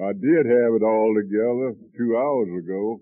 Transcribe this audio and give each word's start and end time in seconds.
I 0.00 0.12
did 0.16 0.46
have 0.48 0.72
it 0.80 0.82
all 0.82 1.12
together 1.12 1.76
two 1.92 2.16
hours 2.16 2.48
ago. 2.56 3.00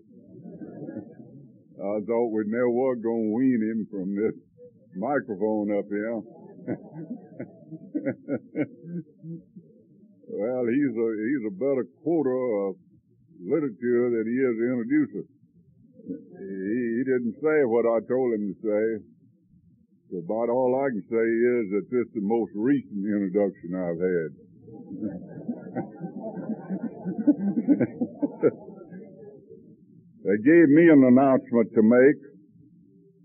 I 1.78 2.02
thought 2.02 2.34
we 2.34 2.42
never 2.50 2.70
was 2.70 2.98
going 2.98 3.30
to 3.30 3.34
wean 3.38 3.62
him 3.62 3.86
from 3.86 4.16
this 4.18 4.34
microphone 4.98 5.70
up 5.78 5.86
here. 5.86 6.18
well, 10.26 10.66
he's 10.66 10.90
a 10.90 11.08
he's 11.22 11.46
a 11.46 11.54
better 11.54 11.86
quoter 12.02 12.34
of 12.66 12.74
literature 13.46 14.10
than 14.18 14.26
he 14.26 14.34
is 14.42 14.58
an 14.58 14.66
introducer. 14.74 15.22
He, 16.02 16.98
he 16.98 17.06
didn't 17.06 17.38
say 17.38 17.62
what 17.62 17.86
I 17.86 18.02
told 18.10 18.34
him 18.34 18.50
to 18.50 18.58
say. 18.58 19.06
So 20.10 20.18
about 20.18 20.50
all 20.50 20.74
I 20.82 20.90
can 20.90 21.06
say 21.06 21.26
is 21.62 21.70
that 21.78 21.86
this 21.94 22.10
is 22.10 22.14
the 22.14 22.26
most 22.26 22.50
recent 22.56 23.06
introduction 23.06 23.78
I've 23.78 24.02
had. 24.02 24.34
they 30.28 30.36
gave 30.44 30.68
me 30.68 30.92
an 30.92 31.08
announcement 31.08 31.72
to 31.72 31.80
make. 31.80 32.20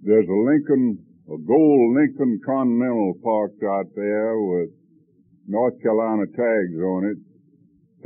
There's 0.03 0.23
a 0.23 0.31
Lincoln, 0.31 1.03
a 1.27 1.35
gold 1.35 1.99
Lincoln 1.99 2.39
Continental 2.45 3.15
parked 3.21 3.61
out 3.61 3.91
there 3.93 4.39
with 4.39 4.69
North 5.45 5.81
Carolina 5.83 6.27
tags 6.27 6.79
on 6.79 7.03
it. 7.11 7.17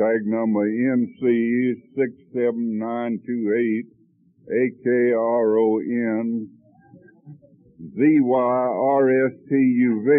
Tag 0.02 0.25
number 0.25 0.65
NC 0.65 1.77
67928 1.93 3.85
AKRON 4.49 6.49
ZYRSTUV 7.93 10.09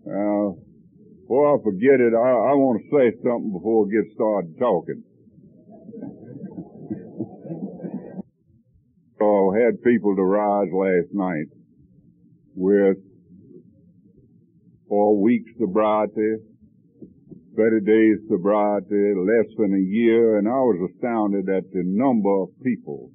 Now, 0.03 0.57
before 1.21 1.55
I 1.55 1.63
forget 1.63 2.01
it, 2.01 2.11
I, 2.11 2.29
I 2.51 2.53
want 2.57 2.81
to 2.81 2.89
say 2.89 3.15
something 3.23 3.53
before 3.53 3.85
we 3.85 3.91
get 3.93 4.11
started 4.15 4.57
talking. 4.59 5.03
So 9.21 9.53
had 9.53 9.83
people 9.83 10.15
to 10.15 10.23
rise 10.23 10.69
last 10.73 11.13
night 11.13 11.45
with 12.55 12.97
four 14.89 15.21
weeks 15.21 15.51
sobriety, 15.59 16.37
30 17.56 17.85
days 17.85 18.17
sobriety, 18.29 19.13
less 19.16 19.47
than 19.57 19.75
a 19.75 19.84
year, 19.84 20.38
and 20.38 20.47
I 20.47 20.62
was 20.63 20.91
astounded 20.94 21.50
at 21.50 21.69
the 21.72 21.84
number 21.84 22.44
of 22.44 22.50
people 22.63 23.12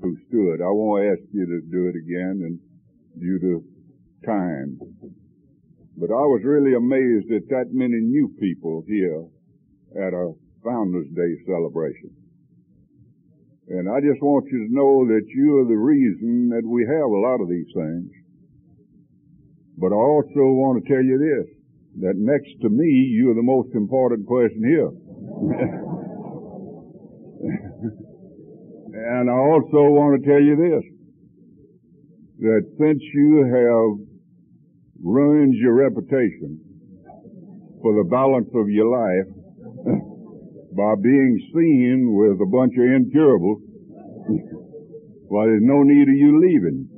who 0.00 0.16
stood. 0.28 0.62
I 0.62 0.70
won't 0.70 1.06
ask 1.06 1.22
you 1.32 1.46
to 1.46 1.60
do 1.70 1.88
it 1.88 1.96
again 1.98 2.42
and 2.46 2.58
due 3.18 3.38
to 3.40 3.64
time. 4.24 4.78
But 5.96 6.10
I 6.10 6.24
was 6.30 6.42
really 6.44 6.74
amazed 6.74 7.30
at 7.32 7.48
that 7.50 7.72
many 7.72 7.98
new 8.00 8.28
people 8.38 8.84
here 8.86 9.26
at 9.98 10.14
a 10.14 10.32
Founders 10.64 11.08
Day 11.14 11.32
celebration. 11.46 12.10
And 13.68 13.88
I 13.88 14.00
just 14.00 14.22
want 14.22 14.46
you 14.50 14.66
to 14.66 14.74
know 14.74 15.06
that 15.06 15.26
you 15.28 15.58
are 15.58 15.66
the 15.66 15.78
reason 15.78 16.48
that 16.50 16.66
we 16.66 16.86
have 16.86 17.10
a 17.10 17.22
lot 17.22 17.40
of 17.40 17.48
these 17.48 17.70
things. 17.74 18.10
But 19.78 19.92
I 19.92 19.98
also 19.98 20.54
want 20.54 20.82
to 20.82 20.88
tell 20.88 21.02
you 21.02 21.18
this, 21.18 21.61
that 22.00 22.16
next 22.16 22.50
to 22.62 22.68
me, 22.68 22.86
you 22.86 23.30
are 23.30 23.34
the 23.34 23.42
most 23.42 23.74
important 23.74 24.26
person 24.26 24.64
here. 24.64 24.88
and 29.12 29.28
I 29.28 29.34
also 29.34 29.90
want 29.92 30.22
to 30.22 30.28
tell 30.28 30.40
you 30.40 30.56
this, 30.56 30.84
that 32.40 32.64
since 32.78 33.02
you 33.12 33.44
have 33.44 33.98
ruined 35.02 35.54
your 35.54 35.74
reputation 35.74 36.58
for 37.82 37.92
the 37.94 38.04
balance 38.08 38.48
of 38.54 38.70
your 38.70 38.88
life, 38.88 39.26
by 40.76 40.94
being 41.02 41.38
seen 41.52 42.14
with 42.14 42.40
a 42.40 42.46
bunch 42.46 42.74
of 42.78 42.84
incurables, 42.84 43.60
well, 45.28 45.46
there's 45.46 45.62
no 45.62 45.82
need 45.82 46.08
of 46.08 46.16
you 46.16 46.40
leaving. 46.40 46.88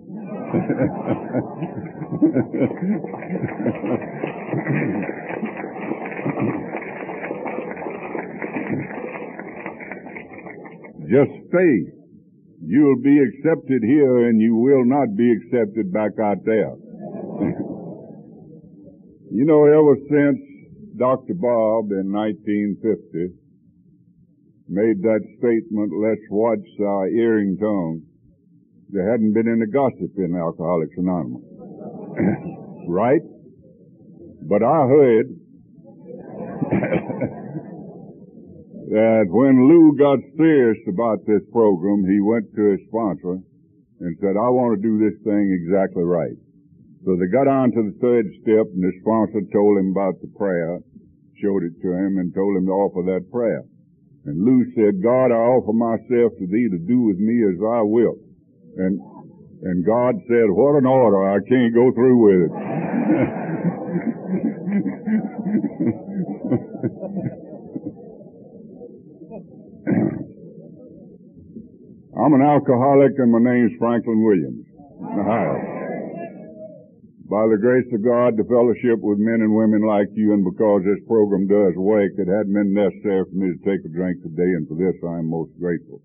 Just 11.10 11.32
stay. 11.48 11.74
You'll 12.66 13.02
be 13.02 13.18
accepted 13.20 13.82
here 13.84 14.28
and 14.28 14.40
you 14.40 14.56
will 14.56 14.84
not 14.84 15.14
be 15.16 15.32
accepted 15.32 15.92
back 15.92 16.18
out 16.22 16.38
there. 16.44 16.72
you 19.30 19.44
know, 19.44 19.64
ever 19.66 19.96
since 20.08 20.40
Dr. 20.96 21.34
Bob 21.34 21.90
in 21.92 22.10
1950 22.10 23.34
made 24.68 25.02
that 25.02 25.20
statement, 25.38 25.92
let's 26.00 26.24
watch 26.30 26.64
our 26.80 27.08
earring 27.08 27.58
tongue, 27.58 28.02
there 28.88 29.10
hadn't 29.10 29.34
been 29.34 29.48
any 29.48 29.66
gossip 29.70 30.16
in 30.16 30.34
Alcoholics 30.34 30.96
Anonymous. 30.96 31.42
right? 32.88 33.20
But 34.44 34.60
I 34.62 34.84
heard 34.84 35.26
that 38.92 39.24
when 39.32 39.68
Lou 39.68 39.96
got 39.96 40.20
serious 40.36 40.76
about 40.84 41.24
this 41.24 41.40
program, 41.50 42.04
he 42.04 42.20
went 42.20 42.52
to 42.52 42.76
his 42.76 42.84
sponsor 42.92 43.40
and 44.00 44.12
said, 44.20 44.36
I 44.36 44.52
want 44.52 44.76
to 44.76 44.84
do 44.84 45.00
this 45.00 45.16
thing 45.24 45.48
exactly 45.48 46.04
right. 46.04 46.36
So 47.08 47.16
they 47.16 47.32
got 47.32 47.48
on 47.48 47.72
to 47.72 47.88
the 47.88 47.96
third 48.04 48.28
step 48.44 48.68
and 48.68 48.84
the 48.84 48.92
sponsor 49.00 49.40
told 49.48 49.80
him 49.80 49.96
about 49.96 50.20
the 50.20 50.28
prayer, 50.36 50.76
showed 51.40 51.64
it 51.64 51.80
to 51.80 51.88
him 51.96 52.20
and 52.20 52.28
told 52.36 52.56
him 52.60 52.68
to 52.68 52.76
offer 52.76 53.00
that 53.16 53.32
prayer. 53.32 53.64
And 54.28 54.44
Lou 54.44 54.64
said, 54.76 55.00
God, 55.00 55.32
I 55.32 55.40
offer 55.40 55.72
myself 55.72 56.36
to 56.36 56.46
thee 56.48 56.68
to 56.68 56.80
do 56.84 57.00
with 57.00 57.16
me 57.16 57.44
as 57.48 57.56
I 57.60 57.80
will. 57.80 58.20
And, 58.76 59.00
and 59.64 59.84
God 59.84 60.20
said, 60.28 60.52
what 60.52 60.76
an 60.76 60.84
order. 60.84 61.32
I 61.32 61.40
can't 61.48 61.72
go 61.72 61.92
through 61.96 62.18
with 62.20 62.40
it. 62.44 63.40
I'm 72.24 72.32
an 72.32 72.40
alcoholic 72.40 73.12
and 73.18 73.30
my 73.30 73.52
name's 73.52 73.76
Franklin 73.78 74.24
Williams. 74.24 74.64
Ohio 75.04 75.74
by 77.24 77.48
the 77.48 77.56
grace 77.56 77.88
of 77.90 78.04
God 78.04 78.36
the 78.36 78.44
fellowship 78.44 79.00
with 79.00 79.18
men 79.18 79.40
and 79.40 79.50
women 79.50 79.80
like 79.82 80.12
you, 80.12 80.36
and 80.36 80.44
because 80.44 80.84
this 80.84 81.00
program 81.08 81.48
does 81.48 81.72
wake, 81.74 82.12
it 82.20 82.28
hadn't 82.28 82.52
been 82.52 82.76
necessary 82.76 83.24
for 83.24 83.36
me 83.36 83.48
to 83.50 83.60
take 83.64 83.80
a 83.84 83.90
drink 83.90 84.20
today, 84.20 84.54
and 84.54 84.68
for 84.68 84.76
this 84.76 84.94
I 85.02 85.18
am 85.18 85.32
most 85.32 85.50
grateful. 85.58 86.04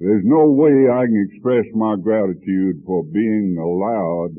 There's 0.00 0.24
no 0.24 0.50
way 0.50 0.88
I 0.88 1.04
can 1.04 1.20
express 1.30 1.68
my 1.76 1.94
gratitude 2.00 2.82
for 2.84 3.04
being 3.04 3.54
allowed 3.60 4.34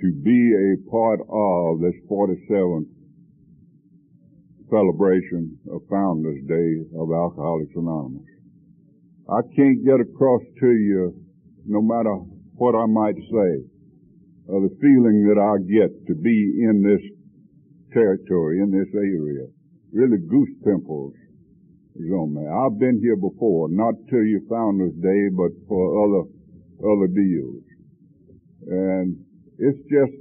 to 0.00 0.08
be 0.24 0.40
a 0.58 0.80
part 0.90 1.20
of 1.28 1.84
this 1.84 1.96
47th 2.08 2.88
celebration 4.72 5.60
of 5.70 5.86
Founders 5.88 6.42
Day 6.48 6.82
of 6.98 7.12
Alcoholics 7.12 7.76
Anonymous. 7.76 8.35
I 9.26 9.42
can't 9.56 9.84
get 9.84 9.98
across 9.98 10.42
to 10.60 10.70
you, 10.70 11.12
no 11.66 11.82
matter 11.82 12.14
what 12.54 12.78
I 12.78 12.86
might 12.86 13.18
say, 13.18 13.52
of 14.48 14.62
the 14.62 14.76
feeling 14.80 15.26
that 15.26 15.38
I 15.42 15.58
get 15.66 15.90
to 16.06 16.14
be 16.14 16.62
in 16.62 16.78
this 16.78 17.02
territory, 17.92 18.60
in 18.62 18.70
this 18.70 18.86
area. 18.94 19.50
Really 19.92 20.18
goose 20.18 20.54
pimples 20.62 21.14
is 21.96 22.10
on 22.14 22.34
me. 22.38 22.46
I've 22.46 22.78
been 22.78 23.00
here 23.02 23.16
before, 23.16 23.66
not 23.68 23.94
to 24.10 24.22
your 24.22 24.46
Founders 24.48 24.94
Day, 25.02 25.26
but 25.34 25.50
for 25.66 25.82
other, 26.06 26.22
other 26.86 27.08
deals. 27.10 27.64
And 28.68 29.18
it's 29.58 29.82
just, 29.90 30.14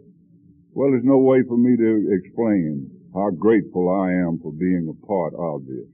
well, 0.73 0.89
there's 0.89 1.05
no 1.05 1.19
way 1.19 1.43
for 1.47 1.57
me 1.57 1.77
to 1.77 1.91
explain 2.09 2.89
how 3.13 3.29
grateful 3.29 3.85
I 3.85 4.11
am 4.25 4.39
for 4.41 4.51
being 4.51 4.89
a 4.89 5.05
part 5.05 5.33
of 5.37 5.61
this. 5.67 5.89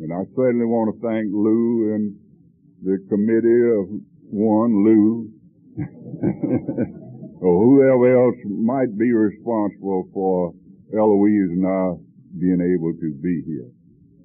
And 0.00 0.12
I 0.12 0.24
certainly 0.34 0.64
want 0.64 0.96
to 0.96 1.00
thank 1.04 1.28
Lou 1.28 1.92
and 1.94 2.16
the 2.82 2.98
committee 3.08 3.62
of 3.76 3.88
one, 4.30 4.84
Lou, 4.84 5.28
or 7.40 7.64
whoever 7.64 8.26
else 8.26 8.36
might 8.46 8.96
be 8.98 9.12
responsible 9.12 10.08
for 10.12 10.54
Eloise 10.92 11.50
and 11.50 11.66
I 11.66 11.94
being 12.38 12.60
able 12.60 12.92
to 12.92 13.12
be 13.20 13.42
here. 13.46 13.68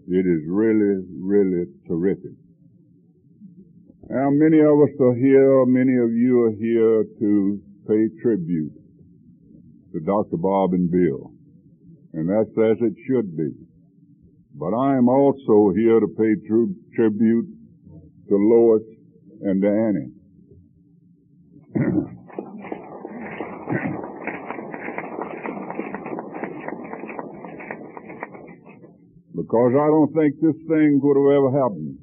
It 0.08 0.26
is 0.26 0.44
really, 0.48 1.04
really 1.20 1.66
terrific. 1.88 2.38
Now, 4.10 4.30
many 4.30 4.60
of 4.60 4.78
us 4.86 4.94
are 5.02 5.16
here, 5.16 5.66
many 5.66 5.98
of 5.98 6.14
you 6.14 6.44
are 6.46 6.54
here 6.54 7.06
to 7.20 7.62
pay 7.88 8.22
tribute 8.22 8.74
to 9.94 10.00
Dr. 10.00 10.38
Bob 10.38 10.74
and 10.74 10.92
Bill. 10.92 11.32
And 12.14 12.30
that's 12.30 12.54
as 12.58 12.78
it 12.82 12.94
should 13.08 13.36
be. 13.36 13.50
But 14.54 14.74
I 14.74 14.96
am 14.96 15.10
also 15.10 15.74
here 15.76 16.00
to 16.00 16.08
pay 16.08 16.36
true 16.48 16.76
tribute 16.96 17.48
to 18.30 18.36
Lois 18.36 18.84
and 19.42 19.62
to 19.62 19.68
Annie. 19.68 20.12
because 29.46 29.74
I 29.78 29.88
don't 29.88 30.14
think 30.16 30.42
this 30.42 30.58
thing 30.68 31.00
would 31.04 31.18
have 31.22 31.38
ever 31.38 31.52
happened 31.54 32.00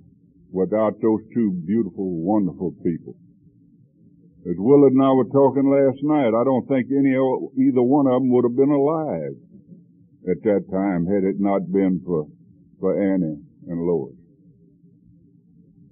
without 0.53 0.95
those 1.03 1.21
two 1.35 1.51
beautiful, 1.67 2.23
wonderful 2.23 2.73
people. 2.85 3.17
As 4.47 4.55
Willard 4.59 4.93
and 4.93 5.03
I 5.03 5.11
were 5.13 5.31
talking 5.31 5.67
last 5.67 5.99
night, 6.03 6.35
I 6.35 6.45
don't 6.45 6.67
think 6.69 6.87
any 6.91 7.15
either 7.17 7.83
one 7.83 8.07
of 8.07 8.23
them 8.23 8.31
would 8.31 8.45
have 8.45 8.57
been 8.57 8.71
alive 8.71 9.35
at 10.31 10.43
that 10.45 10.71
time 10.71 11.07
had 11.07 11.25
it 11.25 11.37
not 11.39 11.67
been 11.73 12.01
for 12.05 12.27
for 12.79 12.95
Annie 12.95 13.43
and 13.69 13.81
Lois. 13.87 14.22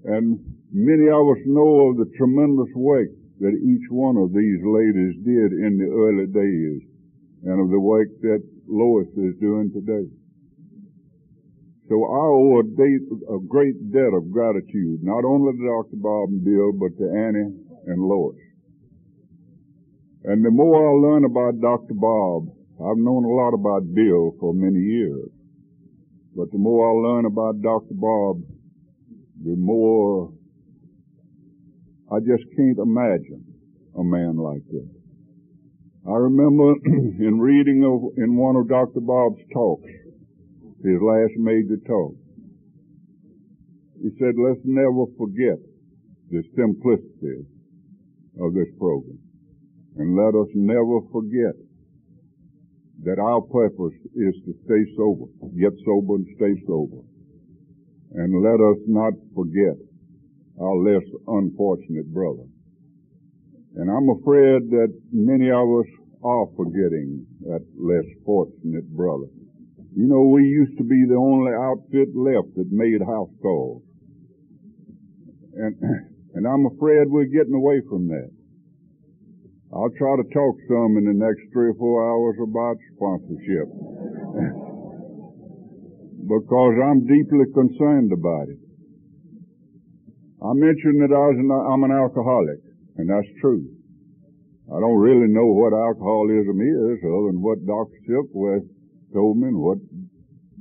And 0.04 0.40
many 0.72 1.08
of 1.08 1.24
us 1.28 1.42
know 1.44 1.90
of 1.90 1.98
the 1.98 2.10
tremendous 2.16 2.72
work 2.74 3.08
that 3.40 3.56
each 3.56 3.86
one 3.90 4.16
of 4.16 4.32
these 4.32 4.60
ladies 4.64 5.16
did 5.24 5.52
in 5.52 5.76
the 5.80 5.88
early 5.88 6.28
days 6.28 6.80
and 7.44 7.60
of 7.60 7.70
the 7.70 7.80
work 7.80 8.08
that 8.20 8.42
Lois 8.68 9.08
is 9.16 9.36
doing 9.40 9.72
today. 9.72 10.08
So 11.88 11.96
I 12.04 12.24
owe 12.30 12.60
a, 12.60 12.64
date, 12.64 13.02
a 13.28 13.40
great 13.48 13.92
debt 13.92 14.14
of 14.14 14.30
gratitude, 14.30 15.02
not 15.02 15.24
only 15.24 15.52
to 15.52 15.58
Dr. 15.58 15.98
Bob 15.98 16.28
and 16.30 16.44
Bill, 16.44 16.70
but 16.72 16.96
to 16.98 17.10
Annie 17.10 17.50
and 17.86 18.00
Lois. 18.00 18.38
And 20.24 20.44
the 20.44 20.50
more 20.50 20.78
I 20.78 20.92
learn 21.00 21.24
about 21.24 21.60
Dr. 21.60 21.94
Bob, 21.94 22.46
I've 22.78 23.00
known 23.00 23.24
a 23.24 23.34
lot 23.34 23.54
about 23.54 23.92
Bill 23.92 24.36
for 24.38 24.54
many 24.54 24.78
years. 24.78 25.30
But 26.36 26.52
the 26.52 26.58
more 26.58 26.88
I 26.88 26.92
learn 26.92 27.24
about 27.24 27.60
Dr. 27.60 27.94
Bob, 27.94 28.42
the 29.44 29.56
more 29.56 30.32
I 32.12 32.18
just 32.18 32.44
can't 32.56 32.78
imagine 32.78 33.44
a 33.96 34.02
man 34.02 34.36
like 34.36 34.62
this. 34.70 34.88
I 36.06 36.16
remember 36.16 36.74
in 36.84 37.38
reading 37.38 37.84
of, 37.84 38.18
in 38.18 38.36
one 38.36 38.56
of 38.56 38.68
Dr. 38.68 39.00
Bob's 39.00 39.40
talks, 39.52 39.88
his 40.82 40.98
last 41.00 41.32
major 41.36 41.76
talk. 41.86 42.14
He 44.02 44.10
said, 44.18 44.34
let's 44.36 44.60
never 44.64 45.04
forget 45.16 45.60
the 46.30 46.42
simplicity 46.56 47.44
of 48.40 48.54
this 48.54 48.68
program. 48.78 49.18
And 49.96 50.16
let 50.16 50.34
us 50.34 50.48
never 50.54 51.00
forget 51.12 51.54
that 53.04 53.18
our 53.18 53.40
purpose 53.40 53.96
is 54.16 54.34
to 54.46 54.52
stay 54.64 54.82
sober, 54.96 55.26
get 55.58 55.72
sober 55.84 56.16
and 56.16 56.26
stay 56.36 56.54
sober. 56.66 57.04
And 58.12 58.42
let 58.42 58.58
us 58.58 58.78
not 58.86 59.12
forget 59.34 59.76
our 60.60 60.76
less 60.76 61.06
unfortunate 61.26 62.12
brother. 62.12 62.44
And 63.76 63.88
I'm 63.88 64.10
afraid 64.10 64.70
that 64.70 64.92
many 65.12 65.50
of 65.50 65.62
us 65.62 65.86
are 66.24 66.46
forgetting 66.56 67.24
that 67.46 67.64
less 67.78 68.04
fortunate 68.26 68.84
brother. 68.90 69.30
You 69.94 70.06
know, 70.06 70.22
we 70.22 70.42
used 70.44 70.76
to 70.78 70.84
be 70.84 71.04
the 71.08 71.16
only 71.16 71.52
outfit 71.52 72.14
left 72.14 72.54
that 72.56 72.70
made 72.70 73.00
house 73.00 73.30
calls. 73.42 73.82
And, 75.54 75.74
and 76.34 76.46
I'm 76.46 76.66
afraid 76.66 77.08
we're 77.08 77.24
getting 77.24 77.54
away 77.54 77.80
from 77.88 78.08
that. 78.08 78.30
I'll 79.72 79.90
try 79.96 80.16
to 80.16 80.26
talk 80.34 80.56
some 80.66 80.98
in 80.98 81.06
the 81.06 81.14
next 81.14 81.46
three 81.52 81.70
or 81.70 81.78
four 81.78 82.02
hours 82.02 82.36
about 82.42 82.76
sponsorship. 82.96 83.70
Because 86.30 86.74
I'm 86.78 87.02
deeply 87.10 87.50
concerned 87.50 88.14
about 88.14 88.46
it. 88.46 88.62
I 90.38 90.54
mentioned 90.54 91.02
that 91.02 91.10
I 91.10 91.24
was 91.34 91.38
an, 91.42 91.50
I'm 91.50 91.82
an 91.84 91.92
alcoholic, 91.92 92.62
and 92.96 93.10
that's 93.10 93.28
true. 93.42 93.66
I 94.70 94.78
don't 94.78 95.02
really 95.02 95.26
know 95.26 95.50
what 95.50 95.74
alcoholism 95.74 96.62
is 96.62 97.02
other 97.02 97.34
than 97.34 97.42
what 97.42 97.58
Dr. 97.66 97.98
Silkworth 98.06 98.70
told 99.12 99.42
me 99.42 99.50
and 99.50 99.58
what 99.58 99.82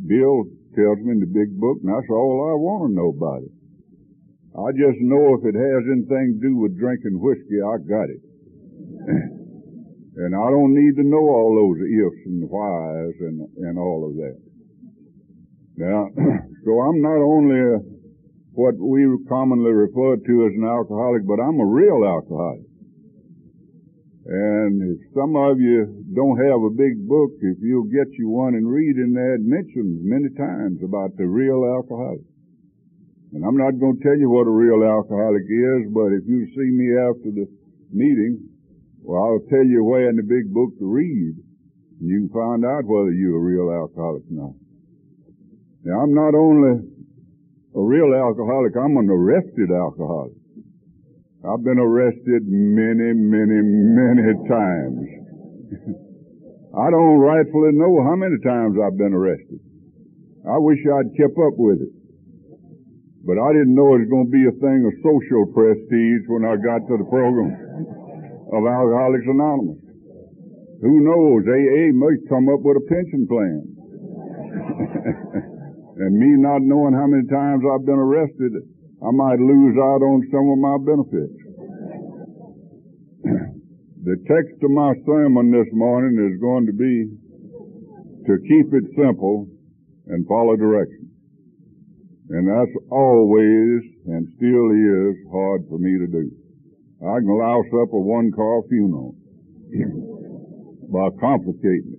Bill 0.10 0.50
tells 0.74 1.00
me 1.06 1.13
in 1.13 1.21
the 1.21 1.30
big 1.30 1.54
book, 1.62 1.77
and 1.86 1.94
that's 1.94 2.10
all 2.10 2.50
I 2.50 2.57
want 2.57 2.89
to 2.89 2.98
know 2.98 3.13
about 3.13 3.45
it. 3.45 3.54
I 4.57 4.74
just 4.74 4.98
know 5.06 5.38
if 5.38 5.45
it 5.45 5.54
has 5.54 5.83
anything 5.86 6.42
to 6.42 6.50
do 6.50 6.57
with 6.57 6.75
drinking 6.81 7.21
whiskey, 7.21 7.62
I 7.62 7.77
got 7.86 8.10
it. 8.10 8.21
and 10.25 10.33
I 10.33 10.48
don't 10.50 10.73
need 10.73 10.97
to 10.97 11.06
know 11.06 11.23
all 11.30 11.54
those 11.54 11.80
ifs 11.85 12.26
and 12.26 12.49
whys 12.49 13.16
and, 13.21 13.45
and 13.64 13.78
all 13.78 14.09
of 14.09 14.18
that. 14.18 14.48
Now, 15.80 16.12
so 16.68 16.71
I'm 16.83 17.00
not 17.00 17.24
only 17.24 17.80
what 18.52 18.76
we 18.76 19.07
commonly 19.31 19.71
refer 19.71 20.19
to 20.19 20.36
as 20.44 20.54
an 20.59 20.68
alcoholic, 20.68 21.24
but 21.24 21.40
I'm 21.40 21.56
a 21.56 21.66
real 21.66 22.04
alcoholic. 22.04 22.68
And 24.28 24.76
if 24.83 25.00
some 25.16 25.40
of 25.40 25.56
you 25.64 26.04
don't 26.12 26.36
have 26.36 26.59
a 26.59 26.76
big 26.76 27.00
book, 27.07 27.31
if 27.40 27.64
you'll 27.64 27.88
get 27.88 28.12
you 28.19 28.28
one 28.28 28.59
and 28.59 28.68
read 28.68 29.00
in 29.00 29.16
there, 29.16 29.40
it 29.40 29.48
mentions 29.48 30.04
many 30.04 30.28
times 30.36 30.83
about 30.83 31.16
the 31.16 31.24
real 31.24 31.64
alcoholic. 31.64 32.28
And 33.31 33.48
I'm 33.48 33.56
not 33.56 33.80
going 33.80 33.98
to 33.98 34.04
tell 34.04 34.19
you 34.19 34.30
what 34.30 34.52
a 34.52 34.54
real 34.54 34.83
alcoholic 34.83 35.48
is, 35.48 35.88
but 35.95 36.12
if 36.12 36.28
you 36.28 36.44
see 36.59 36.69
me 36.76 36.92
after 37.07 37.31
the 37.31 37.48
meeting, 37.95 38.52
well, 39.00 39.24
I'll 39.24 39.48
tell 39.48 39.64
you 39.64 39.80
where 39.88 40.12
in 40.12 40.19
the 40.19 40.28
big 40.28 40.52
book 40.52 40.76
to 40.78 40.86
read. 40.86 41.40
And 42.04 42.09
you 42.09 42.28
can 42.28 42.36
find 42.36 42.68
out 42.68 42.83
whether 42.83 43.16
you're 43.16 43.40
a 43.40 43.48
real 43.48 43.71
alcoholic 43.71 44.28
or 44.28 44.36
not. 44.36 44.69
Now, 45.83 46.04
I'm 46.04 46.14
not 46.14 46.36
only 46.36 46.83
a 47.76 47.81
real 47.81 48.12
alcoholic, 48.12 48.76
I'm 48.76 48.98
an 48.98 49.07
arrested 49.09 49.71
alcoholic. 49.71 50.36
I've 51.40 51.64
been 51.64 51.80
arrested 51.80 52.44
many, 52.52 53.16
many, 53.16 53.64
many 53.64 54.36
times. 54.52 55.07
I 56.76 56.92
don't 56.92 57.24
rightfully 57.24 57.71
know 57.71 58.04
how 58.04 58.19
many 58.19 58.36
times 58.44 58.76
I've 58.76 58.98
been 59.00 59.16
arrested. 59.16 59.59
I 60.44 60.59
wish 60.59 60.83
I'd 60.83 61.16
kept 61.16 61.40
up 61.40 61.56
with 61.56 61.80
it. 61.80 61.94
But 63.24 63.40
I 63.40 63.56
didn't 63.56 63.76
know 63.76 63.95
it 63.95 64.04
was 64.04 64.12
going 64.12 64.28
to 64.28 64.36
be 64.36 64.48
a 64.52 64.56
thing 64.59 64.83
of 64.83 64.92
social 65.00 65.48
prestige 65.56 66.28
when 66.28 66.44
I 66.44 66.59
got 66.59 66.83
to 66.92 66.95
the 67.00 67.07
program 67.07 67.56
of 68.52 68.68
Alcoholics 68.68 69.28
Anonymous. 69.31 69.80
Who 70.83 71.07
knows? 71.07 71.48
AA 71.48 71.95
might 71.95 72.19
come 72.28 72.52
up 72.52 72.59
with 72.68 72.83
a 72.83 72.86
pension 72.88 73.28
plan. 73.28 73.64
and 75.99 76.15
me 76.15 76.39
not 76.39 76.63
knowing 76.63 76.95
how 76.95 77.07
many 77.07 77.27
times 77.27 77.59
I've 77.68 77.85
been 77.85 77.99
arrested, 77.99 78.56
I 79.03 79.11
might 79.11 79.39
lose 79.39 79.75
out 79.75 79.99
on 79.99 80.23
some 80.31 80.47
of 80.47 80.59
my 80.59 80.77
benefits. 80.79 81.35
the 84.07 84.15
text 84.23 84.63
of 84.63 84.71
my 84.71 84.95
sermon 85.06 85.51
this 85.51 85.68
morning 85.75 86.15
is 86.23 86.39
going 86.39 86.65
to 86.68 86.75
be 86.75 87.11
to 88.27 88.33
keep 88.47 88.71
it 88.71 88.85
simple 88.95 89.47
and 90.07 90.25
follow 90.27 90.56
directions. 90.56 91.11
And 92.29 92.47
that's 92.47 92.75
always 92.91 93.83
and 94.07 94.23
still 94.37 94.71
is 94.71 95.18
hard 95.31 95.68
for 95.68 95.79
me 95.79 95.99
to 95.99 96.07
do. 96.07 96.31
I 97.03 97.19
can 97.19 97.27
louse 97.27 97.68
up 97.81 97.91
a 97.91 97.99
one 97.99 98.31
car 98.31 98.61
funeral 98.69 99.15
by 100.91 101.09
complicating 101.19 101.98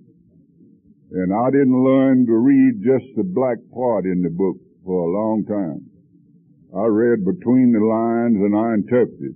And 1.11 1.33
I 1.35 1.51
didn't 1.51 1.83
learn 1.83 2.25
to 2.25 2.35
read 2.39 2.79
just 2.87 3.03
the 3.17 3.27
black 3.27 3.59
part 3.75 4.05
in 4.05 4.23
the 4.23 4.31
book 4.31 4.55
for 4.85 4.95
a 4.95 5.11
long 5.11 5.43
time. 5.43 5.83
I 6.71 6.87
read 6.87 7.27
between 7.27 7.75
the 7.75 7.83
lines 7.83 8.39
and 8.39 8.55
I 8.55 8.79
interpreted. 8.79 9.35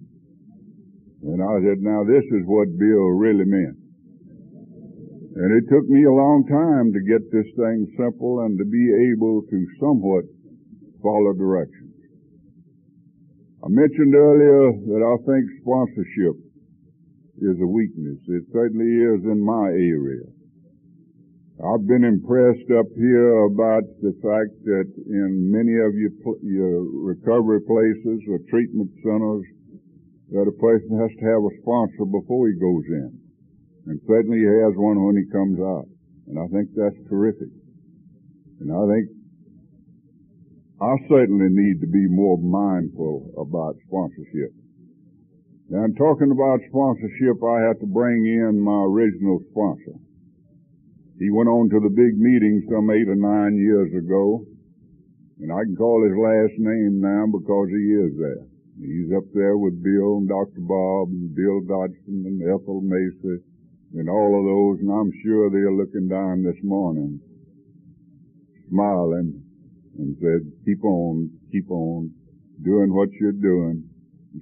And 1.27 1.43
I 1.43 1.59
said, 1.67 1.83
now 1.83 2.07
this 2.07 2.23
is 2.31 2.47
what 2.47 2.71
Bill 2.79 3.11
really 3.19 3.43
meant. 3.43 3.75
And 5.35 5.51
it 5.51 5.67
took 5.67 5.83
me 5.91 6.07
a 6.07 6.15
long 6.15 6.47
time 6.47 6.95
to 6.95 7.01
get 7.03 7.27
this 7.27 7.51
thing 7.59 7.91
simple 7.99 8.47
and 8.47 8.55
to 8.55 8.63
be 8.63 9.11
able 9.11 9.43
to 9.43 9.59
somewhat 9.83 10.23
follow 11.03 11.35
directions. 11.35 11.91
I 13.59 13.67
mentioned 13.67 14.15
earlier 14.15 14.71
that 14.95 15.03
I 15.03 15.15
think 15.27 15.43
sponsorship 15.59 16.39
is 17.43 17.59
a 17.59 17.67
weakness. 17.67 18.23
It 18.31 18.47
certainly 18.53 18.95
is 18.95 19.27
in 19.27 19.43
my 19.43 19.75
area. 19.75 20.23
I've 21.55 21.87
been 21.87 22.03
impressed 22.03 22.67
up 22.75 22.91
here 22.99 23.47
about 23.47 23.87
the 24.03 24.11
fact 24.19 24.51
that 24.67 24.91
in 25.07 25.47
many 25.47 25.79
of 25.79 25.95
your, 25.95 26.11
your 26.43 26.83
recovery 26.83 27.61
places 27.63 28.27
or 28.27 28.43
treatment 28.51 28.91
centers, 28.99 29.47
that 30.35 30.51
a 30.51 30.59
person 30.59 30.99
has 30.99 31.15
to 31.15 31.25
have 31.31 31.43
a 31.47 31.55
sponsor 31.63 32.03
before 32.11 32.51
he 32.51 32.59
goes 32.59 32.83
in. 32.91 33.11
And 33.87 34.01
certainly 34.03 34.43
he 34.43 34.51
has 34.67 34.75
one 34.75 34.99
when 34.99 35.15
he 35.15 35.31
comes 35.31 35.55
out. 35.63 35.87
And 36.27 36.35
I 36.35 36.47
think 36.51 36.75
that's 36.75 36.99
terrific. 37.07 37.53
And 38.59 38.75
I 38.75 38.83
think 38.91 39.05
I 40.81 40.91
certainly 41.07 41.47
need 41.55 41.79
to 41.79 41.87
be 41.87 42.03
more 42.09 42.35
mindful 42.35 43.31
about 43.39 43.79
sponsorship. 43.87 44.51
Now, 45.69 45.85
in 45.85 45.95
talking 45.95 46.31
about 46.35 46.59
sponsorship, 46.67 47.39
I 47.39 47.63
have 47.71 47.79
to 47.79 47.87
bring 47.87 48.27
in 48.27 48.59
my 48.59 48.83
original 48.91 49.39
sponsor. 49.51 49.95
He 51.17 51.31
went 51.31 51.47
on 51.47 51.69
to 51.69 51.79
the 51.79 51.89
big 51.89 52.19
meeting 52.19 52.67
some 52.69 52.91
eight 52.91 53.07
or 53.07 53.15
nine 53.15 53.55
years 53.55 53.87
ago, 53.95 54.43
and 55.39 55.51
I 55.51 55.63
can 55.63 55.75
call 55.75 56.03
his 56.03 56.15
last 56.15 56.59
name 56.59 56.99
now 56.99 57.23
because 57.31 57.71
he 57.71 57.95
is 57.95 58.11
there. 58.19 58.43
He's 58.83 59.11
up 59.15 59.23
there 59.33 59.55
with 59.57 59.81
Bill 59.81 60.19
and 60.19 60.27
Dr. 60.27 60.59
Bob 60.59 61.07
and 61.07 61.33
Bill 61.33 61.63
Dotson 61.63 62.27
and 62.27 62.43
Ethel 62.43 62.81
Macy 62.83 63.39
and 63.95 64.09
all 64.09 64.35
of 64.35 64.43
those, 64.43 64.83
and 64.83 64.91
I'm 64.91 65.11
sure 65.23 65.49
they're 65.49 65.71
looking 65.71 66.09
down 66.09 66.43
this 66.43 66.59
morning, 66.63 67.21
smiling, 68.67 69.41
and 69.97 70.17
said, 70.19 70.51
keep 70.65 70.83
on, 70.83 71.31
keep 71.49 71.71
on 71.71 72.11
doing 72.61 72.93
what 72.93 73.07
you're 73.13 73.31
doing, 73.31 73.87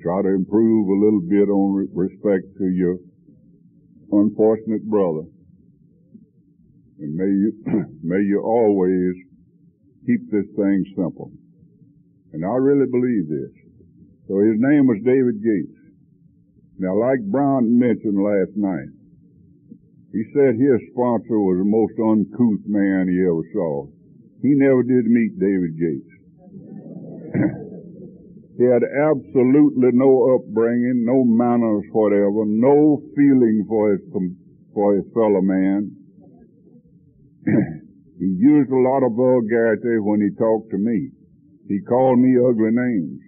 try 0.01 0.23
to 0.23 0.29
improve 0.29 0.87
a 0.89 1.05
little 1.05 1.21
bit 1.21 1.49
on 1.53 1.87
respect 1.93 2.57
to 2.57 2.65
your 2.65 2.97
unfortunate 4.11 4.89
brother. 4.89 5.29
And 6.99 7.15
may 7.15 7.31
you, 7.31 7.51
may 8.03 8.21
you 8.21 8.41
always 8.41 9.15
keep 10.05 10.29
this 10.31 10.45
thing 10.55 10.85
simple. 10.95 11.31
And 12.33 12.45
I 12.45 12.55
really 12.57 12.89
believe 12.89 13.29
this. 13.29 13.53
So 14.27 14.39
his 14.39 14.57
name 14.57 14.87
was 14.87 14.97
David 15.05 15.43
Gates. 15.43 15.79
Now, 16.77 16.97
like 16.97 17.21
Brown 17.29 17.77
mentioned 17.77 18.17
last 18.17 18.55
night, 18.55 18.89
he 20.11 20.23
said 20.33 20.55
his 20.55 20.81
sponsor 20.93 21.39
was 21.41 21.57
the 21.57 21.65
most 21.65 21.97
uncouth 21.97 22.65
man 22.65 23.09
he 23.09 23.21
ever 23.21 23.45
saw. 23.53 23.87
He 24.41 24.53
never 24.53 24.83
did 24.83 25.05
meet 25.05 25.39
David 25.39 25.73
Gates. 25.77 26.13
he 28.57 28.65
had 28.65 28.83
absolutely 28.83 29.89
no 29.93 30.35
upbringing, 30.35 31.05
no 31.05 31.23
manners 31.25 31.85
whatever, 31.91 32.45
no 32.45 33.01
feeling 33.15 33.65
for 33.67 33.91
his, 33.93 34.01
for 34.73 34.95
his 34.95 35.05
fellow 35.13 35.41
man. 35.41 36.02
he 38.19 38.27
used 38.39 38.71
a 38.71 38.79
lot 38.79 39.03
of 39.03 39.15
vulgarity 39.15 39.99
when 39.99 40.21
he 40.21 40.29
talked 40.39 40.71
to 40.71 40.77
me. 40.77 41.11
He 41.67 41.79
called 41.87 42.19
me 42.19 42.37
ugly 42.39 42.71
names 42.71 43.19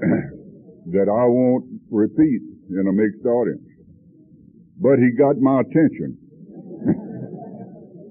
that 0.92 1.08
I 1.08 1.24
won't 1.28 1.64
repeat 1.90 2.42
in 2.70 2.86
a 2.88 2.92
mixed 2.92 3.24
audience. 3.24 3.64
But 4.78 4.98
he 5.00 5.10
got 5.16 5.40
my 5.40 5.60
attention. 5.60 6.16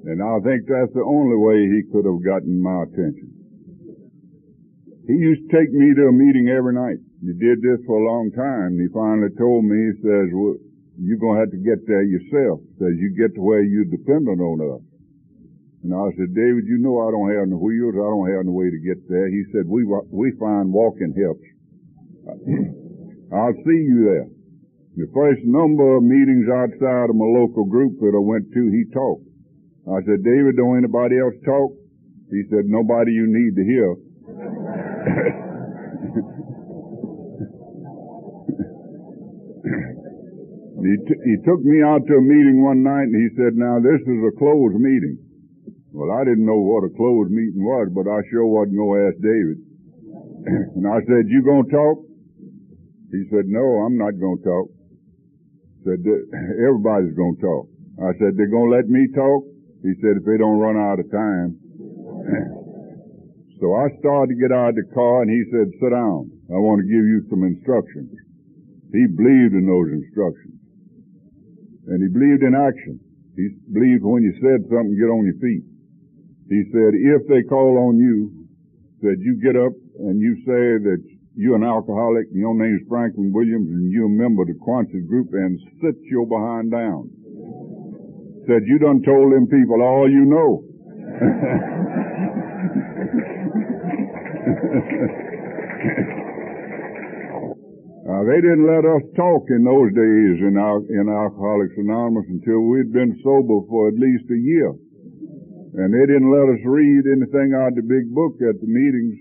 and 0.10 0.22
I 0.22 0.40
think 0.42 0.66
that's 0.66 0.94
the 0.94 1.06
only 1.06 1.38
way 1.38 1.70
he 1.70 1.84
could 1.94 2.06
have 2.06 2.24
gotten 2.26 2.62
my 2.62 2.84
attention. 2.84 3.32
He 5.06 5.14
used 5.14 5.46
to 5.46 5.50
take 5.54 5.70
me 5.70 5.94
to 5.94 6.10
a 6.10 6.12
meeting 6.12 6.50
every 6.50 6.74
night. 6.74 6.98
He 7.22 7.34
did 7.38 7.62
this 7.62 7.78
for 7.86 8.02
a 8.02 8.08
long 8.10 8.34
time. 8.34 8.82
He 8.82 8.90
finally 8.90 9.30
told 9.38 9.66
me, 9.66 9.94
he 9.94 10.02
says, 10.02 10.34
well, 10.34 10.58
you're 10.98 11.22
going 11.22 11.38
to 11.38 11.46
have 11.46 11.54
to 11.54 11.62
get 11.62 11.86
there 11.86 12.02
yourself. 12.02 12.66
He 12.66 12.74
says, 12.82 12.98
you 12.98 13.14
get 13.14 13.38
to 13.38 13.42
where 13.42 13.62
you're 13.62 13.86
dependent 13.86 14.42
on 14.42 14.58
us. 14.66 14.82
And 15.86 15.94
I 15.94 16.10
said, 16.18 16.34
David, 16.34 16.66
you 16.66 16.82
know 16.82 16.98
I 16.98 17.14
don't 17.14 17.30
have 17.30 17.46
no 17.46 17.62
wheels. 17.62 17.94
I 17.94 18.10
don't 18.10 18.26
have 18.34 18.50
no 18.50 18.58
way 18.58 18.74
to 18.74 18.82
get 18.82 18.98
there. 19.06 19.30
He 19.30 19.46
said, 19.54 19.70
we, 19.70 19.86
we 20.10 20.34
find 20.42 20.74
walking 20.74 21.14
helps. 21.14 21.46
I'll 23.30 23.54
see 23.54 23.82
you 23.86 24.02
there. 24.10 24.26
The 24.98 25.06
first 25.14 25.46
number 25.46 26.02
of 26.02 26.02
meetings 26.02 26.50
outside 26.50 27.14
of 27.14 27.16
my 27.16 27.30
local 27.30 27.70
group 27.70 28.02
that 28.02 28.18
I 28.18 28.24
went 28.24 28.50
to, 28.50 28.62
he 28.74 28.90
talked. 28.98 29.30
I 29.86 30.02
said, 30.10 30.26
David, 30.26 30.58
don't 30.58 30.82
anybody 30.82 31.22
else 31.22 31.38
talk? 31.46 31.78
He 32.34 32.42
said, 32.50 32.66
nobody 32.66 33.14
you 33.14 33.30
need 33.30 33.54
to 33.54 33.62
hear. 33.62 33.94
he, 40.82 40.98
t- 40.98 41.22
he 41.30 41.38
took 41.46 41.62
me 41.62 41.86
out 41.86 42.02
to 42.10 42.18
a 42.18 42.26
meeting 42.26 42.66
one 42.66 42.82
night 42.82 43.06
and 43.06 43.22
he 43.22 43.30
said, 43.38 43.54
now 43.54 43.78
this 43.78 44.02
is 44.02 44.20
a 44.26 44.34
closed 44.34 44.82
meeting. 44.82 45.25
Well, 45.96 46.12
I 46.12 46.28
didn't 46.28 46.44
know 46.44 46.60
what 46.60 46.84
a 46.84 46.92
closed 46.92 47.32
meeting 47.32 47.64
was, 47.64 47.88
but 47.96 48.04
I 48.04 48.20
sure 48.28 48.44
wasn't 48.44 48.76
going 48.76 49.00
to 49.00 49.08
ask 49.08 49.16
David. 49.24 49.64
and 50.76 50.84
I 50.84 51.00
said, 51.08 51.32
you 51.32 51.40
going 51.40 51.64
to 51.64 51.72
talk? 51.72 52.04
He 53.16 53.24
said, 53.32 53.48
no, 53.48 53.64
I'm 53.88 53.96
not 53.96 54.20
going 54.20 54.36
to 54.36 54.44
talk. 54.44 54.68
Said, 55.88 56.04
everybody's 56.68 57.16
going 57.16 57.40
to 57.40 57.44
talk. 57.48 57.72
I 58.04 58.12
said, 58.20 58.36
they're 58.36 58.52
going 58.52 58.68
to 58.68 58.76
let 58.76 58.92
me 58.92 59.08
talk? 59.16 59.48
He 59.88 59.96
said, 60.04 60.20
if 60.20 60.28
they 60.28 60.36
don't 60.36 60.60
run 60.60 60.76
out 60.76 61.00
of 61.00 61.08
time. 61.08 61.64
so 63.64 63.80
I 63.80 63.88
started 64.04 64.36
to 64.36 64.38
get 64.42 64.52
out 64.52 64.76
of 64.76 64.78
the 64.84 64.92
car 64.92 65.24
and 65.24 65.32
he 65.32 65.48
said, 65.48 65.72
sit 65.80 65.96
down. 65.96 66.28
I 66.52 66.60
want 66.60 66.84
to 66.84 66.88
give 66.92 67.08
you 67.08 67.24
some 67.32 67.48
instructions. 67.48 68.12
He 68.92 69.08
believed 69.16 69.56
in 69.56 69.64
those 69.64 69.96
instructions. 69.96 70.60
And 71.88 72.04
he 72.04 72.12
believed 72.12 72.44
in 72.44 72.52
action. 72.52 73.00
He 73.40 73.48
believed 73.72 74.04
when 74.04 74.28
you 74.28 74.36
said 74.44 74.68
something, 74.68 74.92
get 75.00 75.08
on 75.08 75.24
your 75.24 75.40
feet. 75.40 75.64
He 76.50 76.64
said, 76.72 76.94
if 76.94 77.28
they 77.28 77.44
call 77.44 77.78
on 77.90 77.98
you, 77.98 78.32
said 79.02 79.20
you 79.20 79.40
get 79.42 79.56
up 79.56 79.74
and 80.00 80.22
you 80.22 80.36
say 80.46 80.78
that 80.86 81.04
you're 81.36 81.56
an 81.56 81.64
alcoholic 81.64 82.28
and 82.32 82.40
your 82.40 82.54
name's 82.56 82.88
Franklin 82.88 83.34
Williams 83.34 83.70
and 83.70 83.92
you're 83.92 84.06
a 84.06 84.10
member 84.10 84.44
of 84.44 84.48
the 84.48 84.54
Quonset 84.62 85.08
group 85.08 85.34
and 85.34 85.60
sit 85.82 85.96
your 86.04 86.28
behind 86.28 86.72
down. 86.72 87.10
Said 88.48 88.62
you 88.66 88.78
done 88.80 89.02
told 89.04 89.34
them 89.34 89.48
people 89.48 89.82
all 89.82 90.10
you 90.10 90.26
know. 90.26 90.64
They 98.26 98.42
didn't 98.42 98.66
let 98.66 98.84
us 98.84 99.06
talk 99.16 99.46
in 99.48 99.64
those 99.64 99.94
days 99.94 100.42
in, 100.44 100.58
in 100.58 101.06
Alcoholics 101.08 101.78
Anonymous 101.78 102.26
until 102.28 102.68
we'd 102.68 102.92
been 102.92 103.16
sober 103.24 103.64
for 103.70 103.88
at 103.88 103.96
least 103.96 104.28
a 104.28 104.36
year. 104.36 104.76
And 105.76 105.92
they 105.92 106.08
didn't 106.08 106.32
let 106.32 106.48
us 106.48 106.64
read 106.64 107.04
anything 107.04 107.52
out 107.52 107.76
of 107.76 107.84
the 107.84 107.84
big 107.84 108.08
book 108.16 108.40
at 108.40 108.64
the 108.64 108.72
meetings, 108.72 109.20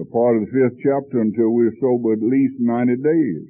a 0.00 0.06
part 0.08 0.40
of 0.40 0.48
the 0.48 0.52
fifth 0.56 0.80
chapter, 0.80 1.20
until 1.20 1.52
we 1.52 1.68
were 1.68 1.76
sober 1.76 2.16
at 2.16 2.24
least 2.24 2.56
90 2.56 3.04
days. 3.04 3.44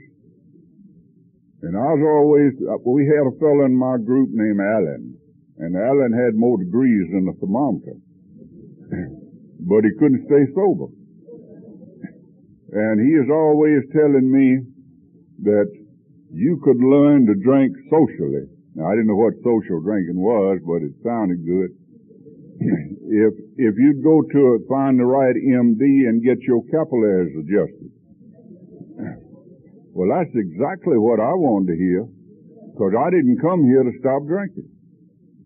And 1.63 1.79
I 1.79 1.95
was 1.95 2.03
always, 2.03 2.51
we 2.83 3.07
had 3.07 3.23
a 3.23 3.39
fellow 3.39 3.71
in 3.71 3.79
my 3.79 4.03
group 4.03 4.35
named 4.35 4.59
Allen, 4.59 5.15
and 5.63 5.79
Allen 5.79 6.11
had 6.11 6.35
more 6.35 6.59
degrees 6.59 7.07
than 7.15 7.31
a 7.31 7.39
thermometer. 7.39 7.95
but 9.71 9.87
he 9.87 9.95
couldn't 10.03 10.27
stay 10.27 10.51
sober. 10.51 10.91
And 12.75 12.99
he 12.99 13.15
is 13.15 13.31
always 13.31 13.87
telling 13.95 14.27
me 14.27 14.67
that 15.47 15.71
you 16.35 16.59
could 16.67 16.83
learn 16.83 17.31
to 17.31 17.35
drink 17.39 17.79
socially. 17.87 18.51
Now, 18.75 18.91
I 18.91 18.99
didn't 18.99 19.07
know 19.07 19.23
what 19.23 19.39
social 19.47 19.79
drinking 19.87 20.19
was, 20.19 20.59
but 20.67 20.83
it 20.83 20.99
sounded 21.07 21.47
good 21.47 21.79
if 22.61 23.33
if 23.57 23.75
you'd 23.81 24.05
go 24.05 24.21
to 24.21 24.41
it, 24.55 24.69
find 24.69 25.01
the 25.01 25.09
right 25.09 25.33
MD 25.33 26.05
and 26.09 26.21
get 26.23 26.41
your 26.45 26.61
capillaries 26.69 27.33
adjusted. 27.41 27.91
Well, 29.97 30.13
that's 30.13 30.33
exactly 30.37 31.01
what 31.01 31.19
I 31.19 31.33
wanted 31.35 31.75
to 31.75 31.77
hear, 31.81 32.05
because 32.73 32.95
I 32.95 33.09
didn't 33.11 33.41
come 33.41 33.65
here 33.65 33.83
to 33.83 33.93
stop 33.99 34.23
drinking, 34.29 34.69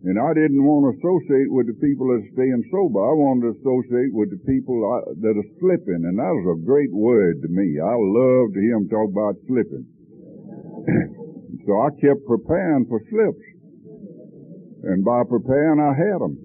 and 0.04 0.18
I 0.18 0.34
didn't 0.34 0.60
want 0.60 0.90
to 0.90 0.98
associate 0.98 1.48
with 1.54 1.70
the 1.70 1.78
people 1.78 2.10
that 2.10 2.26
are 2.26 2.34
staying 2.34 2.62
sober. 2.68 2.98
I 2.98 3.14
wanted 3.14 3.50
to 3.50 3.52
associate 3.62 4.12
with 4.12 4.34
the 4.34 4.42
people 4.44 4.84
uh, 4.84 5.14
that 5.22 5.38
are 5.38 5.50
slipping, 5.62 6.02
and 6.04 6.18
that 6.18 6.34
was 6.34 6.60
a 6.60 6.66
great 6.66 6.92
word 6.92 7.40
to 7.40 7.48
me. 7.48 7.78
I 7.78 7.94
loved 7.94 8.58
to 8.58 8.60
hear 8.60 8.76
them 8.76 8.90
talk 8.90 9.08
about 9.08 9.38
slipping. 9.48 9.86
so 11.64 11.72
I 11.80 11.88
kept 12.02 12.26
preparing 12.26 12.84
for 12.90 13.00
slips. 13.08 13.46
And 14.84 15.00
by 15.02 15.24
preparing, 15.24 15.80
I 15.80 15.96
had 15.96 16.20
them. 16.20 16.43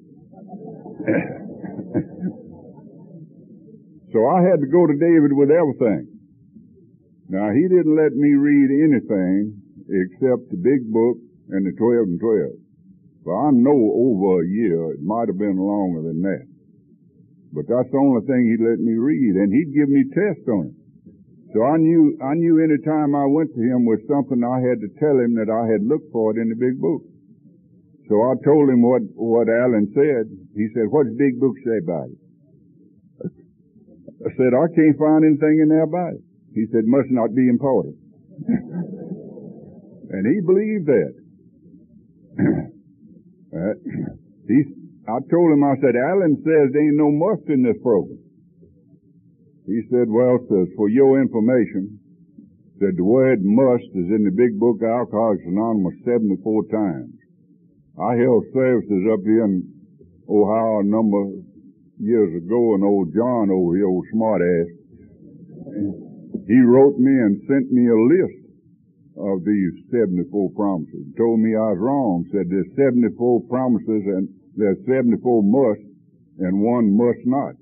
so 4.12 4.27
I 4.27 4.44
had 4.44 4.60
to 4.60 4.68
go 4.68 4.84
to 4.86 5.00
David 5.00 5.32
with 5.32 5.50
everything. 5.50 6.12
Now, 7.29 7.51
he 7.56 7.70
didn't 7.70 7.96
let 7.96 8.18
me 8.18 8.34
read 8.36 8.68
anything 8.68 9.62
except 9.88 10.51
the 10.51 10.60
big 10.60 10.91
book 10.91 11.15
and 11.50 11.65
the 11.65 11.72
12 11.77 12.08
and 12.10 12.20
12. 12.20 12.51
But 13.24 13.32
I 13.32 13.51
know 13.51 13.94
over 13.96 14.41
a 14.44 14.48
year, 14.48 14.91
it 14.91 15.01
might 15.01 15.29
have 15.29 15.38
been 15.38 15.58
longer 15.58 16.01
than 16.01 16.22
that. 16.22 16.46
But 17.53 17.68
that's 17.68 17.89
the 17.91 17.98
only 17.98 18.25
thing 18.27 18.50
he'd 18.50 18.65
let 18.65 18.79
me 18.79 18.94
read, 18.94 19.36
and 19.36 19.53
he'd 19.53 19.74
give 19.74 19.89
me 19.89 20.03
tests 20.13 20.48
on 20.50 20.74
it. 20.74 20.79
So 21.53 21.65
I 21.65 21.77
knew, 21.77 22.18
I 22.22 22.36
knew 22.36 22.62
any 22.62 22.77
time 22.86 23.15
I 23.15 23.25
went 23.25 23.56
to 23.56 23.62
him 23.62 23.86
with 23.86 24.08
something, 24.08 24.44
I 24.44 24.62
had 24.62 24.79
to 24.82 24.89
tell 25.01 25.18
him 25.18 25.34
that 25.41 25.50
I 25.50 25.65
had 25.65 25.82
looked 25.82 26.12
for 26.12 26.29
it 26.29 26.38
in 26.38 26.50
the 26.50 26.56
big 26.56 26.77
book. 26.77 27.01
So 28.10 28.25
I 28.25 28.34
told 28.42 28.74
him 28.74 28.82
what, 28.82 29.06
what 29.13 29.46
Allen 29.48 29.94
said. 29.94 30.25
He 30.58 30.68
said, 30.74 30.89
what 30.89 31.06
does 31.06 31.16
big 31.16 31.39
book 31.39 31.54
say 31.62 31.78
about 31.78 32.10
it? 32.10 32.18
I 34.25 34.34
said, 34.36 34.58
I 34.58 34.66
can't 34.74 34.98
find 34.98 35.24
anything 35.24 35.62
in 35.62 35.70
there 35.70 35.86
about 35.86 36.18
it. 36.18 36.24
He 36.58 36.66
said, 36.74 36.89
must 36.89 37.13
not 37.13 37.38
be 37.38 37.48
important. 37.48 37.96
and 40.10 40.25
he 40.25 40.42
believed 40.42 40.89
that. 40.89 41.13
uh, 43.54 43.78
he, 44.50 44.58
I 45.06 45.22
told 45.30 45.54
him, 45.54 45.63
I 45.63 45.78
said, 45.78 45.94
Alan 45.94 46.42
says 46.42 46.74
there 46.74 46.82
ain't 46.82 46.98
no 46.98 47.13
must 47.13 47.46
in 47.48 47.62
this 47.62 47.78
program. 47.86 48.18
He 49.70 49.86
said, 49.94 50.10
well, 50.10 50.42
says, 50.50 50.74
for 50.75 50.89
your 50.89 51.22
information, 51.22 52.01
said 52.82 52.98
the 52.98 53.06
word 53.06 53.46
must 53.46 53.86
is 53.94 54.10
in 54.10 54.25
the 54.25 54.34
big 54.34 54.58
book 54.58 54.82
Alcoholics 54.82 55.46
Anonymous 55.46 56.01
74 56.04 56.63
times. 56.74 57.19
I 58.00 58.15
held 58.15 58.46
services 58.53 59.03
up 59.12 59.20
here 59.27 59.44
in 59.44 59.68
Ohio 60.29 60.79
a 60.79 60.88
number 60.88 61.20
of 61.20 61.44
years 62.00 62.32
ago, 62.32 62.75
and 62.75 62.84
old 62.84 63.12
John 63.13 63.51
over 63.51 63.75
here, 63.75 63.88
old 63.88 64.08
smartass, 64.15 64.72
he 66.48 66.60
wrote 66.63 66.98
me 66.98 67.12
and 67.12 67.44
sent 67.44 67.72
me 67.72 67.91
a 67.91 68.00
list 68.00 68.39
of 69.20 69.44
these 69.44 69.84
74 69.91 70.50
promises. 70.56 71.12
Told 71.18 71.44
me 71.44 71.53
I 71.53 71.75
was 71.75 71.79
wrong. 71.79 72.25
Said 72.32 72.48
there's 72.48 72.72
74 72.79 73.44
promises 73.51 74.03
and 74.08 74.32
there's 74.56 74.79
74 74.88 75.44
must 75.44 75.84
and 76.39 76.63
one 76.63 76.96
must 76.96 77.20
not. 77.27 77.53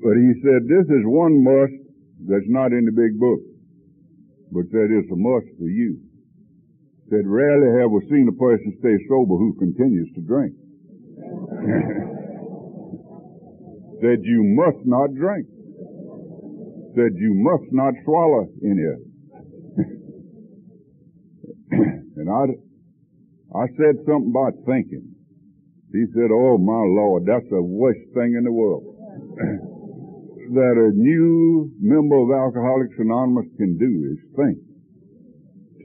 But 0.00 0.16
he 0.16 0.32
said, 0.42 0.64
this 0.64 0.88
is 0.88 1.04
one 1.04 1.44
must 1.44 1.76
that's 2.24 2.48
not 2.48 2.72
in 2.72 2.88
the 2.88 2.96
big 2.96 3.20
book, 3.20 3.38
but 4.50 4.66
that 4.72 4.88
is 4.88 5.04
a 5.12 5.16
must 5.16 5.46
for 5.60 5.68
you. 5.68 6.00
Said, 7.10 7.22
rarely 7.24 7.80
have 7.80 7.90
we 7.90 8.00
seen 8.10 8.26
a 8.26 8.34
person 8.34 8.74
stay 8.80 8.98
sober 9.08 9.36
who 9.36 9.54
continues 9.58 10.10
to 10.14 10.20
drink. 10.26 10.54
said, 14.02 14.26
you 14.26 14.42
must 14.42 14.84
not 14.84 15.14
drink. 15.14 15.46
Said, 16.96 17.14
you 17.14 17.34
must 17.34 17.70
not 17.70 17.94
swallow 18.04 18.48
any 18.64 18.82
and 21.70 22.28
I, 22.30 22.46
I 23.54 23.66
said 23.76 24.02
something 24.06 24.32
about 24.34 24.54
thinking. 24.66 25.14
He 25.92 26.06
said, 26.12 26.30
oh 26.32 26.58
my 26.58 26.82
Lord, 26.90 27.24
that's 27.26 27.48
the 27.50 27.62
worst 27.62 28.00
thing 28.14 28.34
in 28.36 28.42
the 28.44 28.52
world. 28.52 28.82
that 30.54 30.74
a 30.74 30.90
new 30.94 31.70
member 31.80 32.18
of 32.18 32.30
Alcoholics 32.30 32.98
Anonymous 32.98 33.46
can 33.58 33.76
do 33.78 34.10
is 34.10 34.18
think. 34.36 34.58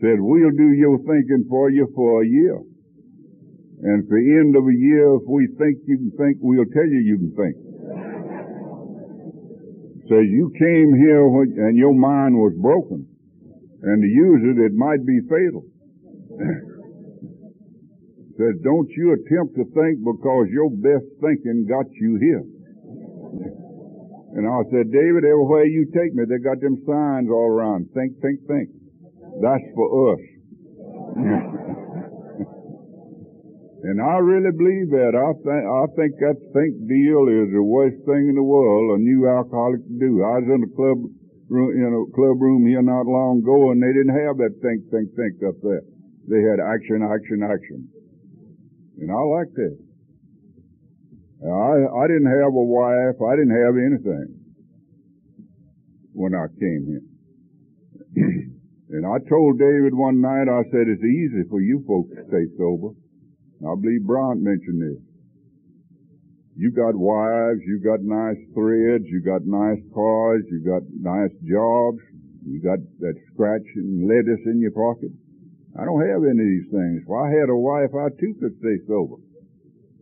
Said, 0.02 0.18
we'll 0.18 0.50
do 0.58 0.74
your 0.74 0.98
thinking 1.06 1.46
for 1.48 1.70
you 1.70 1.86
for 1.94 2.24
a 2.24 2.28
year. 2.28 2.58
And 3.86 4.02
at 4.02 4.10
the 4.10 4.26
end 4.42 4.58
of 4.58 4.66
a 4.66 4.74
year, 4.74 5.14
if 5.22 5.26
we 5.30 5.46
think 5.62 5.78
you 5.86 5.98
can 5.98 6.12
think, 6.18 6.38
we'll 6.42 6.66
tell 6.74 6.90
you 6.90 7.02
you 7.06 7.18
can 7.22 7.34
think. 7.38 7.56
Says 10.10 10.26
you 10.26 10.50
came 10.58 10.90
here 10.98 11.22
and 11.70 11.78
your 11.78 11.94
mind 11.94 12.34
was 12.34 12.58
broken. 12.58 13.06
And 13.86 14.02
to 14.02 14.10
use 14.10 14.42
it, 14.50 14.58
it 14.58 14.74
might 14.74 15.06
be 15.06 15.22
fatal. 15.30 15.70
says, 18.42 18.58
don't 18.66 18.90
you 18.98 19.14
attempt 19.14 19.54
to 19.54 19.66
think 19.70 20.02
because 20.02 20.50
your 20.50 20.74
best 20.82 21.06
thinking 21.22 21.70
got 21.70 21.86
you 21.94 22.18
here. 22.18 22.42
And 24.34 24.50
I 24.50 24.66
said, 24.74 24.90
David, 24.90 25.30
everywhere 25.30 25.66
you 25.66 25.86
take 25.94 26.14
me, 26.18 26.26
they 26.26 26.42
got 26.42 26.58
them 26.58 26.82
signs 26.90 27.30
all 27.30 27.54
around. 27.54 27.90
Think, 27.94 28.18
think, 28.22 28.42
think. 28.50 28.81
That's 29.40 29.64
for 29.76 30.12
us. 30.12 30.20
and 33.88 34.02
I 34.02 34.18
really 34.20 34.52
believe 34.52 34.92
that. 34.92 35.16
I 35.16 35.32
think, 35.40 35.64
I 35.64 35.86
think 35.96 36.20
that 36.20 36.36
think 36.52 36.76
deal 36.88 37.28
is 37.32 37.52
the 37.56 37.64
worst 37.64 38.04
thing 38.04 38.28
in 38.28 38.36
the 38.36 38.44
world 38.44 39.00
a 39.00 39.02
new 39.02 39.28
alcoholic 39.28 39.80
to 39.88 39.94
do. 39.96 40.22
I 40.24 40.40
was 40.44 40.50
in 40.52 40.64
a 40.68 40.72
club 40.76 41.00
room, 41.48 41.72
in 41.76 41.94
a 41.96 42.04
club 42.12 42.42
room 42.42 42.68
here 42.68 42.82
not 42.84 43.06
long 43.08 43.40
ago 43.40 43.72
and 43.72 43.82
they 43.82 43.94
didn't 43.96 44.16
have 44.16 44.36
that 44.44 44.60
think, 44.60 44.84
think, 44.92 45.16
think 45.16 45.40
up 45.48 45.56
there. 45.64 45.84
They 46.28 46.44
had 46.44 46.60
action, 46.60 47.02
action, 47.04 47.44
action. 47.44 47.88
And 49.00 49.12
I 49.12 49.22
liked 49.36 49.56
that. 49.56 49.78
I, 51.42 51.90
I 51.90 52.06
didn't 52.08 52.30
have 52.30 52.54
a 52.54 52.66
wife. 52.68 53.18
I 53.18 53.34
didn't 53.36 53.58
have 53.58 53.74
anything 53.74 54.38
when 56.14 56.36
I 56.36 56.46
came 56.60 56.86
here. 56.86 57.02
And 58.92 59.08
I 59.08 59.24
told 59.30 59.60
David 59.60 59.96
one 59.96 60.20
night, 60.20 60.52
I 60.52 60.64
said, 60.68 60.92
it's 60.92 61.04
easy 61.04 61.48
for 61.50 61.62
you 61.62 61.84
folks 61.88 62.12
to 62.12 62.28
stay 62.28 62.46
sober. 62.58 62.92
I 63.64 63.74
believe 63.80 64.04
Bryant 64.04 64.44
mentioned 64.44 64.82
this. 64.84 65.02
You 66.60 66.72
got 66.72 67.00
wives, 67.00 67.64
you 67.64 67.80
got 67.80 68.04
nice 68.04 68.38
threads, 68.54 69.08
you 69.08 69.24
got 69.24 69.48
nice 69.48 69.80
cars, 69.96 70.44
you 70.52 70.60
got 70.60 70.84
nice 71.00 71.32
jobs, 71.48 72.04
you 72.44 72.60
got 72.60 72.84
that 73.00 73.16
scratch 73.32 73.64
and 73.76 74.08
lettuce 74.08 74.44
in 74.46 74.60
your 74.60 74.76
pocket. 74.76 75.16
I 75.80 75.86
don't 75.86 76.04
have 76.04 76.28
any 76.28 76.36
of 76.36 76.52
these 76.52 76.70
things. 76.70 77.08
If 77.08 77.12
I 77.12 77.32
had 77.32 77.48
a 77.48 77.56
wife, 77.56 77.96
I 77.96 78.12
too 78.20 78.36
could 78.44 78.60
stay 78.60 78.84
sober. 78.92 79.24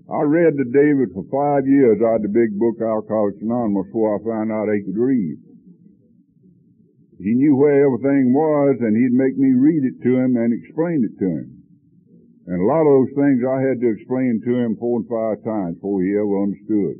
I 0.09 0.25
read 0.25 0.57
to 0.57 0.65
David 0.65 1.13
for 1.13 1.21
five 1.29 1.69
years 1.69 2.01
out 2.01 2.25
of 2.25 2.25
the 2.25 2.33
big 2.33 2.57
book 2.57 2.81
Alcoholics 2.81 3.37
Anonymous 3.45 3.85
before 3.93 4.17
I 4.17 4.25
found 4.25 4.49
out 4.49 4.73
he 4.73 4.81
could 4.81 4.97
read. 4.97 5.37
He 7.19 7.35
knew 7.35 7.55
where 7.55 7.83
everything 7.83 8.31
was 8.31 8.79
and 8.79 8.95
he'd 8.95 9.11
make 9.11 9.35
me 9.35 9.51
read 9.51 9.83
it 9.83 9.99
to 10.07 10.11
him 10.15 10.39
and 10.39 10.55
explain 10.55 11.03
it 11.03 11.19
to 11.19 11.27
him. 11.27 11.59
And 12.47 12.63
a 12.63 12.65
lot 12.65 12.87
of 12.87 12.95
those 12.95 13.13
things 13.13 13.43
I 13.43 13.59
had 13.59 13.83
to 13.83 13.91
explain 13.91 14.39
to 14.39 14.51
him 14.55 14.79
four 14.79 15.03
and 15.03 15.09
five 15.11 15.43
times 15.43 15.75
before 15.75 16.01
he 16.01 16.15
ever 16.15 16.47
understood. 16.47 16.95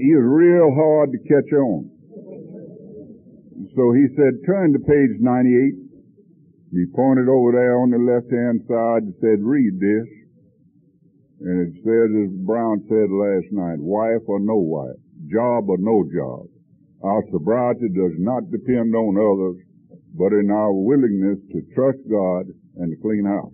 He 0.00 0.16
was 0.16 0.24
real 0.24 0.72
hard 0.72 1.12
to 1.12 1.20
catch 1.28 1.52
on. 1.52 1.92
So 3.76 3.92
he 3.92 4.08
said, 4.16 4.40
turn 4.48 4.72
to 4.72 4.80
page 4.80 5.20
98. 5.20 5.76
He 6.72 6.84
pointed 6.96 7.28
over 7.28 7.52
there 7.52 7.76
on 7.78 7.92
the 7.92 8.00
left-hand 8.00 8.64
side 8.64 9.04
and 9.04 9.14
said, 9.20 9.44
read 9.44 9.76
this. 9.76 10.08
And 11.44 11.68
it 11.68 11.74
says, 11.84 12.08
as 12.16 12.32
Brown 12.48 12.80
said 12.88 13.12
last 13.12 13.52
night, 13.52 13.78
wife 13.78 14.24
or 14.26 14.40
no 14.40 14.56
wife, 14.56 14.96
job 15.28 15.68
or 15.68 15.76
no 15.76 16.02
job. 16.08 16.51
Our 17.02 17.22
sobriety 17.34 17.90
does 17.90 18.14
not 18.18 18.50
depend 18.50 18.94
on 18.94 19.18
others, 19.18 19.58
but 20.14 20.32
in 20.32 20.50
our 20.50 20.72
willingness 20.72 21.38
to 21.50 21.62
trust 21.74 21.98
God 22.06 22.46
and 22.78 22.94
to 22.94 23.02
clean 23.02 23.24
house. 23.26 23.52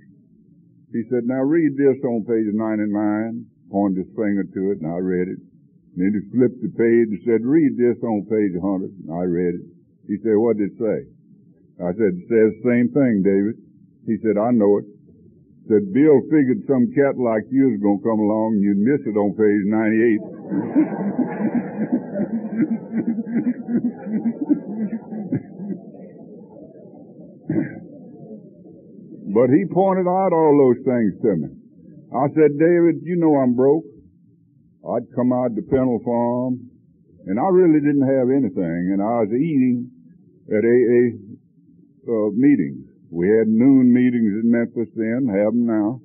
He 0.92 1.02
said, 1.08 1.24
now 1.24 1.40
read 1.40 1.76
this 1.76 1.96
on 2.04 2.24
page 2.28 2.52
99, 2.52 3.46
pointed 3.72 4.04
his 4.04 4.12
finger 4.16 4.44
to 4.44 4.70
it, 4.72 4.80
and 4.84 4.92
I 4.92 4.98
read 5.00 5.28
it. 5.28 5.40
Then 5.96 6.12
he 6.12 6.20
flipped 6.32 6.60
the 6.60 6.68
page 6.76 7.08
and 7.08 7.20
said, 7.24 7.44
read 7.44 7.76
this 7.76 7.96
on 8.04 8.28
page 8.28 8.52
100, 8.56 8.90
and 9.08 9.12
I 9.12 9.24
read 9.24 9.54
it. 9.60 9.64
He 10.08 10.16
said, 10.20 10.36
what 10.36 10.56
did 10.56 10.72
it 10.72 10.78
say? 10.80 11.04
I 11.80 11.92
said, 11.96 12.20
it 12.20 12.28
says 12.28 12.52
the 12.60 12.68
same 12.68 12.88
thing, 12.92 13.22
David. 13.24 13.56
He 14.04 14.18
said, 14.24 14.36
I 14.36 14.52
know 14.52 14.76
it. 14.80 14.84
Said, 15.68 15.92
Bill 15.92 16.20
figured 16.32 16.64
some 16.68 16.92
cat 16.96 17.16
like 17.20 17.44
you 17.52 17.68
was 17.72 17.80
going 17.80 18.00
to 18.00 18.04
come 18.08 18.20
along 18.20 18.56
and 18.56 18.64
you'd 18.64 18.80
miss 18.80 19.00
it 19.04 19.16
on 19.16 19.32
page 19.36 19.64
98. 19.68 21.92
but 29.38 29.54
he 29.54 29.62
pointed 29.70 30.10
out 30.10 30.34
all 30.34 30.50
those 30.58 30.82
things 30.82 31.14
to 31.22 31.30
me. 31.38 31.46
I 32.10 32.26
said, 32.34 32.58
David, 32.58 33.06
you 33.06 33.14
know 33.22 33.38
I'm 33.38 33.54
broke. 33.54 33.86
I'd 34.82 35.06
come 35.14 35.30
out 35.30 35.54
to 35.54 35.62
Penal 35.62 36.02
Farm, 36.02 36.66
and 37.30 37.38
I 37.38 37.46
really 37.46 37.78
didn't 37.78 38.02
have 38.02 38.34
anything, 38.34 38.90
and 38.90 38.98
I 38.98 39.22
was 39.22 39.30
eating 39.30 39.94
at 40.50 40.66
AA 40.66 41.14
uh, 42.10 42.34
meetings. 42.34 42.82
We 43.14 43.30
had 43.30 43.46
noon 43.46 43.94
meetings 43.94 44.42
in 44.42 44.50
Memphis 44.50 44.90
then, 44.98 45.30
have 45.30 45.54
them 45.54 45.70
now. 45.70 46.02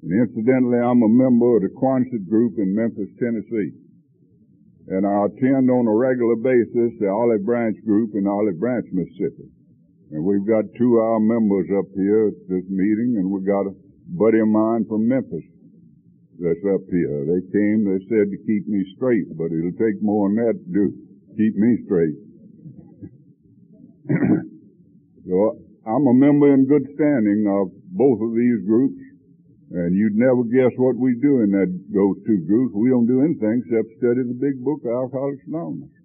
And 0.00 0.16
incidentally, 0.16 0.80
I'm 0.80 1.04
a 1.04 1.12
member 1.12 1.60
of 1.60 1.68
the 1.68 1.72
Quonset 1.76 2.24
group 2.32 2.56
in 2.56 2.72
Memphis, 2.72 3.12
Tennessee. 3.20 3.76
And 4.88 5.04
I 5.04 5.28
attend 5.28 5.68
on 5.68 5.84
a 5.84 5.92
regular 5.92 6.40
basis 6.40 6.96
the 6.96 7.12
Olive 7.12 7.44
Branch 7.44 7.76
group 7.84 8.16
in 8.16 8.24
Olive 8.24 8.56
Branch, 8.56 8.88
Mississippi. 8.88 9.52
And 10.10 10.24
we've 10.24 10.46
got 10.46 10.64
two 10.78 10.96
of 10.96 11.04
our 11.04 11.20
members 11.20 11.68
up 11.76 11.84
here 11.94 12.28
at 12.28 12.38
this 12.48 12.64
meeting, 12.72 13.20
and 13.20 13.28
we've 13.30 13.44
got 13.44 13.68
a 13.68 13.76
buddy 14.08 14.40
of 14.40 14.48
mine 14.48 14.88
from 14.88 15.06
Memphis 15.06 15.44
that's 16.40 16.64
up 16.64 16.80
here. 16.88 17.28
They 17.28 17.44
came, 17.52 17.84
they 17.84 18.00
said 18.08 18.32
to 18.32 18.38
keep 18.48 18.64
me 18.64 18.88
straight, 18.96 19.28
but 19.36 19.52
it'll 19.52 19.76
take 19.76 20.00
more 20.00 20.30
than 20.30 20.40
that 20.40 20.56
to 20.56 20.68
do, 20.72 20.96
keep 21.36 21.54
me 21.60 21.76
straight. 21.84 22.16
so 25.28 25.60
I'm 25.84 26.06
a 26.08 26.14
member 26.16 26.54
in 26.54 26.64
good 26.64 26.88
standing 26.96 27.44
of 27.44 27.68
both 27.92 28.22
of 28.24 28.32
these 28.32 28.64
groups, 28.64 28.96
and 29.76 29.92
you'd 29.92 30.16
never 30.16 30.40
guess 30.48 30.72
what 30.80 30.96
we 30.96 31.20
do 31.20 31.44
in 31.44 31.52
that 31.52 31.68
those 31.92 32.16
two 32.24 32.48
groups. 32.48 32.72
We 32.72 32.88
don't 32.88 33.04
do 33.06 33.20
anything 33.20 33.60
except 33.60 33.92
study 34.00 34.24
the 34.24 34.40
big 34.40 34.56
book 34.64 34.80
of 34.88 34.92
Alcoholics 35.04 35.44
Anonymous. 35.44 35.97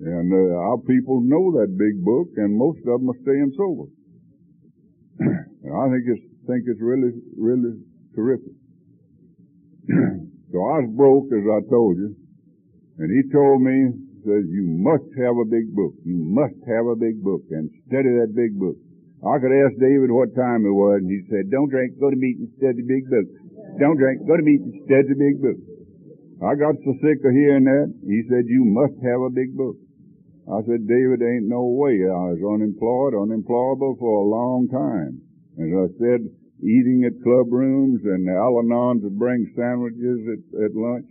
And 0.00 0.28
uh, 0.28 0.60
our 0.60 0.76
people 0.84 1.24
know 1.24 1.56
that 1.56 1.72
big 1.72 2.04
book, 2.04 2.28
and 2.36 2.52
most 2.52 2.84
of 2.84 3.00
them 3.00 3.08
are 3.08 3.20
staying 3.24 3.52
sober. 3.56 3.88
and 5.64 5.72
I 5.72 5.88
think 5.88 6.04
it's 6.04 6.26
think 6.44 6.68
it's 6.68 6.80
really 6.84 7.16
really 7.32 7.80
terrific. 8.14 8.52
so 10.52 10.58
I 10.68 10.84
was 10.84 10.92
broke, 10.92 11.32
as 11.32 11.48
I 11.48 11.64
told 11.72 11.96
you, 11.96 12.12
and 13.00 13.08
he 13.08 13.24
told 13.32 13.64
me 13.64 14.06
says 14.26 14.44
you 14.50 14.66
must 14.66 15.06
have 15.16 15.38
a 15.38 15.46
big 15.48 15.72
book. 15.72 15.94
You 16.04 16.18
must 16.18 16.58
have 16.66 16.84
a 16.90 16.98
big 16.98 17.22
book 17.22 17.46
and 17.54 17.70
study 17.86 18.10
that 18.20 18.34
big 18.34 18.58
book. 18.58 18.76
I 19.24 19.40
could 19.40 19.54
ask 19.54 19.78
David 19.80 20.12
what 20.12 20.36
time 20.36 20.66
it 20.68 20.76
was, 20.76 21.00
and 21.00 21.08
he 21.08 21.24
said, 21.32 21.48
"Don't 21.48 21.72
drink, 21.72 21.96
go 21.96 22.10
to 22.10 22.18
meeting, 22.20 22.52
study 22.58 22.82
the 22.82 22.88
big 22.90 23.08
book. 23.08 23.24
Don't 23.80 23.96
drink, 23.96 24.26
go 24.28 24.36
to 24.36 24.44
meeting, 24.44 24.76
study 24.84 25.08
the 25.08 25.16
big 25.16 25.40
book." 25.40 25.56
I 26.44 26.52
got 26.52 26.76
so 26.84 26.92
sick 27.00 27.24
of 27.24 27.32
hearing 27.32 27.64
that. 27.64 27.88
He 28.04 28.28
said, 28.28 28.44
"You 28.44 28.68
must 28.68 29.00
have 29.00 29.24
a 29.24 29.32
big 29.32 29.56
book." 29.56 29.80
I 30.46 30.62
said, 30.62 30.86
David, 30.86 31.22
ain't 31.22 31.50
no 31.50 31.66
way. 31.66 32.06
I 32.06 32.30
was 32.30 32.38
unemployed, 32.38 33.18
unemployable 33.18 33.96
for 33.98 34.22
a 34.22 34.30
long 34.30 34.70
time. 34.70 35.18
As 35.58 35.70
I 35.74 35.88
said, 35.98 36.20
eating 36.62 37.02
at 37.02 37.18
club 37.22 37.50
rooms 37.50 38.00
and 38.04 38.28
Al-Anons 38.30 39.02
bring 39.18 39.50
sandwiches 39.58 40.22
at, 40.30 40.70
at 40.70 40.72
lunch. 40.78 41.10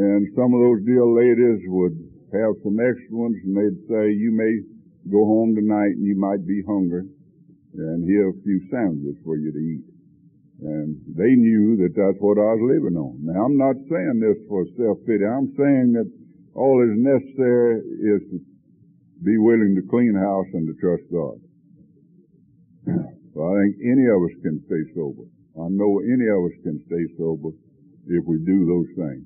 And 0.00 0.32
some 0.32 0.56
of 0.56 0.60
those 0.64 0.80
dear 0.88 1.04
ladies 1.04 1.60
would 1.68 1.96
have 2.32 2.56
some 2.64 2.80
extra 2.80 3.12
ones 3.12 3.36
and 3.44 3.52
they'd 3.52 3.80
say, 3.92 4.16
you 4.16 4.32
may 4.32 4.64
go 5.12 5.24
home 5.28 5.52
tonight 5.54 6.00
and 6.00 6.06
you 6.06 6.16
might 6.16 6.46
be 6.46 6.62
hungry 6.64 7.04
and 7.74 8.04
here 8.04 8.26
are 8.26 8.34
a 8.34 8.42
few 8.42 8.60
sandwiches 8.70 9.20
for 9.24 9.36
you 9.36 9.52
to 9.52 9.58
eat. 9.58 9.84
And 10.60 11.00
they 11.16 11.32
knew 11.36 11.76
that 11.80 11.96
that's 11.96 12.20
what 12.20 12.36
I 12.36 12.52
was 12.52 12.64
living 12.68 12.96
on. 12.96 13.24
Now 13.24 13.44
I'm 13.44 13.56
not 13.56 13.76
saying 13.88 14.20
this 14.20 14.36
for 14.48 14.66
self-pity. 14.76 15.24
I'm 15.24 15.54
saying 15.56 15.96
that 15.96 16.08
all 16.54 16.82
that's 16.82 16.98
necessary 16.98 17.78
is 17.78 18.22
to 18.30 18.40
be 19.22 19.38
willing 19.38 19.76
to 19.76 19.82
clean 19.88 20.14
house 20.14 20.48
and 20.54 20.66
to 20.66 20.74
trust 20.80 21.04
God. 21.12 21.38
I 23.40 23.52
think 23.62 23.76
any 23.80 24.06
of 24.10 24.20
us 24.26 24.34
can 24.42 24.60
stay 24.66 24.82
sober. 24.94 25.24
I 25.56 25.68
know 25.70 26.00
any 26.00 26.26
of 26.28 26.50
us 26.50 26.56
can 26.62 26.82
stay 26.86 27.04
sober 27.16 27.54
if 28.08 28.24
we 28.26 28.38
do 28.42 28.66
those 28.66 28.90
things. 28.96 29.24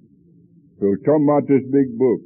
So 0.81 0.95
talking 1.07 1.25
about 1.25 1.49
this 1.49 1.65
big 1.73 1.97
book, 1.97 2.21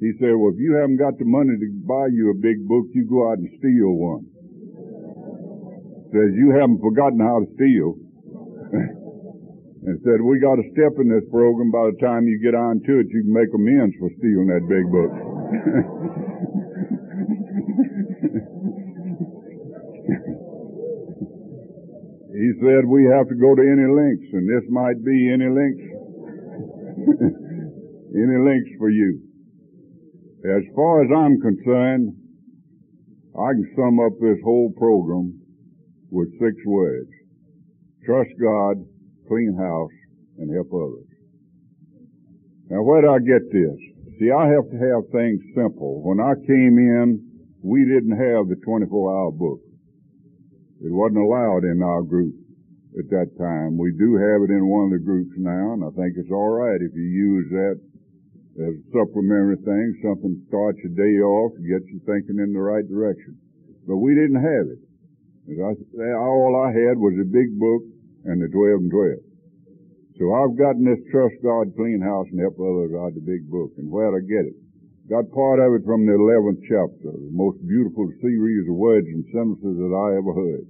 he 0.00 0.12
said, 0.20 0.36
well, 0.36 0.52
if 0.52 0.60
you 0.60 0.76
haven't 0.76 0.98
got 0.98 1.16
the 1.18 1.24
money 1.24 1.56
to 1.56 1.68
buy 1.88 2.12
you 2.12 2.30
a 2.30 2.36
big 2.36 2.66
book, 2.68 2.86
you 2.92 3.06
go 3.08 3.30
out 3.30 3.38
and 3.38 3.48
steal 3.58 3.96
one. 3.96 4.28
Says 6.12 6.36
you 6.36 6.52
haven't 6.52 6.80
forgotten 6.84 7.20
how 7.20 7.40
to 7.40 7.48
steal. 7.56 7.96
and 9.86 10.02
said, 10.02 10.18
we 10.20 10.42
got 10.42 10.58
a 10.58 10.66
step 10.74 10.98
in 10.98 11.06
this 11.06 11.22
program. 11.30 11.70
By 11.70 11.94
the 11.94 11.98
time 12.02 12.26
you 12.26 12.42
get 12.42 12.58
on 12.58 12.82
to 12.82 12.98
it, 12.98 13.06
you 13.06 13.22
can 13.22 13.30
make 13.30 13.54
amends 13.54 13.94
for 14.02 14.10
stealing 14.18 14.50
that 14.50 14.66
big 14.66 14.82
book. 14.90 15.14
he 22.34 22.50
said, 22.66 22.82
we 22.82 23.06
have 23.06 23.30
to 23.30 23.38
go 23.38 23.54
to 23.54 23.62
any 23.62 23.86
lengths, 23.86 24.26
and 24.34 24.50
this 24.50 24.66
might 24.74 24.98
be 25.06 25.30
any 25.30 25.46
lengths. 25.46 25.86
any 28.10 28.42
lengths 28.42 28.74
for 28.82 28.90
you. 28.90 29.22
As 30.50 30.66
far 30.74 31.06
as 31.06 31.14
I'm 31.14 31.38
concerned, 31.38 32.10
I 33.38 33.54
can 33.54 33.70
sum 33.78 34.02
up 34.02 34.18
this 34.18 34.42
whole 34.42 34.74
program 34.76 35.38
with 36.10 36.26
six 36.42 36.58
words. 36.66 37.06
Trust 38.04 38.34
God, 38.42 38.82
clean 39.28 39.54
house, 39.58 39.94
and 40.38 40.52
help 40.52 40.72
others. 40.72 41.08
Now 42.70 42.82
where 42.82 43.02
did 43.02 43.10
I 43.10 43.20
get 43.20 43.46
this? 43.52 43.78
See, 44.18 44.32
I 44.32 44.48
have 44.48 44.66
to 44.70 44.78
have 44.80 45.12
things 45.12 45.42
simple. 45.54 46.02
When 46.02 46.20
I 46.20 46.34
came 46.46 46.80
in, 46.80 47.20
we 47.62 47.84
didn't 47.84 48.16
have 48.16 48.48
the 48.48 48.56
24 48.64 48.88
hour 48.90 49.30
book. 49.30 49.60
It 50.80 50.92
wasn't 50.92 51.24
allowed 51.24 51.64
in 51.64 51.82
our 51.82 52.02
group 52.02 52.34
at 52.98 53.08
that 53.10 53.36
time. 53.36 53.76
We 53.76 53.92
do 53.92 54.16
have 54.16 54.40
it 54.44 54.52
in 54.52 54.64
one 54.66 54.88
of 54.88 54.96
the 54.96 55.04
groups 55.04 55.36
now, 55.36 55.76
and 55.76 55.84
I 55.84 55.92
think 55.92 56.16
it's 56.16 56.32
alright 56.32 56.80
if 56.80 56.92
you 56.94 57.04
use 57.04 57.48
that 57.52 57.76
as 58.56 58.72
a 58.72 58.84
supplementary 58.88 59.60
thing, 59.60 60.00
something 60.00 60.40
starts 60.48 60.80
your 60.80 60.96
day 60.96 61.20
off, 61.20 61.52
gets 61.60 61.84
you 61.92 62.00
thinking 62.08 62.40
in 62.40 62.56
the 62.56 62.60
right 62.60 62.88
direction. 62.88 63.36
But 63.84 64.00
we 64.00 64.16
didn't 64.16 64.40
have 64.40 64.66
it. 64.72 64.80
all 66.16 66.56
I 66.64 66.72
had 66.72 66.96
was 66.96 67.20
a 67.20 67.28
big 67.28 67.52
book 67.60 67.84
and 68.26 68.42
the 68.42 68.50
12 68.50 68.90
and 68.90 68.90
12. 68.90 69.22
So 70.18 70.24
I've 70.32 70.56
gotten 70.58 70.82
this 70.82 71.02
Trust 71.12 71.38
God 71.44 71.70
Clean 71.76 72.00
House 72.00 72.26
and 72.32 72.40
Help 72.40 72.58
Others 72.58 72.92
out 72.96 73.12
of 73.12 73.18
the 73.20 73.26
big 73.26 73.46
book. 73.46 73.70
And 73.78 73.86
where'd 73.86 74.16
I 74.16 74.24
get 74.24 74.48
it? 74.48 74.56
Got 75.06 75.30
part 75.30 75.62
of 75.62 75.70
it 75.78 75.86
from 75.86 76.02
the 76.02 76.18
11th 76.18 76.66
chapter, 76.66 77.14
the 77.14 77.30
most 77.30 77.62
beautiful 77.62 78.10
series 78.18 78.66
of 78.66 78.74
words 78.74 79.06
and 79.06 79.22
sentences 79.30 79.78
that 79.78 79.94
I 79.94 80.18
ever 80.18 80.34
heard. 80.34 80.66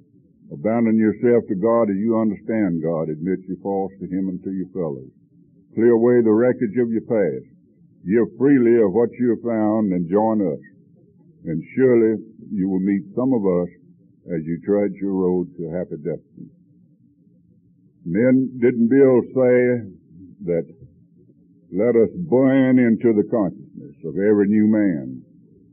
Abandon 0.53 0.99
yourself 1.01 1.49
to 1.49 1.57
God 1.57 1.89
as 1.89 1.97
you 1.97 2.21
understand 2.21 2.85
God. 2.85 3.09
Admit 3.09 3.49
your 3.49 3.57
faults 3.65 3.95
to 3.99 4.07
Him 4.07 4.29
and 4.29 4.43
to 4.45 4.53
your 4.53 4.69
fellows. 4.77 5.09
Clear 5.75 5.97
away 5.97 6.21
the 6.21 6.37
wreckage 6.37 6.77
of 6.77 6.93
your 6.93 7.07
past. 7.09 7.49
Give 8.05 8.29
freely 8.39 8.77
of 8.83 8.93
what 8.93 9.11
you 9.19 9.31
have 9.35 9.43
found 9.43 9.95
and 9.97 10.11
join 10.11 10.45
us. 10.45 10.63
And 11.47 11.63
surely 11.75 12.21
you 12.53 12.69
will 12.69 12.85
meet 12.85 13.03
some 13.17 13.33
of 13.33 13.41
us 13.41 13.71
as 14.37 14.45
you 14.45 14.61
trudge 14.67 14.95
your 15.01 15.15
road 15.15 15.49
to 15.57 15.71
happy 15.71 15.97
destiny. 16.03 16.51
Then 18.07 18.55
didn't 18.63 18.87
Bill 18.87 19.19
say 19.35 19.83
that 20.47 20.63
let 21.75 21.99
us 21.99 22.11
burn 22.31 22.79
into 22.79 23.11
the 23.11 23.27
consciousness 23.27 23.99
of 24.07 24.15
every 24.15 24.47
new 24.47 24.71
man? 24.71 25.27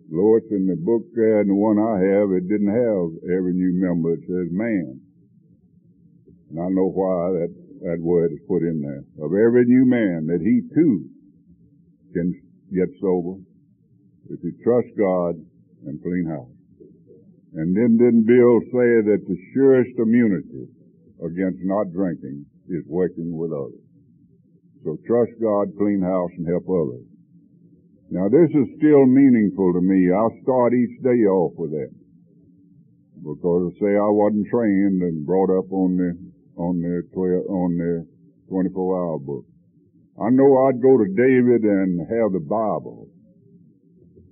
Lord, 0.10 0.42
in 0.50 0.66
the 0.66 0.76
book 0.76 1.06
uh, 1.14 1.46
and 1.46 1.50
the 1.50 1.54
one 1.54 1.78
I 1.78 2.02
have, 2.02 2.34
it 2.34 2.50
didn't 2.50 2.74
have 2.74 3.06
every 3.30 3.54
new 3.54 3.78
member. 3.78 4.14
It 4.18 4.26
says 4.26 4.50
man. 4.50 5.00
And 6.50 6.58
I 6.58 6.70
know 6.74 6.90
why 6.90 7.38
that, 7.38 7.54
that 7.86 8.02
word 8.02 8.34
is 8.34 8.42
put 8.48 8.66
in 8.66 8.82
there. 8.82 9.06
Of 9.24 9.34
every 9.34 9.66
new 9.66 9.86
man, 9.86 10.26
that 10.34 10.42
he 10.42 10.66
too 10.74 11.06
can 12.14 12.34
get 12.74 12.90
sober 13.00 13.38
if 14.30 14.42
he 14.42 14.58
trusts 14.64 14.94
God 14.98 15.38
and 15.86 16.02
clean 16.02 16.26
house. 16.26 16.50
And 17.54 17.78
then 17.78 18.02
didn't 18.02 18.26
Bill 18.26 18.58
say 18.74 19.06
that 19.06 19.22
the 19.22 19.38
surest 19.54 19.94
immunity 19.98 20.73
against 21.26 21.60
not 21.64 21.92
drinking 21.92 22.46
is 22.70 22.84
working 22.88 23.36
with 23.36 23.52
others. 23.52 23.84
So 24.84 25.00
trust 25.08 25.32
God, 25.42 25.72
clean 25.78 26.02
house, 26.04 26.32
and 26.36 26.48
help 26.48 26.68
others. 26.68 27.08
Now 28.12 28.28
this 28.28 28.52
is 28.52 28.78
still 28.78 29.06
meaningful 29.08 29.74
to 29.74 29.82
me. 29.82 30.12
I'll 30.12 30.38
start 30.44 30.74
each 30.74 31.02
day 31.02 31.24
off 31.26 31.54
with 31.58 31.72
that. 31.72 31.92
Because 33.24 33.72
say 33.80 33.96
I 33.96 34.12
wasn't 34.12 34.48
trained 34.52 35.02
and 35.02 35.26
brought 35.26 35.50
up 35.50 35.72
on 35.72 35.96
the, 35.96 36.12
on 36.60 36.82
the 36.82 37.08
12, 37.16 37.48
on 37.48 37.78
the 37.78 38.08
24 38.50 39.00
hour 39.00 39.20
book. 39.20 39.46
I 40.20 40.30
know 40.30 40.68
I'd 40.68 40.82
go 40.82 40.98
to 40.98 41.08
David 41.08 41.64
and 41.64 42.00
have 42.06 42.34
the 42.34 42.44
Bible. 42.44 43.08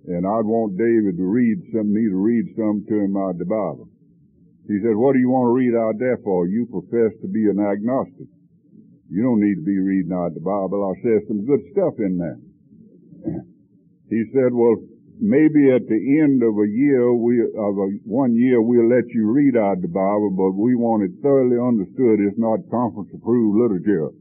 And 0.05 0.25
I'd 0.25 0.45
want 0.45 0.77
David 0.77 1.17
to 1.17 1.23
read 1.23 1.57
some, 1.73 1.93
me 1.93 2.09
to 2.09 2.15
read 2.15 2.53
some 2.57 2.83
to 2.89 2.95
him 2.99 3.15
out 3.15 3.31
of 3.31 3.37
the 3.39 3.45
Bible. 3.45 3.87
He 4.67 4.77
said, 4.81 4.93
what 4.93 5.13
do 5.13 5.19
you 5.19 5.29
want 5.29 5.49
to 5.49 5.57
read 5.57 5.73
out 5.73 5.97
there 5.97 6.17
for? 6.23 6.47
You 6.47 6.67
profess 6.69 7.17
to 7.21 7.27
be 7.27 7.49
an 7.49 7.57
agnostic. 7.57 8.29
You 9.09 9.23
don't 9.23 9.41
need 9.41 9.57
to 9.59 9.67
be 9.67 9.77
reading 9.77 10.13
out 10.13 10.33
the 10.33 10.39
Bible. 10.39 10.87
I 10.87 10.95
said 11.01 11.27
some 11.27 11.45
good 11.45 11.59
stuff 11.73 11.99
in 11.99 12.15
there. 12.15 12.39
he 14.09 14.23
said, 14.31 14.53
well, 14.53 14.77
maybe 15.19 15.69
at 15.73 15.89
the 15.89 15.99
end 16.23 16.43
of 16.45 16.55
a 16.55 16.69
year, 16.69 17.13
we, 17.13 17.41
of 17.41 17.75
a, 17.75 17.87
one 18.05 18.37
year, 18.37 18.61
we'll 18.61 18.87
let 18.87 19.09
you 19.09 19.27
read 19.27 19.57
out 19.57 19.81
the 19.81 19.91
Bible, 19.91 20.31
but 20.31 20.53
we 20.55 20.75
want 20.75 21.03
it 21.03 21.11
thoroughly 21.21 21.59
understood. 21.59 22.21
It's 22.21 22.39
not 22.39 22.63
conference 22.71 23.09
approved 23.11 23.57
literature. 23.57 24.13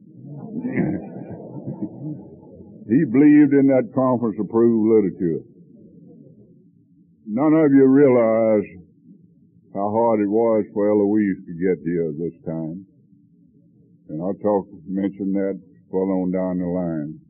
he 2.91 3.05
believed 3.07 3.55
in 3.55 3.71
that 3.71 3.95
conference 3.95 4.37
approved 4.41 4.89
literature. 4.89 5.45
None 7.31 7.55
of 7.55 7.71
you 7.71 7.87
realize 7.87 8.67
how 9.75 9.91
hard 9.91 10.21
it 10.21 10.29
was 10.29 10.65
for 10.75 10.91
Eloise 10.91 11.45
to 11.47 11.55
get 11.55 11.79
here 11.85 12.13
this 12.19 12.35
time. 12.45 12.87
And 14.09 14.21
I'll 14.21 14.35
talk, 14.35 14.67
mention 14.87 15.33
that 15.35 15.61
well 15.89 16.11
on 16.11 16.33
down 16.33 16.59
the 16.59 16.67
line. 16.67 17.21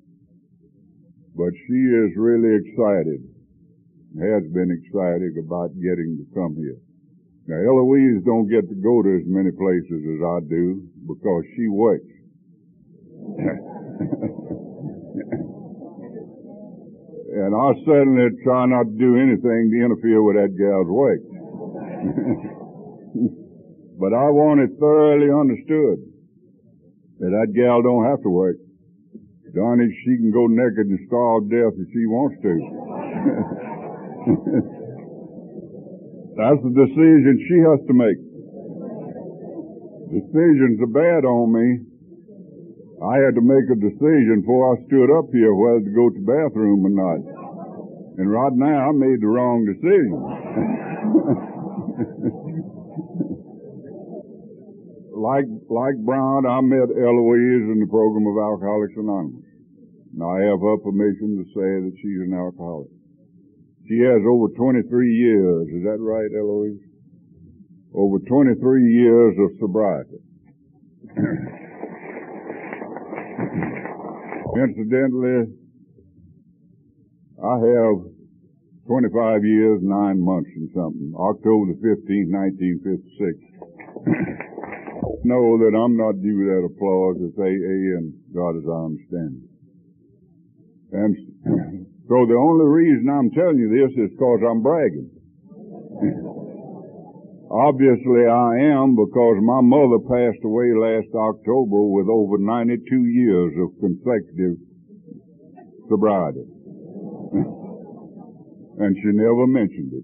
But 1.36 1.52
she 1.66 1.80
is 1.92 2.16
really 2.16 2.56
excited 2.56 3.20
has 4.18 4.42
been 4.50 4.74
excited 4.74 5.38
about 5.38 5.70
getting 5.78 6.18
to 6.18 6.26
come 6.34 6.56
here. 6.58 6.74
Now 7.46 7.62
Eloise 7.62 8.24
don't 8.26 8.50
get 8.50 8.66
to 8.68 8.74
go 8.74 9.02
to 9.02 9.22
as 9.22 9.26
many 9.26 9.54
places 9.54 10.02
as 10.02 10.18
I 10.18 10.40
do 10.50 10.82
because 11.06 11.44
she 11.54 11.68
works. 11.68 12.10
and 17.30 17.54
I 17.54 17.70
certainly 17.86 18.34
try 18.42 18.66
not 18.66 18.90
to 18.90 18.98
do 18.98 19.14
anything 19.14 19.70
to 19.70 19.78
interfere 19.78 20.22
with 20.22 20.34
that 20.36 20.58
gal's 20.58 20.90
work. 20.90 21.22
but 24.00 24.16
I 24.16 24.32
want 24.32 24.64
it 24.64 24.72
thoroughly 24.80 25.28
understood 25.28 26.00
that 27.20 27.36
that 27.36 27.52
gal 27.52 27.82
don't 27.82 28.08
have 28.08 28.22
to 28.22 28.30
work. 28.30 28.56
Darn 29.54 29.82
it, 29.82 29.90
she 30.04 30.16
can 30.16 30.32
go 30.32 30.46
naked 30.46 30.86
and 30.86 30.98
starve 31.10 31.50
death 31.50 31.74
if 31.76 31.88
she 31.92 32.06
wants 32.06 32.40
to. 32.40 32.54
That's 36.40 36.64
the 36.64 36.72
decision 36.72 37.36
she 37.44 37.60
has 37.60 37.84
to 37.84 37.92
make. 37.92 38.16
Decisions 40.08 40.80
are 40.80 40.88
bad 40.88 41.28
on 41.28 41.52
me. 41.52 41.84
I 43.04 43.20
had 43.20 43.34
to 43.34 43.42
make 43.44 43.68
a 43.68 43.76
decision 43.76 44.40
before 44.40 44.72
I 44.72 44.80
stood 44.86 45.10
up 45.12 45.28
here 45.32 45.52
whether 45.52 45.80
to 45.84 45.90
go 45.92 46.08
to 46.08 46.16
the 46.16 46.24
bathroom 46.24 46.86
or 46.86 46.90
not. 46.94 47.20
And 48.16 48.30
right 48.30 48.54
now 48.54 48.88
I 48.88 48.92
made 48.92 49.20
the 49.20 49.28
wrong 49.28 49.66
decision. 49.66 50.16
like 55.30 55.46
like 55.70 55.94
Brown, 56.02 56.42
I 56.42 56.58
met 56.60 56.90
Eloise 56.90 57.70
in 57.70 57.78
the 57.78 57.86
program 57.86 58.26
of 58.26 58.34
Alcoholics 58.34 58.98
Anonymous. 58.98 59.46
Now 60.10 60.34
I 60.34 60.42
have 60.50 60.58
her 60.58 60.74
permission 60.82 61.38
to 61.38 61.46
say 61.54 61.70
that 61.86 61.94
she's 62.02 62.26
an 62.26 62.34
alcoholic. 62.34 62.90
She 63.86 64.02
has 64.02 64.18
over 64.26 64.50
23 64.58 64.90
years, 65.14 65.70
is 65.70 65.86
that 65.86 66.02
right, 66.02 66.26
Eloise? 66.34 66.82
Over 67.94 68.18
23 68.26 68.58
years 68.90 69.38
of 69.38 69.54
sobriety. 69.62 70.18
Incidentally, 74.66 75.46
I 77.38 77.54
have 77.54 78.02
25 78.86 79.44
years, 79.44 79.80
9 79.82 80.18
months 80.18 80.50
and 80.56 80.70
something. 80.74 81.14
October 81.14 81.66
the 81.70 81.78
15th, 81.78 82.34
1956 82.34 84.36
know 85.24 85.58
that 85.58 85.74
I'm 85.76 85.96
not 85.96 86.20
due 86.22 86.44
that 86.48 86.64
applause. 86.64 87.16
It's 87.20 87.38
AA 87.38 87.96
and 87.98 88.14
God 88.34 88.56
as 88.56 88.66
I 88.68 88.84
understand 88.88 89.42
it. 89.44 89.50
And 91.00 91.16
so 92.08 92.26
the 92.26 92.34
only 92.34 92.66
reason 92.66 93.08
I'm 93.08 93.30
telling 93.30 93.58
you 93.58 93.68
this 93.70 93.92
is 93.94 94.10
because 94.10 94.42
I'm 94.42 94.60
bragging. 94.62 95.06
Obviously 97.50 98.26
I 98.26 98.58
am 98.74 98.96
because 98.98 99.38
my 99.38 99.60
mother 99.62 100.02
passed 100.02 100.42
away 100.42 100.74
last 100.74 101.14
October 101.14 101.86
with 101.86 102.08
over 102.10 102.38
92 102.38 103.06
years 103.06 103.54
of 103.62 103.70
consecutive 103.78 104.58
sobriety. 105.88 106.42
and 108.82 108.96
she 108.98 109.14
never 109.14 109.46
mentioned 109.46 109.92
it. 109.94 110.02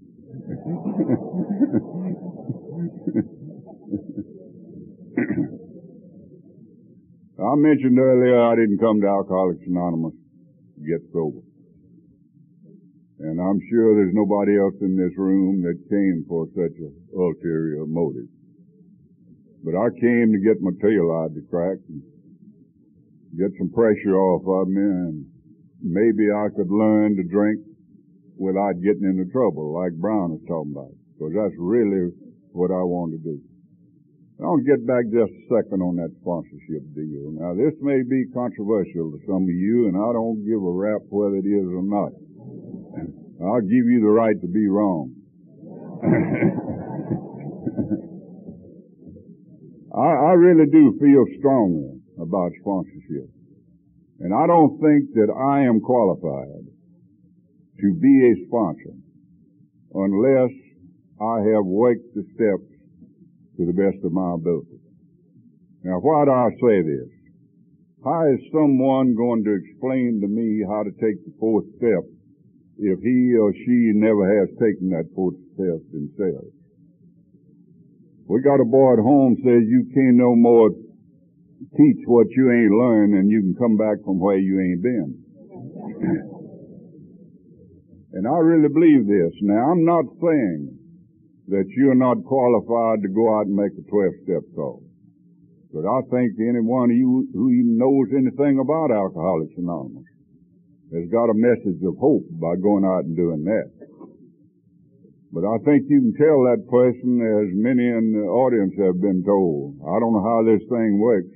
I 7.37 7.53
mentioned 7.53 7.99
earlier 7.99 8.41
I 8.41 8.55
didn't 8.55 8.79
come 8.81 8.99
to 9.01 9.07
Alcoholics 9.07 9.61
Anonymous 9.67 10.17
to 10.73 10.81
get 10.81 11.05
sober. 11.13 11.45
And 13.19 13.37
I'm 13.37 13.61
sure 13.69 13.93
there's 13.93 14.13
nobody 14.13 14.57
else 14.57 14.73
in 14.81 14.97
this 14.97 15.13
room 15.17 15.61
that 15.61 15.77
came 15.85 16.25
for 16.27 16.49
such 16.57 16.73
an 16.81 16.93
ulterior 17.13 17.85
motive. 17.85 18.25
But 19.63 19.77
I 19.77 19.93
came 20.01 20.33
to 20.33 20.41
get 20.41 20.65
my 20.65 20.73
tail 20.81 21.13
out 21.13 21.29
of 21.29 21.35
the 21.37 21.45
crack 21.45 21.77
and 21.85 22.01
get 23.37 23.53
some 23.61 23.69
pressure 23.69 24.17
off 24.17 24.41
of 24.41 24.73
me 24.73 24.81
and 24.81 25.25
maybe 25.81 26.33
I 26.33 26.49
could 26.49 26.73
learn 26.73 27.17
to 27.17 27.23
drink 27.23 27.61
without 28.37 28.81
getting 28.81 29.05
into 29.05 29.29
trouble 29.29 29.77
like 29.77 29.93
Brown 29.93 30.33
is 30.33 30.41
talking 30.49 30.73
about. 30.73 30.93
Because 31.13 31.37
that's 31.37 31.57
really 31.61 32.09
what 32.49 32.73
I 32.73 32.81
want 32.81 33.13
to 33.13 33.21
do. 33.21 33.37
I 34.37 34.45
want 34.45 34.61
to 34.61 34.69
get 34.69 34.85
back 34.85 35.09
just 35.09 35.33
a 35.33 35.43
second 35.49 35.81
on 35.81 35.97
that 35.97 36.13
sponsorship 36.21 36.85
deal. 36.93 37.33
Now, 37.33 37.57
this 37.57 37.73
may 37.81 38.05
be 38.05 38.29
controversial 38.29 39.09
to 39.09 39.17
some 39.25 39.49
of 39.49 39.49
you, 39.49 39.89
and 39.89 39.97
I 39.97 40.13
don't 40.13 40.45
give 40.45 40.61
a 40.61 40.73
rap 40.77 41.01
whether 41.09 41.41
it 41.41 41.49
is 41.49 41.65
or 41.65 41.81
not. 41.81 42.13
I'll 43.41 43.65
give 43.65 43.89
you 43.89 43.97
the 43.97 44.13
right 44.13 44.37
to 44.37 44.47
be 44.47 44.69
wrong. 44.69 45.09
I, 49.97 50.29
I 50.29 50.37
really 50.37 50.69
do 50.69 50.93
feel 51.01 51.25
strongly 51.41 51.97
about 52.21 52.53
sponsorship. 52.61 53.33
And 54.21 54.37
I 54.37 54.45
don't 54.45 54.77
think 54.77 55.17
that 55.17 55.33
I 55.33 55.65
am 55.65 55.81
qualified 55.81 56.61
to 57.81 57.87
be 57.97 58.21
a 58.29 58.45
sponsor 58.45 58.93
unless 59.97 60.53
I 61.17 61.41
have 61.53 61.65
worked 61.65 62.13
the 62.13 62.21
steps 62.37 62.76
to 63.57 63.65
the 63.65 63.73
best 63.73 63.97
of 64.05 64.13
my 64.13 64.33
ability. 64.33 64.77
Now, 65.83 65.99
why 65.99 66.25
do 66.25 66.31
I 66.31 66.49
say 66.61 66.83
this? 66.85 67.09
How 68.05 68.27
is 68.29 68.39
someone 68.53 69.15
going 69.15 69.43
to 69.43 69.55
explain 69.57 70.21
to 70.21 70.27
me 70.27 70.61
how 70.63 70.83
to 70.83 70.91
take 71.01 71.25
the 71.25 71.33
fourth 71.39 71.65
step 71.77 72.05
if 72.77 72.99
he 73.01 73.35
or 73.35 73.51
she 73.53 73.91
never 73.97 74.29
has 74.29 74.49
taken 74.61 74.89
that 74.93 75.09
fourth 75.15 75.33
step 75.55 75.81
themselves? 75.89 76.53
We 78.27 78.41
got 78.41 78.61
a 78.61 78.65
boy 78.65 78.93
at 78.93 78.99
home 78.99 79.37
says 79.41 79.63
you 79.65 79.89
can't 79.95 80.17
no 80.17 80.35
more 80.35 80.69
teach 80.69 82.05
what 82.05 82.29
you 82.29 82.51
ain't 82.51 82.71
learned 82.71 83.15
and 83.15 83.31
you 83.31 83.41
can 83.41 83.55
come 83.57 83.77
back 83.77 84.03
from 84.05 84.19
where 84.19 84.37
you 84.37 84.61
ain't 84.61 84.83
been. 84.83 85.17
and 88.13 88.27
I 88.27 88.37
really 88.37 88.69
believe 88.69 89.07
this. 89.07 89.33
Now 89.41 89.71
I'm 89.71 89.83
not 89.85 90.05
saying 90.21 90.77
that 91.47 91.67
you're 91.75 91.95
not 91.95 92.23
qualified 92.27 93.01
to 93.01 93.09
go 93.09 93.39
out 93.39 93.47
and 93.47 93.55
make 93.55 93.71
a 93.79 93.85
12-step 93.87 94.43
call. 94.55 94.83
But 95.71 95.87
I 95.87 95.99
think 96.11 96.35
anyone 96.39 96.91
who, 96.91 97.27
who 97.31 97.51
even 97.51 97.77
knows 97.77 98.11
anything 98.11 98.59
about 98.59 98.91
Alcoholics 98.91 99.55
Anonymous 99.57 100.07
has 100.91 101.07
got 101.11 101.31
a 101.31 101.35
message 101.35 101.83
of 101.83 101.99
hope 101.99 102.23
by 102.39 102.55
going 102.55 102.83
out 102.83 103.03
and 103.03 103.15
doing 103.15 103.43
that. 103.43 103.71
But 105.31 105.43
I 105.43 105.59
think 105.67 105.87
you 105.91 105.99
can 105.99 106.15
tell 106.15 106.47
that 106.47 106.67
person, 106.71 107.19
as 107.19 107.51
many 107.51 107.83
in 107.83 108.15
the 108.15 108.27
audience 108.27 108.73
have 108.79 108.99
been 108.99 109.23
told, 109.27 109.75
I 109.83 109.99
don't 109.99 110.15
know 110.15 110.23
how 110.23 110.43
this 110.47 110.63
thing 110.71 110.99
works, 110.99 111.35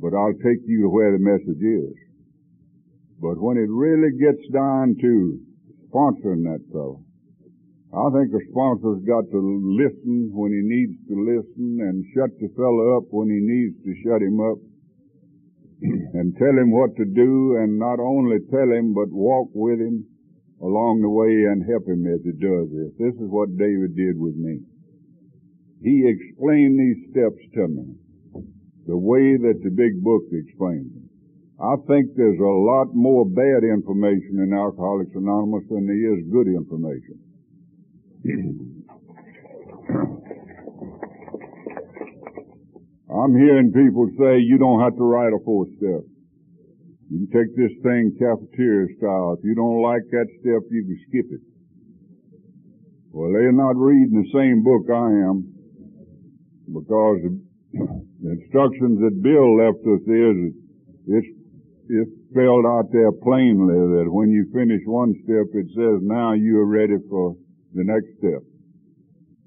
but 0.00 0.12
I'll 0.12 0.36
take 0.44 0.60
you 0.68 0.84
to 0.84 0.90
where 0.92 1.12
the 1.12 1.18
message 1.18 1.60
is. 1.60 1.96
But 3.20 3.40
when 3.40 3.56
it 3.56 3.72
really 3.72 4.12
gets 4.20 4.44
down 4.52 4.96
to 5.00 5.40
sponsoring 5.88 6.44
that 6.44 6.60
fellow, 6.72 7.00
I 7.92 8.08
think 8.08 8.32
a 8.32 8.40
sponsor's 8.48 9.04
got 9.04 9.28
to 9.28 9.40
listen 9.76 10.32
when 10.32 10.48
he 10.48 10.64
needs 10.64 10.96
to 11.12 11.14
listen 11.28 11.76
and 11.84 12.00
shut 12.16 12.32
the 12.40 12.48
fellow 12.56 12.96
up 12.96 13.04
when 13.12 13.28
he 13.28 13.36
needs 13.36 13.76
to 13.84 13.92
shut 14.00 14.24
him 14.24 14.40
up 14.40 14.56
and 16.16 16.32
tell 16.40 16.56
him 16.56 16.72
what 16.72 16.96
to 16.96 17.04
do 17.04 17.60
and 17.60 17.76
not 17.76 18.00
only 18.00 18.40
tell 18.48 18.72
him 18.72 18.96
but 18.96 19.12
walk 19.12 19.52
with 19.52 19.76
him 19.76 20.08
along 20.64 21.04
the 21.04 21.12
way 21.12 21.44
and 21.52 21.68
help 21.68 21.84
him 21.84 22.08
as 22.08 22.24
he 22.24 22.32
does 22.32 22.72
this. 22.72 22.96
This 22.96 23.16
is 23.20 23.28
what 23.28 23.60
David 23.60 23.92
did 23.92 24.16
with 24.16 24.40
me. 24.40 24.64
He 25.84 26.08
explained 26.08 26.80
these 26.80 27.12
steps 27.12 27.44
to 27.60 27.68
me 27.68 27.92
the 28.88 28.96
way 28.96 29.36
that 29.36 29.60
the 29.60 29.70
big 29.70 30.00
book 30.00 30.24
explained 30.32 30.96
them. 30.96 31.12
I 31.60 31.76
think 31.84 32.16
there's 32.16 32.40
a 32.40 32.58
lot 32.64 32.96
more 32.96 33.28
bad 33.28 33.68
information 33.68 34.40
in 34.40 34.56
Alcoholics 34.56 35.12
Anonymous 35.14 35.68
than 35.68 35.84
there 35.84 36.16
is 36.16 36.24
good 36.32 36.48
information. 36.48 37.20
I'm 43.12 43.34
hearing 43.34 43.72
people 43.74 44.06
say 44.18 44.38
you 44.38 44.58
don't 44.58 44.80
have 44.80 44.94
to 44.96 45.02
write 45.02 45.32
a 45.32 45.38
four 45.44 45.66
step. 45.76 46.06
You 47.10 47.26
can 47.26 47.30
take 47.34 47.50
this 47.56 47.72
thing 47.82 48.14
cafeteria 48.18 48.94
style. 48.98 49.34
If 49.38 49.44
you 49.44 49.54
don't 49.54 49.82
like 49.82 50.02
that 50.10 50.26
step, 50.40 50.62
you 50.70 50.84
can 50.86 50.98
skip 51.08 51.26
it. 51.34 51.40
Well, 53.10 53.32
they're 53.32 53.50
not 53.52 53.76
reading 53.76 54.22
the 54.22 54.30
same 54.32 54.62
book 54.62 54.86
I 54.88 55.10
am 55.26 55.42
because 56.72 57.20
the 58.22 58.30
instructions 58.30 59.00
that 59.02 59.20
Bill 59.20 59.56
left 59.58 59.82
us 59.82 60.00
is 60.06 60.54
it's, 61.10 61.26
it's 61.90 62.10
spelled 62.30 62.64
out 62.66 62.88
there 62.92 63.10
plainly 63.10 63.98
that 63.98 64.06
when 64.06 64.30
you 64.30 64.46
finish 64.54 64.80
one 64.86 65.12
step, 65.24 65.50
it 65.52 65.66
says 65.74 66.00
now 66.02 66.32
you 66.32 66.58
are 66.60 66.66
ready 66.66 66.96
for 67.10 67.36
the 67.74 67.84
next 67.84 68.18
step. 68.18 68.42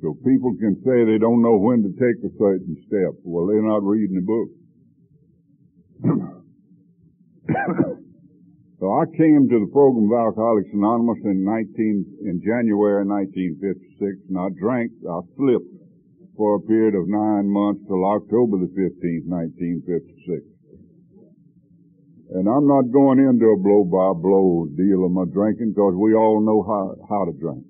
So 0.02 0.14
people 0.26 0.54
can 0.60 0.76
say 0.84 1.06
they 1.06 1.18
don't 1.18 1.42
know 1.42 1.58
when 1.58 1.82
to 1.84 1.90
take 1.96 2.20
a 2.24 2.32
certain 2.38 2.76
step. 2.88 3.14
Well, 3.24 3.48
they're 3.48 3.62
not 3.62 3.84
reading 3.84 4.16
the 4.16 4.26
book. 4.26 4.50
So 8.86 8.92
I 8.92 9.08
came 9.18 9.48
to 9.50 9.58
the 9.64 9.72
program 9.72 10.12
of 10.12 10.20
Alcoholics 10.30 10.70
Anonymous 10.70 11.18
in 11.26 11.42
19, 11.42 12.06
in 12.28 12.38
January 12.44 13.02
1956 13.02 14.30
and 14.30 14.38
I 14.38 14.54
drank, 14.62 14.92
I 15.10 15.26
slipped 15.40 15.74
for 16.36 16.60
a 16.60 16.62
period 16.62 16.94
of 16.94 17.08
nine 17.08 17.50
months 17.50 17.82
till 17.88 18.04
October 18.04 18.60
the 18.62 18.70
15th, 18.76 19.26
1956. 19.26 20.44
And 22.38 22.46
I'm 22.46 22.68
not 22.68 22.92
going 22.92 23.18
into 23.24 23.48
a 23.56 23.58
blow 23.58 23.88
by 23.90 24.14
blow 24.22 24.68
deal 24.76 25.02
of 25.02 25.12
my 25.16 25.26
drinking 25.34 25.74
because 25.74 25.96
we 25.96 26.14
all 26.14 26.44
know 26.46 26.62
how, 26.62 26.94
how 27.10 27.26
to 27.26 27.34
drink. 27.40 27.66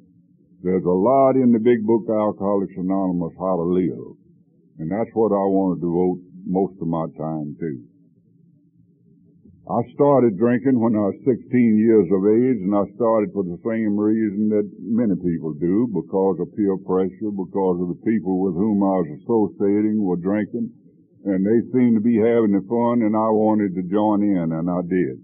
There's 0.63 0.85
a 0.85 0.89
lot 0.89 1.35
in 1.35 1.51
the 1.51 1.59
big 1.59 1.85
book 1.85 2.09
Alcoholics 2.09 2.73
Anonymous 2.77 3.33
how 3.39 3.57
to 3.57 3.67
live. 3.67 4.17
And 4.79 4.91
that's 4.91 5.11
what 5.13 5.31
I 5.31 5.45
want 5.47 5.79
to 5.79 5.85
devote 5.87 6.19
most 6.45 6.75
of 6.81 6.87
my 6.87 7.07
time 7.17 7.55
to. 7.59 7.71
I 9.65 9.81
started 9.97 10.37
drinking 10.37 10.77
when 10.77 10.93
I 10.93 11.09
was 11.09 11.17
16 11.25 11.41
years 11.81 12.05
of 12.13 12.21
age, 12.29 12.61
and 12.61 12.77
I 12.77 12.85
started 12.93 13.33
for 13.33 13.41
the 13.41 13.57
same 13.65 13.97
reason 13.97 14.53
that 14.53 14.69
many 14.77 15.17
people 15.17 15.57
do, 15.57 15.89
because 15.89 16.37
of 16.37 16.53
peer 16.53 16.77
pressure, 16.85 17.33
because 17.33 17.81
of 17.81 17.89
the 17.89 18.01
people 18.05 18.45
with 18.45 18.53
whom 18.53 18.85
I 18.85 19.01
was 19.01 19.09
associating 19.25 19.97
were 20.05 20.21
drinking, 20.21 20.69
and 21.25 21.41
they 21.41 21.65
seemed 21.73 21.97
to 21.97 22.05
be 22.05 22.21
having 22.21 22.53
the 22.53 22.61
fun, 22.69 23.01
and 23.01 23.17
I 23.17 23.29
wanted 23.33 23.73
to 23.73 23.89
join 23.89 24.21
in, 24.21 24.53
and 24.53 24.69
I 24.69 24.85
did. 24.85 25.17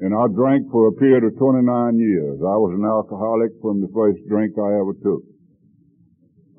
And 0.00 0.14
I 0.14 0.26
drank 0.34 0.70
for 0.70 0.88
a 0.88 0.98
period 0.98 1.24
of 1.24 1.38
29 1.38 1.98
years. 1.98 2.40
I 2.42 2.58
was 2.58 2.74
an 2.74 2.84
alcoholic 2.84 3.52
from 3.62 3.80
the 3.80 3.90
first 3.94 4.18
drink 4.26 4.58
I 4.58 4.74
ever 4.74 4.94
took. 4.98 5.22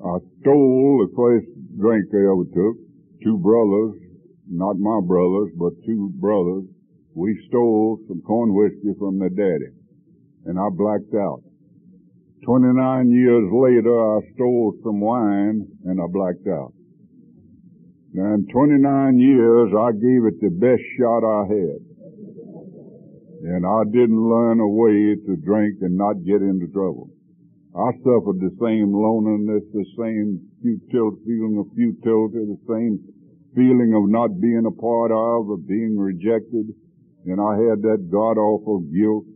I 0.00 0.16
stole 0.40 1.04
the 1.04 1.12
first 1.16 1.46
drink 1.76 2.08
I 2.12 2.24
ever 2.32 2.48
took. 2.48 2.76
Two 3.22 3.36
brothers, 3.38 4.00
not 4.48 4.78
my 4.78 5.00
brothers, 5.04 5.52
but 5.58 5.72
two 5.84 6.12
brothers, 6.16 6.64
we 7.14 7.36
stole 7.48 7.98
some 8.08 8.20
corn 8.22 8.54
whiskey 8.54 8.92
from 8.98 9.18
their 9.18 9.30
daddy, 9.30 9.72
and 10.44 10.58
I 10.58 10.68
blacked 10.70 11.14
out. 11.16 11.42
29 12.44 13.10
years 13.10 13.48
later, 13.52 13.90
I 13.90 14.20
stole 14.34 14.76
some 14.84 15.00
wine, 15.00 15.66
and 15.84 16.00
I 16.00 16.04
blacked 16.12 16.46
out. 16.46 16.72
Now, 18.12 18.34
in 18.34 18.46
29 18.52 19.18
years, 19.18 19.72
I 19.76 19.92
gave 19.92 20.24
it 20.28 20.40
the 20.40 20.52
best 20.52 20.82
shot 20.96 21.24
I 21.24 21.48
had. 21.48 21.95
And 23.44 23.66
I 23.66 23.84
didn't 23.84 24.22
learn 24.22 24.60
a 24.60 24.68
way 24.68 25.14
to 25.14 25.36
drink 25.36 25.82
and 25.82 25.96
not 25.96 26.24
get 26.24 26.40
into 26.40 26.66
trouble. 26.72 27.10
I 27.76 27.92
suffered 28.00 28.40
the 28.40 28.56
same 28.56 28.88
loneliness, 28.96 29.64
the 29.76 29.84
same 30.00 30.40
futility, 30.64 31.20
feeling 31.28 31.60
of 31.60 31.68
futility, 31.76 32.48
the 32.48 32.62
same 32.64 32.96
feeling 33.52 33.92
of 33.92 34.08
not 34.08 34.40
being 34.40 34.64
a 34.64 34.72
part 34.72 35.12
of, 35.12 35.50
of 35.52 35.68
being 35.68 35.96
rejected, 35.98 36.72
and 37.28 37.36
I 37.36 37.52
had 37.68 37.84
that 37.84 38.08
god 38.08 38.40
awful 38.40 38.80
guilt 38.88 39.28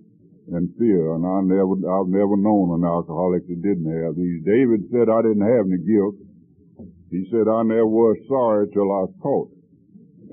and 0.56 0.72
fear, 0.80 1.12
and 1.14 1.24
I 1.24 1.44
never, 1.44 1.76
I've 1.84 2.08
never 2.08 2.36
known 2.40 2.80
an 2.80 2.84
alcoholic 2.88 3.46
that 3.48 3.60
didn't 3.60 3.92
have 3.92 4.16
these. 4.16 4.40
David 4.44 4.88
said 4.88 5.12
I 5.12 5.20
didn't 5.20 5.44
have 5.44 5.68
any 5.68 5.84
guilt. 5.84 6.16
He 7.10 7.28
said 7.28 7.44
I 7.44 7.60
never 7.62 7.86
was 7.86 8.16
sorry 8.24 8.72
till 8.72 8.88
I 8.88 9.04
was 9.04 9.14
caught. 9.20 9.50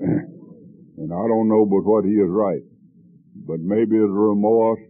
and 0.00 1.12
I 1.12 1.24
don't 1.28 1.48
know 1.48 1.66
but 1.68 1.84
what 1.84 2.04
he 2.04 2.16
is 2.16 2.30
right. 2.32 2.64
But 3.46 3.60
maybe 3.60 3.96
it's 3.96 4.10
remorse, 4.10 4.80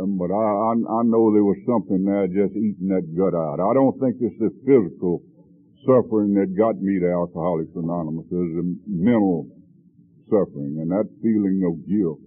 um, 0.00 0.18
but 0.18 0.30
I, 0.32 0.34
I, 0.34 0.72
I 0.74 1.00
know 1.06 1.30
there 1.30 1.46
was 1.46 1.60
something 1.66 2.04
there 2.04 2.26
just 2.26 2.56
eating 2.56 2.88
that 2.90 3.06
gut 3.14 3.34
out. 3.34 3.62
I 3.62 3.72
don't 3.74 3.94
think 4.00 4.16
it's 4.20 4.38
the 4.40 4.50
physical 4.66 5.22
suffering 5.86 6.34
that 6.34 6.56
got 6.56 6.80
me 6.80 6.98
to 6.98 7.08
Alcoholics 7.12 7.76
Anonymous. 7.76 8.26
It's 8.26 8.54
the 8.56 8.66
mental 8.88 9.46
suffering 10.26 10.80
and 10.80 10.90
that 10.90 11.08
feeling 11.22 11.62
of 11.68 11.84
guilt, 11.86 12.20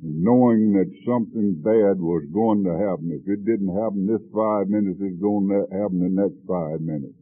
knowing 0.00 0.72
that 0.78 0.88
something 1.04 1.58
bad 1.60 1.98
was 1.98 2.22
going 2.32 2.64
to 2.64 2.74
happen. 2.78 3.10
If 3.12 3.26
it 3.26 3.44
didn't 3.44 3.74
happen 3.74 4.06
this 4.06 4.22
five 4.32 4.70
minutes, 4.70 4.98
it's 5.02 5.20
going 5.20 5.50
to 5.50 5.66
happen 5.74 6.00
the 6.00 6.14
next 6.14 6.38
five 6.46 6.80
minutes. 6.80 7.18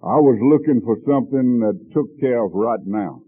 I 0.00 0.16
was 0.16 0.40
looking 0.40 0.80
for 0.80 0.96
something 1.04 1.60
that 1.60 1.76
took 1.92 2.08
care 2.18 2.42
of 2.42 2.54
right 2.54 2.80
now. 2.86 3.20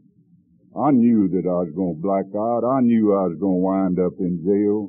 I 0.72 0.90
knew 0.90 1.28
that 1.28 1.44
I 1.44 1.68
was 1.68 1.72
going 1.76 1.96
to 1.96 2.00
black 2.00 2.32
out. 2.32 2.64
I 2.64 2.80
knew 2.80 3.12
I 3.12 3.28
was 3.28 3.36
going 3.36 3.60
to 3.60 3.66
wind 3.66 3.96
up 4.00 4.16
in 4.20 4.40
jail, 4.40 4.88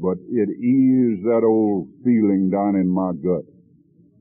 but 0.00 0.16
it 0.32 0.48
eased 0.56 1.24
that 1.28 1.44
old 1.44 1.92
feeling 2.00 2.48
down 2.48 2.80
in 2.80 2.88
my 2.88 3.12
gut. 3.20 3.44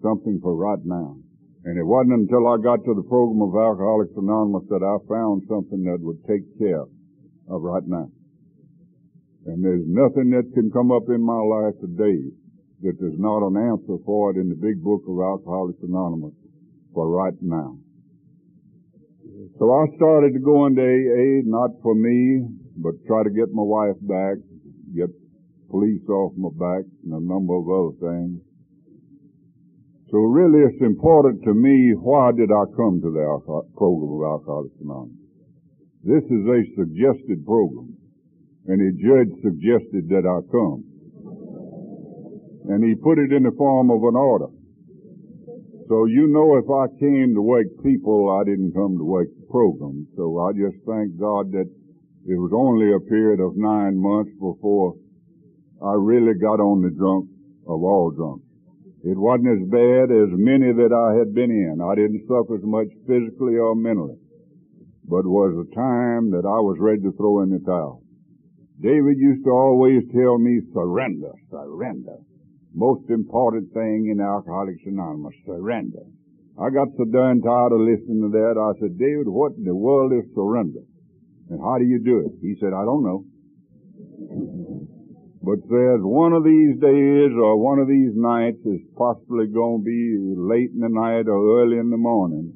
Something 0.04 0.40
for 0.44 0.56
right 0.56 0.84
now. 0.84 1.16
And 1.64 1.78
it 1.78 1.86
wasn't 1.86 2.28
until 2.28 2.44
I 2.48 2.58
got 2.58 2.84
to 2.84 2.94
the 2.94 3.08
program 3.08 3.40
of 3.40 3.56
Alcoholics 3.56 4.18
Anonymous 4.18 4.68
that 4.68 4.84
I 4.84 5.00
found 5.08 5.48
something 5.48 5.84
that 5.88 6.02
would 6.02 6.20
take 6.28 6.44
care 6.60 6.84
of 6.84 7.62
right 7.62 7.88
now. 7.88 8.10
And 9.46 9.64
there's 9.64 9.86
nothing 9.88 10.32
that 10.32 10.52
can 10.54 10.72
come 10.72 10.92
up 10.92 11.08
in 11.08 11.22
my 11.22 11.40
life 11.40 11.78
today 11.80 12.36
that 12.82 12.98
there's 13.00 13.20
not 13.22 13.46
an 13.46 13.56
answer 13.56 14.02
for 14.06 14.32
it 14.32 14.38
in 14.38 14.50
the 14.50 14.58
big 14.60 14.84
book 14.84 15.06
of 15.08 15.22
Alcoholics 15.22 15.80
Anonymous 15.84 16.34
for 16.94 17.08
right 17.08 17.38
now. 17.40 17.78
So 19.58 19.74
I 19.74 19.86
started 19.98 20.34
to 20.34 20.40
go 20.40 20.68
into 20.68 20.82
AA, 20.82 21.42
not 21.46 21.72
for 21.82 21.96
me, 21.96 22.46
but 22.78 22.94
try 23.08 23.24
to 23.24 23.30
get 23.30 23.50
my 23.54 23.64
wife 23.64 23.98
back, 24.02 24.38
get 24.94 25.10
police 25.70 26.06
off 26.10 26.34
my 26.38 26.54
back, 26.54 26.86
and 27.04 27.14
a 27.14 27.20
number 27.20 27.58
of 27.58 27.66
other 27.66 27.98
things. 27.98 28.38
So 30.12 30.18
really 30.20 30.62
it's 30.68 30.82
important 30.82 31.42
to 31.46 31.54
me, 31.56 31.94
why 31.98 32.32
did 32.38 32.52
I 32.52 32.70
come 32.76 33.02
to 33.02 33.10
the 33.10 33.26
program 33.74 34.14
of 34.14 34.22
Alcoholics 34.30 34.78
Anonymous? 34.84 35.18
This 36.04 36.24
is 36.30 36.46
a 36.46 36.62
suggested 36.76 37.46
program. 37.46 37.98
And 38.68 38.78
a 38.78 38.92
judge 38.94 39.34
suggested 39.42 40.06
that 40.10 40.22
I 40.22 40.38
come. 40.52 40.86
And 42.70 42.84
he 42.86 42.94
put 42.94 43.18
it 43.18 43.32
in 43.34 43.42
the 43.42 43.56
form 43.58 43.90
of 43.90 44.04
an 44.04 44.16
order. 44.16 44.54
So 45.92 46.06
you 46.06 46.32
know 46.32 46.56
if 46.56 46.72
I 46.72 46.88
came 47.04 47.36
to 47.36 47.44
wake 47.44 47.84
people, 47.84 48.32
I 48.32 48.48
didn't 48.48 48.72
come 48.72 48.96
to 48.96 49.04
wake 49.04 49.28
the 49.36 49.44
program. 49.52 50.08
So 50.16 50.40
I 50.40 50.56
just 50.56 50.80
thank 50.88 51.20
God 51.20 51.52
that 51.52 51.68
it 51.68 52.38
was 52.40 52.56
only 52.56 52.96
a 52.96 53.04
period 53.12 53.44
of 53.44 53.60
nine 53.60 54.00
months 54.00 54.32
before 54.40 54.96
I 55.84 56.00
really 56.00 56.40
got 56.40 56.64
on 56.64 56.80
the 56.80 56.96
drunk 56.96 57.28
of 57.68 57.84
all 57.84 58.08
drunks. 58.16 58.48
It 59.04 59.20
wasn't 59.20 59.52
as 59.52 59.68
bad 59.68 60.16
as 60.16 60.32
many 60.32 60.72
that 60.72 60.96
I 60.96 61.20
had 61.20 61.36
been 61.36 61.52
in. 61.52 61.84
I 61.84 61.92
didn't 62.00 62.24
suffer 62.24 62.56
as 62.56 62.64
much 62.64 62.88
physically 63.04 63.60
or 63.60 63.76
mentally. 63.76 64.16
But 65.04 65.28
it 65.28 65.34
was 65.36 65.60
a 65.60 65.76
time 65.76 66.32
that 66.32 66.48
I 66.48 66.64
was 66.64 66.80
ready 66.80 67.04
to 67.04 67.12
throw 67.20 67.44
in 67.44 67.52
the 67.52 67.60
towel. 67.68 68.00
David 68.80 69.20
used 69.20 69.44
to 69.44 69.52
always 69.52 70.08
tell 70.16 70.40
me, 70.40 70.64
surrender, 70.72 71.36
surrender. 71.52 72.16
Most 72.74 73.10
important 73.10 73.74
thing 73.74 74.10
in 74.12 74.22
Alcoholics 74.22 74.82
Anonymous, 74.86 75.36
surrender. 75.46 76.04
I 76.60 76.70
got 76.70 76.88
so 76.98 77.06
darn 77.06 77.42
tired 77.42 77.74
of 77.74 77.82
listening 77.82 78.22
to 78.24 78.32
that. 78.32 78.56
I 78.56 78.80
said, 78.80 78.98
David, 78.98 79.28
what 79.28 79.54
in 79.58 79.64
the 79.64 79.76
world 79.76 80.14
is 80.14 80.24
surrender? 80.36 80.84
And 81.50 81.60
how 81.60 81.78
do 81.78 81.86
you 81.86 82.00
do 82.00 82.20
it? 82.28 82.34
He 82.42 82.56
said, 82.60 82.72
I 82.72 82.86
don't 82.86 83.04
know 83.04 83.26
but 85.42 85.58
says 85.66 86.00
one 86.06 86.34
of 86.34 86.44
these 86.44 86.78
days 86.78 87.34
or 87.34 87.58
one 87.58 87.80
of 87.80 87.88
these 87.88 88.14
nights 88.14 88.62
is 88.62 88.80
possibly 88.96 89.48
going 89.48 89.82
to 89.82 89.86
be 89.86 90.38
late 90.38 90.70
in 90.70 90.86
the 90.86 90.90
night 90.90 91.26
or 91.26 91.62
early 91.62 91.78
in 91.78 91.90
the 91.90 91.98
morning. 91.98 92.54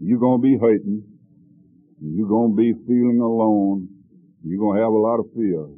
You're 0.00 0.18
going 0.18 0.42
to 0.42 0.42
be 0.42 0.58
hurting. 0.58 1.06
You're 2.02 2.28
going 2.28 2.50
to 2.50 2.56
be 2.56 2.74
feeling 2.86 3.20
alone. 3.22 3.88
You're 4.42 4.58
going 4.58 4.76
to 4.76 4.82
have 4.82 4.92
a 4.92 4.98
lot 4.98 5.20
of 5.20 5.26
fear. 5.34 5.70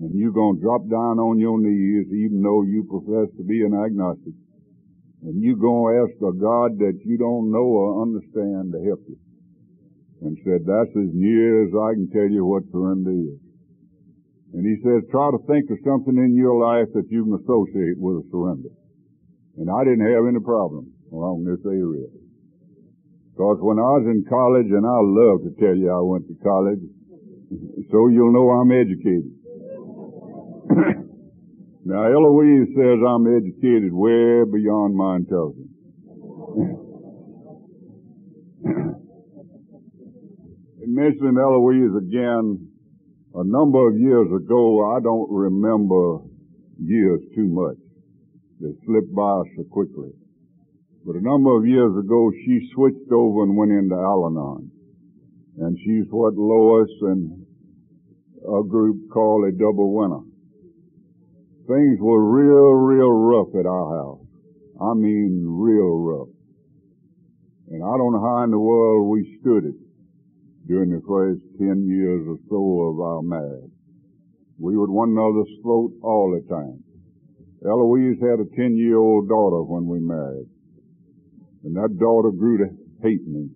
And 0.00 0.16
you're 0.16 0.32
going 0.32 0.56
to 0.56 0.62
drop 0.64 0.88
down 0.88 1.20
on 1.20 1.36
your 1.36 1.60
knees 1.60 2.08
even 2.08 2.40
though 2.40 2.64
you 2.64 2.88
profess 2.88 3.28
to 3.36 3.44
be 3.44 3.60
an 3.60 3.76
agnostic. 3.76 4.32
And 5.20 5.44
you're 5.44 5.60
going 5.60 5.92
to 5.92 5.96
ask 6.08 6.16
a 6.24 6.32
God 6.32 6.80
that 6.80 6.96
you 7.04 7.20
don't 7.20 7.52
know 7.52 7.68
or 7.68 8.00
understand 8.00 8.72
to 8.72 8.80
help 8.88 9.04
you. 9.04 9.20
And 10.24 10.40
said, 10.40 10.64
that's 10.64 10.92
as 10.96 11.12
near 11.12 11.68
as 11.68 11.72
I 11.76 11.92
can 12.00 12.08
tell 12.16 12.28
you 12.28 12.48
what 12.48 12.64
surrender 12.72 13.12
is. 13.12 13.40
And 14.56 14.64
he 14.64 14.80
says, 14.80 15.04
try 15.12 15.30
to 15.30 15.40
think 15.44 15.68
of 15.68 15.84
something 15.84 16.16
in 16.16 16.32
your 16.32 16.56
life 16.56 16.88
that 16.96 17.08
you 17.12 17.28
can 17.28 17.36
associate 17.36 18.00
with 18.00 18.24
a 18.24 18.26
surrender. 18.32 18.72
And 19.60 19.68
I 19.68 19.84
didn't 19.84 20.08
have 20.08 20.24
any 20.24 20.40
problem 20.40 20.88
along 21.12 21.44
this 21.44 21.60
area. 21.68 22.08
Because 23.36 23.60
when 23.60 23.76
I 23.76 24.00
was 24.00 24.08
in 24.08 24.24
college, 24.28 24.68
and 24.68 24.84
I 24.84 25.00
love 25.00 25.44
to 25.44 25.52
tell 25.60 25.76
you 25.76 25.92
I 25.92 26.00
went 26.00 26.24
to 26.28 26.36
college, 26.40 26.80
so 27.92 28.08
you'll 28.08 28.32
know 28.32 28.48
I'm 28.48 28.72
educated. 28.72 29.39
now 31.84 32.02
Eloise 32.04 32.68
says 32.74 32.98
I'm 33.06 33.26
educated 33.26 33.92
way 33.92 34.44
beyond 34.50 34.94
my 34.94 35.16
intelligence. 35.16 35.68
mentioning 40.90 41.38
Eloise 41.38 41.94
again, 41.96 42.68
a 43.34 43.44
number 43.44 43.88
of 43.88 43.98
years 43.98 44.26
ago, 44.34 44.92
I 44.94 45.00
don't 45.00 45.30
remember 45.30 46.18
years 46.82 47.20
too 47.34 47.46
much. 47.46 47.78
They 48.60 48.74
slip 48.84 49.06
by 49.14 49.42
so 49.56 49.64
quickly. 49.70 50.10
But 51.06 51.16
a 51.16 51.22
number 51.22 51.56
of 51.56 51.66
years 51.66 51.96
ago, 51.96 52.30
she 52.44 52.68
switched 52.74 53.10
over 53.12 53.44
and 53.44 53.56
went 53.56 53.72
into 53.72 53.94
Al-Anon. 53.94 54.70
And 55.58 55.78
she's 55.78 56.10
what 56.10 56.34
Lois 56.34 56.90
and 57.02 57.46
a 58.42 58.62
group 58.66 59.10
called 59.12 59.46
a 59.48 59.52
double 59.52 59.94
winner. 59.94 60.29
Things 61.66 61.98
were 62.00 62.24
real, 62.24 62.72
real 62.72 63.10
rough 63.10 63.54
at 63.58 63.66
our 63.66 63.96
house. 63.96 64.26
I 64.80 64.94
mean 64.94 65.44
real 65.46 65.98
rough. 65.98 66.28
And 67.68 67.84
I 67.84 67.96
don't 67.96 68.12
know 68.12 68.24
how 68.24 68.42
in 68.44 68.50
the 68.50 68.58
world 68.58 69.08
we 69.08 69.38
stood 69.40 69.64
it 69.66 69.78
during 70.66 70.90
the 70.90 71.02
first 71.06 71.40
ten 71.58 71.86
years 71.86 72.26
or 72.26 72.38
so 72.48 72.60
of 72.90 73.00
our 73.00 73.22
marriage. 73.22 73.70
We 74.58 74.76
would 74.76 74.90
one 74.90 75.10
another's 75.10 75.52
throat 75.62 75.92
all 76.02 76.32
the 76.34 76.42
time. 76.48 76.82
Eloise 77.64 78.18
had 78.20 78.40
a 78.40 78.48
ten 78.56 78.76
year 78.76 78.96
old 78.96 79.28
daughter 79.28 79.62
when 79.62 79.86
we 79.86 80.00
married. 80.00 80.48
And 81.64 81.76
that 81.76 81.98
daughter 81.98 82.30
grew 82.30 82.58
to 82.58 82.68
hate 83.02 83.26
me. 83.26 83.50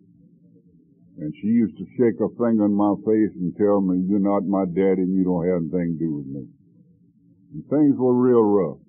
And 1.18 1.32
she 1.40 1.48
used 1.48 1.76
to 1.78 1.86
shake 1.96 2.18
her 2.18 2.28
finger 2.36 2.66
in 2.66 2.74
my 2.74 2.94
face 3.06 3.32
and 3.34 3.56
tell 3.56 3.80
me, 3.80 4.04
you're 4.06 4.18
not 4.18 4.44
my 4.44 4.66
daddy 4.66 5.02
and 5.02 5.14
you 5.14 5.24
don't 5.24 5.46
have 5.46 5.62
anything 5.62 5.98
to 5.98 6.04
do 6.04 6.14
with 6.14 6.26
me. 6.26 6.46
And 7.54 7.62
things 7.70 7.94
were 7.96 8.12
real 8.12 8.42
rough. 8.42 8.82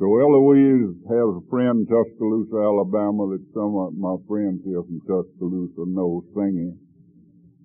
So 0.00 0.08
Eloise 0.08 0.96
has 1.04 1.28
a 1.36 1.44
friend 1.52 1.84
in 1.84 1.86
Tuscaloosa, 1.86 2.56
Alabama 2.56 3.28
that 3.36 3.44
some 3.52 3.76
of 3.76 3.92
my 3.92 4.16
friends 4.24 4.64
here 4.64 4.80
from 4.80 5.04
Tuscaloosa 5.04 5.84
know 5.84 6.24
singing. 6.32 6.80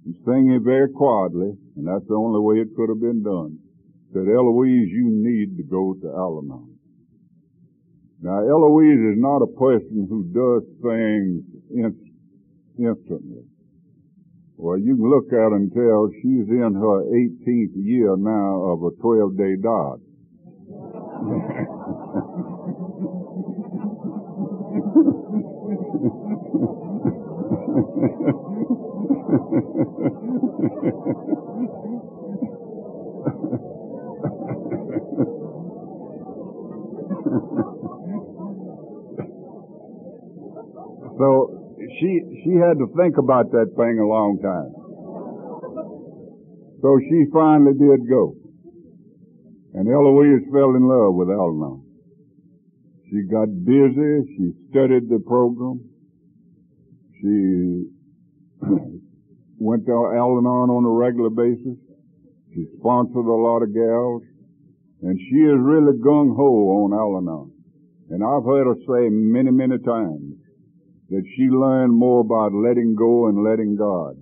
And 0.04 0.16
singing 0.28 0.60
very 0.60 0.92
quietly, 0.92 1.56
and 1.80 1.88
that's 1.88 2.04
the 2.12 2.20
only 2.20 2.44
way 2.44 2.60
it 2.60 2.76
could 2.76 2.92
have 2.92 3.00
been 3.00 3.24
done. 3.24 3.64
Said, 4.12 4.28
Eloise, 4.28 4.92
you 4.92 5.08
need 5.08 5.56
to 5.56 5.64
go 5.64 5.96
to 6.04 6.08
Al-Anon. 6.12 6.76
Now, 8.20 8.44
Eloise 8.44 9.16
is 9.16 9.18
not 9.18 9.40
a 9.40 9.56
person 9.56 10.04
who 10.12 10.28
does 10.36 10.68
things 10.84 11.48
inst- 11.72 12.12
instantly. 12.76 13.48
Well, 14.58 14.78
you 14.80 15.00
can 15.00 15.10
look 15.10 15.32
at 15.32 15.52
her 15.52 15.56
and 15.56 15.72
tell 15.72 16.12
she's 16.20 16.52
in 16.52 16.76
her 16.76 17.08
18th 17.08 17.76
year 17.80 18.20
now 18.20 18.76
of 18.76 18.84
a 18.84 18.92
12 19.00 19.38
day 19.38 19.56
diet. 19.64 20.04
so 41.16 41.66
she 42.00 42.42
she 42.44 42.52
had 42.60 42.78
to 42.80 42.88
think 42.98 43.18
about 43.18 43.52
that 43.52 43.72
thing 43.76 44.00
a 44.00 44.08
long 44.08 44.40
time. 44.42 44.86
So 46.82 47.00
she 47.02 47.26
finally 47.34 47.74
did 47.74 48.08
go. 48.08 48.36
And 49.74 49.90
Eloise 49.90 50.46
fell 50.54 50.76
in 50.76 50.88
love 50.88 51.16
with 51.16 51.30
Al-Anon. 51.30 51.84
She 53.10 53.24
got 53.28 53.50
busy. 53.66 54.24
She 54.38 54.54
studied 54.70 55.10
the 55.10 55.20
program. 55.26 55.84
She 57.20 57.90
went 59.58 59.86
to 59.86 59.92
Al-Anon 59.92 60.70
on 60.70 60.86
a 60.86 60.94
regular 60.94 61.30
basis. 61.30 61.76
She 62.54 62.68
sponsored 62.80 63.26
a 63.26 63.36
lot 63.36 63.64
of 63.64 63.74
gals. 63.74 64.24
And 65.02 65.20
she 65.20 65.42
is 65.44 65.60
really 65.60 65.98
gung-ho 66.00 66.86
on 66.86 66.94
Al-Anon. 66.94 67.52
And 68.12 68.24
I've 68.24 68.46
heard 68.46 68.68
her 68.68 68.80
say 68.88 69.10
many, 69.10 69.52
many 69.52 69.78
times 69.80 70.45
that 71.10 71.24
she 71.36 71.44
learned 71.44 71.94
more 71.94 72.22
about 72.22 72.54
letting 72.54 72.96
go 72.96 73.28
and 73.28 73.44
letting 73.44 73.76
God 73.76 74.18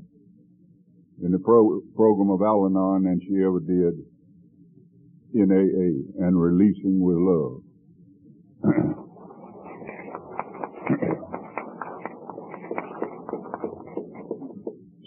in 1.23 1.31
the 1.31 1.39
pro- 1.39 1.81
program 1.95 2.29
of 2.29 2.41
Al-Anon 2.41 3.03
than 3.03 3.21
she 3.21 3.41
ever 3.43 3.59
did 3.59 4.05
in 5.33 5.51
AA 5.51 6.25
and 6.25 6.39
releasing 6.39 6.99
with 6.99 7.17
love. 7.17 7.63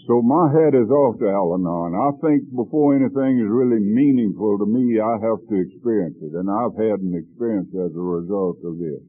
So 0.06 0.22
my 0.22 0.46
hat 0.54 0.70
is 0.78 0.86
off 0.88 1.18
to 1.18 1.26
Al-Anon. 1.26 1.98
I 1.98 2.14
think 2.22 2.46
before 2.54 2.94
anything 2.94 3.42
is 3.42 3.50
really 3.50 3.82
meaningful 3.82 4.56
to 4.58 4.66
me, 4.66 5.00
I 5.02 5.18
have 5.18 5.42
to 5.50 5.56
experience 5.58 6.14
it. 6.22 6.30
And 6.30 6.46
I've 6.46 6.78
had 6.78 7.02
an 7.02 7.10
experience 7.18 7.74
as 7.74 7.90
a 7.90 7.98
result 7.98 8.62
of 8.62 8.78
this. 8.78 9.02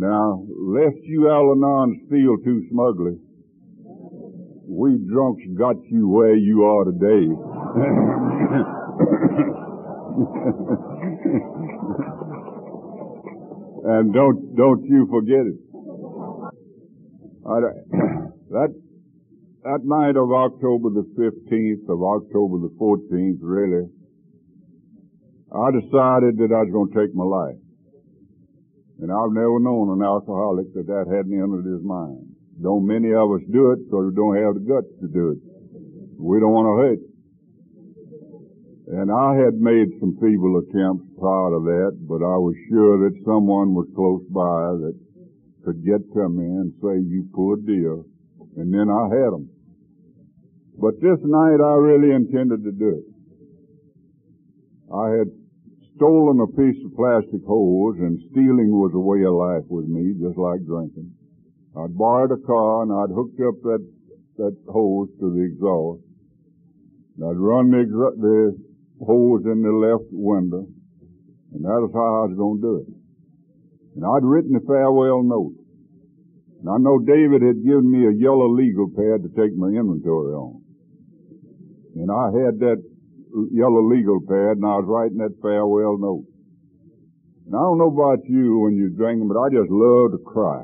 Now, 0.00 0.40
lest 0.48 0.96
you 1.02 1.28
Al-Anons 1.28 2.08
feel 2.08 2.38
too 2.38 2.64
smugly, 2.70 3.18
we 4.66 4.96
drunks 4.96 5.42
got 5.58 5.76
you 5.90 6.08
where 6.08 6.34
you 6.34 6.64
are 6.64 6.86
today. 6.86 7.28
and 13.92 14.14
don't, 14.14 14.56
don't 14.56 14.86
you 14.86 15.06
forget 15.10 15.44
it. 15.44 15.58
That 18.50 18.74
that 19.64 19.84
night 19.84 20.16
of 20.16 20.32
October 20.32 20.88
the 20.88 21.04
15th, 21.12 21.86
of 21.92 22.02
October 22.02 22.56
the 22.56 22.70
14th, 22.80 23.36
really, 23.42 23.86
I 25.52 25.70
decided 25.72 26.38
that 26.38 26.52
I 26.56 26.62
was 26.64 26.72
going 26.72 26.90
to 26.90 26.98
take 26.98 27.14
my 27.14 27.24
life. 27.24 27.58
And 29.00 29.10
I've 29.10 29.32
never 29.32 29.58
known 29.60 29.96
an 29.96 30.04
alcoholic 30.04 30.72
that 30.74 30.86
that 30.86 31.08
hadn't 31.08 31.32
entered 31.32 31.64
his 31.64 31.82
mind. 31.82 32.36
Don't 32.60 32.86
many 32.86 33.12
of 33.16 33.32
us 33.32 33.40
do 33.48 33.72
it 33.72 33.88
because 33.88 34.12
we 34.12 34.14
don't 34.14 34.36
have 34.36 34.60
the 34.60 34.64
guts 34.68 34.92
to 35.00 35.08
do 35.08 35.32
it. 35.32 35.40
We 36.20 36.38
don't 36.38 36.52
want 36.52 36.68
to 36.68 36.76
hurt. 36.84 37.00
And 39.00 39.08
I 39.08 39.40
had 39.40 39.56
made 39.56 39.88
some 40.00 40.18
feeble 40.20 40.60
attempts 40.60 41.08
prior 41.16 41.48
to 41.56 41.60
that, 41.64 41.96
but 42.04 42.20
I 42.20 42.36
was 42.36 42.52
sure 42.68 43.08
that 43.08 43.16
someone 43.24 43.72
was 43.72 43.88
close 43.96 44.20
by 44.28 44.76
that 44.84 44.98
could 45.64 45.80
get 45.84 46.04
to 46.12 46.28
me 46.28 46.44
and 46.44 46.74
say, 46.82 47.00
you 47.00 47.24
poor 47.32 47.56
dear, 47.56 48.04
and 48.56 48.68
then 48.68 48.90
I 48.90 49.08
had 49.08 49.32
them. 49.32 49.48
But 50.76 51.00
this 51.00 51.20
night 51.24 51.60
I 51.62 51.74
really 51.80 52.12
intended 52.12 52.64
to 52.64 52.72
do 52.72 53.00
it. 53.00 53.06
I 54.92 55.08
had 55.16 55.30
stolen 56.00 56.40
a 56.40 56.48
piece 56.56 56.80
of 56.80 56.96
plastic 56.96 57.44
hose 57.44 58.00
and 58.00 58.16
stealing 58.32 58.72
was 58.72 58.96
a 58.96 59.04
way 59.04 59.20
of 59.28 59.36
life 59.36 59.68
with 59.68 59.84
me, 59.84 60.16
just 60.16 60.40
like 60.40 60.64
drinking. 60.64 61.12
I'd 61.76 61.92
borrowed 61.92 62.32
a 62.32 62.40
car 62.40 62.88
and 62.88 62.90
I'd 62.90 63.12
hooked 63.12 63.36
up 63.44 63.60
that, 63.68 63.84
that 64.40 64.56
hose 64.64 65.12
to 65.20 65.28
the 65.28 65.44
exhaust. 65.44 66.00
And 67.14 67.28
I'd 67.28 67.36
run 67.36 67.68
the, 67.68 67.84
exa- 67.84 68.16
the 68.16 68.56
hose 69.04 69.44
in 69.44 69.60
the 69.60 69.76
left 69.76 70.08
window 70.08 70.64
and 71.52 71.64
that 71.64 71.82
was 71.82 71.90
how 71.92 72.24
I 72.24 72.24
was 72.30 72.36
going 72.38 72.56
to 72.56 72.64
do 72.64 72.74
it. 72.80 72.88
And 73.96 74.06
I'd 74.06 74.24
written 74.24 74.54
a 74.54 74.64
farewell 74.64 75.22
note. 75.22 75.58
And 76.60 76.70
I 76.70 76.78
know 76.78 77.02
David 77.02 77.42
had 77.42 77.64
given 77.64 77.90
me 77.90 78.06
a 78.06 78.14
yellow 78.14 78.48
legal 78.48 78.88
pad 78.88 79.26
to 79.26 79.30
take 79.34 79.56
my 79.56 79.68
inventory 79.68 80.32
on. 80.32 80.62
And 81.96 82.08
I 82.08 82.30
had 82.30 82.60
that 82.62 82.78
yellow 83.52 83.82
legal 83.82 84.20
pad 84.20 84.58
and 84.58 84.66
I 84.66 84.78
was 84.80 84.86
writing 84.86 85.18
that 85.18 85.40
farewell 85.42 85.98
note. 85.98 86.26
And 87.46 87.54
I 87.54 87.62
don't 87.66 87.78
know 87.78 87.90
about 87.90 88.22
you 88.28 88.60
when 88.60 88.76
you're 88.76 88.94
drinking, 88.94 89.26
but 89.26 89.38
I 89.38 89.50
just 89.50 89.70
love 89.70 90.12
to 90.12 90.22
cry. 90.22 90.62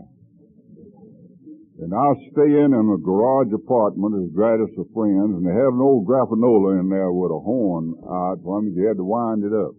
And 1.78 1.92
I 1.92 2.08
was 2.08 2.20
staying 2.32 2.72
in 2.72 2.78
in 2.78 2.88
a 2.88 2.96
garage 2.96 3.52
apartment 3.52 4.16
as 4.16 4.32
Gladys 4.32 4.72
of 4.80 4.88
friends, 4.96 5.36
and 5.36 5.44
they 5.44 5.52
have 5.52 5.76
an 5.76 5.84
old 5.84 6.08
Grafonola 6.08 6.80
in 6.80 6.88
there 6.88 7.12
with 7.12 7.28
a 7.28 7.42
horn 7.42 7.92
out 8.00 8.40
from 8.40 8.68
it. 8.68 8.80
You 8.80 8.88
had 8.88 8.96
to 8.96 9.04
wind 9.04 9.44
it 9.44 9.52
up. 9.52 9.76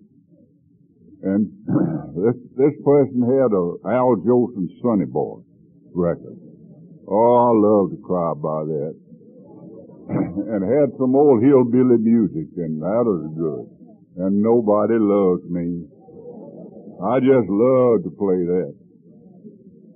And 1.25 1.49
this 2.13 2.37
this 2.53 2.75
person 2.85 3.25
had 3.25 3.49
a 3.49 3.65
Al 3.89 4.13
Jolson 4.21 4.69
Sonny 4.77 5.09
Boy 5.09 5.41
record. 5.89 6.37
Oh, 7.09 7.49
I 7.49 7.51
love 7.57 7.89
to 7.89 7.97
cry 8.05 8.33
by 8.37 8.61
that. 8.69 9.06
and 10.09 10.63
had 10.63 10.95
some 10.97 11.15
old 11.15 11.43
hillbilly 11.43 11.99
music, 11.99 12.47
and 12.55 12.79
that 12.81 13.03
was 13.03 13.27
good. 13.35 13.67
And 14.23 14.41
nobody 14.41 14.95
loves 14.95 15.43
me. 15.51 15.83
I 17.03 17.19
just 17.19 17.51
love 17.51 18.07
to 18.07 18.11
play 18.15 18.39
that. 18.47 18.73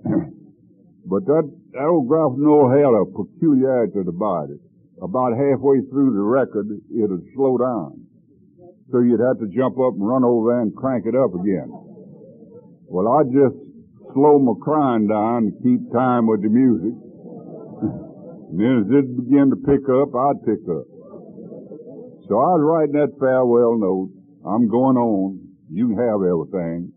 but 1.08 1.26
that, 1.26 1.46
that 1.72 1.88
old 1.88 2.12
Grafonola 2.12 2.76
had 2.76 2.92
a 2.92 3.08
peculiarity 3.08 4.04
about 4.04 4.52
it. 4.52 4.60
About 5.02 5.34
halfway 5.34 5.82
through 5.90 6.14
the 6.14 6.22
record, 6.22 6.68
it 6.70 7.10
would 7.10 7.26
slow 7.34 7.58
down. 7.58 8.06
So 8.92 9.00
you'd 9.00 9.24
have 9.24 9.40
to 9.40 9.48
jump 9.48 9.80
up 9.80 9.96
and 9.96 10.06
run 10.06 10.24
over 10.24 10.52
there 10.52 10.62
and 10.62 10.76
crank 10.76 11.06
it 11.08 11.16
up 11.16 11.34
again. 11.34 11.72
Well, 12.92 13.08
I 13.08 13.24
just 13.24 13.56
slow 14.14 14.38
my 14.38 14.54
crying 14.62 15.08
down 15.08 15.48
to 15.48 15.52
keep 15.64 15.92
time 15.96 16.28
with 16.28 16.44
the 16.44 16.50
music. 16.50 16.94
and 18.52 18.60
then 18.60 18.84
as 18.84 18.92
it 18.92 19.08
began 19.16 19.48
to 19.48 19.56
pick 19.56 19.88
up, 19.88 20.12
I'd 20.12 20.44
pick 20.44 20.60
up. 20.68 20.84
So 22.28 22.36
I 22.36 22.52
was 22.52 22.64
writing 22.68 23.00
that 23.00 23.16
farewell 23.16 23.80
note. 23.80 24.12
I'm 24.44 24.68
going 24.68 25.00
on. 25.00 25.40
You 25.72 25.88
can 25.88 25.96
have 25.96 26.20
everything. 26.20 26.92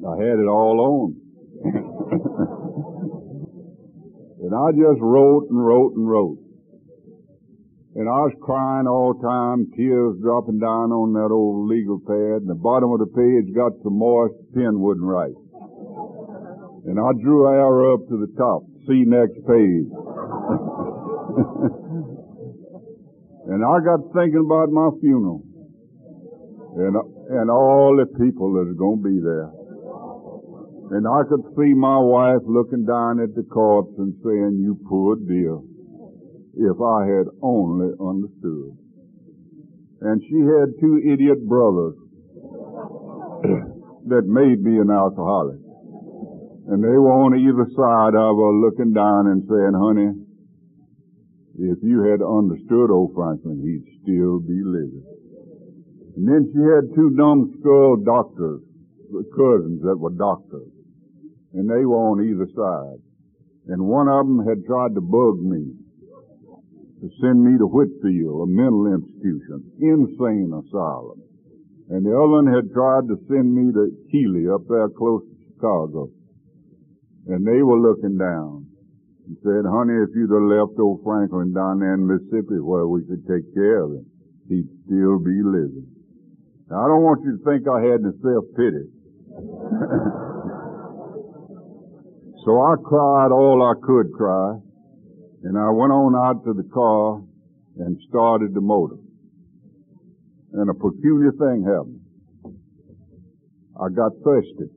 I 0.00 0.16
had 0.16 0.40
it 0.40 0.48
all 0.48 0.80
on. 0.80 1.20
and 4.44 4.52
I 4.56 4.72
just 4.72 5.00
wrote 5.04 5.48
and 5.52 5.60
wrote 5.60 5.92
and 5.92 6.08
wrote. 6.08 6.38
And 7.94 8.08
I 8.08 8.24
was 8.26 8.32
crying 8.40 8.88
all 8.88 9.14
the 9.14 9.22
time, 9.22 9.70
tears 9.76 10.16
dropping 10.24 10.58
down 10.58 10.90
on 10.90 11.12
that 11.14 11.30
old 11.30 11.68
legal 11.68 12.00
pad, 12.00 12.42
and 12.42 12.50
the 12.50 12.58
bottom 12.58 12.90
of 12.90 12.98
the 12.98 13.12
page 13.12 13.54
got 13.54 13.76
so 13.84 13.90
moist, 13.92 14.34
pen 14.56 14.80
wouldn't 14.80 15.04
write. 15.04 15.36
And 16.88 16.98
I 16.98 17.12
drew 17.22 17.46
an 17.46 17.54
arrow 17.54 17.94
up 17.94 18.08
to 18.08 18.16
the 18.18 18.32
top, 18.36 18.64
see 18.86 19.04
next 19.06 19.36
page. 19.46 19.88
and 23.50 23.64
I 23.64 23.80
got 23.84 24.00
thinking 24.14 24.44
about 24.44 24.70
my 24.70 24.90
funeral, 25.00 25.42
and, 26.76 26.96
and 27.40 27.50
all 27.50 27.96
the 27.96 28.06
people 28.18 28.54
that's 28.54 28.76
gonna 28.78 29.02
be 29.02 29.20
there. 29.20 29.50
And 30.90 31.08
I 31.08 31.24
could 31.28 31.42
see 31.56 31.72
my 31.74 31.98
wife 31.98 32.42
looking 32.46 32.84
down 32.84 33.20
at 33.20 33.34
the 33.34 33.42
corpse 33.42 33.94
and 33.98 34.14
saying, 34.22 34.60
you 34.62 34.78
poor 34.86 35.16
dear 35.16 35.58
if 36.56 36.78
I 36.80 37.06
had 37.06 37.26
only 37.42 37.90
understood. 37.98 38.78
And 40.02 40.22
she 40.22 40.38
had 40.38 40.78
two 40.80 41.00
idiot 41.02 41.42
brothers 41.48 41.94
that 44.06 44.26
made 44.26 44.62
me 44.62 44.78
an 44.78 44.90
alcoholic. 44.90 45.63
And 46.66 46.82
they 46.82 46.96
were 46.96 47.12
on 47.12 47.36
either 47.36 47.68
side 47.76 48.16
of 48.16 48.36
her 48.40 48.54
looking 48.56 48.92
down 48.96 49.28
and 49.28 49.44
saying, 49.44 49.76
honey, 49.76 50.10
if 51.60 51.78
you 51.84 52.02
had 52.08 52.24
understood 52.24 52.90
old 52.90 53.14
Franklin, 53.14 53.60
he'd 53.60 53.84
still 54.02 54.40
be 54.40 54.58
living. 54.64 55.04
And 56.16 56.24
then 56.26 56.48
she 56.50 56.62
had 56.64 56.94
two 56.96 57.10
numbskull 57.12 58.02
doctors, 58.04 58.62
cousins 59.36 59.82
that 59.82 59.98
were 59.98 60.16
doctors. 60.16 60.72
And 61.52 61.68
they 61.68 61.84
were 61.84 62.10
on 62.10 62.24
either 62.24 62.48
side. 62.56 63.00
And 63.68 63.84
one 63.84 64.08
of 64.08 64.26
them 64.26 64.42
had 64.48 64.64
tried 64.66 64.94
to 64.94 65.00
bug 65.00 65.38
me 65.44 65.68
to 67.00 67.10
send 67.20 67.44
me 67.44 67.58
to 67.58 67.68
Whitfield, 67.68 68.48
a 68.48 68.50
mental 68.50 68.88
institution, 68.88 69.60
insane 69.78 70.48
asylum. 70.48 71.20
And 71.90 72.06
the 72.06 72.16
other 72.16 72.40
one 72.40 72.48
had 72.48 72.72
tried 72.72 73.06
to 73.12 73.20
send 73.28 73.52
me 73.52 73.72
to 73.76 73.92
Keeley 74.10 74.48
up 74.48 74.64
there 74.68 74.88
close 74.88 75.22
to 75.22 75.36
Chicago. 75.52 76.08
And 77.26 77.46
they 77.46 77.62
were 77.62 77.80
looking 77.80 78.18
down 78.18 78.66
and 79.26 79.38
said, 79.42 79.64
honey, 79.64 79.94
if 80.04 80.14
you'd 80.14 80.30
have 80.30 80.42
left 80.44 80.78
old 80.78 81.02
Franklin 81.02 81.54
down 81.54 81.78
there 81.80 81.94
in 81.94 82.06
Mississippi 82.06 82.60
where 82.60 82.86
we 82.86 83.02
could 83.04 83.26
take 83.26 83.54
care 83.54 83.84
of 83.84 83.92
him, 83.92 84.04
he'd 84.48 84.68
still 84.84 85.18
be 85.18 85.42
living. 85.42 85.86
Now, 86.68 86.84
I 86.84 86.88
don't 86.88 87.02
want 87.02 87.24
you 87.24 87.38
to 87.38 87.44
think 87.44 87.66
I 87.68 87.80
had 87.80 88.02
any 88.04 88.12
self-pity. 88.20 88.88
so 92.44 92.60
I 92.60 92.76
cried 92.84 93.32
all 93.32 93.62
I 93.64 93.72
could 93.80 94.12
cry. 94.12 94.60
And 95.44 95.58
I 95.58 95.68
went 95.68 95.92
on 95.92 96.16
out 96.16 96.42
to 96.44 96.54
the 96.54 96.62
car 96.72 97.22
and 97.76 98.00
started 98.08 98.54
the 98.54 98.62
motor. 98.62 98.96
And 100.54 100.70
a 100.70 100.74
peculiar 100.74 101.32
thing 101.32 101.64
happened. 101.64 102.00
I 103.78 103.90
got 103.90 104.12
thirsty. 104.24 104.70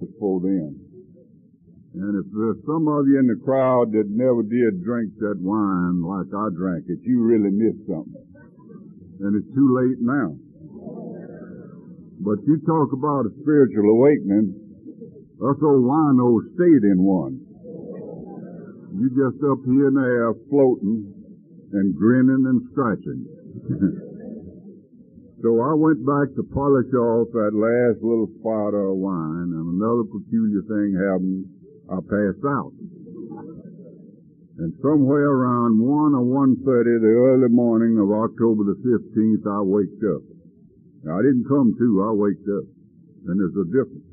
Before 0.00 0.40
then. 0.40 0.80
And 1.94 2.24
if 2.24 2.30
there's 2.30 2.57
some 2.68 2.84
of 2.84 3.08
you 3.08 3.16
in 3.16 3.32
the 3.32 3.40
crowd 3.40 3.96
that 3.96 4.12
never 4.12 4.44
did 4.44 4.84
drink 4.84 5.16
that 5.24 5.40
wine 5.40 6.04
like 6.04 6.28
I 6.28 6.52
drank 6.52 6.84
it, 6.92 7.00
you 7.02 7.24
really 7.24 7.48
missed 7.48 7.88
something 7.88 8.28
and 9.20 9.34
it's 9.34 9.50
too 9.54 9.68
late 9.74 9.98
now. 9.98 10.30
But 12.22 12.38
you 12.46 12.58
talk 12.66 12.92
about 12.94 13.26
a 13.26 13.34
spiritual 13.42 13.90
awakening, 13.90 14.54
us 15.38 15.58
old 15.62 15.86
winos 15.86 16.54
stayed 16.54 16.84
in 16.86 17.02
one. 17.02 17.42
You 18.94 19.10
just 19.14 19.42
up 19.46 19.62
here 19.66 19.88
in 19.88 19.94
the 19.94 20.06
air 20.06 20.34
floating 20.50 21.14
and 21.72 21.94
grinning 21.94 22.46
and 22.46 22.62
scratching. 22.72 23.22
so 25.42 25.48
I 25.62 25.74
went 25.74 26.02
back 26.06 26.34
to 26.34 26.42
polish 26.54 26.90
off 26.94 27.30
that 27.34 27.54
last 27.54 28.02
little 28.02 28.30
spot 28.38 28.74
of 28.74 28.98
wine 28.98 29.54
and 29.54 29.78
another 29.78 30.06
peculiar 30.10 30.62
thing 30.66 30.94
happened. 30.98 31.57
I 31.88 31.96
passed 32.04 32.44
out. 32.44 32.72
And 34.58 34.74
somewhere 34.82 35.30
around 35.30 35.78
1 35.78 36.14
or 36.18 36.26
1.30 36.26 37.00
the 37.00 37.14
early 37.16 37.48
morning 37.48 37.96
of 37.96 38.10
October 38.10 38.64
the 38.64 38.76
15th, 38.84 39.46
I 39.46 39.62
waked 39.62 40.02
up. 40.04 40.22
Now, 41.04 41.18
I 41.18 41.22
didn't 41.22 41.48
come 41.48 41.72
to, 41.78 42.04
I 42.04 42.12
waked 42.12 42.44
up. 42.44 42.66
And 43.26 43.40
there's 43.40 43.56
a 43.56 43.70
difference. 43.70 44.04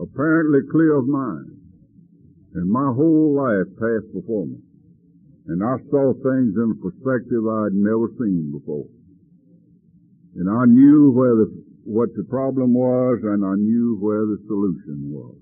Apparently 0.00 0.60
clear 0.72 0.96
of 0.96 1.06
mind. 1.06 1.54
And 2.54 2.70
my 2.70 2.90
whole 2.96 3.36
life 3.36 3.68
passed 3.78 4.10
before 4.14 4.46
me. 4.46 4.58
And 5.46 5.62
I 5.62 5.76
saw 5.90 6.12
things 6.14 6.56
in 6.56 6.74
a 6.74 6.82
perspective 6.82 7.46
I'd 7.46 7.76
never 7.76 8.10
seen 8.18 8.50
before. 8.56 8.86
And 10.34 10.48
I 10.50 10.64
knew 10.66 11.12
where 11.12 11.36
the, 11.36 11.48
what 11.84 12.08
the 12.16 12.24
problem 12.24 12.74
was 12.74 13.20
and 13.22 13.44
I 13.44 13.54
knew 13.54 13.98
where 14.00 14.26
the 14.26 14.42
solution 14.46 15.12
was. 15.12 15.36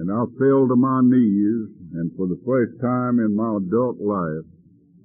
And 0.00 0.08
I 0.08 0.24
fell 0.40 0.64
to 0.64 0.76
my 0.80 1.04
knees 1.04 1.76
and 1.92 2.08
for 2.16 2.24
the 2.24 2.40
first 2.48 2.72
time 2.80 3.20
in 3.20 3.36
my 3.36 3.60
adult 3.60 4.00
life, 4.00 4.48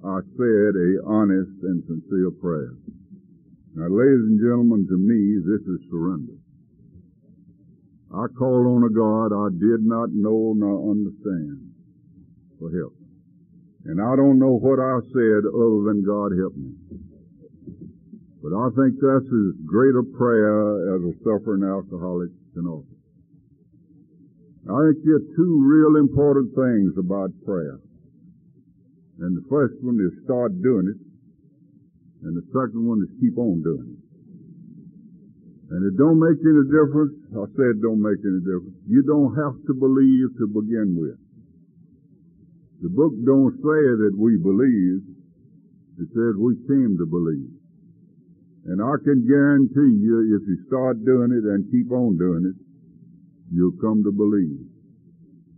I 0.00 0.24
said 0.40 0.72
a 0.72 1.04
honest 1.04 1.52
and 1.68 1.84
sincere 1.84 2.32
prayer. 2.32 2.72
Now, 3.76 3.92
ladies 3.92 4.24
and 4.24 4.40
gentlemen, 4.40 4.88
to 4.88 4.96
me, 4.96 5.36
this 5.44 5.60
is 5.68 5.84
surrender. 5.92 6.40
I 8.08 8.24
called 8.40 8.64
on 8.64 8.88
a 8.88 8.92
God 8.96 9.36
I 9.36 9.52
did 9.60 9.84
not 9.84 10.16
know 10.16 10.56
nor 10.56 10.88
understand 10.88 11.76
for 12.56 12.72
help. 12.72 12.96
And 13.84 14.00
I 14.00 14.16
don't 14.16 14.40
know 14.40 14.56
what 14.56 14.80
I 14.80 14.96
said 15.12 15.44
other 15.44 15.92
than 15.92 16.08
God 16.08 16.32
help 16.40 16.56
me. 16.56 16.72
But 18.40 18.56
I 18.56 18.72
think 18.72 18.96
that's 18.96 19.28
as 19.28 19.60
great 19.68 19.92
a 19.92 20.08
prayer 20.16 20.96
as 20.96 21.04
a 21.04 21.12
suffering 21.20 21.68
alcoholic 21.68 22.32
can 22.54 22.64
offer. 22.64 22.95
I 24.66 24.90
think 24.90 25.06
there 25.06 25.22
are 25.22 25.30
two 25.38 25.62
real 25.62 25.94
important 26.02 26.50
things 26.50 26.98
about 26.98 27.30
prayer. 27.46 27.78
And 29.22 29.38
the 29.38 29.46
first 29.48 29.78
one 29.78 29.94
is 30.02 30.24
start 30.26 30.58
doing 30.58 30.90
it. 30.90 30.98
And 32.26 32.34
the 32.34 32.46
second 32.50 32.82
one 32.82 32.98
is 33.06 33.10
keep 33.22 33.38
on 33.38 33.62
doing 33.62 33.94
it. 33.94 34.02
And 35.70 35.80
it 35.86 35.94
don't 35.94 36.18
make 36.18 36.38
any 36.42 36.66
difference. 36.66 37.14
I 37.30 37.46
said 37.54 37.78
don't 37.78 38.02
make 38.02 38.18
any 38.26 38.42
difference. 38.42 38.74
You 38.90 39.06
don't 39.06 39.38
have 39.38 39.54
to 39.70 39.74
believe 39.74 40.34
to 40.42 40.46
begin 40.50 40.98
with. 40.98 41.18
The 42.82 42.90
book 42.90 43.14
don't 43.22 43.54
say 43.62 43.82
that 44.02 44.14
we 44.18 44.34
believe. 44.34 45.06
It 46.02 46.08
says 46.10 46.34
we 46.38 46.58
came 46.66 46.98
to 46.98 47.06
believe. 47.06 47.54
And 48.66 48.82
I 48.82 48.98
can 48.98 49.22
guarantee 49.30 49.94
you 50.02 50.34
if 50.34 50.42
you 50.42 50.58
start 50.66 51.06
doing 51.06 51.30
it 51.30 51.46
and 51.46 51.70
keep 51.70 51.90
on 51.94 52.18
doing 52.18 52.50
it, 52.50 52.65
you'll 53.52 53.78
come 53.80 54.02
to 54.04 54.12
believe. 54.12 54.66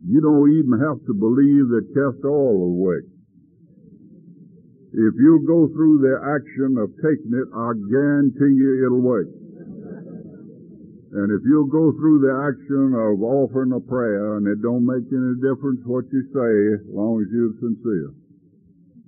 You 0.04 0.20
don't 0.20 0.50
even 0.52 0.78
have 0.78 1.04
to 1.06 1.14
believe 1.14 1.68
that 1.74 1.90
cast 1.94 2.24
all 2.24 2.70
away. 2.70 3.02
If 4.92 5.14
you 5.20 5.44
go 5.46 5.68
through 5.68 6.00
the 6.00 6.16
action 6.16 6.78
of 6.78 6.90
taking 7.02 7.34
it, 7.36 7.48
I 7.52 7.70
guarantee 7.90 8.56
you 8.56 8.86
it'll 8.86 9.04
work. 9.04 9.28
And 11.12 11.32
if 11.32 11.40
you'll 11.44 11.72
go 11.72 11.92
through 11.92 12.20
the 12.20 12.34
action 12.52 12.92
of 12.92 13.22
offering 13.22 13.72
a 13.72 13.80
prayer, 13.80 14.36
and 14.36 14.46
it 14.46 14.60
don't 14.60 14.84
make 14.84 15.08
any 15.08 15.34
difference 15.40 15.80
what 15.84 16.04
you 16.12 16.22
say, 16.32 16.52
as 16.76 16.84
long 16.92 17.20
as 17.20 17.28
you're 17.32 17.56
sincere. 17.60 18.12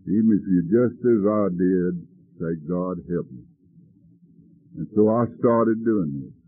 Even 0.09 0.33
if 0.33 0.45
you 0.49 0.65
just 0.69 1.01
as 1.05 1.23
I 1.29 1.53
did, 1.53 1.93
say, 2.41 2.53
God 2.67 3.05
help 3.05 3.29
me. 3.31 3.45
And 4.81 4.89
so 4.97 5.09
I 5.13 5.29
started 5.39 5.85
doing 5.85 6.25
this. 6.25 6.40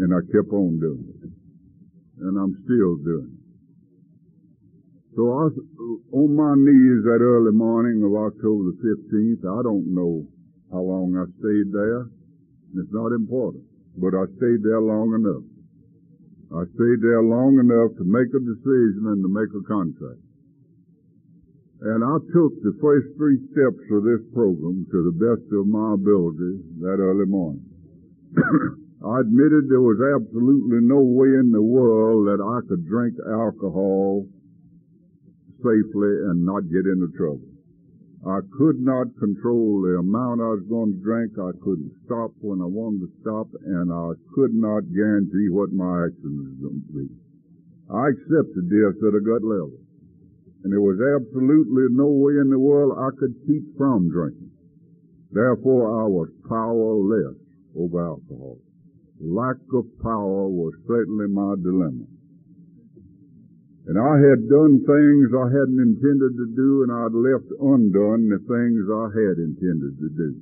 And 0.00 0.16
I 0.16 0.24
kept 0.32 0.48
on 0.48 0.80
doing 0.80 1.04
it. 1.12 1.28
And 2.24 2.34
I'm 2.40 2.56
still 2.64 2.96
doing 3.04 3.36
it. 3.36 3.40
So 5.12 5.28
I 5.28 5.52
was 5.52 5.56
on 6.16 6.30
my 6.32 6.54
knees 6.56 7.04
that 7.04 7.20
early 7.20 7.52
morning 7.52 8.00
of 8.00 8.14
October 8.16 8.72
the 8.72 8.78
15th. 8.80 9.44
I 9.44 9.60
don't 9.60 9.92
know 9.92 10.24
how 10.72 10.80
long 10.80 11.18
I 11.18 11.28
stayed 11.42 11.68
there. 11.68 12.08
It's 12.80 12.94
not 12.94 13.12
important. 13.12 13.68
But 13.98 14.16
I 14.16 14.24
stayed 14.40 14.62
there 14.64 14.80
long 14.80 15.12
enough. 15.12 15.44
I 16.56 16.64
stayed 16.78 17.02
there 17.02 17.20
long 17.20 17.60
enough 17.60 17.98
to 17.98 18.04
make 18.08 18.32
a 18.32 18.40
decision 18.40 19.04
and 19.04 19.20
to 19.20 19.28
make 19.28 19.52
a 19.52 19.66
contract. 19.68 20.24
And 21.82 22.00
I 22.00 22.16
took 22.32 22.56
the 22.64 22.76
first 22.80 23.12
three 23.20 23.36
steps 23.52 23.84
of 23.92 24.04
this 24.04 24.24
program 24.32 24.86
to 24.94 24.98
the 25.04 25.16
best 25.16 25.44
of 25.52 25.66
my 25.66 25.94
ability 25.94 26.64
that 26.80 27.02
early 27.02 27.26
morning. 27.26 27.66
I 29.00 29.20
admitted 29.20 29.68
there 29.68 29.80
was 29.80 29.96
absolutely 29.96 30.84
no 30.84 31.00
way 31.00 31.32
in 31.40 31.52
the 31.52 31.62
world 31.62 32.28
that 32.28 32.36
I 32.36 32.60
could 32.68 32.84
drink 32.84 33.16
alcohol 33.24 34.28
safely 35.64 36.14
and 36.28 36.44
not 36.44 36.68
get 36.68 36.84
into 36.84 37.08
trouble. 37.16 37.48
I 38.28 38.44
could 38.52 38.76
not 38.76 39.16
control 39.16 39.80
the 39.80 39.96
amount 40.04 40.44
I 40.44 40.52
was 40.52 40.68
going 40.68 40.92
to 40.92 41.00
drink. 41.00 41.32
I 41.40 41.56
couldn't 41.64 41.96
stop 42.04 42.36
when 42.44 42.60
I 42.60 42.68
wanted 42.68 43.08
to 43.08 43.12
stop, 43.24 43.48
and 43.64 43.88
I 43.88 44.12
could 44.36 44.52
not 44.52 44.92
guarantee 44.92 45.48
what 45.48 45.72
my 45.72 46.04
action 46.04 46.36
was 46.36 46.52
going 46.60 46.84
to 46.84 46.92
be. 46.92 47.08
I 47.88 48.12
accepted 48.12 48.68
this 48.68 49.00
at 49.00 49.16
a 49.16 49.24
gut 49.24 49.40
level. 49.40 49.80
And 50.62 50.68
there 50.68 50.84
was 50.84 51.00
absolutely 51.00 51.88
no 51.96 52.12
way 52.12 52.36
in 52.36 52.50
the 52.52 52.60
world 52.60 52.92
I 53.00 53.16
could 53.16 53.32
keep 53.48 53.64
from 53.78 54.12
drinking. 54.12 54.52
Therefore, 55.32 56.04
I 56.04 56.06
was 56.06 56.28
powerless 56.44 57.40
over 57.72 58.04
alcohol. 58.04 58.58
Lack 59.20 59.60
of 59.76 59.84
power 60.00 60.48
was 60.48 60.72
certainly 60.88 61.28
my 61.28 61.52
dilemma. 61.60 62.08
And 63.84 63.98
I 64.00 64.16
had 64.16 64.48
done 64.48 64.80
things 64.80 65.28
I 65.36 65.48
hadn't 65.52 65.76
intended 65.76 66.40
to 66.40 66.48
do, 66.56 66.84
and 66.84 66.90
I'd 66.92 67.12
left 67.12 67.52
undone 67.60 68.32
the 68.32 68.40
things 68.48 68.88
I 68.88 69.12
had 69.12 69.36
intended 69.36 70.00
to 70.00 70.08
do. 70.08 70.40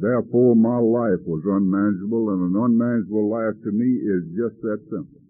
Therefore, 0.00 0.56
my 0.56 0.80
life 0.80 1.20
was 1.28 1.44
unmanageable, 1.44 2.32
and 2.32 2.52
an 2.52 2.56
unmanageable 2.56 3.28
life 3.28 3.56
to 3.64 3.72
me 3.72 4.00
is 4.00 4.24
just 4.32 4.60
that 4.62 4.80
simple. 4.88 5.20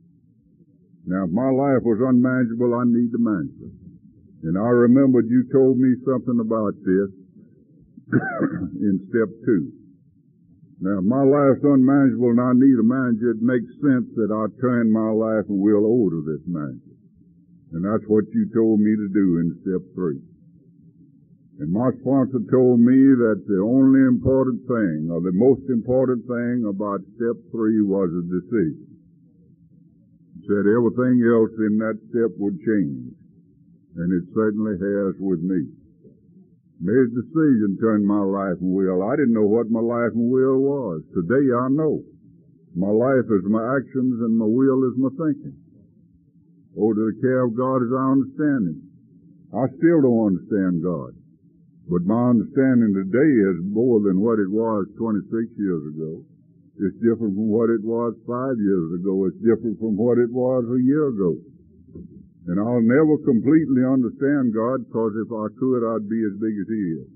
Now, 1.06 1.24
if 1.24 1.30
my 1.30 1.50
life 1.50 1.82
was 1.82 1.98
unmanageable, 2.02 2.74
I 2.74 2.84
need 2.86 3.10
to 3.10 3.18
manage 3.18 3.56
it. 3.62 3.74
And 4.46 4.58
I 4.58 4.70
remembered 4.70 5.26
you 5.26 5.46
told 5.50 5.78
me 5.78 5.94
something 6.06 6.38
about 6.38 6.74
this 6.86 7.10
in 8.78 9.06
step 9.10 9.30
two. 9.46 9.85
Now, 10.78 11.00
my 11.00 11.24
life's 11.24 11.64
unmanageable 11.64 12.36
and 12.36 12.40
I 12.40 12.52
need 12.52 12.76
a 12.76 12.84
manager, 12.84 13.32
it 13.32 13.40
makes 13.40 13.72
sense 13.80 14.12
that 14.20 14.28
I 14.28 14.52
turn 14.60 14.92
my 14.92 15.08
life 15.08 15.48
and 15.48 15.56
will 15.56 15.88
over 15.88 16.20
to 16.20 16.22
this 16.28 16.44
manager. 16.44 16.96
And 17.72 17.80
that's 17.84 18.04
what 18.08 18.28
you 18.32 18.48
told 18.52 18.80
me 18.80 18.92
to 18.92 19.08
do 19.08 19.40
in 19.40 19.56
step 19.64 19.80
three. 19.96 20.20
And 21.58 21.72
my 21.72 21.88
sponsor 22.00 22.44
told 22.52 22.80
me 22.80 23.16
that 23.16 23.40
the 23.48 23.64
only 23.64 24.04
important 24.04 24.68
thing, 24.68 25.08
or 25.08 25.24
the 25.24 25.32
most 25.32 25.64
important 25.72 26.28
thing 26.28 26.68
about 26.68 27.00
step 27.16 27.40
three 27.48 27.80
was 27.80 28.12
a 28.12 28.28
decision. 28.28 28.84
He 30.36 30.44
said 30.44 30.68
everything 30.68 31.24
else 31.24 31.56
in 31.56 31.80
that 31.80 31.96
step 32.12 32.36
would 32.36 32.60
change. 32.60 33.16
And 33.96 34.12
it 34.12 34.28
certainly 34.36 34.76
has 34.76 35.16
with 35.16 35.40
me. 35.40 35.72
Made 36.80 37.08
a 37.08 37.08
decision 37.08 37.78
turned 37.80 38.04
my 38.04 38.20
life 38.20 38.60
and 38.60 38.72
will. 38.76 39.02
I 39.02 39.16
didn't 39.16 39.32
know 39.32 39.48
what 39.48 39.70
my 39.70 39.80
life 39.80 40.12
and 40.12 40.28
will 40.28 40.60
was. 40.60 41.02
Today 41.16 41.48
I 41.48 41.68
know. 41.72 42.04
My 42.76 42.92
life 42.92 43.24
is 43.32 43.48
my 43.48 43.64
actions 43.80 44.20
and 44.20 44.36
my 44.36 44.44
will 44.44 44.84
is 44.84 44.96
my 45.00 45.08
thinking. 45.16 45.56
Oh, 46.76 46.92
to 46.92 47.00
the 47.00 47.20
care 47.24 47.48
of 47.48 47.56
God 47.56 47.80
is 47.80 47.88
our 47.88 48.12
understanding. 48.12 48.84
I 49.56 49.64
still 49.80 50.04
don't 50.04 50.36
understand 50.36 50.84
God. 50.84 51.16
But 51.88 52.04
my 52.04 52.36
understanding 52.36 52.92
today 52.92 53.32
is 53.48 53.72
more 53.72 54.04
than 54.04 54.20
what 54.20 54.36
it 54.36 54.52
was 54.52 54.84
26 54.98 55.32
years 55.56 55.84
ago. 55.96 56.20
It's 56.76 57.00
different 57.00 57.32
from 57.32 57.48
what 57.48 57.72
it 57.72 57.80
was 57.80 58.12
five 58.28 58.60
years 58.60 59.00
ago. 59.00 59.24
It's 59.32 59.40
different 59.40 59.80
from 59.80 59.96
what 59.96 60.20
it 60.20 60.28
was 60.28 60.68
a 60.68 60.82
year 60.84 61.08
ago. 61.08 61.40
And 62.56 62.64
I'll 62.64 62.80
never 62.80 63.20
completely 63.20 63.84
understand 63.84 64.56
God 64.56 64.88
because 64.88 65.12
if 65.20 65.28
I 65.28 65.52
could, 65.60 65.84
I'd 65.84 66.08
be 66.08 66.24
as 66.24 66.40
big 66.40 66.56
as 66.56 66.68
He 66.72 66.82
is. 67.04 67.08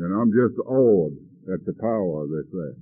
And 0.00 0.08
I'm 0.08 0.32
just 0.32 0.56
awed 0.64 1.12
at 1.52 1.60
the 1.68 1.76
power 1.76 2.24
that's 2.24 2.48
there 2.48 2.80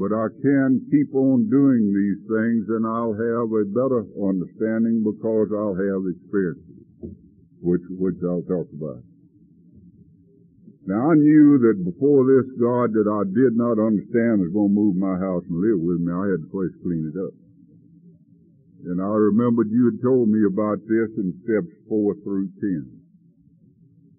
but 0.00 0.16
I 0.16 0.32
can 0.40 0.86
keep 0.90 1.14
on 1.14 1.50
doing 1.50 1.92
these 1.92 2.24
things 2.24 2.64
and 2.72 2.86
I'll 2.86 3.12
have 3.12 3.48
a 3.52 3.68
better 3.68 4.06
understanding 4.16 5.02
because 5.02 5.52
I'll 5.52 5.74
have 5.74 6.02
experiences, 6.08 6.88
which, 7.60 7.84
which 7.98 8.16
I'll 8.22 8.46
talk 8.46 8.70
about. 8.70 9.02
Now 10.86 11.10
I 11.10 11.14
knew 11.14 11.58
that 11.68 11.84
before 11.84 12.24
this 12.24 12.48
God 12.56 12.96
that 12.96 13.08
I 13.12 13.28
did 13.28 13.54
not 13.58 13.76
understand 13.76 14.40
was 14.40 14.54
going 14.54 14.72
to 14.72 14.80
move 14.80 14.96
my 14.96 15.18
house 15.18 15.44
and 15.44 15.60
live 15.60 15.78
with 15.84 16.00
me, 16.00 16.10
I 16.16 16.32
had 16.32 16.42
to 16.46 16.50
first 16.54 16.80
clean 16.82 17.10
it 17.10 17.18
up. 17.20 17.34
And 18.84 19.00
I 19.00 19.12
remembered 19.12 19.70
you 19.70 19.92
had 19.92 20.02
told 20.02 20.28
me 20.28 20.40
about 20.46 20.80
this 20.88 21.10
in 21.18 21.36
steps 21.44 21.72
four 21.88 22.14
through 22.24 22.48
ten. 22.60 23.00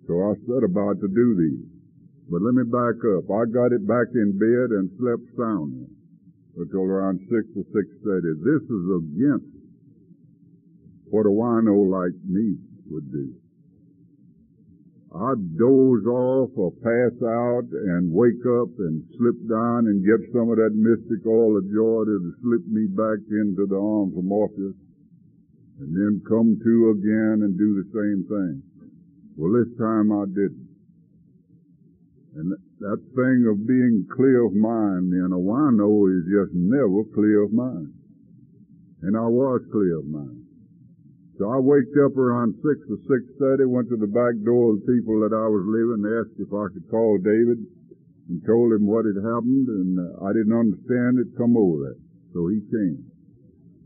So 0.08 0.14
I 0.30 0.34
set 0.46 0.64
about 0.64 1.02
to 1.02 1.08
do 1.08 1.36
these. 1.36 1.66
But 2.30 2.42
let 2.42 2.54
me 2.54 2.64
back 2.64 2.96
up. 3.18 3.26
I 3.28 3.44
got 3.50 3.74
it 3.74 3.88
back 3.88 4.08
in 4.14 4.38
bed 4.38 4.72
and 4.78 4.90
slept 5.00 5.26
soundly 5.36 5.88
until 6.58 6.84
around 6.84 7.20
6 7.20 7.32
or 7.32 7.66
6.30. 7.76 8.44
This 8.44 8.64
is 8.70 8.86
against 9.02 9.52
what 11.10 11.26
a 11.26 11.30
wino 11.30 11.90
like 11.90 12.16
me 12.24 12.56
would 12.90 13.12
do. 13.12 13.41
I'd 15.12 15.58
doze 15.58 16.08
off 16.08 16.52
or 16.56 16.72
pass 16.72 17.12
out 17.20 17.68
and 17.68 18.14
wake 18.14 18.46
up 18.48 18.72
and 18.80 19.04
slip 19.20 19.36
down 19.50 19.92
and 19.92 20.08
get 20.08 20.24
some 20.32 20.48
of 20.48 20.56
that 20.56 20.72
mystic 20.72 21.28
oil 21.28 21.58
of 21.58 21.68
joy 21.68 22.08
to 22.08 22.34
slip 22.40 22.64
me 22.68 22.88
back 22.88 23.20
into 23.28 23.68
the 23.68 23.76
arms 23.76 24.16
of 24.16 24.24
Morpheus 24.24 24.76
and 25.84 25.92
then 25.92 26.22
come 26.24 26.56
to 26.64 26.96
again 26.96 27.44
and 27.44 27.58
do 27.60 27.76
the 27.76 27.92
same 27.92 28.24
thing. 28.24 28.64
Well, 29.36 29.52
this 29.52 29.76
time 29.78 30.16
I 30.16 30.26
didn't. 30.32 30.70
And 32.36 32.56
that 32.80 33.02
thing 33.12 33.52
of 33.52 33.68
being 33.68 34.08
clear 34.16 34.46
of 34.46 34.54
mind, 34.54 35.12
you 35.12 35.28
know, 35.28 35.44
I 35.52 35.68
is 36.08 36.24
just 36.32 36.56
never 36.56 37.04
clear 37.14 37.44
of 37.44 37.52
mind. 37.52 37.92
And 39.02 39.18
I 39.18 39.28
was 39.28 39.60
clear 39.72 40.00
of 40.00 40.06
mind. 40.06 40.41
So 41.42 41.50
I 41.50 41.58
waked 41.58 41.98
up 41.98 42.14
around 42.22 42.54
six 42.62 42.86
or 42.86 43.02
six 43.10 43.26
thirty, 43.42 43.66
went 43.66 43.90
to 43.90 43.98
the 43.98 44.06
back 44.06 44.38
door 44.46 44.78
of 44.78 44.86
the 44.86 44.86
people 44.94 45.26
that 45.26 45.34
I 45.34 45.50
was 45.50 45.66
living, 45.66 46.06
asked 46.06 46.38
if 46.38 46.54
I 46.54 46.70
could 46.70 46.86
call 46.94 47.18
David, 47.18 47.66
and 48.30 48.46
told 48.46 48.78
him 48.78 48.86
what 48.86 49.10
had 49.10 49.18
happened, 49.18 49.66
and 49.66 49.98
uh, 49.98 50.22
I 50.22 50.38
didn't 50.38 50.54
understand 50.54 51.18
it. 51.18 51.34
Come 51.42 51.58
over 51.58 51.90
there. 51.90 52.00
So 52.38 52.46
he 52.54 52.62
came. 52.70 53.10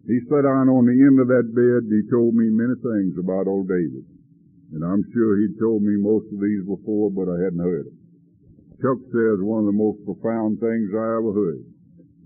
He 0.03 0.19
sat 0.27 0.43
down 0.43 0.67
on 0.67 0.83
the 0.83 0.99
end 0.99 1.15
of 1.23 1.31
that 1.31 1.47
bed, 1.55 1.87
and 1.87 1.95
he 1.95 2.03
told 2.11 2.35
me 2.35 2.51
many 2.51 2.75
things 2.75 3.15
about 3.15 3.47
old 3.47 3.71
David. 3.71 4.03
And 4.75 4.83
I'm 4.83 5.07
sure 5.15 5.39
he'd 5.39 5.55
told 5.55 5.79
me 5.79 5.95
most 5.95 6.27
of 6.35 6.43
these 6.43 6.67
before, 6.67 7.07
but 7.07 7.31
I 7.31 7.39
hadn't 7.39 7.63
heard 7.63 7.87
them. 7.87 7.95
Chuck 8.83 8.99
says 9.15 9.39
one 9.39 9.63
of 9.63 9.71
the 9.71 9.79
most 9.79 10.03
profound 10.03 10.59
things 10.59 10.91
I 10.91 11.23
ever 11.23 11.31
heard. 11.31 11.63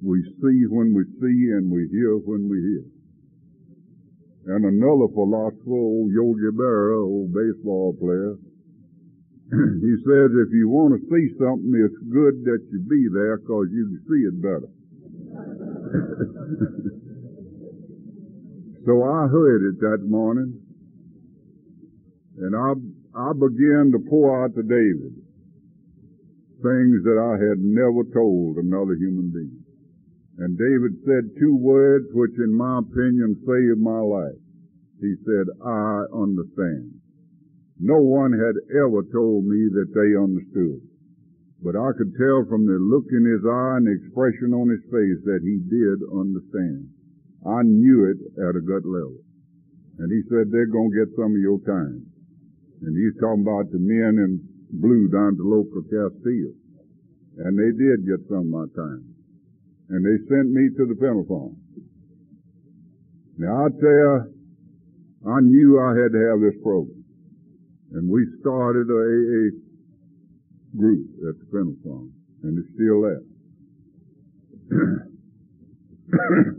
We 0.01 0.25
see 0.41 0.65
when 0.65 0.97
we 0.97 1.05
see 1.21 1.53
and 1.53 1.69
we 1.69 1.85
hear 1.93 2.17
when 2.17 2.49
we 2.49 2.57
hear. 2.65 2.98
And 4.45 4.63
another 4.65 5.07
philosopher, 5.13 5.73
old 5.73 6.11
Yogi 6.11 6.51
Berra, 6.55 7.03
old 7.03 7.33
baseball 7.33 7.93
player, 7.99 8.37
he 9.81 9.95
says 10.05 10.31
if 10.31 10.53
you 10.53 10.69
want 10.69 10.93
to 10.95 11.01
see 11.09 11.33
something, 11.37 11.73
it's 11.75 11.97
good 12.09 12.45
that 12.45 12.65
you 12.71 12.79
be 12.87 13.09
there 13.13 13.37
because 13.37 13.67
you 13.71 13.89
can 13.89 13.99
see 14.07 14.23
it 14.29 14.41
better. 14.41 14.69
so 18.85 19.03
I 19.03 19.27
heard 19.27 19.63
it 19.73 19.79
that 19.81 20.07
morning, 20.07 20.61
and 22.37 22.55
I, 22.55 22.75
I 23.17 23.33
began 23.33 23.91
to 23.91 23.99
pour 24.09 24.45
out 24.45 24.55
to 24.55 24.63
David 24.63 25.19
things 26.61 27.03
that 27.07 27.15
I 27.15 27.39
had 27.39 27.59
never 27.59 28.03
told 28.11 28.57
another 28.57 28.95
human 28.95 29.31
being. 29.31 29.58
And 30.39 30.55
David 30.55 31.03
said 31.03 31.35
two 31.35 31.55
words 31.59 32.07
which 32.15 32.31
in 32.39 32.55
my 32.55 32.79
opinion 32.79 33.35
saved 33.43 33.83
my 33.83 33.99
life. 33.99 34.39
He 35.03 35.15
said, 35.27 35.51
I 35.59 36.07
understand. 36.15 36.95
No 37.79 37.99
one 37.99 38.31
had 38.31 38.55
ever 38.71 39.03
told 39.11 39.43
me 39.43 39.67
that 39.75 39.91
they 39.91 40.15
understood. 40.15 40.79
But 41.59 41.75
I 41.75 41.91
could 41.91 42.15
tell 42.15 42.47
from 42.47 42.63
the 42.63 42.79
look 42.79 43.11
in 43.11 43.27
his 43.27 43.43
eye 43.43 43.83
and 43.83 43.87
the 43.87 43.99
expression 43.99 44.55
on 44.55 44.71
his 44.71 44.83
face 44.87 45.19
that 45.27 45.43
he 45.43 45.59
did 45.67 45.99
understand. 46.07 46.87
I 47.43 47.63
knew 47.67 48.07
it 48.07 48.19
at 48.39 48.55
a 48.55 48.63
gut 48.63 48.87
level. 48.87 49.19
And 49.99 50.07
he 50.07 50.23
said, 50.31 50.51
they're 50.51 50.71
going 50.71 50.91
to 50.91 50.99
get 51.03 51.19
some 51.19 51.35
of 51.35 51.43
your 51.43 51.59
time. 51.67 52.07
And 52.87 52.95
he's 52.95 53.19
talking 53.19 53.43
about 53.43 53.71
the 53.75 53.83
men 53.83 54.15
in 54.23 54.39
blue 54.71 55.11
down 55.11 55.35
to 55.35 55.43
local 55.43 55.83
Castile. 55.83 56.55
And 57.43 57.59
they 57.59 57.75
did 57.75 58.07
get 58.07 58.23
some 58.31 58.47
of 58.47 58.55
my 58.55 58.67
time. 58.71 59.08
And 59.89 60.05
they 60.05 60.21
sent 60.29 60.51
me 60.51 60.69
to 60.77 60.85
the 60.85 60.95
penal. 60.95 61.55
Now 63.37 63.65
I 63.65 63.69
tell 63.69 63.89
you, 63.89 64.33
I 65.25 65.41
knew 65.41 65.79
I 65.81 65.97
had 65.97 66.11
to 66.13 66.21
have 66.29 66.39
this 66.41 66.61
program. 66.61 67.03
And 67.93 68.09
we 68.09 68.21
started 68.41 68.85
a 68.85 69.01
AA 69.01 69.49
group 70.77 71.09
at 71.27 71.39
the 71.39 71.45
penal. 71.49 72.07
And 72.43 72.59
it's 72.59 72.69
still 72.77 73.01
there. 73.01 73.23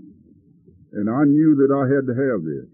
and 0.92 1.06
I 1.08 1.22
knew 1.24 1.54
that 1.54 1.70
I 1.70 1.86
had 1.86 2.06
to 2.10 2.14
have 2.18 2.42
this. 2.42 2.66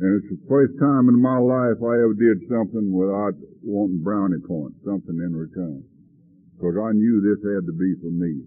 And 0.00 0.20
it's 0.20 0.28
the 0.32 0.40
first 0.48 0.76
time 0.80 1.08
in 1.08 1.16
my 1.20 1.38
life 1.40 1.80
I 1.80 1.96
ever 1.96 2.12
did 2.16 2.44
something 2.48 2.92
without 2.92 3.36
wanting 3.62 4.02
brownie 4.02 4.40
points, 4.44 4.76
something 4.84 5.16
in 5.16 5.32
return. 5.32 5.84
Because 6.56 6.76
I 6.76 6.92
knew 6.92 7.20
this 7.20 7.40
had 7.40 7.64
to 7.64 7.72
be 7.72 7.96
for 8.00 8.12
me. 8.12 8.44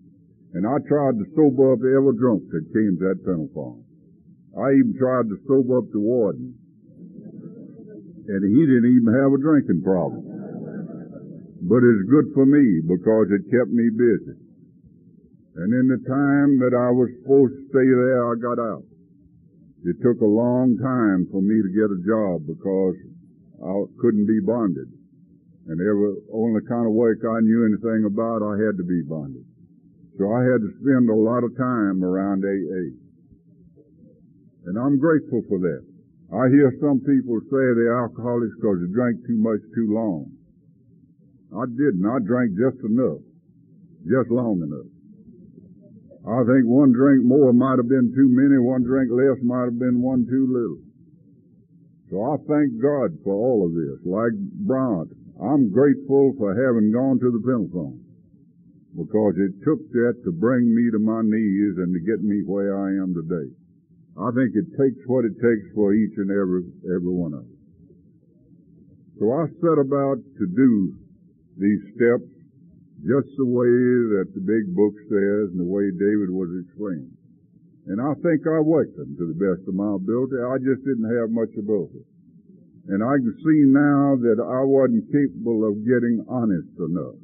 And 0.53 0.69
I 0.69 0.77
tried 0.85 1.17
to 1.17 1.25
sober 1.33 1.73
up 1.73 1.81
every 1.81 2.13
drunk 2.17 2.45
that 2.53 2.73
came 2.73 2.93
to 3.01 3.03
that 3.09 3.25
penal 3.25 3.49
farm. 3.57 3.81
I 4.53 4.77
even 4.77 4.93
tried 4.93 5.25
to 5.33 5.37
sober 5.49 5.81
up 5.81 5.89
the 5.89 5.99
warden. 5.99 6.53
And 8.29 8.41
he 8.45 8.61
didn't 8.61 8.93
even 8.93 9.13
have 9.17 9.33
a 9.33 9.41
drinking 9.41 9.81
problem. 9.81 10.21
But 11.65 11.81
it's 11.81 12.05
good 12.05 12.37
for 12.37 12.45
me 12.45 12.85
because 12.85 13.33
it 13.33 13.49
kept 13.49 13.73
me 13.73 13.89
busy. 13.89 14.37
And 15.57 15.73
in 15.73 15.89
the 15.89 16.01
time 16.05 16.61
that 16.61 16.77
I 16.77 16.89
was 16.93 17.09
supposed 17.21 17.53
to 17.57 17.63
stay 17.73 17.89
there, 17.89 18.21
I 18.29 18.37
got 18.37 18.61
out. 18.61 18.85
It 19.85 19.97
took 20.05 20.21
a 20.21 20.29
long 20.29 20.77
time 20.77 21.27
for 21.33 21.41
me 21.41 21.61
to 21.61 21.69
get 21.73 21.89
a 21.89 21.99
job 22.05 22.45
because 22.45 22.95
I 23.57 23.73
couldn't 23.97 24.29
be 24.29 24.39
bonded. 24.39 24.89
And 25.65 25.81
every 25.81 26.13
only 26.29 26.61
kind 26.69 26.85
of 26.85 26.93
work 26.93 27.25
I 27.25 27.41
knew 27.41 27.65
anything 27.65 28.05
about, 28.05 28.45
I 28.45 28.61
had 28.61 28.77
to 28.77 28.85
be 28.85 29.01
bonded. 29.01 29.45
So 30.17 30.29
I 30.29 30.45
had 30.45 30.61
to 30.61 30.69
spend 30.77 31.09
a 31.09 31.17
lot 31.17 31.41
of 31.41 31.57
time 31.57 32.03
around 32.05 32.45
AA. 32.45 32.93
And 34.69 34.77
I'm 34.77 34.99
grateful 34.99 35.41
for 35.49 35.57
that. 35.59 35.83
I 36.29 36.49
hear 36.49 36.73
some 36.81 37.01
people 37.01 37.41
say 37.49 37.63
they're 37.73 37.97
alcoholics 37.97 38.53
because 38.57 38.77
they 38.81 38.93
drank 38.93 39.25
too 39.25 39.37
much 39.37 39.61
too 39.73 39.89
long. 39.89 40.29
I 41.53 41.65
didn't. 41.65 42.05
I 42.05 42.21
drank 42.21 42.53
just 42.57 42.77
enough. 42.85 43.21
Just 44.05 44.29
long 44.29 44.61
enough. 44.61 44.89
I 46.23 46.45
think 46.45 46.65
one 46.69 46.93
drink 46.93 47.25
more 47.25 47.51
might 47.51 47.77
have 47.77 47.89
been 47.89 48.13
too 48.15 48.29
many, 48.29 48.57
one 48.57 48.83
drink 48.83 49.11
less 49.11 49.41
might 49.43 49.65
have 49.65 49.79
been 49.79 50.01
one 50.01 50.25
too 50.29 50.45
little. 50.47 50.81
So 52.09 52.21
I 52.21 52.37
thank 52.47 52.79
God 52.79 53.17
for 53.25 53.33
all 53.33 53.65
of 53.65 53.73
this. 53.73 53.99
Like 54.05 54.31
Bryant, 54.63 55.11
I'm 55.41 55.69
grateful 55.73 56.33
for 56.37 56.55
having 56.55 56.93
gone 56.93 57.19
to 57.19 57.29
the 57.33 57.43
Pentecost 57.43 58.02
because 58.93 59.33
it 59.41 59.57
took 59.65 59.81
that 59.91 60.21
to 60.23 60.31
bring 60.31 60.69
me 60.69 60.89
to 60.93 60.99
my 61.01 61.21
knees 61.25 61.81
and 61.81 61.93
to 61.93 62.01
get 62.05 62.21
me 62.21 62.45
where 62.45 62.77
I 62.77 62.93
am 63.01 63.13
today. 63.13 63.49
I 64.13 64.29
think 64.37 64.53
it 64.53 64.69
takes 64.77 65.01
what 65.09 65.25
it 65.25 65.33
takes 65.41 65.65
for 65.73 65.93
each 65.93 66.13
and 66.17 66.29
every, 66.29 66.69
every 66.85 67.09
one 67.09 67.33
of 67.33 67.41
us. 67.41 67.57
So 69.17 69.33
I 69.33 69.49
set 69.61 69.81
about 69.81 70.21
to 70.21 70.45
do 70.45 70.93
these 71.57 71.81
steps 71.97 72.29
just 73.01 73.29
the 73.35 73.49
way 73.49 73.73
that 74.15 74.31
the 74.31 74.45
big 74.45 74.69
book 74.71 74.93
says 75.09 75.51
and 75.51 75.59
the 75.59 75.67
way 75.67 75.89
David 75.91 76.29
was 76.29 76.53
explaining. 76.61 77.11
And 77.89 77.99
I 77.99 78.15
think 78.23 78.47
I 78.47 78.63
worked 78.63 78.95
them 78.95 79.17
to 79.19 79.25
the 79.27 79.35
best 79.35 79.67
of 79.67 79.75
my 79.75 79.99
ability. 79.99 80.39
I 80.39 80.55
just 80.61 80.87
didn't 80.87 81.09
have 81.19 81.33
much 81.33 81.51
ability. 81.59 82.05
And 82.87 83.03
I 83.03 83.15
can 83.19 83.35
see 83.43 83.61
now 83.67 84.15
that 84.23 84.39
I 84.39 84.63
wasn't 84.63 85.11
capable 85.11 85.67
of 85.67 85.83
getting 85.83 86.23
honest 86.31 86.71
enough. 86.79 87.19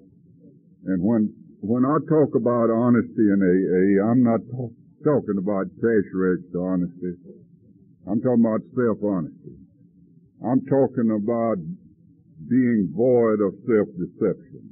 And 0.87 0.99
when, 1.03 1.31
when 1.61 1.83
I 1.83 1.99
talk 2.07 2.35
about 2.35 2.71
honesty 2.71 3.27
in 3.27 3.39
AA, 3.43 3.99
I'm 3.99 4.23
not 4.23 4.39
talk, 4.51 4.71
talking 5.03 5.37
about 5.37 5.67
cash 5.79 6.07
register 6.15 6.63
honesty. 6.63 7.19
I'm 8.07 8.21
talking 8.21 8.43
about 8.43 8.63
self-honesty. 8.75 9.59
I'm 10.39 10.63
talking 10.65 11.11
about 11.11 11.59
being 12.47 12.89
void 12.95 13.43
of 13.43 13.59
self-deception. 13.67 14.71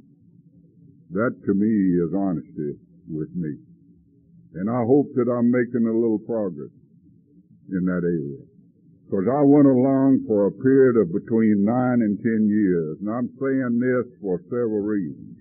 That 1.12 1.36
to 1.44 1.52
me 1.54 2.00
is 2.00 2.12
honesty 2.16 2.80
with 3.08 3.32
me. 3.36 3.56
And 4.54 4.68
I 4.68 4.82
hope 4.84 5.12
that 5.14 5.28
I'm 5.28 5.52
making 5.52 5.86
a 5.86 5.92
little 5.92 6.20
progress 6.24 6.72
in 7.68 7.84
that 7.84 8.04
area. 8.04 8.44
Because 9.04 9.28
I 9.28 9.40
went 9.44 9.68
along 9.68 10.24
for 10.26 10.46
a 10.46 10.52
period 10.52 10.96
of 11.00 11.12
between 11.12 11.64
nine 11.64 12.00
and 12.00 12.18
ten 12.20 12.48
years. 12.48 12.96
And 13.00 13.08
I'm 13.08 13.28
saying 13.40 13.80
this 13.80 14.04
for 14.20 14.40
several 14.48 14.84
reasons. 14.84 15.37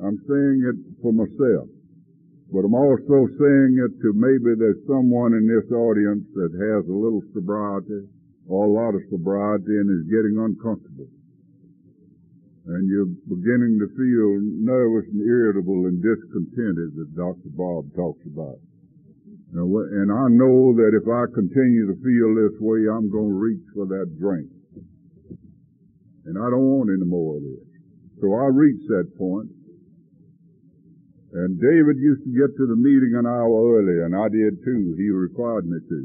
I'm 0.00 0.18
saying 0.26 0.58
it 0.64 0.78
for 1.02 1.12
myself. 1.12 1.68
But 2.50 2.66
I'm 2.66 2.74
also 2.74 3.30
saying 3.38 3.78
it 3.78 3.92
to 4.02 4.12
maybe 4.12 4.58
there's 4.58 4.82
someone 4.88 5.34
in 5.34 5.46
this 5.46 5.70
audience 5.70 6.26
that 6.34 6.50
has 6.50 6.82
a 6.88 6.96
little 6.96 7.22
sobriety 7.32 8.08
or 8.48 8.66
a 8.66 8.72
lot 8.72 8.96
of 8.96 9.02
sobriety 9.10 9.78
and 9.78 9.86
is 9.86 10.10
getting 10.10 10.34
uncomfortable 10.34 11.06
and 12.66 12.86
you're 12.86 13.10
beginning 13.26 13.82
to 13.82 13.88
feel 13.98 14.30
nervous 14.62 15.08
and 15.10 15.22
irritable 15.26 15.86
and 15.90 15.98
discontented 15.98 16.94
that 16.94 17.16
Dr. 17.16 17.50
Bob 17.56 17.90
talks 17.96 18.22
about. 18.26 18.62
and 19.52 20.10
I 20.12 20.30
know 20.30 20.76
that 20.78 20.94
if 20.94 21.06
I 21.08 21.26
continue 21.34 21.90
to 21.90 21.96
feel 21.98 22.30
this 22.38 22.54
way, 22.60 22.86
I'm 22.86 23.10
going 23.10 23.34
to 23.34 23.40
reach 23.42 23.64
for 23.74 23.86
that 23.86 24.14
drink. 24.20 24.46
And 26.26 26.38
I 26.38 26.46
don't 26.46 26.70
want 26.70 26.94
any 26.94 27.08
more 27.08 27.36
of 27.36 27.42
this. 27.42 27.66
So 28.20 28.34
I 28.38 28.46
reached 28.52 28.86
that 28.88 29.10
point. 29.18 29.50
And 31.32 31.62
David 31.62 31.96
used 32.02 32.26
to 32.26 32.34
get 32.34 32.50
to 32.58 32.66
the 32.66 32.74
meeting 32.74 33.14
an 33.14 33.26
hour 33.26 33.78
early, 33.78 34.02
and 34.02 34.18
I 34.18 34.26
did 34.26 34.58
too. 34.66 34.98
He 34.98 35.10
required 35.14 35.70
me 35.70 35.78
to, 35.78 36.00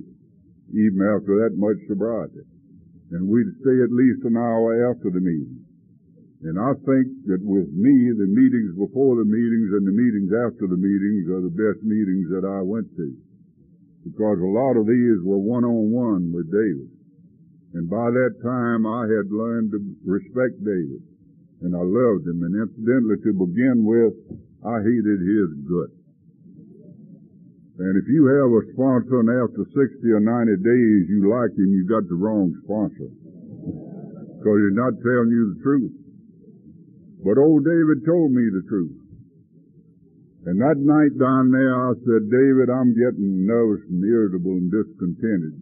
even 0.69 1.01
after 1.01 1.41
that 1.41 1.57
much 1.57 1.81
sobriety. 1.89 2.45
And 3.09 3.25
we'd 3.25 3.49
stay 3.61 3.77
at 3.81 3.89
least 3.89 4.21
an 4.25 4.37
hour 4.37 4.89
after 4.93 5.09
the 5.09 5.21
meeting. 5.21 5.65
And 6.45 6.61
I 6.61 6.77
think 6.85 7.25
that 7.25 7.41
with 7.41 7.73
me, 7.73 8.13
the 8.13 8.29
meetings 8.29 8.77
before 8.77 9.17
the 9.17 9.25
meetings 9.25 9.73
and 9.73 9.81
the 9.81 9.97
meetings 9.97 10.29
after 10.45 10.69
the 10.69 10.77
meetings 10.77 11.25
are 11.33 11.41
the 11.41 11.57
best 11.57 11.81
meetings 11.81 12.29
that 12.29 12.45
I 12.45 12.61
went 12.61 12.85
to. 12.93 13.09
Because 14.05 14.37
a 14.37 14.53
lot 14.53 14.77
of 14.77 14.85
these 14.85 15.17
were 15.25 15.41
one-on-one 15.41 16.29
with 16.29 16.53
David. 16.53 16.93
And 17.73 17.89
by 17.89 18.13
that 18.13 18.37
time 18.45 18.85
I 18.85 19.09
had 19.09 19.33
learned 19.33 19.73
to 19.73 19.81
respect 20.05 20.61
David. 20.61 21.01
And 21.65 21.73
I 21.73 21.81
loved 21.81 22.29
him. 22.29 22.45
And 22.45 22.53
incidentally, 22.53 23.17
to 23.25 23.33
begin 23.33 23.81
with, 23.81 24.13
I 24.65 24.81
hated 24.81 25.21
his 25.21 25.49
guts. 25.69 25.93
And 27.77 27.93
if 28.01 28.07
you 28.09 28.25
have 28.25 28.49
a 28.49 28.63
sponsor 28.73 29.19
and 29.21 29.29
after 29.29 29.61
60 29.67 30.09
or 30.09 30.23
90 30.23 30.57
days 30.63 31.05
you 31.11 31.29
like 31.29 31.53
him, 31.53 31.69
you 31.69 31.85
got 31.85 32.07
the 32.09 32.17
wrong 32.17 32.49
sponsor. 32.65 33.11
Because 34.41 34.57
he's 34.65 34.79
not 34.79 34.97
telling 35.05 35.29
you 35.29 35.53
the 35.53 35.61
truth. 35.61 35.93
But 37.21 37.37
old 37.37 37.65
David 37.67 38.05
told 38.07 38.31
me 38.31 38.47
the 38.49 38.65
truth. 38.65 39.05
And 40.45 40.61
that 40.61 40.77
night 40.77 41.17
down 41.17 41.49
there, 41.49 41.73
I 41.73 41.93
said, 42.05 42.29
David, 42.29 42.69
I'm 42.69 42.93
getting 42.93 43.45
nervous 43.45 43.81
and 43.89 44.01
irritable 44.05 44.61
and 44.61 44.69
discontented. 44.69 45.57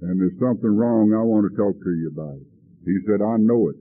And 0.00 0.16
there's 0.16 0.40
something 0.40 0.74
wrong. 0.74 1.12
I 1.12 1.20
want 1.20 1.44
to 1.44 1.56
talk 1.56 1.76
to 1.76 1.92
you 1.92 2.08
about 2.12 2.40
it. 2.40 2.48
He 2.88 2.96
said, 3.04 3.20
I 3.20 3.36
know 3.36 3.68
it. 3.68 3.76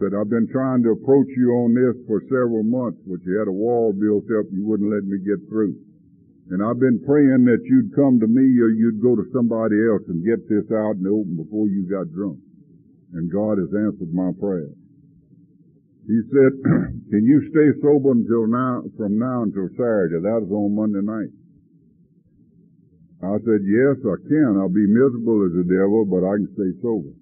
Said, 0.00 0.16
I've 0.16 0.32
been 0.32 0.48
trying 0.48 0.82
to 0.84 0.96
approach 0.96 1.28
you 1.36 1.52
on 1.62 1.76
this 1.76 1.94
for 2.08 2.24
several 2.32 2.64
months, 2.64 2.98
but 3.04 3.20
you 3.24 3.36
had 3.38 3.48
a 3.48 3.52
wall 3.52 3.92
built 3.92 4.24
up. 4.32 4.48
You 4.50 4.64
wouldn't 4.64 4.88
let 4.88 5.04
me 5.04 5.18
get 5.20 5.40
through. 5.48 5.76
And 6.50 6.64
I've 6.64 6.80
been 6.80 7.00
praying 7.04 7.44
that 7.46 7.62
you'd 7.64 7.94
come 7.94 8.18
to 8.20 8.26
me 8.26 8.44
or 8.60 8.72
you'd 8.72 9.00
go 9.00 9.14
to 9.14 9.24
somebody 9.32 9.76
else 9.88 10.02
and 10.08 10.24
get 10.24 10.48
this 10.48 10.64
out 10.72 10.96
in 10.96 11.04
the 11.04 11.12
open 11.12 11.36
before 11.36 11.68
you 11.68 11.86
got 11.88 12.12
drunk. 12.12 12.40
And 13.12 13.30
God 13.30 13.60
has 13.60 13.70
answered 13.72 14.12
my 14.12 14.32
prayer. 14.40 14.72
He 16.08 16.18
said, 16.34 16.52
can 17.12 17.22
you 17.22 17.46
stay 17.52 17.72
sober 17.80 18.10
until 18.12 18.50
now, 18.50 18.82
from 18.96 19.20
now 19.20 19.44
until 19.44 19.70
Saturday? 19.78 20.18
That 20.18 20.42
was 20.42 20.50
on 20.50 20.74
Monday 20.74 21.04
night. 21.04 21.30
I 23.22 23.38
said, 23.46 23.62
yes, 23.62 24.02
I 24.02 24.18
can. 24.26 24.58
I'll 24.58 24.72
be 24.72 24.88
miserable 24.88 25.46
as 25.46 25.54
a 25.54 25.62
devil, 25.62 26.02
but 26.02 26.26
I 26.26 26.42
can 26.42 26.50
stay 26.58 26.74
sober. 26.82 27.14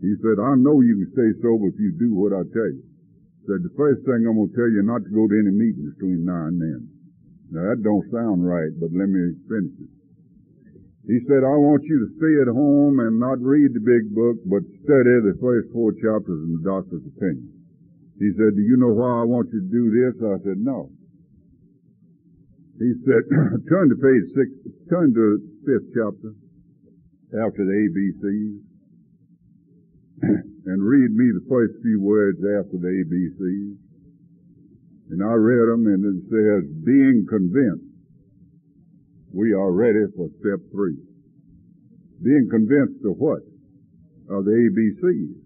He 0.00 0.12
said, 0.20 0.36
I 0.36 0.52
know 0.60 0.84
you 0.84 1.00
can 1.00 1.10
stay 1.16 1.30
sober 1.40 1.72
if 1.72 1.78
you 1.80 1.96
do 1.96 2.12
what 2.12 2.36
I 2.36 2.44
tell 2.52 2.68
you. 2.68 2.84
He 2.84 3.42
said, 3.48 3.64
the 3.64 3.72
first 3.76 4.04
thing 4.04 4.28
I'm 4.28 4.36
going 4.36 4.52
to 4.52 4.56
tell 4.56 4.68
you 4.68 4.84
not 4.84 5.00
to 5.04 5.12
go 5.12 5.24
to 5.24 5.36
any 5.36 5.54
meetings 5.54 5.96
between 5.96 6.28
now 6.28 6.52
and 6.52 6.60
then. 6.60 6.84
Now 7.48 7.72
that 7.72 7.80
don't 7.80 8.04
sound 8.12 8.44
right, 8.44 8.74
but 8.76 8.92
let 8.92 9.08
me 9.08 9.32
finish 9.48 9.76
it. 9.80 9.92
He 11.06 11.22
said, 11.30 11.46
I 11.46 11.54
want 11.54 11.86
you 11.86 12.02
to 12.02 12.10
stay 12.18 12.34
at 12.42 12.50
home 12.50 12.98
and 12.98 13.22
not 13.22 13.38
read 13.38 13.70
the 13.72 13.80
big 13.80 14.10
book, 14.10 14.42
but 14.50 14.66
study 14.82 15.22
the 15.22 15.38
first 15.38 15.70
four 15.70 15.94
chapters 15.94 16.40
in 16.42 16.58
the 16.58 16.66
doctor's 16.66 17.06
opinion. 17.06 17.46
He 18.18 18.34
said, 18.34 18.58
do 18.58 18.64
you 18.66 18.74
know 18.74 18.90
why 18.90 19.22
I 19.22 19.24
want 19.24 19.48
you 19.54 19.62
to 19.62 19.70
do 19.70 19.84
this? 19.94 20.18
I 20.18 20.42
said, 20.42 20.58
no. 20.58 20.90
He 22.82 22.90
said, 23.06 23.22
turn 23.70 23.88
to 23.88 23.96
page 23.96 24.26
six, 24.34 24.48
turn 24.90 25.14
to 25.14 25.38
fifth 25.64 25.88
chapter 25.94 26.34
after 27.38 27.62
the 27.62 27.76
ABCs 27.86 28.75
and 30.66 30.82
read 30.82 31.10
me 31.12 31.30
the 31.32 31.46
first 31.48 31.74
few 31.82 32.00
words 32.00 32.38
after 32.38 32.78
the 32.78 32.92
ABCs. 33.04 33.76
And 35.10 35.22
I 35.22 35.34
read 35.34 35.68
them 35.70 35.86
and 35.86 36.02
it 36.02 36.20
says, 36.30 36.64
being 36.84 37.26
convinced 37.28 37.86
we 39.32 39.52
are 39.52 39.70
ready 39.70 40.08
for 40.16 40.28
step 40.40 40.64
three. 40.72 40.96
Being 42.24 42.48
convinced 42.50 43.04
of 43.04 43.20
what? 43.20 43.44
Of 44.32 44.48
the 44.48 44.56
ABCs. 44.56 45.36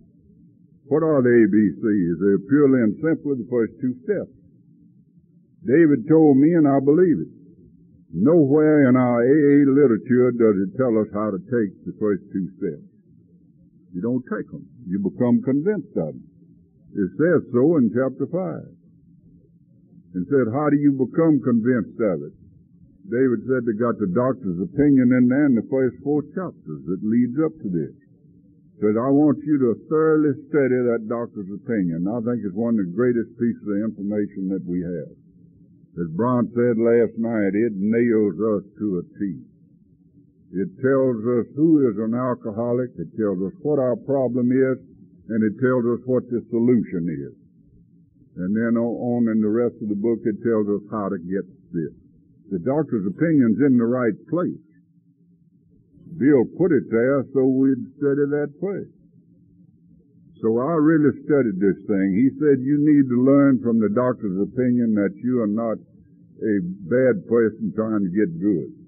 What 0.86 1.02
are 1.02 1.22
the 1.22 1.34
ABCs? 1.46 2.14
They're 2.22 2.46
purely 2.50 2.82
and 2.82 2.94
simply 3.02 3.42
the 3.42 3.50
first 3.50 3.74
two 3.82 3.94
steps. 4.06 4.30
David 5.66 6.08
told 6.08 6.38
me, 6.38 6.54
and 6.54 6.66
I 6.66 6.78
believe 6.80 7.18
it. 7.18 7.32
Nowhere 8.12 8.88
in 8.88 8.96
our 8.96 9.22
AA 9.22 9.70
literature 9.70 10.32
does 10.32 10.56
it 10.66 10.76
tell 10.78 10.98
us 10.98 11.06
how 11.14 11.30
to 11.30 11.38
take 11.38 11.74
the 11.86 11.94
first 12.00 12.22
two 12.32 12.48
steps. 12.58 12.89
You 13.92 14.00
don't 14.00 14.22
take 14.30 14.50
them. 14.50 14.66
You 14.86 14.98
become 14.98 15.42
convinced 15.42 15.96
of 15.96 16.14
them. 16.14 16.22
It 16.94 17.10
says 17.18 17.42
so 17.52 17.76
in 17.78 17.90
chapter 17.94 18.26
5. 18.26 18.34
And 20.14 20.26
said, 20.26 20.50
how 20.50 20.70
do 20.70 20.78
you 20.78 20.94
become 20.98 21.38
convinced 21.42 21.98
of 22.02 22.22
it? 22.26 22.34
David 23.10 23.42
said 23.46 23.66
they 23.66 23.78
got 23.78 23.98
the 23.98 24.10
doctor's 24.10 24.58
opinion 24.62 25.10
in 25.14 25.26
there 25.26 25.46
in 25.46 25.54
the 25.54 25.66
first 25.70 25.98
four 26.02 26.22
chapters 26.34 26.82
that 26.86 27.02
leads 27.02 27.38
up 27.42 27.54
to 27.62 27.68
this. 27.70 27.94
Said, 28.78 28.96
I 28.96 29.10
want 29.10 29.42
you 29.44 29.58
to 29.58 29.76
thoroughly 29.90 30.34
study 30.48 30.78
that 30.88 31.10
doctor's 31.10 31.50
opinion. 31.50 32.06
I 32.06 32.22
think 32.22 32.46
it's 32.46 32.54
one 32.54 32.78
of 32.78 32.86
the 32.86 32.96
greatest 32.96 33.34
pieces 33.38 33.66
of 33.66 33.86
information 33.86 34.48
that 34.54 34.64
we 34.64 34.80
have. 34.82 35.14
As 35.98 36.08
Bron 36.14 36.46
said 36.54 36.78
last 36.78 37.18
night, 37.18 37.52
it 37.54 37.74
nails 37.74 38.38
us 38.38 38.64
to 38.78 38.86
a 38.98 39.00
a 39.00 39.18
T. 39.18 39.49
It 40.50 40.66
tells 40.82 41.22
us 41.38 41.46
who 41.54 41.86
is 41.86 41.94
an 42.02 42.10
alcoholic, 42.10 42.90
it 42.98 43.14
tells 43.14 43.38
us 43.38 43.54
what 43.62 43.78
our 43.78 43.94
problem 43.94 44.50
is, 44.50 44.78
and 45.30 45.40
it 45.46 45.54
tells 45.62 45.86
us 45.86 46.02
what 46.10 46.26
the 46.26 46.42
solution 46.50 47.06
is. 47.06 47.36
And 48.34 48.50
then 48.56 48.74
on 48.74 49.30
in 49.30 49.38
the 49.40 49.50
rest 49.50 49.78
of 49.78 49.88
the 49.88 49.98
book, 49.98 50.18
it 50.26 50.42
tells 50.42 50.66
us 50.66 50.82
how 50.90 51.06
to 51.06 51.18
get 51.22 51.46
this. 51.70 51.94
The 52.50 52.58
doctor's 52.66 53.06
opinion's 53.06 53.62
in 53.62 53.78
the 53.78 53.86
right 53.86 54.16
place. 54.26 54.66
Bill 56.18 56.42
put 56.58 56.74
it 56.74 56.90
there 56.90 57.22
so 57.30 57.46
we'd 57.46 57.86
study 58.02 58.26
that 58.34 58.50
place. 58.58 58.90
So 60.42 60.58
I 60.58 60.74
really 60.82 61.14
studied 61.30 61.62
this 61.62 61.78
thing. 61.86 62.08
He 62.16 62.34
said 62.42 62.58
you 62.58 62.80
need 62.80 63.06
to 63.06 63.22
learn 63.22 63.62
from 63.62 63.78
the 63.78 63.92
doctor's 63.94 64.40
opinion 64.40 64.98
that 64.98 65.14
you 65.14 65.42
are 65.42 65.52
not 65.52 65.78
a 65.78 66.54
bad 66.90 67.28
person 67.28 67.70
trying 67.76 68.02
to 68.02 68.10
get 68.10 68.34
good. 68.40 68.79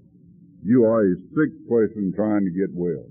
You 0.62 0.84
are 0.84 1.02
a 1.02 1.16
sick 1.34 1.52
person 1.68 2.12
trying 2.14 2.44
to 2.44 2.52
get 2.54 2.70
well. 2.72 3.06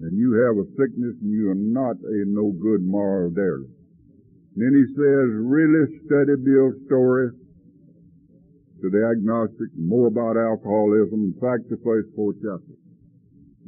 And 0.00 0.16
you 0.16 0.32
have 0.48 0.56
a 0.56 0.66
sickness 0.80 1.16
and 1.20 1.30
you 1.30 1.50
are 1.50 1.60
not 1.60 1.96
a 2.00 2.24
no 2.26 2.52
good 2.56 2.80
moral 2.80 3.30
daily. 3.30 3.68
Then 4.56 4.72
he 4.72 4.86
says, 4.96 5.26
really 5.36 6.00
study 6.08 6.40
Bill's 6.40 6.80
story 6.86 7.30
to 8.80 8.88
the 8.88 9.02
agnostic, 9.12 9.68
more 9.76 10.08
about 10.08 10.40
alcoholism. 10.40 11.36
In 11.36 11.36
fact, 11.36 11.68
the 11.68 11.76
first 11.84 12.08
four 12.16 12.32
chapters 12.40 12.80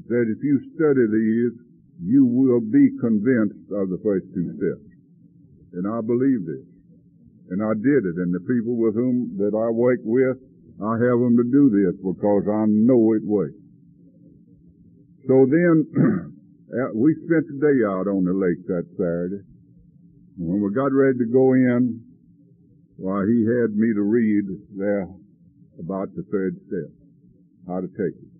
that 0.08 0.26
if 0.26 0.40
you 0.42 0.58
study 0.74 1.06
these, 1.06 1.54
you 2.02 2.26
will 2.26 2.60
be 2.60 2.90
convinced 2.98 3.64
of 3.70 3.88
the 3.88 4.00
first 4.02 4.26
two 4.34 4.50
steps. 4.58 4.84
And 5.72 5.86
I 5.86 6.00
believe 6.02 6.44
this. 6.44 6.66
And 7.50 7.62
I 7.62 7.72
did 7.78 8.04
it. 8.04 8.16
And 8.18 8.34
the 8.34 8.42
people 8.44 8.76
with 8.76 8.94
whom 8.94 9.36
that 9.38 9.54
I 9.54 9.70
work 9.70 10.00
with, 10.02 10.36
I 10.82 10.98
have 10.98 11.18
them 11.22 11.36
to 11.38 11.46
do 11.46 11.70
this 11.70 11.94
because 12.02 12.44
I 12.50 12.66
know 12.66 13.14
it 13.14 13.22
works. 13.22 13.54
So 15.30 15.46
then, 15.46 15.86
uh, 16.74 16.90
we 16.94 17.14
spent 17.22 17.46
the 17.46 17.58
day 17.62 17.86
out 17.86 18.10
on 18.10 18.26
the 18.26 18.34
lake 18.34 18.66
that 18.66 18.86
Saturday. 18.98 19.46
When 20.36 20.58
we 20.58 20.74
got 20.74 20.90
ready 20.90 21.18
to 21.18 21.30
go 21.30 21.54
in, 21.54 22.02
why, 22.96 23.22
he 23.30 23.46
had 23.46 23.78
me 23.78 23.94
to 23.94 24.02
read 24.02 24.44
there 24.74 25.06
about 25.78 26.10
the 26.14 26.26
third 26.32 26.58
step, 26.66 26.90
how 27.68 27.80
to 27.80 27.86
take 27.86 28.18
it. 28.18 28.32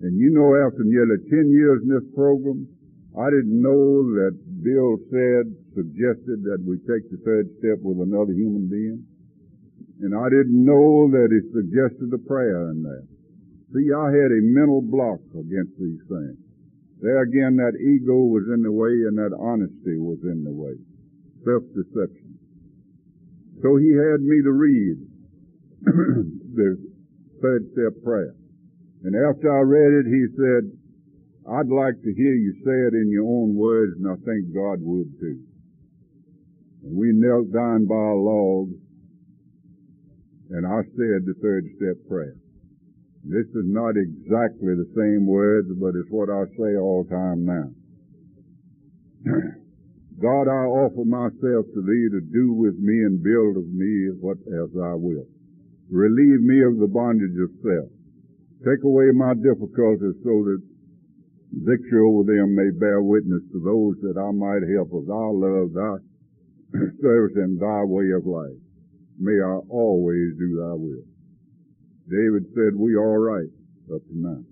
And 0.00 0.16
you 0.16 0.32
know, 0.32 0.56
after 0.56 0.80
nearly 0.80 1.20
10 1.28 1.52
years 1.52 1.82
in 1.84 1.92
this 1.92 2.08
program, 2.16 2.64
I 3.12 3.28
didn't 3.28 3.60
know 3.60 4.08
that 4.16 4.32
Bill 4.64 4.96
said, 5.12 5.52
suggested 5.76 6.40
that 6.48 6.64
we 6.64 6.80
take 6.88 7.10
the 7.12 7.20
third 7.24 7.52
step 7.60 7.84
with 7.84 8.00
another 8.00 8.32
human 8.32 8.70
being. 8.70 9.04
And 10.00 10.16
I 10.16 10.28
didn't 10.32 10.64
know 10.64 11.10
that 11.12 11.28
he 11.28 11.40
suggested 11.52 12.08
a 12.12 12.22
prayer 12.24 12.70
in 12.70 12.82
that. 12.82 13.04
See, 13.72 13.92
I 13.92 14.08
had 14.08 14.32
a 14.32 14.42
mental 14.42 14.80
block 14.80 15.20
against 15.36 15.76
these 15.78 16.00
things. 16.08 16.40
There 17.00 17.22
again, 17.22 17.56
that 17.56 17.78
ego 17.80 18.28
was 18.28 18.44
in 18.52 18.62
the 18.62 18.72
way 18.72 19.08
and 19.08 19.16
that 19.16 19.36
honesty 19.36 19.96
was 19.96 20.18
in 20.24 20.44
the 20.44 20.52
way. 20.52 20.76
Self-deception. 21.44 22.38
So 23.62 23.76
he 23.76 23.92
had 23.92 24.20
me 24.20 24.42
to 24.42 24.52
read 24.52 24.96
the 25.84 26.76
third 27.40 27.62
step 27.72 28.02
prayer. 28.02 28.34
And 29.04 29.16
after 29.16 29.48
I 29.48 29.60
read 29.64 30.04
it, 30.04 30.06
he 30.08 30.26
said, 30.36 30.68
I'd 31.48 31.72
like 31.72 32.00
to 32.02 32.12
hear 32.12 32.34
you 32.34 32.52
say 32.64 32.76
it 32.88 32.94
in 32.94 33.08
your 33.10 33.24
own 33.24 33.54
words, 33.54 33.96
and 33.96 34.08
I 34.08 34.16
think 34.24 34.52
God 34.52 34.80
would 34.80 35.18
too. 35.18 35.40
And 36.84 36.96
we 36.96 37.12
knelt 37.12 37.52
down 37.52 37.86
by 37.86 37.94
a 37.96 38.14
log, 38.14 38.72
and 40.50 40.66
I 40.66 40.82
said 40.98 41.22
the 41.26 41.38
third 41.40 41.64
step 41.76 41.96
prayer. 42.08 42.34
This 43.22 43.46
is 43.54 43.68
not 43.68 43.94
exactly 43.96 44.74
the 44.74 44.90
same 44.96 45.26
words, 45.26 45.68
but 45.78 45.94
it's 45.94 46.10
what 46.10 46.30
I 46.30 46.44
say 46.58 46.74
all 46.74 47.04
time 47.04 47.44
now. 47.44 47.68
God, 50.20 50.48
I 50.48 50.64
offer 50.68 51.04
myself 51.04 51.64
to 51.70 51.80
thee 51.80 52.06
to 52.12 52.20
do 52.20 52.52
with 52.52 52.76
me 52.76 53.04
and 53.04 53.22
build 53.22 53.56
of 53.56 53.68
me 53.68 54.10
what 54.18 54.38
as 54.48 54.72
I 54.74 54.94
will. 54.96 55.28
Relieve 55.90 56.42
me 56.42 56.62
of 56.64 56.78
the 56.78 56.90
bondage 56.90 57.36
of 57.38 57.50
self. 57.62 57.88
Take 58.64 58.82
away 58.84 59.12
my 59.14 59.34
difficulties 59.34 60.18
so 60.24 60.34
that 60.50 60.62
victory 61.52 62.02
over 62.02 62.24
them 62.24 62.54
may 62.54 62.70
bear 62.74 63.02
witness 63.02 63.42
to 63.52 63.60
those 63.60 63.96
that 64.02 64.18
I 64.18 64.30
might 64.32 64.66
help 64.74 64.92
of 64.92 65.06
thy 65.06 65.28
love, 65.30 65.72
thy 65.72 65.96
service, 67.02 67.36
and 67.36 67.60
thy 67.60 67.84
way 67.84 68.10
of 68.12 68.26
life. 68.26 68.60
May 69.20 69.36
I 69.36 69.60
always 69.68 70.32
do 70.38 70.56
thy 70.56 70.72
will. 70.72 71.04
David 72.08 72.48
said, 72.56 72.74
we 72.74 72.96
all 72.96 73.18
right 73.18 73.52
up 73.94 74.02
to 74.08 74.16
now. 74.16 74.42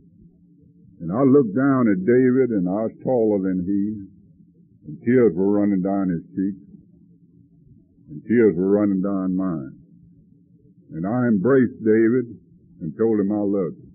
And 1.00 1.10
I 1.10 1.22
looked 1.22 1.56
down 1.56 1.88
at 1.88 2.04
David 2.04 2.50
and 2.50 2.68
I 2.68 2.86
was 2.86 2.92
taller 3.02 3.40
than 3.42 3.64
he, 3.64 4.04
and 4.86 5.00
tears 5.02 5.32
were 5.34 5.58
running 5.58 5.80
down 5.80 6.10
his 6.10 6.22
cheeks, 6.36 6.62
and 8.10 8.22
tears 8.28 8.54
were 8.56 8.70
running 8.70 9.00
down 9.00 9.34
mine. 9.34 9.74
And 10.92 11.06
I 11.06 11.26
embraced 11.26 11.82
David 11.82 12.36
and 12.80 12.92
told 12.96 13.20
him 13.20 13.32
I 13.32 13.42
loved 13.42 13.78
him 13.78 13.88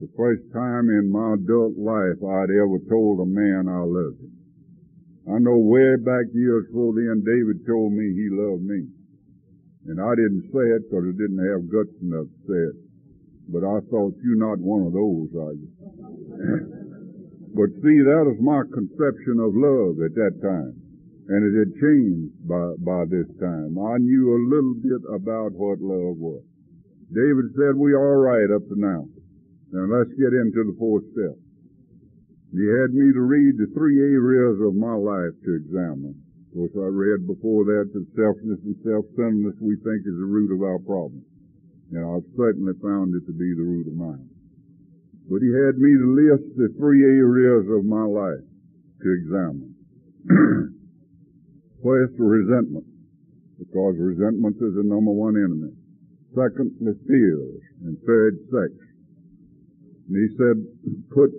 the 0.00 0.08
first 0.16 0.40
time 0.52 0.88
in 0.88 1.12
my 1.12 1.34
adult 1.36 1.76
life 1.76 2.16
I'd 2.24 2.48
ever 2.48 2.80
told 2.88 3.20
a 3.20 3.28
man 3.28 3.68
I 3.68 3.84
loved 3.84 4.16
him. 4.16 4.32
I 5.28 5.36
know 5.38 5.60
way 5.60 6.00
back 6.00 6.32
years 6.32 6.64
before 6.72 6.96
then 6.96 7.20
David 7.20 7.66
told 7.68 7.92
me 7.92 8.08
he 8.16 8.32
loved 8.32 8.64
me. 8.64 8.88
And 9.90 9.98
I 9.98 10.14
didn't 10.14 10.46
say 10.54 10.70
it 10.70 10.86
because 10.86 11.02
I 11.02 11.18
didn't 11.18 11.42
have 11.50 11.66
guts 11.66 11.90
enough 11.98 12.30
to 12.30 12.38
say 12.46 12.62
it. 12.70 12.78
But 13.50 13.66
I 13.66 13.82
thought 13.90 14.14
you 14.22 14.38
not 14.38 14.62
one 14.62 14.86
of 14.86 14.94
those, 14.94 15.34
are 15.34 15.50
you? 15.58 15.66
but 17.58 17.74
see, 17.82 17.98
that 17.98 18.22
was 18.22 18.38
my 18.38 18.62
conception 18.70 19.42
of 19.42 19.50
love 19.50 19.98
at 19.98 20.14
that 20.14 20.38
time. 20.38 20.78
And 21.26 21.42
it 21.42 21.54
had 21.58 21.74
changed 21.82 22.38
by, 22.46 22.78
by 22.78 23.02
this 23.10 23.26
time. 23.42 23.74
I 23.82 23.98
knew 23.98 24.30
a 24.30 24.46
little 24.46 24.78
bit 24.78 25.02
about 25.10 25.58
what 25.58 25.82
love 25.82 26.22
was. 26.22 26.46
David 27.10 27.50
said, 27.58 27.74
we 27.74 27.90
all 27.90 28.22
right 28.22 28.46
up 28.46 28.62
to 28.70 28.78
now. 28.78 29.10
Now 29.74 29.90
let's 29.90 30.14
get 30.14 30.30
into 30.30 30.70
the 30.70 30.78
fourth 30.78 31.02
step. 31.18 31.34
He 32.54 32.62
had 32.62 32.94
me 32.94 33.10
to 33.10 33.22
read 33.26 33.58
the 33.58 33.74
three 33.74 33.98
areas 33.98 34.62
of 34.62 34.78
my 34.78 34.94
life 34.94 35.34
to 35.42 35.50
examine. 35.58 36.14
Of 36.50 36.58
course, 36.58 36.74
I 36.82 36.90
read 36.90 37.30
before 37.30 37.62
that 37.62 37.94
that 37.94 38.06
selfishness 38.18 38.58
and 38.66 38.74
self-centeredness 38.82 39.62
we 39.62 39.78
think 39.86 40.02
is 40.02 40.18
the 40.18 40.26
root 40.26 40.50
of 40.50 40.66
our 40.66 40.82
problem. 40.82 41.22
And 41.94 42.02
I've 42.02 42.26
certainly 42.34 42.74
found 42.82 43.14
it 43.14 43.22
to 43.30 43.32
be 43.32 43.54
the 43.54 43.62
root 43.62 43.86
of 43.86 43.94
mine. 43.94 44.26
But 45.30 45.46
he 45.46 45.50
had 45.54 45.78
me 45.78 45.94
to 45.94 46.10
list 46.10 46.50
the 46.58 46.74
three 46.74 47.06
areas 47.06 47.70
of 47.70 47.86
my 47.86 48.02
life 48.02 48.42
to 48.42 49.08
examine. 49.14 49.78
First, 51.86 52.14
resentment, 52.18 52.86
because 53.56 53.94
resentment 53.94 54.58
is 54.58 54.74
the 54.74 54.82
number 54.82 55.14
one 55.14 55.38
enemy. 55.38 55.70
Second, 56.34 56.74
the 56.82 56.98
fears. 57.06 57.62
And 57.86 57.94
third, 58.02 58.42
sex. 58.50 58.74
And 60.10 60.18
he 60.18 60.28
said, 60.34 60.58
put, 61.14 61.30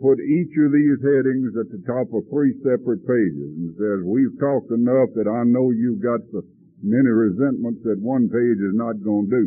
put 0.00 0.20
each 0.20 0.52
of 0.60 0.72
these 0.72 1.00
headings 1.00 1.56
at 1.56 1.72
the 1.72 1.80
top 1.88 2.12
of 2.12 2.28
three 2.28 2.52
separate 2.60 3.00
pages. 3.04 3.48
And 3.56 3.72
says, 3.80 4.04
we've 4.04 4.36
talked 4.36 4.70
enough 4.70 5.12
that 5.16 5.28
I 5.28 5.44
know 5.48 5.72
you've 5.72 6.04
got 6.04 6.20
so 6.32 6.44
many 6.84 7.08
resentments 7.08 7.80
that 7.84 8.00
one 8.04 8.28
page 8.28 8.60
is 8.60 8.76
not 8.76 9.00
going 9.00 9.28
to 9.28 9.32
do. 9.32 9.46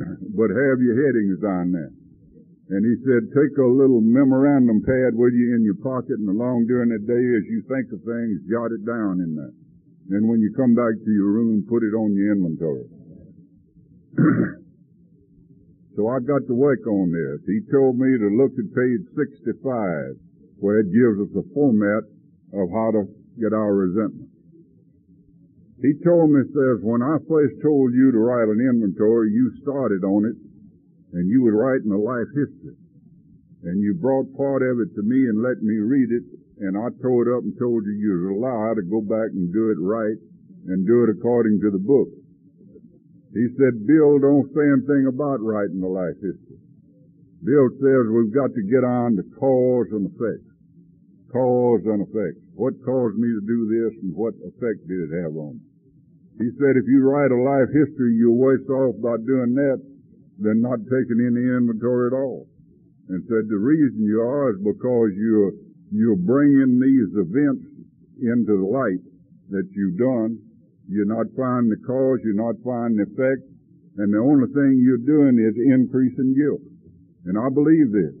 but 0.36 0.48
have 0.48 0.80
your 0.80 0.96
headings 0.96 1.44
on 1.44 1.72
there. 1.72 1.92
And 2.72 2.80
he 2.88 2.96
said, 3.04 3.28
take 3.36 3.52
a 3.60 3.68
little 3.68 4.00
memorandum 4.00 4.80
pad 4.80 5.12
with 5.12 5.36
you 5.36 5.52
in 5.52 5.60
your 5.60 5.76
pocket 5.84 6.16
and 6.16 6.28
along 6.28 6.64
during 6.66 6.88
the 6.88 7.04
day 7.04 7.24
as 7.36 7.44
you 7.44 7.60
think 7.68 7.92
of 7.92 8.00
things, 8.00 8.48
jot 8.48 8.72
it 8.72 8.86
down 8.88 9.20
in 9.20 9.36
that. 9.36 9.52
Then 10.08 10.26
when 10.26 10.40
you 10.40 10.52
come 10.56 10.74
back 10.74 10.96
to 10.96 11.12
your 11.12 11.28
room, 11.28 11.66
put 11.68 11.84
it 11.84 11.92
on 11.92 12.16
your 12.16 12.32
inventory. 12.32 12.88
So 15.96 16.08
I 16.08 16.20
got 16.24 16.48
to 16.48 16.54
work 16.56 16.86
on 16.88 17.12
this. 17.12 17.44
He 17.44 17.60
told 17.68 18.00
me 18.00 18.16
to 18.16 18.28
look 18.32 18.52
at 18.56 18.72
page 18.72 19.04
65, 19.12 20.16
where 20.56 20.80
it 20.80 20.88
gives 20.88 21.20
us 21.20 21.32
a 21.36 21.44
format 21.52 22.08
of 22.56 22.72
how 22.72 22.96
to 22.96 23.04
get 23.36 23.52
our 23.52 23.74
resentment. 23.74 24.32
He 25.82 25.92
told 26.06 26.30
me, 26.30 26.46
says, 26.54 26.78
when 26.80 27.02
I 27.02 27.18
first 27.28 27.58
told 27.60 27.92
you 27.92 28.12
to 28.12 28.18
write 28.22 28.48
an 28.48 28.62
inventory, 28.62 29.34
you 29.34 29.50
started 29.60 30.06
on 30.06 30.24
it, 30.24 30.38
and 31.12 31.28
you 31.28 31.42
would 31.42 31.58
write 31.58 31.82
in 31.84 31.90
a 31.90 31.98
life 31.98 32.30
history. 32.30 32.78
And 33.64 33.82
you 33.82 33.94
brought 33.94 34.30
part 34.38 34.62
of 34.62 34.78
it 34.80 34.94
to 34.94 35.02
me 35.02 35.26
and 35.26 35.42
let 35.42 35.60
me 35.60 35.76
read 35.76 36.08
it, 36.10 36.24
and 36.62 36.78
I 36.78 36.88
tore 37.02 37.26
it 37.26 37.34
up 37.36 37.42
and 37.42 37.52
told 37.58 37.84
you 37.84 37.92
you 37.92 38.14
was 38.14 38.38
allowed 38.38 38.74
to 38.78 38.86
go 38.86 39.02
back 39.02 39.34
and 39.34 39.52
do 39.52 39.70
it 39.74 39.78
right 39.82 40.18
and 40.70 40.86
do 40.86 41.04
it 41.04 41.10
according 41.10 41.60
to 41.60 41.70
the 41.70 41.82
book. 41.82 42.08
He 43.32 43.48
said, 43.56 43.86
Bill 43.86 44.20
don't 44.20 44.52
say 44.52 44.64
anything 44.68 45.08
about 45.08 45.40
writing 45.40 45.80
the 45.80 45.88
life 45.88 46.20
history. 46.20 46.60
Bill 47.42 47.68
says 47.80 48.06
we've 48.12 48.34
got 48.34 48.52
to 48.54 48.62
get 48.62 48.84
on 48.84 49.16
the 49.16 49.24
cause 49.40 49.88
and 49.90 50.06
effect. 50.06 50.46
cause 51.32 51.82
and 51.88 52.04
effect. 52.04 52.38
What 52.54 52.76
caused 52.84 53.16
me 53.16 53.32
to 53.32 53.42
do 53.42 53.66
this 53.66 53.98
and 54.04 54.14
what 54.14 54.36
effect 54.44 54.86
did 54.86 55.08
it 55.08 55.12
have 55.24 55.34
on 55.34 55.58
me? 55.58 55.64
He 56.44 56.48
said 56.60 56.76
if 56.76 56.84
you 56.86 57.02
write 57.02 57.32
a 57.32 57.40
life 57.40 57.72
history, 57.72 58.14
you're 58.14 58.36
worse 58.36 58.68
off 58.68 59.00
by 59.00 59.16
doing 59.24 59.54
that 59.56 59.80
than 60.38 60.60
not 60.60 60.84
taking 60.86 61.20
any 61.24 61.42
inventory 61.56 62.12
at 62.12 62.16
all. 62.16 62.46
And 63.08 63.24
said 63.28 63.48
the 63.48 63.58
reason 63.58 64.04
you 64.04 64.20
are 64.20 64.52
is 64.52 64.60
because 64.60 65.10
you're, 65.16 65.52
you're 65.90 66.20
bringing 66.20 66.78
these 66.78 67.10
events 67.16 67.64
into 68.20 68.54
the 68.60 68.68
light 68.68 69.02
that 69.50 69.68
you've 69.72 69.98
done. 69.98 70.38
You're 70.88 71.08
not 71.08 71.30
finding 71.36 71.70
the 71.70 71.82
cause, 71.86 72.20
you're 72.24 72.38
not 72.38 72.58
finding 72.64 72.98
the 72.98 73.08
effect, 73.10 73.46
and 73.98 74.12
the 74.12 74.18
only 74.18 74.48
thing 74.52 74.80
you're 74.82 75.02
doing 75.02 75.38
is 75.38 75.54
increasing 75.56 76.34
guilt. 76.34 76.64
And 77.24 77.38
I 77.38 77.48
believe 77.48 77.92
this. 77.92 78.16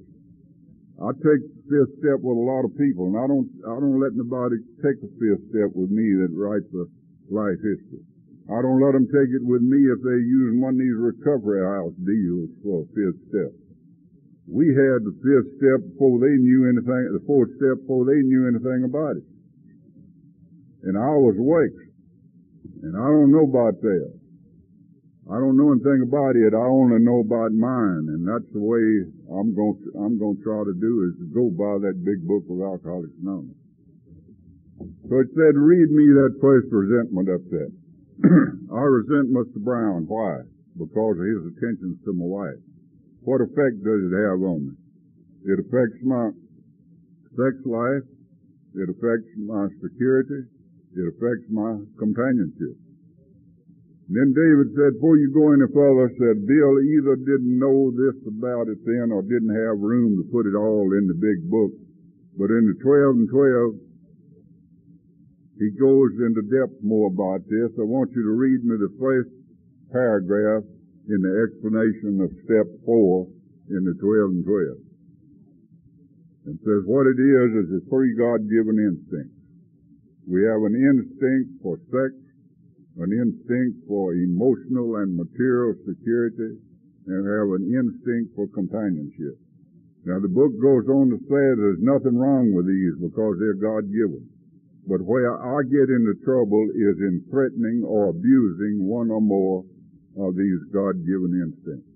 I 1.02 1.10
take 1.18 1.42
the 1.42 1.62
fifth 1.66 1.98
step 1.98 2.22
with 2.22 2.38
a 2.38 2.46
lot 2.46 2.62
of 2.62 2.78
people, 2.78 3.10
and 3.10 3.18
I 3.18 3.26
don't, 3.26 3.50
I 3.66 3.74
don't 3.82 3.98
let 3.98 4.14
nobody 4.14 4.62
take 4.78 5.02
the 5.02 5.10
fifth 5.18 5.50
step 5.50 5.74
with 5.74 5.90
me 5.90 6.14
that 6.22 6.30
writes 6.30 6.70
a 6.70 6.86
life 7.32 7.58
history. 7.58 8.06
I 8.46 8.62
don't 8.62 8.78
let 8.78 8.94
them 8.94 9.10
take 9.10 9.34
it 9.34 9.42
with 9.42 9.62
me 9.62 9.90
if 9.90 9.98
they're 10.02 10.22
using 10.22 10.60
one 10.60 10.74
of 10.74 10.82
these 10.82 10.94
recovery 10.94 11.62
house 11.62 11.94
deals 12.06 12.50
for 12.62 12.86
a 12.86 12.90
fifth 12.94 13.18
step. 13.30 13.50
We 14.46 14.74
had 14.74 15.06
the 15.06 15.14
fifth 15.22 15.50
step 15.58 15.80
before 15.94 16.18
they 16.18 16.36
knew 16.38 16.66
anything, 16.66 17.10
the 17.14 17.24
fourth 17.26 17.50
step 17.56 17.82
before 17.82 18.04
they 18.04 18.20
knew 18.22 18.46
anything 18.46 18.84
about 18.84 19.16
it. 19.16 19.26
And 20.82 20.98
I 20.98 21.14
was 21.18 21.38
awake. 21.38 21.91
And 22.82 22.98
I 22.98 23.06
don't 23.06 23.30
know 23.30 23.46
about 23.46 23.80
that. 23.80 24.10
I 25.30 25.38
don't 25.38 25.54
know 25.54 25.70
anything 25.70 26.02
about 26.02 26.34
it. 26.34 26.50
I 26.50 26.66
only 26.66 26.98
know 26.98 27.22
about 27.22 27.54
mine. 27.54 28.10
And 28.10 28.26
that's 28.26 28.50
the 28.50 28.60
way 28.60 28.82
I'm 29.30 29.54
going 29.54 29.78
to, 29.78 29.88
I'm 30.02 30.18
going 30.18 30.36
to 30.36 30.42
try 30.42 30.66
to 30.66 30.74
do 30.74 30.92
is 31.06 31.14
to 31.22 31.26
go 31.30 31.46
by 31.54 31.78
that 31.78 32.02
big 32.02 32.26
book 32.26 32.42
of 32.50 32.58
Alcoholics 32.58 33.14
Anonymous. 33.22 33.54
So 35.06 35.22
it 35.22 35.30
said, 35.38 35.54
read 35.54 35.94
me 35.94 36.10
that 36.18 36.42
first 36.42 36.66
resentment 36.74 37.30
up 37.30 37.46
there. 37.54 37.70
I 38.74 38.82
resent 38.82 39.30
Mr. 39.30 39.62
Brown. 39.62 40.10
Why? 40.10 40.42
Because 40.74 41.22
of 41.22 41.26
his 41.26 41.54
attentions 41.54 42.02
to 42.02 42.10
my 42.12 42.26
wife. 42.26 42.62
What 43.22 43.46
effect 43.46 43.78
does 43.78 44.02
it 44.02 44.14
have 44.26 44.42
on 44.42 44.74
me? 44.74 44.74
It 45.46 45.62
affects 45.62 46.02
my 46.02 46.34
sex 47.38 47.54
life. 47.62 48.02
It 48.74 48.90
affects 48.90 49.30
my 49.38 49.70
security. 49.78 50.50
It 50.92 51.08
affects 51.08 51.48
my 51.48 51.80
companionship. 51.96 52.76
Then 54.12 54.36
David 54.36 54.76
said, 54.76 55.00
before 55.00 55.16
you 55.16 55.32
go 55.32 55.56
any 55.56 55.64
further, 55.72 56.12
said 56.20 56.44
Bill 56.44 56.84
either 56.84 57.16
didn't 57.16 57.56
know 57.56 57.88
this 57.96 58.20
about 58.28 58.68
it 58.68 58.76
then 58.84 59.08
or 59.08 59.24
didn't 59.24 59.56
have 59.56 59.80
room 59.80 60.20
to 60.20 60.24
put 60.28 60.44
it 60.44 60.52
all 60.52 60.92
in 60.92 61.08
the 61.08 61.16
big 61.16 61.48
book. 61.48 61.72
But 62.36 62.52
in 62.52 62.68
the 62.68 62.76
12 62.76 63.24
and 63.24 63.30
12, 63.32 63.72
he 65.64 65.72
goes 65.80 66.12
into 66.20 66.44
depth 66.44 66.76
more 66.84 67.08
about 67.08 67.48
this. 67.48 67.72
I 67.80 67.88
want 67.88 68.12
you 68.12 68.20
to 68.20 68.36
read 68.36 68.60
me 68.64 68.76
the 68.76 68.92
first 69.00 69.32
paragraph 69.92 70.64
in 71.08 71.24
the 71.24 71.48
explanation 71.48 72.20
of 72.20 72.36
step 72.44 72.68
four 72.84 73.28
in 73.70 73.84
the 73.84 73.94
12 73.96 74.28
and 74.28 74.44
12. 74.44 74.76
And 76.52 76.60
says 76.60 76.84
what 76.84 77.06
it 77.06 77.16
is 77.16 77.64
is 77.64 77.80
a 77.80 77.82
three 77.88 78.12
God-given 78.12 78.76
instinct. 78.76 79.41
We 80.26 80.44
have 80.44 80.62
an 80.62 80.76
instinct 80.78 81.62
for 81.62 81.78
sex, 81.90 82.14
an 82.98 83.10
instinct 83.10 83.86
for 83.88 84.14
emotional 84.14 84.96
and 84.96 85.16
material 85.16 85.74
security, 85.86 86.58
and 87.06 87.26
have 87.26 87.50
an 87.58 87.66
instinct 87.66 88.36
for 88.36 88.46
companionship. 88.48 89.38
Now 90.04 90.20
the 90.20 90.28
book 90.28 90.52
goes 90.60 90.86
on 90.88 91.10
to 91.10 91.18
say 91.26 91.44
there's 91.58 91.82
nothing 91.82 92.18
wrong 92.18 92.52
with 92.54 92.66
these 92.66 92.94
because 93.02 93.38
they're 93.38 93.54
God-given. 93.58 94.28
But 94.86 95.02
where 95.02 95.34
I 95.38 95.62
get 95.62 95.90
into 95.90 96.14
trouble 96.24 96.66
is 96.74 96.98
in 96.98 97.24
threatening 97.30 97.82
or 97.86 98.08
abusing 98.08 98.86
one 98.86 99.10
or 99.10 99.20
more 99.20 99.64
of 100.18 100.36
these 100.36 100.58
God-given 100.72 101.38
instincts. 101.38 101.91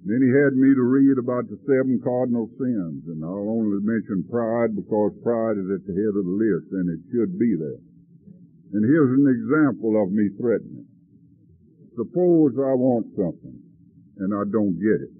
Then 0.00 0.24
he 0.24 0.32
had 0.32 0.56
me 0.56 0.72
to 0.72 0.80
read 0.80 1.20
about 1.20 1.44
the 1.52 1.60
seven 1.68 2.00
cardinal 2.00 2.48
sins, 2.56 3.04
and 3.04 3.20
I'll 3.20 3.52
only 3.52 3.84
mention 3.84 4.24
pride 4.32 4.72
because 4.72 5.12
pride 5.20 5.60
is 5.60 5.68
at 5.68 5.84
the 5.84 5.92
head 5.92 6.16
of 6.16 6.24
the 6.24 6.36
list, 6.40 6.72
and 6.72 6.88
it 6.88 7.04
should 7.12 7.36
be 7.36 7.52
there. 7.52 7.80
And 8.72 8.80
here's 8.80 9.12
an 9.12 9.28
example 9.28 10.00
of 10.00 10.08
me 10.08 10.32
threatening. 10.40 10.88
Suppose 12.00 12.56
I 12.56 12.72
want 12.80 13.12
something, 13.12 13.60
and 14.24 14.32
I 14.32 14.48
don't 14.48 14.80
get 14.80 15.04
it. 15.04 15.12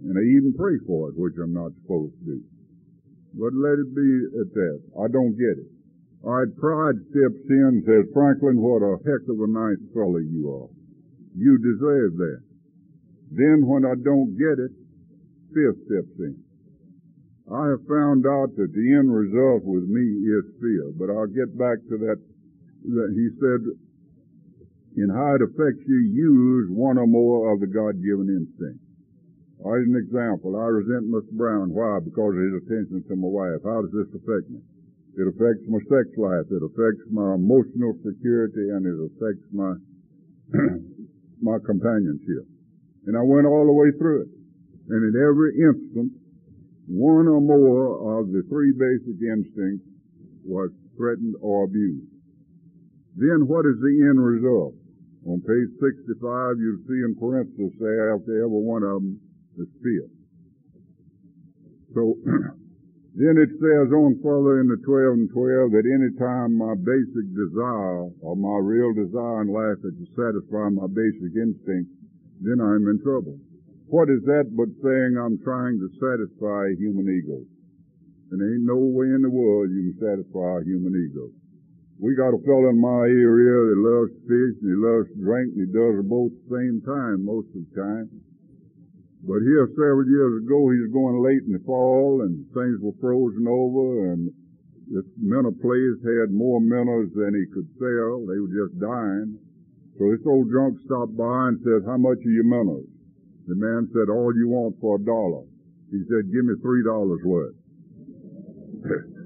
And 0.00 0.16
I 0.16 0.22
even 0.22 0.56
pray 0.56 0.80
for 0.86 1.10
it, 1.10 1.18
which 1.18 1.36
I'm 1.36 1.52
not 1.52 1.76
supposed 1.82 2.16
to 2.24 2.24
do. 2.24 2.40
But 3.36 3.52
let 3.52 3.76
it 3.76 3.92
be 3.92 4.10
at 4.40 4.48
that. 4.54 4.80
I 4.96 5.12
don't 5.12 5.36
get 5.36 5.60
it. 5.60 5.68
All 6.24 6.40
right, 6.40 6.56
pride 6.56 6.96
steps 7.12 7.44
in 7.52 7.84
and 7.84 7.84
says, 7.84 8.08
Franklin, 8.14 8.56
what 8.64 8.80
a 8.80 8.96
heck 9.04 9.28
of 9.28 9.38
a 9.44 9.50
nice 9.50 9.82
fellow 9.92 10.24
you 10.24 10.48
are. 10.48 10.70
You 11.36 11.58
deserve 11.60 12.16
that. 12.16 12.47
Then 13.30 13.66
when 13.66 13.84
I 13.84 13.94
don't 13.94 14.36
get 14.38 14.58
it, 14.58 14.72
fear 15.52 15.74
steps 15.86 16.14
in. 16.18 16.36
I 17.48 17.72
have 17.72 17.84
found 17.88 18.26
out 18.26 18.56
that 18.56 18.72
the 18.72 18.86
end 18.92 19.08
result 19.08 19.64
with 19.64 19.84
me 19.88 20.04
is 20.04 20.44
fear, 20.60 20.92
but 20.96 21.08
I'll 21.08 21.32
get 21.32 21.56
back 21.56 21.80
to 21.88 21.96
that. 22.04 22.20
that 22.92 23.10
he 23.16 23.26
said, 23.40 23.60
in 24.96 25.08
how 25.08 25.36
it 25.36 25.42
affects 25.42 25.84
you, 25.86 25.96
use 25.96 26.68
one 26.70 26.98
or 26.98 27.06
more 27.06 27.52
of 27.52 27.60
the 27.60 27.66
God-given 27.66 28.28
instincts. 28.28 28.84
As 29.60 29.82
an 29.86 29.96
example, 29.96 30.56
I 30.56 30.66
resent 30.70 31.10
Mr. 31.10 31.32
Brown. 31.32 31.74
Why? 31.74 31.98
Because 32.00 32.36
of 32.36 32.42
his 32.42 32.62
attention 32.62 33.04
to 33.08 33.16
my 33.16 33.28
wife. 33.28 33.62
How 33.64 33.82
does 33.82 33.92
this 33.92 34.10
affect 34.14 34.50
me? 34.50 34.60
It 35.18 35.26
affects 35.26 35.66
my 35.66 35.82
sex 35.90 36.06
life. 36.16 36.46
It 36.46 36.62
affects 36.62 37.02
my 37.10 37.34
emotional 37.34 37.98
security 38.06 38.70
and 38.70 38.86
it 38.86 38.98
affects 39.02 39.46
my, 39.50 39.74
my 41.42 41.58
companionship. 41.66 42.46
And 43.06 43.16
I 43.16 43.22
went 43.22 43.46
all 43.46 43.66
the 43.66 43.72
way 43.72 43.90
through 43.98 44.22
it. 44.22 44.30
And 44.88 45.14
in 45.14 45.20
every 45.20 45.52
instance, 45.60 46.12
one 46.88 47.28
or 47.28 47.40
more 47.40 48.20
of 48.20 48.32
the 48.32 48.42
three 48.48 48.72
basic 48.72 49.20
instincts 49.20 49.84
was 50.44 50.70
threatened 50.96 51.36
or 51.40 51.64
abused. 51.64 52.08
Then 53.16 53.44
what 53.44 53.66
is 53.66 53.76
the 53.82 53.92
end 54.08 54.16
result? 54.16 54.74
On 55.28 55.42
page 55.44 55.68
65, 55.82 56.56
you'll 56.56 56.80
see 56.88 57.04
in 57.04 57.12
parentheses 57.20 57.76
say 57.76 57.94
after 58.08 58.40
every 58.40 58.62
one 58.64 58.82
of 58.82 59.02
them 59.04 59.20
is 59.60 59.68
fear. 59.84 60.08
So, 61.92 62.16
then 63.18 63.36
it 63.36 63.52
says 63.60 63.92
on 63.92 64.22
further 64.22 64.64
in 64.64 64.72
the 64.72 64.80
12 64.80 65.28
and 65.28 65.30
12 65.34 65.76
that 65.76 65.84
any 65.84 66.14
time 66.16 66.56
my 66.56 66.72
basic 66.78 67.26
desire 67.34 68.08
or 68.22 68.38
my 68.38 68.62
real 68.62 68.94
desire 68.94 69.42
in 69.42 69.52
life 69.52 69.82
is 69.84 69.98
to 69.98 70.06
satisfy 70.16 70.70
my 70.70 70.86
basic 70.86 71.34
instinct, 71.36 71.90
then 72.40 72.60
I'm 72.60 72.86
in 72.88 73.00
trouble. 73.02 73.38
What 73.88 74.10
is 74.10 74.20
that 74.28 74.52
but 74.52 74.68
saying 74.84 75.16
I'm 75.16 75.40
trying 75.40 75.80
to 75.80 75.88
satisfy 75.96 76.76
human 76.76 77.08
ego? 77.08 77.40
And 78.30 78.38
ain't 78.44 78.68
no 78.68 78.76
way 78.76 79.08
in 79.08 79.24
the 79.24 79.32
world 79.32 79.72
you 79.72 79.90
can 79.90 79.98
satisfy 79.98 80.60
human 80.68 80.92
ego. 80.92 81.32
We 81.98 82.14
got 82.14 82.36
a 82.36 82.44
fellow 82.44 82.68
in 82.68 82.78
my 82.78 83.08
area 83.10 83.74
that 83.74 83.80
loves 83.80 84.12
fish 84.28 84.54
and 84.60 84.70
he 84.70 84.76
loves 84.76 85.08
drink 85.18 85.56
and 85.56 85.66
he 85.66 85.68
does 85.72 86.04
both 86.04 86.30
at 86.30 86.38
the 86.46 86.52
same 86.52 86.76
time 86.84 87.24
most 87.24 87.48
of 87.56 87.64
the 87.64 87.72
time. 87.74 88.06
But 89.24 89.42
here 89.42 89.66
several 89.74 90.06
years 90.06 90.44
ago 90.44 90.68
he 90.70 90.78
was 90.84 90.92
going 90.94 91.18
late 91.24 91.42
in 91.48 91.56
the 91.56 91.64
fall 91.66 92.22
and 92.22 92.46
things 92.54 92.78
were 92.84 92.94
frozen 93.00 93.48
over 93.48 94.12
and 94.12 94.30
this 94.88 95.04
minnow 95.16 95.50
place 95.52 95.98
had 96.04 96.30
more 96.30 96.60
minnows 96.60 97.10
than 97.16 97.34
he 97.34 97.44
could 97.50 97.68
sell. 97.80 98.24
They 98.24 98.38
were 98.40 98.52
just 98.52 98.78
dying. 98.78 99.36
So 99.98 100.06
this 100.14 100.22
old 100.26 100.48
drunk 100.48 100.78
stopped 100.86 101.16
by 101.18 101.50
and 101.50 101.58
said, 101.66 101.82
how 101.84 101.98
much 101.98 102.22
are 102.22 102.30
your 102.30 102.46
minnows? 102.46 102.86
The 103.50 103.58
man 103.58 103.90
said, 103.90 104.06
all 104.08 104.30
you 104.30 104.46
want 104.48 104.78
for 104.80 104.94
a 104.94 105.02
dollar. 105.02 105.42
He 105.90 106.06
said, 106.06 106.30
give 106.30 106.44
me 106.46 106.54
three 106.62 106.84
dollars 106.84 107.18
worth. 107.24 107.56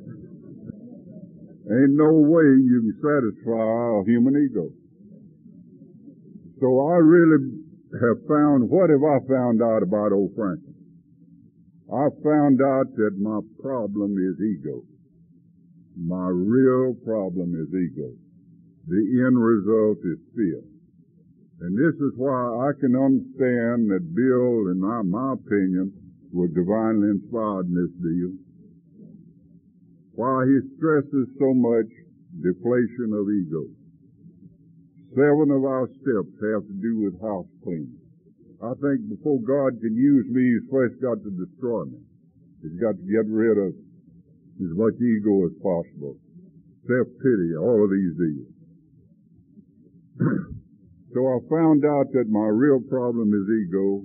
Ain't 1.69 1.95
no 1.95 2.09
way 2.25 2.49
you 2.57 2.81
can 2.89 2.97
satisfy 3.05 4.01
a 4.01 4.05
human 4.09 4.49
ego. 4.49 4.73
So 6.61 6.89
I 6.89 6.97
really 6.97 7.45
have 7.93 8.25
found, 8.27 8.71
what 8.71 8.89
have 8.89 9.05
I 9.05 9.21
found 9.29 9.61
out 9.61 9.83
about 9.83 10.13
old 10.13 10.33
Franklin? 10.35 10.75
I 11.93 12.09
found 12.25 12.63
out 12.63 12.89
that 12.97 13.19
my 13.21 13.41
problem 13.61 14.17
is 14.17 14.41
ego. 14.41 14.83
My 15.99 16.29
real 16.33 16.95
problem 17.05 17.53
is 17.61 17.69
ego. 17.69 18.17
The 18.89 18.99
end 18.99 19.39
result 19.39 19.99
is 20.03 20.19
fear. 20.35 20.63
And 21.63 21.79
this 21.79 21.95
is 22.03 22.19
why 22.19 22.35
I 22.67 22.75
can 22.81 22.99
understand 22.99 23.87
that 23.95 24.03
Bill, 24.11 24.67
in 24.75 24.83
my, 24.83 25.03
my 25.07 25.35
opinion, 25.39 25.95
was 26.35 26.51
divinely 26.51 27.15
inspired 27.15 27.71
in 27.71 27.79
this 27.79 27.95
deal. 28.03 28.35
Why 30.19 30.45
he 30.51 30.59
stresses 30.75 31.31
so 31.39 31.55
much 31.55 31.87
deflation 32.43 33.15
of 33.15 33.31
ego. 33.31 33.71
Seven 35.15 35.55
of 35.55 35.63
our 35.63 35.87
steps 36.03 36.35
have 36.43 36.67
to 36.67 36.77
do 36.83 37.07
with 37.07 37.21
house 37.23 37.47
cleaning. 37.63 38.01
I 38.65 38.75
think 38.83 39.07
before 39.07 39.39
God 39.47 39.79
can 39.79 39.95
use 39.95 40.27
me, 40.27 40.43
he's 40.59 40.71
first 40.71 40.99
got 40.99 41.23
to 41.23 41.31
destroy 41.31 41.85
me. 41.85 42.03
He's 42.63 42.81
got 42.83 42.99
to 42.99 43.07
get 43.07 43.31
rid 43.31 43.59
of 43.59 43.75
as 44.59 44.73
much 44.75 44.95
ego 44.99 45.47
as 45.47 45.55
possible. 45.63 46.19
Self-pity, 46.91 47.55
all 47.55 47.85
of 47.85 47.91
these 47.91 48.17
deals. 48.19 48.51
So 50.19 51.21
I 51.27 51.39
found 51.49 51.85
out 51.85 52.13
that 52.13 52.29
my 52.29 52.47
real 52.47 52.81
problem 52.81 53.33
is 53.33 53.49
ego 53.49 54.05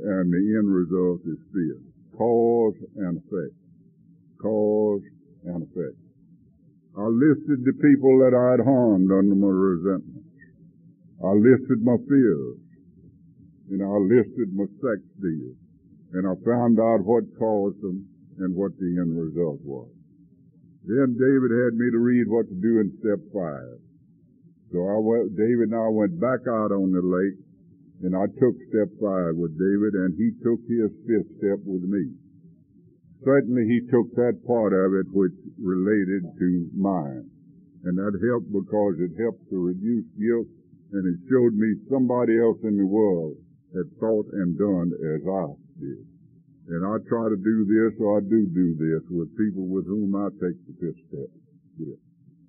and 0.00 0.32
the 0.32 0.44
end 0.58 0.68
result 0.68 1.20
is 1.26 1.38
fear. 1.52 1.78
Cause 2.18 2.74
and 2.96 3.18
effect. 3.18 3.56
Cause 4.40 5.02
and 5.44 5.62
effect. 5.62 5.98
I 6.96 7.06
listed 7.06 7.64
the 7.64 7.74
people 7.82 8.18
that 8.22 8.34
I 8.34 8.54
had 8.54 8.62
harmed 8.62 9.10
under 9.10 9.34
my 9.34 9.50
resentment. 9.50 10.24
I 11.22 11.32
listed 11.34 11.82
my 11.82 11.96
fears. 12.08 12.58
And 13.70 13.82
I 13.82 13.96
listed 13.96 14.54
my 14.54 14.66
sex 14.78 15.00
deals. 15.18 15.56
And 16.12 16.26
I 16.26 16.34
found 16.44 16.78
out 16.78 17.02
what 17.02 17.24
caused 17.38 17.80
them 17.80 18.06
and 18.38 18.54
what 18.54 18.76
the 18.78 18.98
end 19.00 19.16
result 19.18 19.58
was. 19.62 19.88
Then 20.84 21.16
David 21.16 21.50
had 21.50 21.74
me 21.74 21.90
to 21.90 21.98
read 21.98 22.28
what 22.28 22.46
to 22.46 22.54
do 22.54 22.78
in 22.78 22.92
step 23.00 23.18
five. 23.32 23.80
So 24.74 24.82
I 24.90 24.98
went, 24.98 25.38
David 25.38 25.70
and 25.70 25.78
I 25.78 25.86
went 25.86 26.18
back 26.18 26.42
out 26.50 26.74
on 26.74 26.90
the 26.90 26.98
lake 26.98 27.38
and 28.02 28.10
I 28.10 28.26
took 28.26 28.58
step 28.74 28.90
five 28.98 29.38
with 29.38 29.54
David 29.54 29.94
and 29.94 30.18
he 30.18 30.34
took 30.42 30.58
his 30.66 30.90
fifth 31.06 31.30
step 31.38 31.62
with 31.62 31.86
me. 31.86 32.10
Certainly 33.22 33.70
he 33.70 33.86
took 33.86 34.10
that 34.18 34.42
part 34.42 34.74
of 34.74 34.98
it 34.98 35.06
which 35.14 35.38
related 35.62 36.26
to 36.26 36.48
mine. 36.74 37.30
And 37.86 37.94
that 38.02 38.18
helped 38.18 38.50
because 38.50 38.98
it 38.98 39.14
helped 39.14 39.46
to 39.54 39.62
reduce 39.62 40.10
guilt 40.18 40.50
and 40.90 41.06
it 41.06 41.22
showed 41.30 41.54
me 41.54 41.78
somebody 41.86 42.34
else 42.42 42.58
in 42.66 42.74
the 42.74 42.90
world 42.90 43.38
had 43.78 43.86
thought 44.02 44.26
and 44.34 44.58
done 44.58 44.90
as 44.90 45.22
I 45.22 45.54
did. 45.78 46.02
And 46.74 46.82
I 46.82 46.98
try 47.06 47.30
to 47.30 47.38
do 47.38 47.62
this, 47.62 47.94
or 48.00 48.18
I 48.18 48.20
do 48.26 48.48
do 48.50 48.74
this 48.74 49.06
with 49.10 49.36
people 49.38 49.68
with 49.68 49.86
whom 49.86 50.16
I 50.16 50.34
take 50.42 50.58
the 50.66 50.74
fifth 50.80 51.02
step. 51.06 51.30
Yeah. 51.78 51.94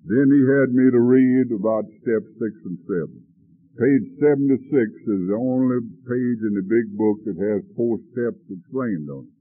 Then 0.06 0.30
he 0.30 0.42
had 0.46 0.70
me 0.70 0.86
to 0.94 1.02
read 1.02 1.50
about 1.50 1.90
step 1.98 2.22
six 2.38 2.54
and 2.62 2.78
seven. 2.86 3.26
Page 3.74 4.06
76 4.22 4.62
is 4.72 5.28
the 5.28 5.34
only 5.34 5.82
page 6.06 6.40
in 6.46 6.54
the 6.54 6.62
big 6.62 6.96
book 6.96 7.18
that 7.26 7.36
has 7.36 7.60
four 7.74 7.98
steps 8.14 8.40
explained 8.48 9.10
on 9.10 9.26
it. 9.26 9.34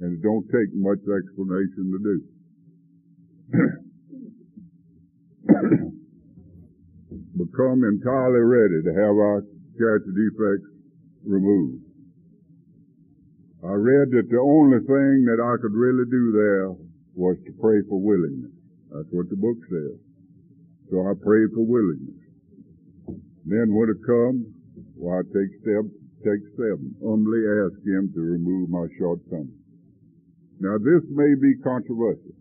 And 0.00 0.16
it 0.16 0.22
don't 0.22 0.46
take 0.48 0.70
much 0.78 1.02
explanation 1.04 1.90
to 1.92 1.98
do. 2.06 2.16
Become 7.44 7.84
entirely 7.84 8.46
ready 8.46 8.80
to 8.86 8.92
have 8.94 9.16
our 9.18 9.42
character 9.76 10.14
defects 10.14 10.70
removed. 11.26 11.82
I 13.64 13.74
read 13.74 14.08
that 14.12 14.30
the 14.30 14.38
only 14.38 14.78
thing 14.86 15.26
that 15.26 15.42
I 15.42 15.60
could 15.60 15.74
really 15.74 16.08
do 16.08 16.32
there 16.32 16.70
was 17.12 17.36
to 17.44 17.52
pray 17.60 17.82
for 17.88 18.00
willingness. 18.00 18.55
That's 18.90 19.10
what 19.10 19.28
the 19.28 19.36
book 19.36 19.58
says. 19.68 19.98
So 20.90 21.02
I 21.02 21.12
prayed 21.18 21.50
for 21.54 21.66
willingness. 21.66 22.22
Then 23.46 23.74
when 23.74 23.90
it 23.90 24.00
comes, 24.06 24.46
well, 24.94 25.18
I 25.18 25.22
take 25.30 25.50
step, 25.62 25.86
take 26.22 26.42
seven. 26.54 26.94
Humbly 27.02 27.42
ask 27.46 27.78
Him 27.82 28.10
to 28.14 28.20
remove 28.20 28.70
my 28.70 28.86
shortcomings. 28.98 29.54
Now 30.58 30.78
this 30.78 31.02
may 31.10 31.34
be 31.34 31.58
controversial. 31.62 32.34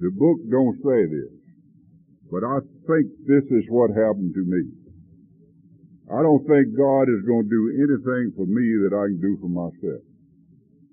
The 0.00 0.12
book 0.12 0.38
don't 0.48 0.80
say 0.80 1.00
this, 1.12 1.34
but 2.30 2.44
I 2.44 2.60
think 2.88 3.12
this 3.28 3.44
is 3.52 3.64
what 3.68 3.90
happened 3.92 4.32
to 4.32 4.44
me. 4.48 4.64
I 6.08 6.22
don't 6.22 6.42
think 6.48 6.72
God 6.72 7.06
is 7.06 7.22
going 7.28 7.44
to 7.44 7.52
do 7.52 7.64
anything 7.76 8.32
for 8.34 8.46
me 8.48 8.66
that 8.82 8.96
I 8.96 9.12
can 9.12 9.20
do 9.20 9.36
for 9.40 9.52
myself. 9.52 10.02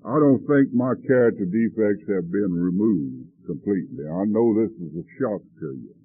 I 0.03 0.19
don't 0.19 0.43
think 0.45 0.75
my 0.75 0.93
character 1.07 1.45
defects 1.45 2.05
have 2.11 2.31
been 2.31 2.53
removed 2.53 3.31
completely. 3.47 4.05
I 4.05 4.27
know 4.27 4.53
this 4.53 4.75
is 4.77 4.93
a 4.93 5.05
shock 5.17 5.41
to 5.41 5.69
you. 5.79 5.95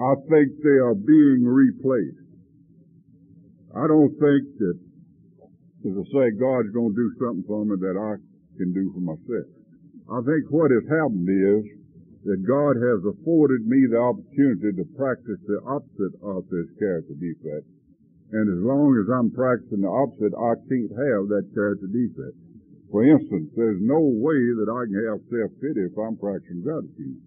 I 0.00 0.14
think 0.30 0.62
they 0.62 0.78
are 0.80 0.94
being 0.94 1.44
replaced. 1.44 2.24
I 3.76 3.86
don't 3.86 4.14
think 4.16 4.42
that, 4.58 4.78
as 5.84 5.94
I 5.94 6.04
say, 6.08 6.26
God's 6.40 6.72
going 6.72 6.94
to 6.94 6.98
do 6.98 7.10
something 7.20 7.44
for 7.46 7.64
me 7.68 7.76
that 7.76 7.98
I 7.98 8.16
can 8.56 8.72
do 8.72 8.90
for 8.94 9.04
myself. 9.04 9.46
I 10.08 10.24
think 10.24 10.48
what 10.48 10.72
has 10.72 10.88
happened 10.88 11.28
is 11.28 11.68
that 12.24 12.40
God 12.48 12.80
has 12.80 13.04
afforded 13.04 13.66
me 13.66 13.86
the 13.90 14.00
opportunity 14.00 14.72
to 14.72 14.84
practice 14.96 15.38
the 15.46 15.60
opposite 15.68 16.16
of 16.24 16.48
this 16.48 16.70
character 16.78 17.14
defect. 17.14 17.68
And 18.32 18.46
as 18.48 18.62
long 18.64 18.96
as 19.02 19.10
I'm 19.10 19.30
practicing 19.30 19.82
the 19.82 19.92
opposite, 19.92 20.32
I 20.32 20.56
can't 20.68 20.94
have 20.94 21.28
that 21.28 21.50
character 21.54 21.90
defect. 21.90 22.38
For 22.90 23.04
instance, 23.04 23.52
there's 23.54 23.80
no 23.84 24.00
way 24.00 24.40
that 24.56 24.70
I 24.72 24.88
can 24.88 25.00
have 25.12 25.20
self-pity 25.28 25.92
if 25.92 25.96
I'm 26.00 26.16
practicing 26.16 26.64
gratitude. 26.64 27.20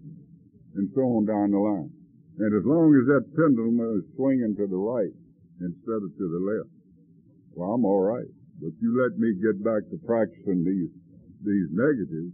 And 0.74 0.90
so 0.96 1.02
on 1.22 1.26
down 1.26 1.52
the 1.52 1.60
line. 1.60 1.92
And 2.40 2.52
as 2.56 2.66
long 2.66 2.90
as 2.98 3.06
that 3.12 3.36
pendulum 3.36 3.78
is 4.00 4.16
swinging 4.16 4.56
to 4.58 4.66
the 4.66 4.80
right 4.80 5.14
instead 5.62 6.02
of 6.02 6.10
to 6.18 6.26
the 6.32 6.42
left, 6.42 6.74
well, 7.54 7.76
I'm 7.76 7.86
alright. 7.86 8.32
But 8.58 8.74
you 8.82 8.98
let 8.98 9.20
me 9.20 9.36
get 9.38 9.62
back 9.62 9.86
to 9.92 9.98
practicing 10.08 10.64
these, 10.66 10.90
these 11.44 11.70
negatives, 11.70 12.34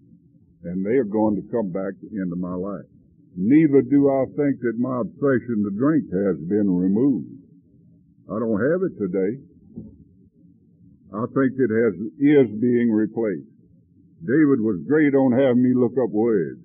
and 0.64 0.86
they 0.86 0.96
are 0.96 1.08
going 1.08 1.36
to 1.36 1.52
come 1.52 1.72
back 1.72 2.00
into 2.12 2.36
my 2.36 2.54
life. 2.54 2.88
Neither 3.36 3.82
do 3.82 4.08
I 4.10 4.26
think 4.38 4.62
that 4.62 4.80
my 4.80 5.02
obsession 5.02 5.68
to 5.68 5.72
drink 5.76 6.08
has 6.14 6.38
been 6.48 6.70
removed. 6.70 7.32
I 8.32 8.40
don't 8.40 8.60
have 8.60 8.82
it 8.88 8.96
today. 8.98 9.42
I 11.14 11.24
think 11.32 11.56
it 11.56 11.72
has, 11.72 11.94
is 12.20 12.50
being 12.60 12.92
replaced. 12.92 13.48
David 14.26 14.60
was 14.60 14.84
great 14.88 15.16
on 15.16 15.32
having 15.32 15.64
me 15.64 15.72
look 15.72 15.96
up 15.96 16.12
words. 16.12 16.60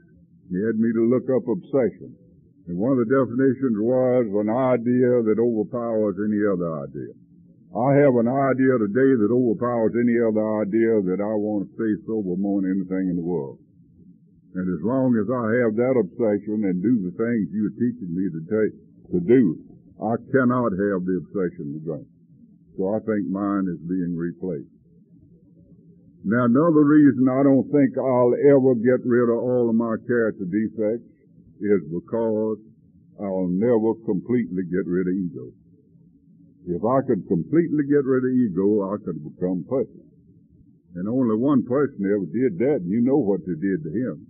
He 0.50 0.58
had 0.58 0.80
me 0.80 0.90
to 0.92 1.04
look 1.06 1.30
up 1.30 1.46
obsession. 1.46 2.16
And 2.66 2.78
one 2.78 2.92
of 2.92 2.98
the 2.98 3.10
definitions 3.10 3.78
was 3.78 4.26
an 4.34 4.50
idea 4.50 5.22
that 5.26 5.38
overpowers 5.38 6.16
any 6.18 6.42
other 6.42 6.86
idea. 6.86 7.12
I 7.72 7.96
have 8.04 8.14
an 8.20 8.28
idea 8.28 8.76
today 8.78 9.16
that 9.16 9.32
overpowers 9.32 9.96
any 9.96 10.20
other 10.20 10.44
idea 10.60 11.00
that 11.08 11.24
I 11.24 11.34
want 11.38 11.64
to 11.64 11.74
stay 11.74 11.92
sober 12.04 12.36
more 12.36 12.60
than 12.60 12.76
anything 12.76 13.08
in 13.08 13.16
the 13.16 13.24
world. 13.24 13.58
And 14.54 14.68
as 14.68 14.84
long 14.84 15.16
as 15.16 15.24
I 15.32 15.64
have 15.64 15.72
that 15.80 15.96
obsession 15.96 16.68
and 16.68 16.84
do 16.84 17.00
the 17.00 17.16
things 17.16 17.48
you're 17.48 17.72
teaching 17.80 18.12
me 18.12 18.28
to 18.28 18.42
take, 18.44 18.74
to 19.16 19.20
do, 19.24 19.56
I 19.96 20.20
cannot 20.28 20.76
have 20.76 21.08
the 21.08 21.24
obsession 21.24 21.72
to 21.72 21.80
drink. 21.80 22.11
So 22.76 22.94
I 22.94 23.00
think 23.04 23.28
mine 23.28 23.68
is 23.68 23.80
being 23.84 24.16
replaced. 24.16 24.72
Now 26.24 26.46
another 26.46 26.86
reason 26.86 27.26
I 27.28 27.42
don't 27.42 27.66
think 27.68 27.98
I'll 27.98 28.34
ever 28.54 28.78
get 28.78 29.02
rid 29.04 29.28
of 29.28 29.42
all 29.42 29.68
of 29.68 29.74
my 29.74 29.98
character 30.06 30.46
defects 30.46 31.10
is 31.60 31.82
because 31.90 32.58
I'll 33.18 33.50
never 33.50 33.94
completely 34.06 34.64
get 34.70 34.86
rid 34.86 35.10
of 35.10 35.14
ego. 35.14 35.50
If 36.66 36.82
I 36.86 37.02
could 37.02 37.26
completely 37.26 37.90
get 37.90 38.06
rid 38.06 38.22
of 38.22 38.30
ego, 38.30 38.94
I 38.94 39.02
could 39.02 39.18
become 39.18 39.66
perfect. 39.68 40.06
And 40.94 41.08
only 41.08 41.34
one 41.34 41.64
person 41.64 42.06
ever 42.06 42.26
did 42.30 42.58
that, 42.58 42.86
and 42.86 42.90
you 42.90 43.02
know 43.02 43.18
what 43.18 43.40
they 43.42 43.58
did 43.58 43.82
to 43.82 43.90
him. 43.90 44.26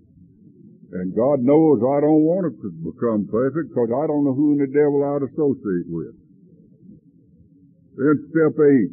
And 0.93 1.17
God 1.17 1.41
knows 1.41 1.81
I 1.81 2.01
don't 2.01 2.25
want 2.25 2.49
to 2.49 2.69
become 2.85 3.29
perfect 3.29 3.69
because 3.69 3.93
I 3.93 4.07
don't 4.07 4.25
know 4.25 4.35
who 4.35 4.53
in 4.53 4.65
the 4.65 4.73
devil 4.73 5.05
I'd 5.05 5.29
associate 5.29 5.89
with. 5.89 6.22
Then 7.93 8.25
step 8.33 8.57
eight, 8.57 8.93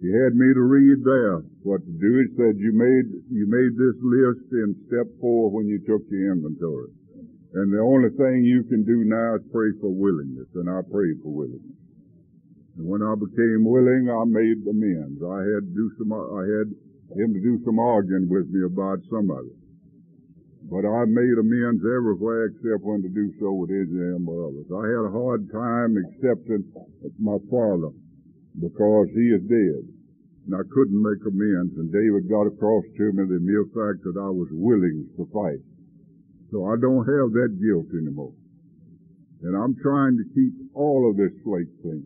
he 0.00 0.08
had 0.14 0.38
me 0.38 0.54
to 0.54 0.62
read 0.62 1.02
there 1.02 1.42
what 1.66 1.82
to 1.82 1.92
do. 1.98 2.10
He 2.22 2.28
said 2.38 2.56
you 2.62 2.70
made 2.72 3.10
you 3.26 3.44
made 3.50 3.74
this 3.74 3.98
list 4.00 4.46
in 4.54 4.78
step 4.86 5.10
four 5.20 5.50
when 5.50 5.66
you 5.66 5.82
took 5.82 6.06
your 6.08 6.32
inventory. 6.32 6.94
And 7.52 7.74
the 7.74 7.82
only 7.82 8.14
thing 8.14 8.46
you 8.46 8.62
can 8.70 8.86
do 8.86 9.02
now 9.02 9.34
is 9.34 9.42
pray 9.50 9.74
for 9.82 9.90
willingness, 9.90 10.46
and 10.54 10.70
I 10.70 10.80
prayed 10.86 11.18
for 11.26 11.34
willingness. 11.34 11.74
And 12.78 12.86
when 12.86 13.02
I 13.02 13.18
became 13.18 13.66
willing, 13.66 14.06
I 14.06 14.22
made 14.22 14.62
amends. 14.62 15.18
I 15.20 15.42
had 15.50 15.66
to 15.66 15.72
do 15.74 15.90
some 15.98 16.14
I 16.14 16.46
had 16.46 16.70
him 17.18 17.34
to 17.34 17.42
do 17.42 17.58
some 17.66 17.82
arguing 17.82 18.30
with 18.30 18.46
me 18.48 18.62
about 18.62 19.02
some 19.10 19.26
of 19.34 19.42
it. 19.42 19.58
But 20.70 20.86
I 20.86 21.02
made 21.10 21.34
amends 21.34 21.82
everywhere 21.82 22.54
except 22.54 22.86
when 22.86 23.02
to 23.02 23.10
do 23.10 23.34
so 23.42 23.58
with 23.58 23.74
Israel 23.74 24.22
and 24.22 24.28
others. 24.30 24.70
I 24.70 24.86
had 24.86 25.02
a 25.10 25.16
hard 25.18 25.50
time 25.50 25.98
accepting 25.98 26.62
my 27.18 27.42
father 27.50 27.90
because 28.58 29.08
he 29.14 29.30
is 29.30 29.42
dead. 29.46 29.84
And 30.48 30.56
I 30.56 30.64
couldn't 30.72 30.98
make 30.98 31.22
amends. 31.22 31.76
And 31.78 31.92
David 31.92 32.26
got 32.26 32.50
across 32.50 32.82
to 32.96 33.06
me 33.12 33.28
the 33.28 33.38
mere 33.44 33.68
fact 33.70 34.02
that 34.08 34.18
I 34.18 34.30
was 34.32 34.48
willing 34.50 35.06
to 35.16 35.28
fight. 35.30 35.62
So 36.50 36.66
I 36.66 36.74
don't 36.80 37.06
have 37.06 37.30
that 37.36 37.60
guilt 37.60 37.92
anymore. 37.94 38.34
And 39.46 39.54
I'm 39.54 39.76
trying 39.78 40.18
to 40.18 40.26
keep 40.34 40.54
all 40.74 41.06
of 41.06 41.16
this 41.16 41.32
slate 41.44 41.70
clean. 41.84 42.04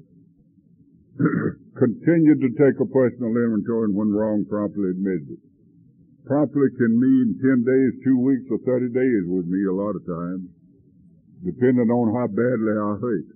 Continue 1.78 2.36
to 2.36 2.50
take 2.58 2.76
a 2.78 2.90
personal 2.92 3.32
inventory 3.32 3.88
and 3.88 3.96
when 3.96 4.12
wrong, 4.12 4.44
promptly 4.44 4.90
admit 4.90 5.24
it 5.30 5.40
promptly 6.24 6.72
can 6.76 6.92
mean 6.98 7.36
10 7.36 7.64
days, 7.68 7.92
2 8.04 8.18
weeks, 8.18 8.48
or 8.50 8.58
30 8.64 8.88
days 8.92 9.24
with 9.28 9.46
me 9.46 9.60
a 9.68 9.76
lot 9.76 9.92
of 9.92 10.04
times, 10.08 10.48
depending 11.44 11.88
on 11.92 12.16
how 12.16 12.26
badly 12.28 12.72
I 12.72 12.96
hurt. 12.96 13.28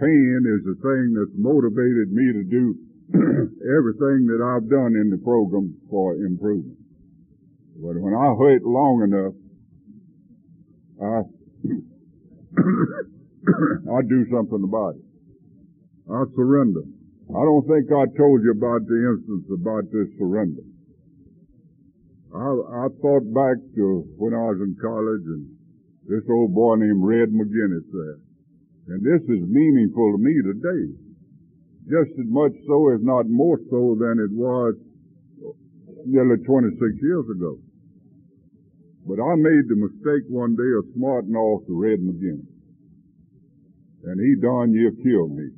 Pain 0.00 0.40
is 0.48 0.64
the 0.64 0.76
thing 0.80 1.12
that's 1.12 1.36
motivated 1.36 2.12
me 2.12 2.32
to 2.32 2.44
do 2.48 2.74
everything 3.76 4.24
that 4.32 4.40
I've 4.40 4.68
done 4.68 4.96
in 4.96 5.10
the 5.10 5.18
program 5.18 5.76
for 5.90 6.14
improvement. 6.16 6.78
But 7.76 8.00
when 8.00 8.14
I 8.14 8.32
wait 8.32 8.62
long 8.64 9.02
enough, 9.04 9.34
I 10.96 11.28
I 13.92 14.00
do 14.08 14.24
something 14.32 14.64
about 14.64 14.96
it. 14.96 15.04
I 16.08 16.24
surrender. 16.36 16.84
I 17.30 17.42
don't 17.44 17.66
think 17.68 17.92
I 17.92 18.06
told 18.16 18.42
you 18.44 18.52
about 18.52 18.86
the 18.86 18.96
instance 19.12 19.46
about 19.52 19.84
this 19.92 20.08
surrender. 20.18 20.62
I, 22.32 22.48
I 22.84 22.88
thought 23.00 23.28
back 23.32 23.60
to 23.76 24.08
when 24.16 24.32
I 24.32 24.56
was 24.56 24.60
in 24.64 24.76
college 24.80 25.24
and 25.26 25.52
this 26.08 26.24
old 26.30 26.54
boy 26.54 26.76
named 26.76 27.04
Red 27.04 27.28
McGinnis 27.28 27.84
there. 27.92 28.18
And 28.88 29.00
this 29.04 29.22
is 29.30 29.42
meaningful 29.46 30.12
to 30.12 30.18
me 30.18 30.34
today. 30.42 30.92
Just 31.86 32.18
as 32.18 32.26
much 32.26 32.52
so, 32.66 32.90
if 32.90 33.00
not 33.02 33.28
more 33.28 33.58
so, 33.70 33.96
than 33.98 34.18
it 34.18 34.30
was 34.30 34.74
nearly 36.06 36.42
26 36.42 36.78
years 37.02 37.26
ago. 37.30 37.58
But 39.06 39.22
I 39.22 39.34
made 39.34 39.66
the 39.66 39.78
mistake 39.78 40.26
one 40.30 40.54
day 40.54 40.72
of 40.78 40.86
smarting 40.94 41.34
off 41.34 41.66
to 41.66 41.74
Red 41.74 41.98
McGinnis. 41.98 42.46
And 44.04 44.18
he 44.18 44.34
darn 44.40 44.72
near 44.72 44.90
killed 44.90 45.34
me. 45.34 45.50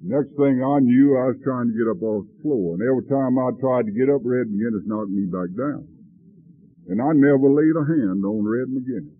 Next 0.00 0.30
thing 0.36 0.62
I 0.62 0.78
knew, 0.80 1.16
I 1.16 1.32
was 1.32 1.40
trying 1.44 1.68
to 1.68 1.76
get 1.76 1.90
up 1.90 2.00
off 2.02 2.24
the 2.24 2.42
floor. 2.42 2.76
And 2.76 2.82
every 2.84 3.04
time 3.08 3.36
I 3.36 3.50
tried 3.60 3.86
to 3.86 3.92
get 3.92 4.08
up, 4.08 4.22
Red 4.24 4.48
McGinnis 4.48 4.86
knocked 4.86 5.10
me 5.10 5.26
back 5.26 5.52
down. 5.56 5.88
And 6.88 7.02
I 7.02 7.12
never 7.12 7.50
laid 7.50 7.76
a 7.76 7.84
hand 7.84 8.24
on 8.24 8.46
Red 8.46 8.68
McGinnis. 8.72 9.17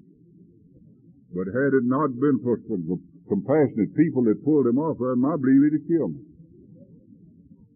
But 1.34 1.52
had 1.52 1.76
it 1.76 1.84
not 1.84 2.16
been 2.18 2.40
for 2.42 2.58
some 2.68 3.00
compassionate 3.28 3.94
people 3.96 4.24
that 4.24 4.44
pulled 4.44 4.66
him 4.66 4.78
off 4.78 4.96
of 5.00 5.12
him, 5.12 5.24
I 5.24 5.36
believe 5.36 5.62
he'd 5.68 5.78
have 5.80 5.88
killed 5.88 6.14
me. 6.16 6.24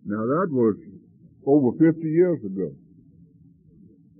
Now 0.04 0.24
that 0.24 0.48
was 0.50 0.76
over 1.46 1.76
50 1.78 2.00
years 2.08 2.40
ago. 2.44 2.72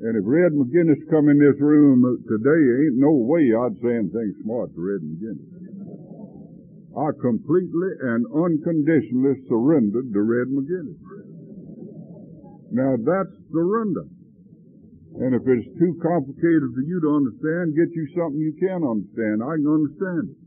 And 0.02 0.18
if 0.18 0.24
Red 0.26 0.52
McGinnis 0.52 0.98
come 1.10 1.28
in 1.28 1.38
this 1.38 1.60
room 1.62 2.02
uh, 2.02 2.18
today, 2.26 2.60
ain't 2.82 2.98
no 2.98 3.14
way 3.14 3.54
I'd 3.54 3.78
say 3.80 4.02
anything 4.02 4.34
smart 4.42 4.74
to 4.74 4.80
Red 4.82 5.00
McGinnis. 5.00 5.46
I 6.92 7.08
completely 7.22 7.88
and 8.02 8.26
unconditionally 8.34 9.40
surrendered 9.48 10.12
to 10.12 10.20
Red 10.20 10.48
McGinnis. 10.50 10.98
Now 12.72 12.96
that's 12.98 13.30
surrender. 13.52 14.04
And 15.12 15.36
if 15.36 15.44
it's 15.44 15.68
too 15.76 15.92
complicated 16.00 16.72
for 16.72 16.84
you 16.84 16.96
to 17.04 17.10
understand, 17.20 17.76
get 17.76 17.92
you 17.92 18.08
something 18.16 18.40
you 18.40 18.56
can 18.56 18.80
understand. 18.80 19.44
I 19.44 19.60
can 19.60 19.68
understand 19.68 20.32
it. 20.32 20.38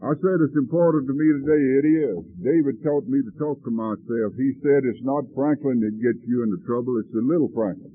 I 0.00 0.12
said 0.16 0.44
it's 0.44 0.60
important 0.60 1.08
to 1.08 1.14
me 1.16 1.28
today. 1.40 1.62
It 1.80 1.86
is. 1.88 2.20
David 2.40 2.80
taught 2.84 3.08
me 3.08 3.20
to 3.20 3.32
talk 3.36 3.60
to 3.64 3.72
myself. 3.72 4.32
He 4.36 4.56
said 4.60 4.84
it's 4.84 5.04
not 5.04 5.28
Franklin 5.36 5.80
that 5.80 5.96
gets 6.00 6.20
you 6.24 6.44
into 6.44 6.60
trouble, 6.64 7.00
it's 7.00 7.12
the 7.12 7.24
little 7.24 7.52
Franklin. 7.52 7.92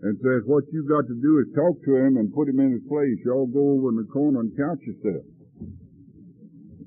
And 0.00 0.16
says 0.24 0.48
what 0.48 0.64
you've 0.72 0.88
got 0.88 1.04
to 1.04 1.16
do 1.16 1.32
is 1.44 1.52
talk 1.52 1.76
to 1.84 1.92
him 1.96 2.16
and 2.16 2.32
put 2.32 2.48
him 2.48 2.60
in 2.60 2.72
his 2.72 2.84
place. 2.88 3.20
Y'all 3.24 3.48
go 3.48 3.76
over 3.76 3.92
in 3.92 4.00
the 4.00 4.08
corner 4.08 4.40
and 4.40 4.52
count 4.56 4.80
yourself. 4.80 5.24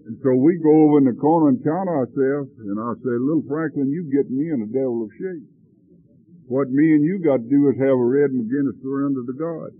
And 0.09 0.17
so 0.21 0.33
we 0.33 0.57
go 0.61 0.89
over 0.89 0.97
in 0.97 1.05
the 1.05 1.17
corner 1.17 1.53
and 1.53 1.61
count 1.61 1.89
ourselves, 1.89 2.49
and 2.57 2.77
I 2.77 2.91
say, 3.05 3.13
little 3.21 3.45
Franklin, 3.47 3.89
you 3.89 4.09
get 4.09 4.29
me 4.33 4.49
in 4.49 4.65
a 4.65 4.69
devil 4.73 5.05
of 5.05 5.09
shape. 5.15 5.52
What 6.47 6.69
me 6.69 6.91
and 6.93 7.03
you 7.03 7.23
got 7.23 7.37
to 7.37 7.49
do 7.49 7.69
is 7.69 7.79
have 7.79 7.95
a 7.95 8.09
red 8.09 8.31
McGinnis 8.31 8.81
surrender 8.83 9.23
to 9.23 9.35
God. 9.39 9.71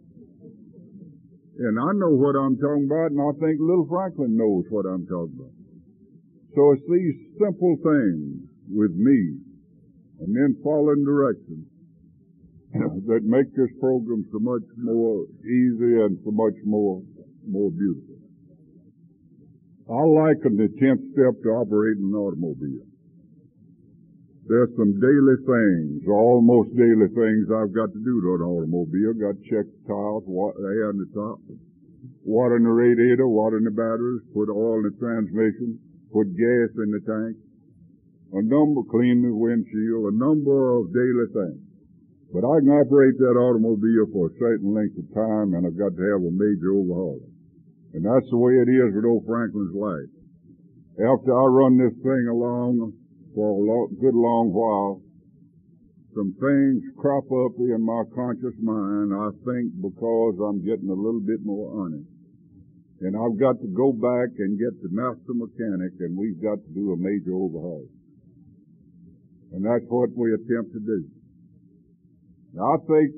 And 1.59 1.77
I 1.77 1.91
know 1.93 2.09
what 2.09 2.33
I'm 2.35 2.57
talking 2.57 2.89
about, 2.89 3.11
and 3.11 3.21
I 3.21 3.31
think 3.37 3.59
little 3.59 3.85
Franklin 3.85 4.35
knows 4.35 4.65
what 4.69 4.85
I'm 4.89 5.05
talking 5.05 5.37
about. 5.37 5.53
So 6.55 6.71
it's 6.73 6.87
these 6.89 7.17
simple 7.37 7.77
things 7.77 8.47
with 8.69 8.93
me, 8.95 9.37
and 10.21 10.33
then 10.33 10.57
following 10.63 11.05
directions 11.05 11.67
that 13.05 13.21
make 13.23 13.53
this 13.53 13.69
program 13.79 14.25
so 14.31 14.39
much 14.39 14.65
more 14.77 15.25
easy 15.45 16.01
and 16.01 16.17
so 16.25 16.31
much 16.31 16.57
more 16.65 17.01
more 17.45 17.69
beautiful. 17.71 18.17
I 19.91 19.99
liken 19.99 20.55
the 20.55 20.71
tenth 20.79 21.01
step 21.11 21.43
to 21.43 21.49
operating 21.49 22.07
an 22.07 22.15
automobile. 22.15 22.87
There's 24.43 24.75
some 24.75 24.99
daily 24.99 25.39
things, 25.39 26.03
almost 26.03 26.75
daily 26.75 27.07
things 27.15 27.47
I've 27.47 27.71
got 27.71 27.95
to 27.95 28.01
do 28.03 28.15
to 28.19 28.29
an 28.35 28.43
automobile. 28.43 29.15
Got 29.15 29.39
to 29.39 29.45
check 29.47 29.63
the 29.63 29.81
tires, 29.87 30.27
water, 30.27 30.59
air 30.67 30.91
in 30.91 30.99
the 30.99 31.07
top, 31.15 31.39
water 32.27 32.59
in 32.59 32.67
the 32.67 32.75
radiator, 32.75 33.23
water 33.23 33.55
in 33.55 33.63
the 33.63 33.71
batteries, 33.71 34.27
put 34.35 34.51
oil 34.51 34.83
in 34.83 34.91
the 34.91 34.95
transmission, 34.99 35.79
put 36.11 36.27
gas 36.35 36.75
in 36.75 36.91
the 36.91 36.99
tank, 37.07 37.39
a 38.35 38.43
number, 38.43 38.83
clean 38.91 39.23
the 39.23 39.31
windshield, 39.31 40.11
a 40.11 40.15
number 40.17 40.75
of 40.75 40.91
daily 40.91 41.29
things. 41.31 41.63
But 42.35 42.43
I 42.43 42.59
can 42.59 42.73
operate 42.75 43.15
that 43.23 43.39
automobile 43.39 44.11
for 44.11 44.27
a 44.27 44.37
certain 44.43 44.73
length 44.73 44.97
of 44.99 45.07
time 45.15 45.53
and 45.53 45.63
I've 45.63 45.77
got 45.77 45.95
to 45.95 46.03
have 46.11 46.19
a 46.19 46.33
major 46.33 46.75
overhaul. 46.75 47.21
And 47.93 48.03
that's 48.03 48.27
the 48.27 48.41
way 48.41 48.57
it 48.57 48.67
is 48.67 48.91
with 48.91 49.05
old 49.05 49.23
Franklin's 49.23 49.77
life. 49.77 50.11
After 50.97 51.31
I 51.31 51.45
run 51.45 51.77
this 51.77 51.93
thing 52.01 52.25
along, 52.27 52.91
for 53.35 53.49
a 53.57 53.87
good 53.99 54.15
long 54.15 54.53
while, 54.53 55.01
some 56.15 56.33
things 56.37 56.85
crop 56.97 57.25
up 57.25 57.57
in 57.57 57.81
my 57.81 58.05
conscious 58.13 58.53
mind, 58.61 59.09
I 59.09 59.33
think 59.45 59.73
because 59.81 60.37
I'm 60.37 60.61
getting 60.61 60.89
a 60.89 60.97
little 60.97 61.21
bit 61.21 61.41
more 61.41 61.81
honest. 61.81 62.05
And 63.01 63.17
I've 63.17 63.35
got 63.35 63.59
to 63.59 63.69
go 63.73 63.91
back 63.91 64.31
and 64.37 64.55
get 64.55 64.77
the 64.79 64.93
master 64.93 65.33
mechanic 65.33 65.97
and 65.99 66.15
we've 66.15 66.39
got 66.39 66.61
to 66.61 66.71
do 66.71 66.93
a 66.93 66.97
major 66.97 67.33
overhaul. 67.33 67.89
And 69.51 69.65
that's 69.65 69.83
what 69.89 70.13
we 70.15 70.33
attempt 70.33 70.71
to 70.73 70.79
do. 70.79 71.09
Now 72.53 72.77
I 72.77 72.79
think 72.85 73.11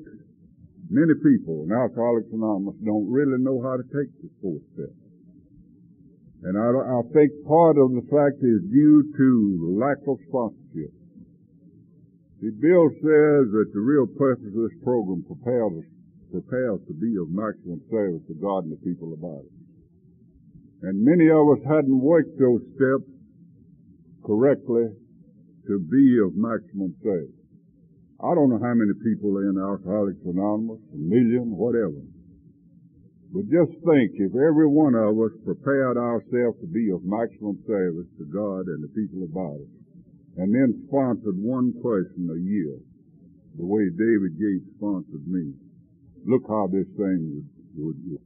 many 0.88 1.14
people 1.20 1.68
in 1.68 1.72
Alcoholics 1.72 2.32
Anonymous 2.32 2.80
don't 2.82 3.12
really 3.12 3.38
know 3.38 3.60
how 3.60 3.76
to 3.76 3.84
take 3.84 4.10
this 4.24 4.32
fourth 4.40 4.64
step. 4.74 5.05
And 6.42 6.58
I, 6.58 6.68
I 6.68 7.00
think 7.12 7.32
part 7.48 7.78
of 7.78 7.96
the 7.96 8.04
fact 8.12 8.42
is 8.44 8.60
due 8.68 9.02
to 9.16 9.78
lack 9.80 9.98
of 10.06 10.18
sponsorship. 10.28 10.92
See, 12.40 12.52
Bill 12.60 12.92
says 13.00 13.48
that 13.56 13.70
the 13.72 13.80
real 13.80 14.06
purpose 14.06 14.52
of 14.52 14.68
this 14.68 14.76
program 14.84 15.24
prepares 15.24 15.72
us, 15.80 15.88
prepares 16.30 16.80
to 16.86 16.94
be 16.94 17.16
of 17.16 17.32
maximum 17.32 17.80
service 17.90 18.20
to 18.28 18.34
God 18.36 18.68
and 18.68 18.72
the 18.72 18.82
people 18.84 19.16
about 19.16 19.48
it. 19.48 19.56
And 20.82 21.00
many 21.00 21.32
of 21.32 21.48
us 21.48 21.64
hadn't 21.64 21.98
worked 21.98 22.36
those 22.38 22.60
steps 22.76 23.08
correctly 24.20 24.92
to 25.66 25.74
be 25.80 26.20
of 26.20 26.36
maximum 26.36 26.94
service. 27.02 27.32
I 28.20 28.34
don't 28.34 28.50
know 28.50 28.60
how 28.60 28.74
many 28.76 28.92
people 29.04 29.36
are 29.36 29.48
in 29.48 29.56
Alcoholics 29.56 30.20
Anonymous, 30.24 30.80
a 30.92 30.96
million, 30.96 31.56
whatever. 31.56 32.00
But 33.32 33.50
just 33.50 33.72
think 33.82 34.14
if 34.16 34.32
every 34.32 34.68
one 34.68 34.94
of 34.94 35.18
us 35.18 35.34
prepared 35.44 35.96
ourselves 35.96 36.60
to 36.60 36.68
be 36.70 36.90
of 36.90 37.02
maximum 37.04 37.58
service 37.66 38.06
to 38.18 38.24
God 38.26 38.70
and 38.70 38.82
the 38.82 38.92
people 38.94 39.26
about 39.26 39.60
us, 39.60 39.72
and 40.36 40.54
then 40.54 40.86
sponsored 40.86 41.36
one 41.36 41.72
person 41.82 42.30
a 42.30 42.38
year, 42.38 42.78
the 43.58 43.64
way 43.64 43.88
David 43.90 44.38
Gates 44.38 44.68
sponsored 44.76 45.26
me, 45.26 45.52
look 46.24 46.42
how 46.48 46.68
this 46.68 46.86
thing 46.96 47.42
would, 47.76 47.96
would. 48.04 48.20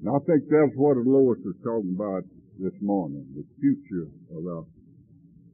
And 0.00 0.08
I 0.08 0.18
think 0.24 0.48
that's 0.48 0.76
what 0.76 0.96
Lois 0.96 1.38
is 1.40 1.56
talking 1.62 1.94
about 1.94 2.22
this 2.58 2.74
morning, 2.80 3.26
the 3.34 3.44
future 3.60 4.08
of 4.32 4.46
our, 4.46 4.64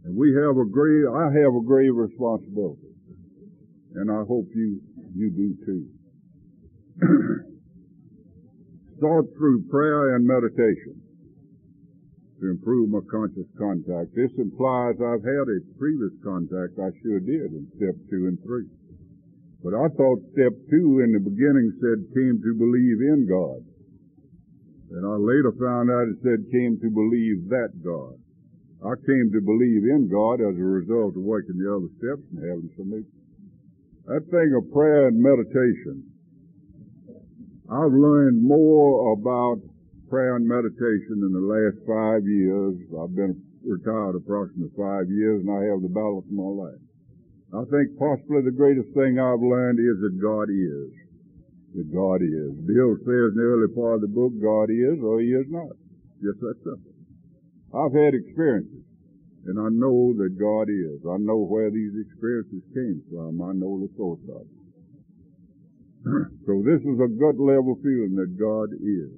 and 0.04 0.16
we 0.16 0.34
have 0.34 0.56
a 0.56 0.66
grave, 0.66 1.06
I 1.14 1.30
have 1.40 1.54
a 1.54 1.64
grave 1.64 1.94
responsibility. 1.94 2.90
And 3.94 4.10
I 4.10 4.24
hope 4.26 4.48
you, 4.54 4.80
you 5.14 5.30
do 5.30 5.56
too. 5.66 7.42
Thought 9.02 9.34
through 9.34 9.66
prayer 9.66 10.14
and 10.14 10.22
meditation 10.22 10.94
to 12.38 12.54
improve 12.54 12.86
my 12.86 13.02
conscious 13.10 13.50
contact. 13.58 14.14
This 14.14 14.30
implies 14.38 14.94
I've 15.02 15.26
had 15.26 15.46
a 15.50 15.58
previous 15.74 16.14
contact 16.22 16.78
I 16.78 16.94
sure 17.02 17.18
did 17.18 17.50
in 17.50 17.66
step 17.82 17.98
two 18.06 18.30
and 18.30 18.38
three. 18.46 18.70
But 19.58 19.74
I 19.74 19.90
thought 19.98 20.22
step 20.38 20.54
two 20.70 21.02
in 21.02 21.18
the 21.18 21.18
beginning 21.18 21.74
said 21.82 22.14
came 22.14 22.38
to 22.46 22.52
believe 22.54 23.02
in 23.02 23.26
God. 23.26 23.66
And 24.94 25.02
I 25.02 25.18
later 25.18 25.50
found 25.58 25.90
out 25.90 26.06
it 26.06 26.22
said 26.22 26.46
came 26.54 26.78
to 26.78 26.90
believe 26.94 27.50
that 27.50 27.74
God. 27.82 28.14
I 28.86 28.94
came 29.02 29.34
to 29.34 29.42
believe 29.42 29.82
in 29.82 30.06
God 30.06 30.38
as 30.38 30.54
a 30.54 30.62
result 30.78 31.18
of 31.18 31.26
working 31.26 31.58
the 31.58 31.66
other 31.74 31.90
steps 31.98 32.22
and 32.30 32.38
having 32.38 32.70
some 32.78 32.94
That 34.06 34.30
thing 34.30 34.54
of 34.54 34.70
prayer 34.70 35.10
and 35.10 35.18
meditation 35.18 36.11
I've 37.72 37.96
learned 37.96 38.44
more 38.44 39.16
about 39.16 39.56
prayer 40.12 40.36
and 40.36 40.44
meditation 40.44 41.24
in 41.24 41.32
the 41.32 41.40
last 41.40 41.80
five 41.88 42.20
years. 42.28 42.76
I've 43.00 43.16
been 43.16 43.32
retired 43.64 44.12
approximately 44.12 44.68
five 44.76 45.08
years 45.08 45.40
and 45.40 45.48
I 45.48 45.72
have 45.72 45.80
the 45.80 45.88
balance 45.88 46.28
of 46.28 46.36
my 46.36 46.52
life. 46.52 46.82
I 47.56 47.64
think 47.72 47.96
possibly 47.96 48.44
the 48.44 48.52
greatest 48.52 48.92
thing 48.92 49.16
I've 49.16 49.40
learned 49.40 49.80
is 49.80 50.04
that 50.04 50.20
God 50.20 50.52
is. 50.52 50.92
That 51.72 51.88
God 51.88 52.20
is. 52.20 52.52
Bill 52.68 52.92
says 53.08 53.32
in 53.32 53.40
the 53.40 53.48
early 53.48 53.72
part 53.72 53.96
of 53.96 54.04
the 54.04 54.12
book, 54.12 54.36
God 54.36 54.68
is 54.68 55.00
or 55.00 55.24
He 55.24 55.32
is 55.32 55.48
not. 55.48 55.72
Just 56.20 56.44
that 56.44 56.60
simple. 56.60 56.92
I've 57.72 57.96
had 57.96 58.12
experiences. 58.12 58.84
And 59.48 59.56
I 59.56 59.72
know 59.72 60.12
that 60.20 60.36
God 60.36 60.68
is. 60.68 61.00
I 61.08 61.16
know 61.16 61.40
where 61.48 61.72
these 61.72 61.96
experiences 62.04 62.68
came 62.76 63.00
from. 63.08 63.40
I 63.40 63.56
know 63.56 63.80
the 63.80 63.88
source 63.96 64.20
of 64.28 64.44
it. 64.44 64.61
So 66.02 66.62
this 66.66 66.82
is 66.82 66.98
a 66.98 67.14
gut 67.14 67.38
level 67.38 67.78
feeling 67.78 68.18
that 68.18 68.34
God 68.34 68.74
is. 68.74 69.14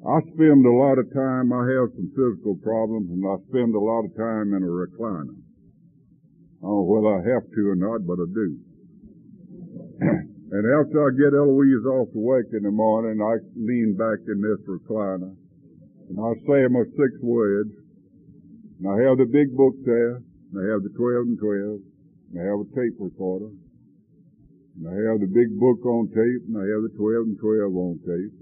I 0.00 0.24
spend 0.32 0.64
a 0.64 0.72
lot 0.72 0.96
of 0.96 1.12
time, 1.12 1.52
I 1.52 1.68
have 1.76 1.92
some 1.92 2.08
physical 2.16 2.56
problems, 2.62 3.10
and 3.10 3.20
I 3.26 3.36
spend 3.50 3.74
a 3.74 3.82
lot 3.82 4.06
of 4.08 4.16
time 4.16 4.54
in 4.56 4.62
a 4.64 4.72
recliner. 4.72 5.36
I 5.36 6.64
don't 6.64 6.72
know 6.72 6.88
whether 6.88 7.20
I 7.20 7.34
have 7.34 7.44
to 7.44 7.62
or 7.68 7.76
not, 7.76 8.06
but 8.08 8.16
I 8.16 8.26
do. 8.32 8.48
and 10.56 10.64
after 10.80 11.04
I 11.04 11.10
get 11.12 11.36
Eloise 11.36 11.84
off 11.84 12.08
to 12.14 12.18
work 12.18 12.46
in 12.56 12.62
the 12.62 12.70
morning, 12.70 13.20
I 13.20 13.36
lean 13.58 13.92
back 13.98 14.24
in 14.24 14.40
this 14.40 14.62
recliner, 14.64 15.36
and 16.08 16.16
I 16.16 16.32
say 16.48 16.64
my 16.72 16.88
six 16.96 17.12
words, 17.20 17.74
and 18.78 18.88
I 18.88 19.04
have 19.04 19.18
the 19.18 19.28
big 19.28 19.52
book 19.52 19.74
there, 19.84 20.16
and 20.16 20.54
I 20.56 20.64
have 20.72 20.80
the 20.80 20.94
12 20.96 21.36
and 21.36 21.38
12, 21.38 21.80
and 22.32 22.40
I 22.40 22.44
have 22.48 22.64
a 22.64 22.68
tape 22.72 22.96
recorder, 22.96 23.52
and 24.78 24.86
I 24.86 24.94
have 25.10 25.18
the 25.18 25.26
big 25.26 25.58
book 25.58 25.82
on 25.82 26.06
tape, 26.14 26.46
and 26.46 26.54
I 26.54 26.62
have 26.70 26.86
the 26.86 26.94
12 26.94 27.34
and 27.34 27.38
12 27.38 27.74
on 27.74 27.98
tape. 28.06 28.34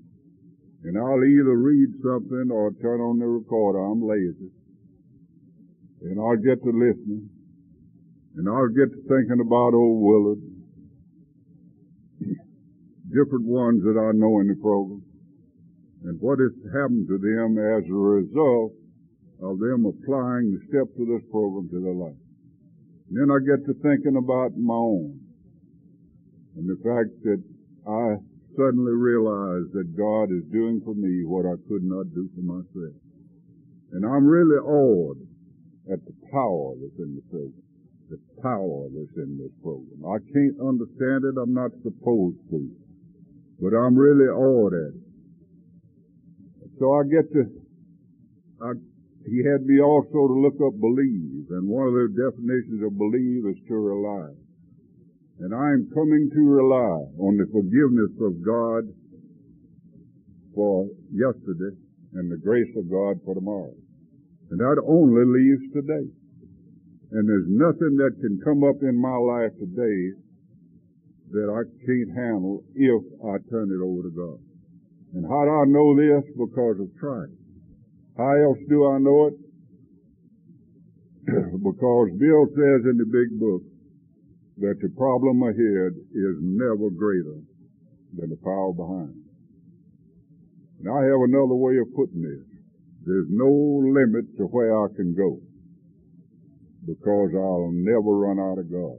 And 0.85 0.99
I'll 1.01 1.25
either 1.25 1.57
read 1.57 1.89
something 2.05 2.53
or 2.53 2.77
turn 2.77 3.01
on 3.01 3.19
the 3.19 3.25
recorder. 3.25 3.81
I'm 3.81 4.05
lazy. 4.05 4.53
And 6.03 6.21
I'll 6.21 6.37
get 6.37 6.61
to 6.61 6.71
listening. 6.77 7.31
And 8.37 8.49
I'll 8.49 8.69
get 8.69 8.93
to 8.93 9.01
thinking 9.09 9.41
about 9.41 9.73
old 9.73 9.97
Willard. 10.05 10.45
Different 13.09 13.49
ones 13.49 13.81
that 13.89 13.97
I 13.97 14.13
know 14.13 14.41
in 14.45 14.53
the 14.53 14.61
program. 14.61 15.03
And 16.05 16.21
what 16.21 16.39
has 16.39 16.53
happened 16.69 17.09
to 17.09 17.17
them 17.17 17.57
as 17.57 17.89
a 17.89 17.97
result 17.97 18.77
of 19.41 19.59
them 19.59 19.89
applying 19.89 20.53
the 20.53 20.61
steps 20.69 20.93
of 21.01 21.09
this 21.09 21.25
program 21.33 21.73
to 21.73 21.81
their 21.81 21.97
life. 21.97 22.21
And 23.09 23.17
then 23.17 23.33
I 23.33 23.41
get 23.41 23.65
to 23.65 23.75
thinking 23.81 24.21
about 24.21 24.53
my 24.55 24.77
own 24.77 25.26
and 26.57 26.65
the 26.65 26.81
fact 26.81 27.13
that 27.25 27.41
I 27.87 28.17
suddenly 28.57 28.97
realize 28.97 29.69
that 29.77 29.93
God 29.93 30.33
is 30.33 30.43
doing 30.49 30.81
for 30.81 30.97
me 30.97 31.23
what 31.29 31.45
I 31.45 31.61
could 31.69 31.85
not 31.85 32.09
do 32.17 32.29
for 32.35 32.41
myself. 32.41 32.97
And 33.93 34.03
I'm 34.05 34.27
really 34.27 34.57
awed 34.57 35.21
at 35.93 36.01
the 36.05 36.17
power 36.33 36.75
that's 36.81 36.99
in 36.99 37.15
the 37.15 37.25
program. 37.29 37.63
The 38.09 38.19
power 38.41 38.89
that's 38.89 39.17
in 39.21 39.37
this 39.37 39.53
program. 39.61 40.01
I 40.09 40.19
can't 40.33 40.57
understand 40.63 41.29
it. 41.29 41.37
I'm 41.37 41.53
not 41.53 41.71
supposed 41.85 42.41
to. 42.51 42.61
But 43.61 43.77
I'm 43.77 43.95
really 43.95 44.31
awed 44.33 44.73
at 44.73 44.95
it. 44.97 45.07
So 46.79 46.93
I 46.97 47.03
get 47.05 47.29
to, 47.37 47.43
I, 48.63 48.73
he 49.29 49.45
had 49.45 49.65
me 49.67 49.81
also 49.81 50.29
to 50.29 50.37
look 50.41 50.57
up 50.65 50.79
believe. 50.81 51.51
And 51.51 51.69
one 51.69 51.89
of 51.89 51.95
the 51.95 52.09
definitions 52.17 52.81
of 52.81 52.97
believe 52.97 53.45
is 53.45 53.61
to 53.69 53.75
rely. 53.75 54.33
And 55.39 55.55
I 55.55 55.73
am 55.73 55.91
coming 55.93 56.31
to 56.33 56.41
rely 56.41 57.05
on 57.21 57.37
the 57.37 57.47
forgiveness 57.53 58.13
of 58.25 58.41
God 58.41 58.89
for 60.55 60.89
yesterday 61.13 61.77
and 62.15 62.33
the 62.33 62.41
grace 62.41 62.73
of 62.77 62.91
God 62.91 63.21
for 63.25 63.35
tomorrow. 63.35 63.75
And 64.51 64.59
that 64.61 64.81
only 64.87 65.29
leaves 65.29 65.73
today. 65.75 66.09
And 67.13 67.29
there's 67.29 67.47
nothing 67.49 67.97
that 68.01 68.17
can 68.21 68.41
come 68.43 68.65
up 68.65 68.81
in 68.81 68.97
my 68.97 69.17
life 69.17 69.53
today 69.61 70.17
that 71.31 71.49
I 71.53 71.69
can't 71.85 72.17
handle 72.17 72.65
if 72.75 73.03
I 73.21 73.37
turn 73.51 73.69
it 73.69 73.83
over 73.85 74.09
to 74.09 74.13
God. 74.15 74.41
And 75.15 75.27
how 75.29 75.45
do 75.45 75.53
I 75.53 75.65
know 75.69 75.93
this? 75.95 76.25
Because 76.33 76.81
of 76.81 76.89
trying. 76.99 77.37
How 78.17 78.33
else 78.33 78.59
do 78.69 78.89
I 78.89 78.99
know 78.99 79.29
it? 79.29 79.37
because 81.63 82.09
Bill 82.17 82.47
says 82.57 82.89
in 82.89 82.97
the 82.97 83.05
big 83.05 83.39
book, 83.39 83.63
that 84.59 84.81
the 84.81 84.89
problem 84.97 85.43
ahead 85.43 85.93
is 86.17 86.37
never 86.41 86.89
greater 86.89 87.37
than 88.17 88.31
the 88.31 88.41
power 88.41 88.73
behind. 88.73 89.13
And 90.81 90.89
I 90.89 91.05
have 91.05 91.21
another 91.29 91.57
way 91.57 91.77
of 91.77 91.93
putting 91.95 92.23
this. 92.23 92.47
There's 93.05 93.29
no 93.29 93.49
limit 93.85 94.37
to 94.39 94.45
where 94.49 94.73
I 94.85 94.89
can 94.97 95.15
go 95.15 95.41
because 96.87 97.31
I'll 97.35 97.71
never 97.73 98.17
run 98.17 98.41
out 98.41 98.59
of 98.59 98.71
God. 98.71 98.99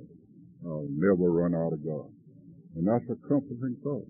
I'll 0.66 0.90
never 0.92 1.32
run 1.32 1.56
out 1.56 1.74
of 1.74 1.84
God. 1.84 2.12
And 2.76 2.88
that's 2.88 3.10
a 3.10 3.18
comforting 3.28 3.78
thought. 3.84 4.08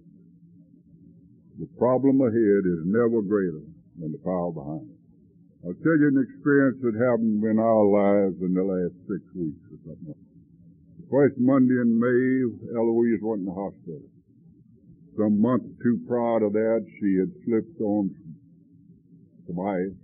The 1.60 1.70
problem 1.80 2.22
ahead 2.22 2.64
is 2.66 2.86
never 2.86 3.22
greater 3.22 3.64
than 3.98 4.12
the 4.12 4.22
power 4.22 4.52
behind. 4.52 4.90
I'll 5.66 5.80
tell 5.82 5.98
you 5.98 6.12
an 6.12 6.22
experience 6.22 6.78
that 6.84 6.94
happened 6.94 7.44
in 7.44 7.58
our 7.58 7.86
lives 7.88 8.38
in 8.42 8.54
the 8.54 8.64
last 8.64 8.94
six 9.08 9.24
weeks 9.34 9.64
or 9.72 9.80
something. 9.88 10.27
First 11.10 11.36
Monday 11.38 11.80
in 11.80 11.98
May, 11.98 12.44
Eloise 12.76 13.22
went 13.22 13.40
in 13.40 13.46
the 13.46 13.54
hospital. 13.54 14.02
Some 15.16 15.40
month 15.42 15.64
or 15.64 15.84
two 15.84 16.02
prior 16.06 16.42
to 16.42 16.50
that, 16.52 16.86
she 17.00 17.16
had 17.16 17.32
slipped 17.46 17.80
on 17.80 18.14
some 19.48 19.60
ice 19.60 19.96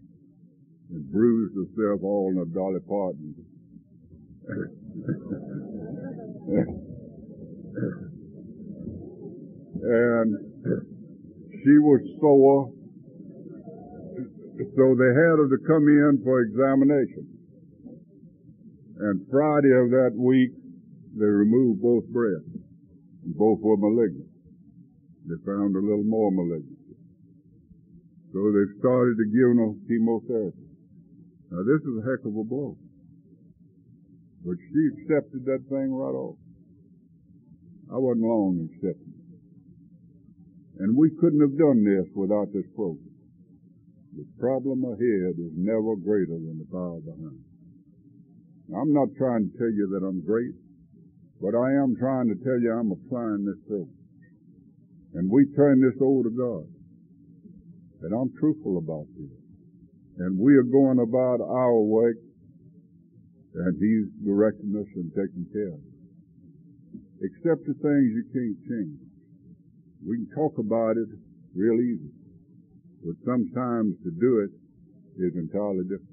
and 0.89 1.11
bruised 1.11 1.55
herself 1.55 1.99
all 2.03 2.31
in 2.31 2.37
a 2.39 2.45
Dolly 2.45 2.79
Parton. 2.87 3.35
and 9.83 10.35
she 11.51 11.77
was 11.79 11.99
sore, 12.21 12.71
so 14.75 14.95
they 14.95 15.11
had 15.11 15.35
her 15.35 15.49
to 15.49 15.57
come 15.67 15.87
in 15.87 16.21
for 16.23 16.41
examination. 16.41 17.27
And 18.99 19.27
Friday 19.29 19.73
of 19.73 19.89
that 19.91 20.13
week, 20.15 20.51
they 21.13 21.25
removed 21.25 21.81
both 21.81 22.05
breasts. 22.07 22.49
And 23.23 23.35
both 23.37 23.59
were 23.61 23.77
malignant. 23.77 24.27
They 25.25 25.39
found 25.45 25.75
a 25.75 25.79
little 25.79 26.03
more 26.03 26.31
malignancy. 26.31 26.97
So 28.33 28.51
they 28.51 28.67
started 28.79 29.15
to 29.15 29.25
give 29.31 29.55
them 29.55 29.79
chemotherapy. 29.87 30.67
Now 31.51 31.63
this 31.63 31.79
is 31.85 32.01
a 32.01 32.03
heck 32.03 32.25
of 32.25 32.35
a 32.35 32.43
blow. 32.43 32.75
But 34.43 34.57
she 34.59 34.81
accepted 34.91 35.45
that 35.45 35.63
thing 35.69 35.93
right 35.93 36.17
off. 36.17 36.35
I 37.93 37.97
wasn't 37.97 38.25
long 38.25 38.59
in 38.59 38.67
accepting. 38.73 39.13
And 40.79 40.97
we 40.97 41.11
couldn't 41.21 41.39
have 41.39 41.57
done 41.57 41.85
this 41.85 42.09
without 42.15 42.51
this 42.51 42.65
program. 42.75 43.13
The 44.17 44.25
problem 44.39 44.83
ahead 44.83 45.37
is 45.37 45.53
never 45.55 45.95
greater 45.95 46.33
than 46.33 46.57
the 46.59 46.67
power 46.69 46.99
behind. 46.99 47.39
Now, 48.67 48.81
I'm 48.81 48.93
not 48.93 49.09
trying 49.17 49.49
to 49.49 49.57
tell 49.57 49.71
you 49.71 49.87
that 49.93 50.05
I'm 50.05 50.25
great. 50.25 50.53
But 51.43 51.59
I 51.59 51.75
am 51.75 51.99
trying 51.99 52.31
to 52.31 52.39
tell 52.39 52.55
you 52.55 52.71
I'm 52.71 52.95
applying 52.95 53.43
this 53.43 53.59
program. 53.67 53.99
And 55.13 55.29
we 55.29 55.43
turn 55.59 55.83
this 55.83 55.99
over 55.99 56.23
to 56.23 56.31
God. 56.31 56.63
And 57.99 58.15
I'm 58.15 58.31
truthful 58.39 58.79
about 58.79 59.11
this. 59.19 59.35
And 60.23 60.39
we 60.39 60.55
are 60.55 60.63
going 60.63 61.03
about 61.03 61.43
our 61.43 61.81
work 61.83 62.15
and 63.55 63.75
He's 63.75 64.07
directing 64.23 64.71
us 64.79 64.87
and 64.95 65.11
taking 65.11 65.43
care 65.51 65.75
of 65.75 65.83
us. 65.83 65.99
Except 67.27 67.67
the 67.67 67.75
things 67.75 68.07
you 68.15 68.23
can't 68.31 68.59
change. 68.63 69.03
We 70.07 70.23
can 70.23 70.31
talk 70.31 70.55
about 70.57 70.95
it 70.95 71.11
real 71.53 71.75
easy. 71.75 72.11
But 73.03 73.19
sometimes 73.27 73.99
to 74.07 74.11
do 74.15 74.47
it 74.47 74.51
is 75.19 75.35
entirely 75.35 75.83
different. 75.83 76.12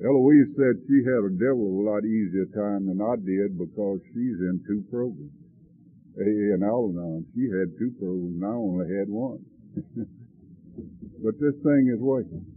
Eloise 0.00 0.48
said 0.56 0.80
she 0.88 1.04
had 1.04 1.20
a 1.28 1.36
devil 1.36 1.68
of 1.68 1.76
a 1.76 1.88
lot 1.92 2.04
easier 2.08 2.48
time 2.56 2.88
than 2.88 3.04
I 3.04 3.20
did 3.20 3.60
because 3.60 4.00
she's 4.08 4.40
in 4.40 4.64
two 4.64 4.80
programs. 4.88 5.36
AA 6.16 6.56
and 6.56 6.64
Al-Anon, 6.64 7.26
she 7.36 7.44
had 7.52 7.76
two 7.76 7.92
programs 8.00 8.40
and 8.40 8.44
I 8.44 8.56
only 8.56 8.88
had 8.96 9.08
one. 9.12 9.44
but 11.20 11.36
this 11.36 11.52
thing 11.60 11.92
is 11.92 12.00
working. 12.00 12.48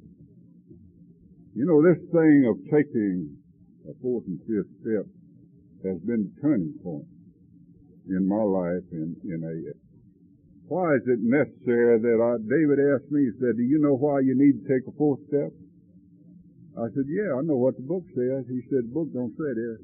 You 1.53 1.68
know, 1.68 1.84
this 1.84 1.99
thing 2.15 2.48
of 2.48 2.56
taking 2.72 3.36
a 3.91 3.94
fourth 4.02 4.24
and 4.26 4.40
fifth 4.48 4.72
step 4.80 5.06
has 5.84 5.99
been 6.07 6.32
a 6.32 6.41
turning 6.41 6.74
point 6.80 7.07
in 8.07 8.24
my 8.24 8.40
life 8.40 8.88
in, 8.91 9.20
in 9.28 9.44
AA. 9.44 9.76
Why 10.72 10.95
is 10.95 11.03
it 11.11 11.20
necessary 11.20 11.99
that 11.99 12.20
I, 12.24 12.40
David 12.48 12.80
asked 12.80 13.11
me, 13.11 13.28
he 13.28 13.36
said, 13.44 13.60
do 13.60 13.64
you 13.64 13.84
know 13.84 13.99
why 13.99 14.22
you 14.22 14.32
need 14.32 14.64
to 14.64 14.68
take 14.72 14.88
a 14.88 14.95
fourth 14.95 15.20
step? 15.28 15.52
I 16.74 16.90
said, 16.94 17.06
yeah, 17.06 17.38
I 17.38 17.41
know 17.45 17.58
what 17.58 17.78
the 17.78 17.86
book 17.86 18.04
says. 18.18 18.50
He 18.50 18.66
said, 18.70 18.90
the 18.90 18.94
book 18.94 19.14
don't 19.14 19.34
say 19.38 19.52
that. 19.54 19.80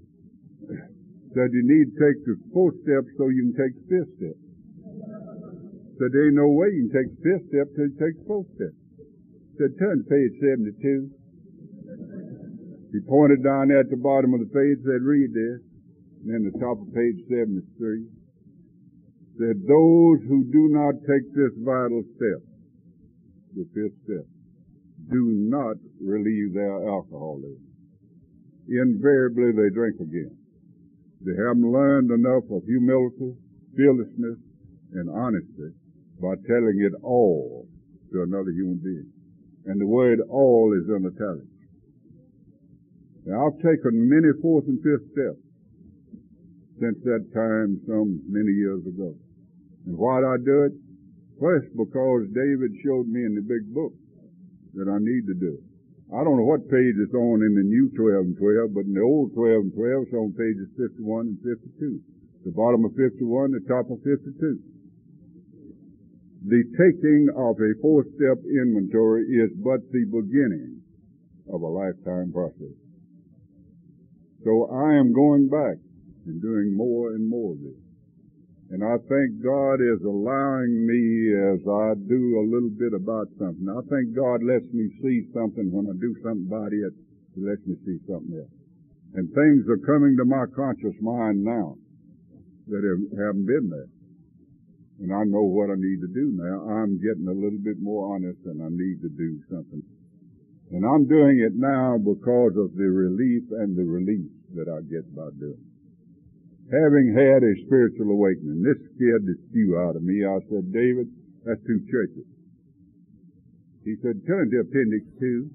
said 1.38 1.54
you 1.54 1.62
need 1.62 1.94
to 1.94 1.98
take 2.02 2.18
the 2.26 2.34
fourth 2.50 2.74
step 2.82 3.06
so 3.18 3.30
you 3.30 3.54
can 3.54 3.58
take 3.58 3.74
the 3.78 3.86
fifth 3.86 4.14
step. 4.18 4.38
Said 6.02 6.10
there 6.10 6.26
ain't 6.26 6.42
no 6.42 6.50
way 6.50 6.74
you 6.74 6.90
can 6.90 7.06
take 7.06 7.10
the 7.14 7.22
fifth 7.22 7.46
step 7.54 7.68
till 7.78 7.86
you 7.94 7.98
take 8.02 8.18
the 8.18 8.26
fourth 8.26 8.50
step. 8.58 8.74
Said 9.62 9.78
turn 9.78 10.02
to 10.02 10.08
page 10.10 10.34
72. 10.42 11.14
He 12.90 13.00
pointed 13.06 13.46
down 13.46 13.70
at 13.70 13.94
the 13.94 14.02
bottom 14.02 14.34
of 14.34 14.42
the 14.42 14.50
page, 14.50 14.82
said 14.82 15.06
read 15.06 15.30
this. 15.30 15.62
And 16.26 16.34
then 16.34 16.42
the 16.50 16.58
top 16.58 16.82
of 16.82 16.90
page 16.90 17.22
73 17.30 18.10
said 19.38 19.56
those 19.70 20.20
who 20.28 20.44
do 20.52 20.68
not 20.74 21.00
take 21.08 21.24
this 21.32 21.54
vital 21.64 22.04
step, 22.18 22.42
the 23.56 23.64
fifth 23.72 23.96
step, 24.04 24.26
do 25.08 25.32
not 25.50 25.78
relieve 26.02 26.54
their 26.54 26.88
alcoholism. 26.90 27.64
Invariably 28.68 29.52
they 29.52 29.74
drink 29.74 30.00
again. 30.00 30.36
They 31.22 31.34
haven't 31.36 31.72
learned 31.72 32.12
enough 32.12 32.46
of 32.52 32.64
humility, 32.66 33.36
fearlessness, 33.76 34.38
and 34.94 35.10
honesty 35.10 35.74
by 36.22 36.36
telling 36.48 36.78
it 36.82 36.94
all 37.04 37.68
to 38.12 38.24
another 38.24 38.52
human 38.52 38.80
being. 38.84 39.12
And 39.66 39.82
the 39.82 39.88
word 39.88 40.20
all 40.30 40.74
is 40.74 40.88
in 40.90 41.06
italics. 41.06 41.48
Now 43.26 43.48
I've 43.48 43.58
taken 43.58 44.10
many 44.10 44.34
fourth 44.42 44.66
and 44.68 44.82
fifth 44.82 45.12
steps 45.12 45.44
since 46.80 46.98
that 47.04 47.28
time 47.36 47.82
some 47.86 48.22
many 48.30 48.54
years 48.54 48.86
ago. 48.88 49.14
And 49.86 49.98
why 49.98 50.22
did 50.22 50.28
I 50.28 50.38
do 50.44 50.64
it? 50.64 50.74
First, 51.40 51.68
because 51.76 52.28
David 52.34 52.72
showed 52.84 53.08
me 53.08 53.26
in 53.26 53.36
the 53.36 53.42
big 53.42 53.74
book 53.74 53.94
that 54.74 54.88
I 54.88 55.00
need 55.00 55.26
to 55.28 55.38
do. 55.38 55.58
I 56.10 56.26
don't 56.26 56.38
know 56.42 56.50
what 56.50 56.66
page 56.70 56.98
it's 56.98 57.14
on 57.14 57.46
in 57.46 57.54
the 57.54 57.66
new 57.66 57.94
12 57.94 58.34
and 58.34 58.38
12, 58.38 58.74
but 58.74 58.86
in 58.90 58.98
the 58.98 59.06
old 59.06 59.34
12 59.34 59.70
and 59.70 59.74
12, 59.74 60.10
it's 60.10 60.18
on 60.18 60.34
pages 60.34 60.70
51 60.74 61.38
and 61.38 61.40
52. 61.42 62.02
The 62.46 62.56
bottom 62.58 62.86
of 62.86 62.98
51, 62.98 63.54
the 63.54 63.62
top 63.70 63.90
of 63.94 64.02
52. 64.02 64.58
The 66.50 66.64
taking 66.82 67.30
of 67.36 67.62
a 67.62 67.72
four-step 67.82 68.42
inventory 68.48 69.28
is 69.38 69.52
but 69.62 69.86
the 69.92 70.06
beginning 70.10 70.82
of 71.54 71.62
a 71.62 71.68
lifetime 71.68 72.32
process. 72.34 72.74
So 74.44 74.72
I 74.72 74.96
am 74.96 75.14
going 75.14 75.50
back 75.50 75.78
and 76.26 76.42
doing 76.42 76.76
more 76.76 77.12
and 77.12 77.28
more 77.28 77.54
of 77.54 77.62
this. 77.62 77.89
And 78.70 78.86
I 78.86 79.02
think 79.10 79.42
God 79.42 79.82
is 79.82 79.98
allowing 80.06 80.86
me 80.86 81.34
as 81.34 81.62
I 81.66 81.98
do 82.06 82.38
a 82.38 82.46
little 82.46 82.70
bit 82.70 82.94
about 82.94 83.26
something. 83.42 83.66
I 83.66 83.82
think 83.90 84.14
God 84.14 84.46
lets 84.46 84.70
me 84.70 84.94
see 85.02 85.26
something 85.34 85.74
when 85.74 85.90
I 85.90 85.98
do 85.98 86.14
something 86.22 86.46
about 86.46 86.70
it. 86.70 86.94
He 87.34 87.42
lets 87.42 87.66
me 87.66 87.74
see 87.82 87.98
something 88.06 88.38
else. 88.38 88.54
And 89.18 89.26
things 89.34 89.66
are 89.66 89.82
coming 89.82 90.14
to 90.22 90.26
my 90.26 90.46
conscious 90.54 90.94
mind 91.02 91.42
now 91.42 91.82
that 92.70 92.86
have, 92.86 93.02
haven't 93.18 93.50
been 93.50 93.74
there. 93.74 93.90
And 95.02 95.18
I 95.18 95.26
know 95.26 95.50
what 95.50 95.74
I 95.74 95.78
need 95.78 96.06
to 96.06 96.12
do 96.14 96.30
now. 96.38 96.70
I'm 96.70 97.02
getting 97.02 97.26
a 97.26 97.34
little 97.34 97.58
bit 97.58 97.82
more 97.82 98.14
honest 98.14 98.38
and 98.46 98.62
I 98.62 98.70
need 98.70 99.02
to 99.02 99.10
do 99.10 99.42
something. 99.50 99.82
And 100.70 100.86
I'm 100.86 101.08
doing 101.10 101.42
it 101.42 101.58
now 101.58 101.98
because 101.98 102.54
of 102.54 102.78
the 102.78 102.86
relief 102.86 103.50
and 103.50 103.74
the 103.74 103.88
release 103.90 104.30
that 104.54 104.70
I 104.70 104.86
get 104.86 105.10
by 105.16 105.34
doing 105.40 105.58
it. 105.58 105.69
Having 106.70 107.18
had 107.18 107.42
a 107.42 107.66
spiritual 107.66 108.14
awakening, 108.14 108.62
this 108.62 108.78
scared 108.94 109.26
the 109.26 109.34
stew 109.50 109.74
out 109.82 109.98
of 109.98 110.06
me. 110.06 110.22
I 110.22 110.38
said, 110.54 110.70
David, 110.70 111.10
that's 111.42 111.58
two 111.66 111.82
churches. 111.90 112.30
He 113.82 113.98
said, 114.06 114.22
turn 114.30 114.54
to 114.54 114.62
Appendix 114.62 115.02
2. 115.18 115.50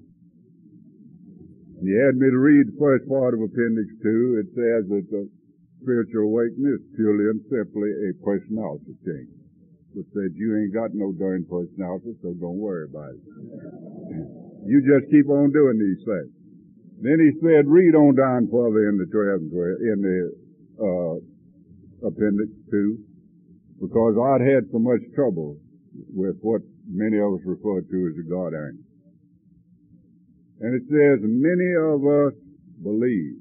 He 1.87 1.95
had 1.95 2.19
me 2.19 2.27
to 2.27 2.39
read 2.39 2.67
the 2.67 2.79
first 2.79 3.07
part 3.07 3.31
of 3.31 3.39
Appendix 3.39 3.87
2. 4.03 4.43
It 4.43 4.49
says 4.59 4.83
that 4.91 5.07
the 5.07 5.23
spiritual 5.79 6.27
awakening 6.35 6.83
is 6.83 6.83
purely 6.99 7.31
and 7.31 7.39
simply 7.47 7.95
a 7.95 8.11
personality 8.19 8.99
change. 9.07 9.31
Which 9.95 10.11
said, 10.11 10.35
you 10.35 10.51
ain't 10.59 10.75
got 10.75 10.91
no 10.91 11.15
darn 11.15 11.47
personality, 11.47 12.19
so 12.19 12.35
don't 12.35 12.59
worry 12.59 12.91
about 12.91 13.15
it. 13.15 13.23
You 14.67 14.83
just 14.83 15.07
keep 15.07 15.31
on 15.31 15.55
doing 15.55 15.79
these 15.79 16.03
things. 16.03 16.33
Then 16.99 17.23
he 17.23 17.31
said, 17.39 17.71
read 17.71 17.95
on 17.95 18.19
down 18.19 18.51
further 18.51 18.91
in 18.91 18.99
the 18.99 19.07
12, 19.07 19.47
in 19.79 19.99
the, 20.03 20.44
uh, 20.79 21.15
appendix 22.07 22.51
2, 22.71 22.97
because 23.81 24.15
I'd 24.17 24.41
had 24.41 24.71
so 24.71 24.79
much 24.79 25.01
trouble 25.15 25.57
with 26.13 26.35
what 26.41 26.61
many 26.87 27.17
of 27.17 27.33
us 27.33 27.41
refer 27.45 27.81
to 27.81 27.97
as 28.09 28.15
the 28.15 28.25
God 28.29 28.53
angle. 28.53 28.83
And 30.61 30.71
it 30.75 30.83
says, 30.87 31.19
many 31.23 31.75
of 31.75 31.99
us 32.05 32.33
believe 32.83 33.39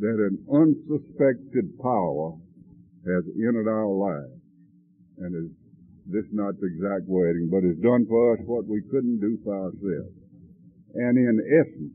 that 0.00 0.16
an 0.16 0.36
unsuspected 0.48 1.78
power 1.80 2.36
has 3.06 3.24
entered 3.36 3.68
our 3.68 3.88
lives 3.88 4.40
and 5.18 5.36
is 5.36 5.52
this 6.06 6.24
not 6.32 6.58
the 6.60 6.66
exact 6.66 7.06
wording, 7.06 7.48
but 7.52 7.62
has 7.62 7.76
done 7.78 8.06
for 8.08 8.34
us 8.34 8.40
what 8.44 8.66
we 8.66 8.82
couldn't 8.90 9.20
do 9.20 9.38
for 9.44 9.54
ourselves. 9.54 10.16
And 10.94 11.16
in 11.16 11.38
essence, 11.44 11.94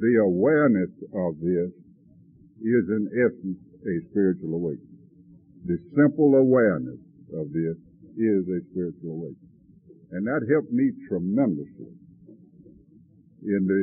the 0.00 0.18
awareness 0.24 0.90
of 1.14 1.38
this 1.38 1.70
is 2.62 2.84
in 2.88 3.10
essence 3.10 3.58
a 3.82 3.94
spiritual 4.10 4.54
awakening. 4.54 5.02
The 5.66 5.78
simple 5.94 6.34
awareness 6.38 6.98
of 7.34 7.50
this 7.50 7.78
is 8.18 8.42
a 8.46 8.60
spiritual 8.70 9.18
awakening. 9.18 9.52
And 10.12 10.26
that 10.26 10.46
helped 10.50 10.70
me 10.70 10.92
tremendously 11.08 11.94
in 13.42 13.62
the 13.66 13.82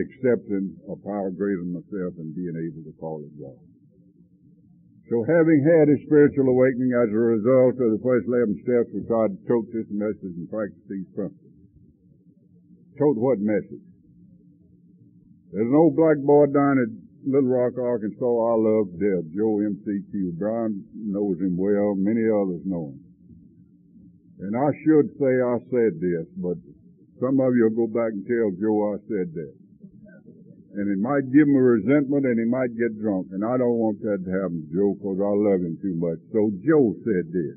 accepting 0.00 0.72
a 0.88 0.96
power 0.96 1.28
greater 1.28 1.60
than 1.60 1.76
myself 1.76 2.16
and 2.16 2.32
being 2.32 2.56
able 2.56 2.80
to 2.88 2.94
call 2.96 3.20
it 3.20 3.32
God. 3.36 3.60
So 5.10 5.26
having 5.28 5.60
had 5.60 5.92
a 5.92 6.00
spiritual 6.08 6.48
awakening 6.48 6.96
as 6.96 7.12
a 7.12 7.20
result 7.20 7.76
of 7.76 7.92
the 7.92 8.00
first 8.00 8.24
11 8.24 8.64
steps, 8.64 8.88
we 8.96 9.04
tried 9.04 9.36
to 9.36 9.40
tote 9.44 9.68
this 9.68 9.84
message 9.92 10.32
and 10.40 10.48
practice 10.48 10.80
these 10.88 11.04
principles. 11.12 11.52
Tote 12.96 13.20
what 13.20 13.36
message? 13.36 13.84
There's 15.52 15.68
an 15.68 15.76
old 15.76 15.96
black 16.00 16.16
boy 16.24 16.48
down 16.48 16.80
at 16.80 16.88
Little 17.24 17.50
Rock, 17.50 17.78
Arkansas 17.78 18.24
I 18.24 18.54
love 18.58 18.90
dead, 18.98 19.30
Joe 19.34 19.62
McQ. 19.62 20.36
Brown 20.38 20.82
knows 20.94 21.38
him 21.38 21.56
well. 21.56 21.94
Many 21.94 22.26
others 22.26 22.62
know 22.66 22.92
him. 22.92 23.00
And 24.40 24.56
I 24.58 24.70
should 24.82 25.06
say 25.18 25.32
I 25.38 25.56
said 25.70 26.02
this, 26.02 26.26
but 26.36 26.58
some 27.22 27.38
of 27.38 27.54
you 27.54 27.70
will 27.70 27.86
go 27.86 27.92
back 27.92 28.10
and 28.10 28.26
tell 28.26 28.50
Joe 28.58 28.94
I 28.94 28.98
said 29.06 29.30
that 29.34 29.54
and 30.74 30.88
it 30.88 30.98
might 30.98 31.28
give 31.28 31.44
him 31.44 31.56
a 31.56 31.60
resentment 31.60 32.24
and 32.24 32.40
he 32.40 32.48
might 32.48 32.72
get 32.76 32.96
drunk. 32.96 33.28
And 33.32 33.44
I 33.44 33.60
don't 33.60 33.76
want 33.76 34.00
that 34.08 34.24
to 34.24 34.30
happen 34.32 34.64
to 34.64 34.68
Joe 34.72 34.96
because 34.96 35.20
I 35.20 35.32
love 35.36 35.60
him 35.60 35.76
too 35.84 35.96
much. 36.00 36.16
So 36.32 36.48
Joe 36.64 36.96
said 37.04 37.28
this. 37.28 37.56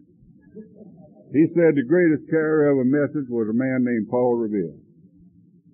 He 1.32 1.48
said 1.56 1.76
the 1.76 1.88
greatest 1.88 2.28
carrier 2.30 2.76
of 2.76 2.84
a 2.84 2.88
message 2.88 3.28
was 3.32 3.48
a 3.48 3.56
man 3.56 3.88
named 3.88 4.12
Paul 4.12 4.36
Revere. 4.36 4.76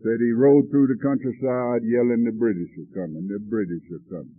Said 0.03 0.17
he 0.17 0.33
rode 0.33 0.69
through 0.69 0.87
the 0.87 0.97
countryside 0.97 1.85
yelling 1.85 2.25
the 2.25 2.33
British 2.33 2.73
are 2.73 3.05
coming, 3.05 3.27
the 3.29 3.37
British 3.37 3.85
are 3.93 4.05
coming. 4.09 4.35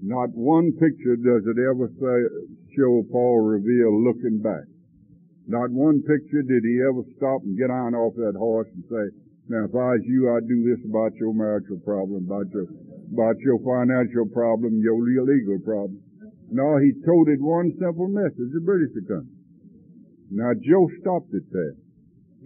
Not 0.00 0.32
one 0.32 0.72
picture 0.72 1.16
does 1.16 1.44
it 1.44 1.60
ever 1.60 1.88
say, 2.00 2.16
show 2.72 3.04
Paul 3.12 3.40
Revere 3.44 3.92
looking 3.92 4.40
back. 4.40 4.64
Not 5.46 5.70
one 5.70 6.00
picture 6.02 6.40
did 6.40 6.64
he 6.64 6.80
ever 6.80 7.04
stop 7.16 7.44
and 7.44 7.56
get 7.56 7.68
on 7.68 7.94
off 7.94 8.16
that 8.16 8.36
horse 8.36 8.68
and 8.72 8.84
say, 8.88 9.04
now, 9.48 9.68
if 9.68 9.76
I 9.76 10.00
was 10.00 10.04
you, 10.08 10.32
I'd 10.32 10.48
do 10.48 10.64
this 10.64 10.80
about 10.88 11.12
your 11.20 11.36
marital 11.36 11.76
problem, 11.84 12.24
about 12.24 12.48
your, 12.48 12.64
about 13.12 13.36
your 13.44 13.60
financial 13.60 14.24
problem, 14.32 14.80
your 14.80 14.96
legal 14.96 15.60
problem. 15.60 16.00
No, 16.48 16.80
he 16.80 16.96
toted 17.04 17.44
one 17.44 17.76
simple 17.76 18.08
message, 18.08 18.56
the 18.56 18.64
British 18.64 18.96
are 18.96 19.20
coming. 19.20 19.36
Now, 20.32 20.56
Joe 20.64 20.88
stopped 21.00 21.28
it 21.36 21.44
there. 21.52 21.76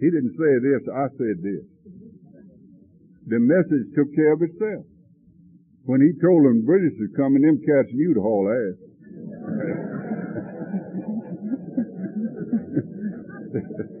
He 0.03 0.11
didn't 0.11 0.35
say 0.35 0.53
this, 0.59 0.83
I 0.91 1.07
said 1.15 1.39
this. 1.39 1.63
The 3.29 3.39
message 3.39 3.93
took 3.95 4.09
care 4.15 4.33
of 4.33 4.41
itself. 4.41 4.85
When 5.85 6.01
he 6.01 6.11
told 6.19 6.45
them 6.45 6.65
British 6.65 6.97
are 6.99 7.13
coming, 7.15 7.43
them 7.43 7.61
cats 7.61 7.93
knew 7.93 8.13
to 8.13 8.21
haul 8.21 8.49
ass. 8.49 8.77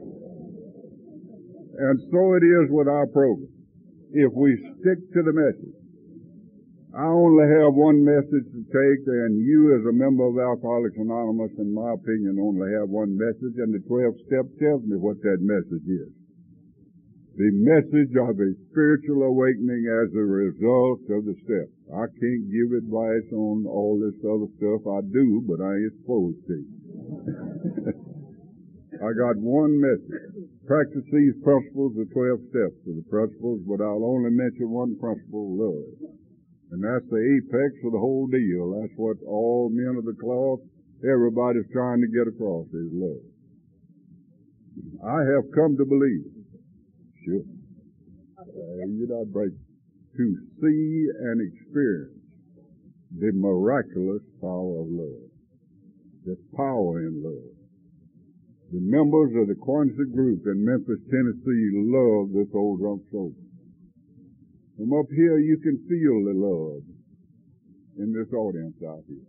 And 1.79 1.95
so 2.11 2.35
it 2.35 2.43
is 2.43 2.67
with 2.67 2.91
our 2.91 3.07
program. 3.07 3.47
If 4.11 4.33
we 4.35 4.51
stick 4.75 4.99
to 5.15 5.23
the 5.23 5.31
message, 5.31 5.79
I 6.91 7.07
only 7.07 7.47
have 7.47 7.71
one 7.71 8.03
message 8.03 8.51
to 8.51 8.61
take, 8.67 9.01
and 9.07 9.39
you 9.39 9.79
as 9.79 9.87
a 9.87 9.95
member 9.95 10.27
of 10.27 10.35
Alcoholics 10.35 10.97
Anonymous, 10.99 11.55
in 11.57 11.71
my 11.71 11.93
opinion, 11.95 12.35
only 12.35 12.75
have 12.75 12.89
one 12.89 13.15
message, 13.15 13.55
and 13.63 13.71
the 13.71 13.79
12 13.87 14.11
step 14.27 14.45
tells 14.59 14.83
me 14.83 14.99
what 14.99 15.23
that 15.23 15.39
message 15.39 15.87
is. 15.87 16.18
The 17.39 17.55
message 17.55 18.11
of 18.19 18.35
a 18.35 18.51
spiritual 18.67 19.23
awakening 19.23 19.87
as 19.87 20.11
a 20.11 20.27
result 20.27 21.07
of 21.07 21.23
the 21.23 21.39
steps. 21.47 21.71
I 21.87 22.11
can't 22.19 22.51
give 22.51 22.75
advice 22.75 23.31
on 23.31 23.63
all 23.63 23.95
this 23.95 24.19
other 24.27 24.51
stuff. 24.59 24.83
I 24.83 24.99
do, 25.07 25.39
but 25.47 25.63
I 25.63 25.79
ain't 25.79 25.95
supposed 26.03 26.43
to. 26.51 26.59
I 29.07 29.15
got 29.15 29.39
one 29.39 29.79
message 29.79 30.51
practice 30.67 31.07
these 31.15 31.33
principles, 31.41 31.95
the 31.95 32.05
12 32.13 32.51
steps 32.51 32.77
of 32.85 32.99
the 32.99 33.07
principles, 33.09 33.63
but 33.65 33.81
I'll 33.81 34.05
only 34.05 34.29
mention 34.29 34.69
one 34.69 34.99
principle, 34.99 35.55
love. 35.57 36.11
And 36.75 36.83
that's 36.83 37.09
the 37.09 37.23
apex 37.23 37.73
of 37.87 37.95
the 37.95 38.03
whole 38.03 38.27
deal. 38.27 38.77
That's 38.77 38.93
what 38.99 39.17
all 39.25 39.71
men 39.73 39.95
of 39.95 40.05
the 40.05 40.19
cloth, 40.19 40.59
everybody's 41.01 41.71
trying 41.73 42.03
to 42.03 42.11
get 42.11 42.27
across 42.27 42.67
is 42.67 42.91
love. 42.93 43.23
I 45.01 45.23
have 45.23 45.49
come 45.55 45.73
to 45.79 45.87
believe, 45.89 46.38
uh, 47.27 48.85
you're 48.87 49.09
not 49.09 49.31
break, 49.31 49.51
to 50.15 50.25
see 50.61 51.07
and 51.19 51.41
experience 51.41 52.19
the 53.17 53.31
miraculous 53.33 54.23
power 54.41 54.81
of 54.81 54.87
love. 54.89 55.29
There's 56.25 56.37
power 56.55 57.01
in 57.01 57.23
love. 57.23 57.55
The 58.71 58.81
members 58.81 59.33
of 59.41 59.47
the 59.47 59.57
Quonset 59.57 60.13
group 60.13 60.45
in 60.45 60.63
Memphis, 60.63 61.01
Tennessee 61.09 61.69
love 61.89 62.29
this 62.31 62.53
old 62.53 62.79
drunk 62.79 63.01
soldier. 63.11 63.49
From 64.77 64.93
up 64.93 65.09
here 65.09 65.39
you 65.39 65.57
can 65.57 65.75
feel 65.89 66.23
the 66.23 66.37
love 66.37 66.83
in 67.97 68.13
this 68.13 68.31
audience 68.31 68.77
out 68.87 69.03
here. 69.07 69.25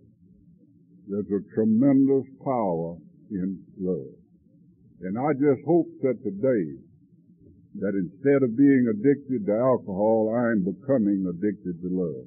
There's 1.08 1.26
a 1.26 1.54
tremendous 1.54 2.28
power 2.44 2.96
in 3.30 3.64
love. 3.80 4.14
And 5.00 5.18
I 5.18 5.32
just 5.32 5.64
hope 5.66 5.88
that 6.02 6.22
today, 6.22 6.76
that 7.78 7.94
instead 7.94 8.42
of 8.42 8.56
being 8.56 8.90
addicted 8.90 9.46
to 9.46 9.54
alcohol, 9.54 10.34
I 10.34 10.50
am 10.50 10.64
becoming 10.66 11.22
addicted 11.30 11.80
to 11.82 11.88
love. 11.88 12.26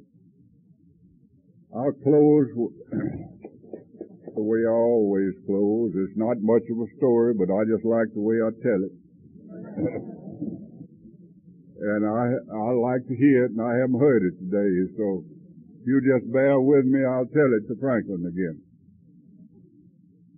I'll 1.75 1.91
close 1.99 2.47
the 4.35 4.41
way 4.41 4.63
I 4.63 4.71
always 4.71 5.33
close. 5.45 5.91
It's 5.95 6.17
not 6.17 6.39
much 6.39 6.63
of 6.71 6.79
a 6.79 6.87
story, 6.97 7.33
but 7.33 7.51
I 7.51 7.65
just 7.67 7.83
like 7.83 8.07
the 8.13 8.23
way 8.23 8.39
I 8.39 8.51
tell 8.63 8.81
it. 8.87 8.95
and 11.83 12.07
I, 12.07 12.39
I 12.39 12.71
like 12.79 13.03
to 13.11 13.15
hear 13.15 13.45
it, 13.45 13.51
and 13.51 13.61
I 13.61 13.75
haven't 13.83 13.99
heard 13.99 14.23
it 14.23 14.39
today, 14.39 14.71
so 14.95 15.27
if 15.81 15.87
you 15.87 15.99
just 15.99 16.31
bear 16.31 16.55
with 16.61 16.85
me, 16.85 17.03
I'll 17.03 17.27
tell 17.27 17.51
it 17.51 17.67
to 17.67 17.75
Franklin 17.75 18.23
again. 18.23 18.62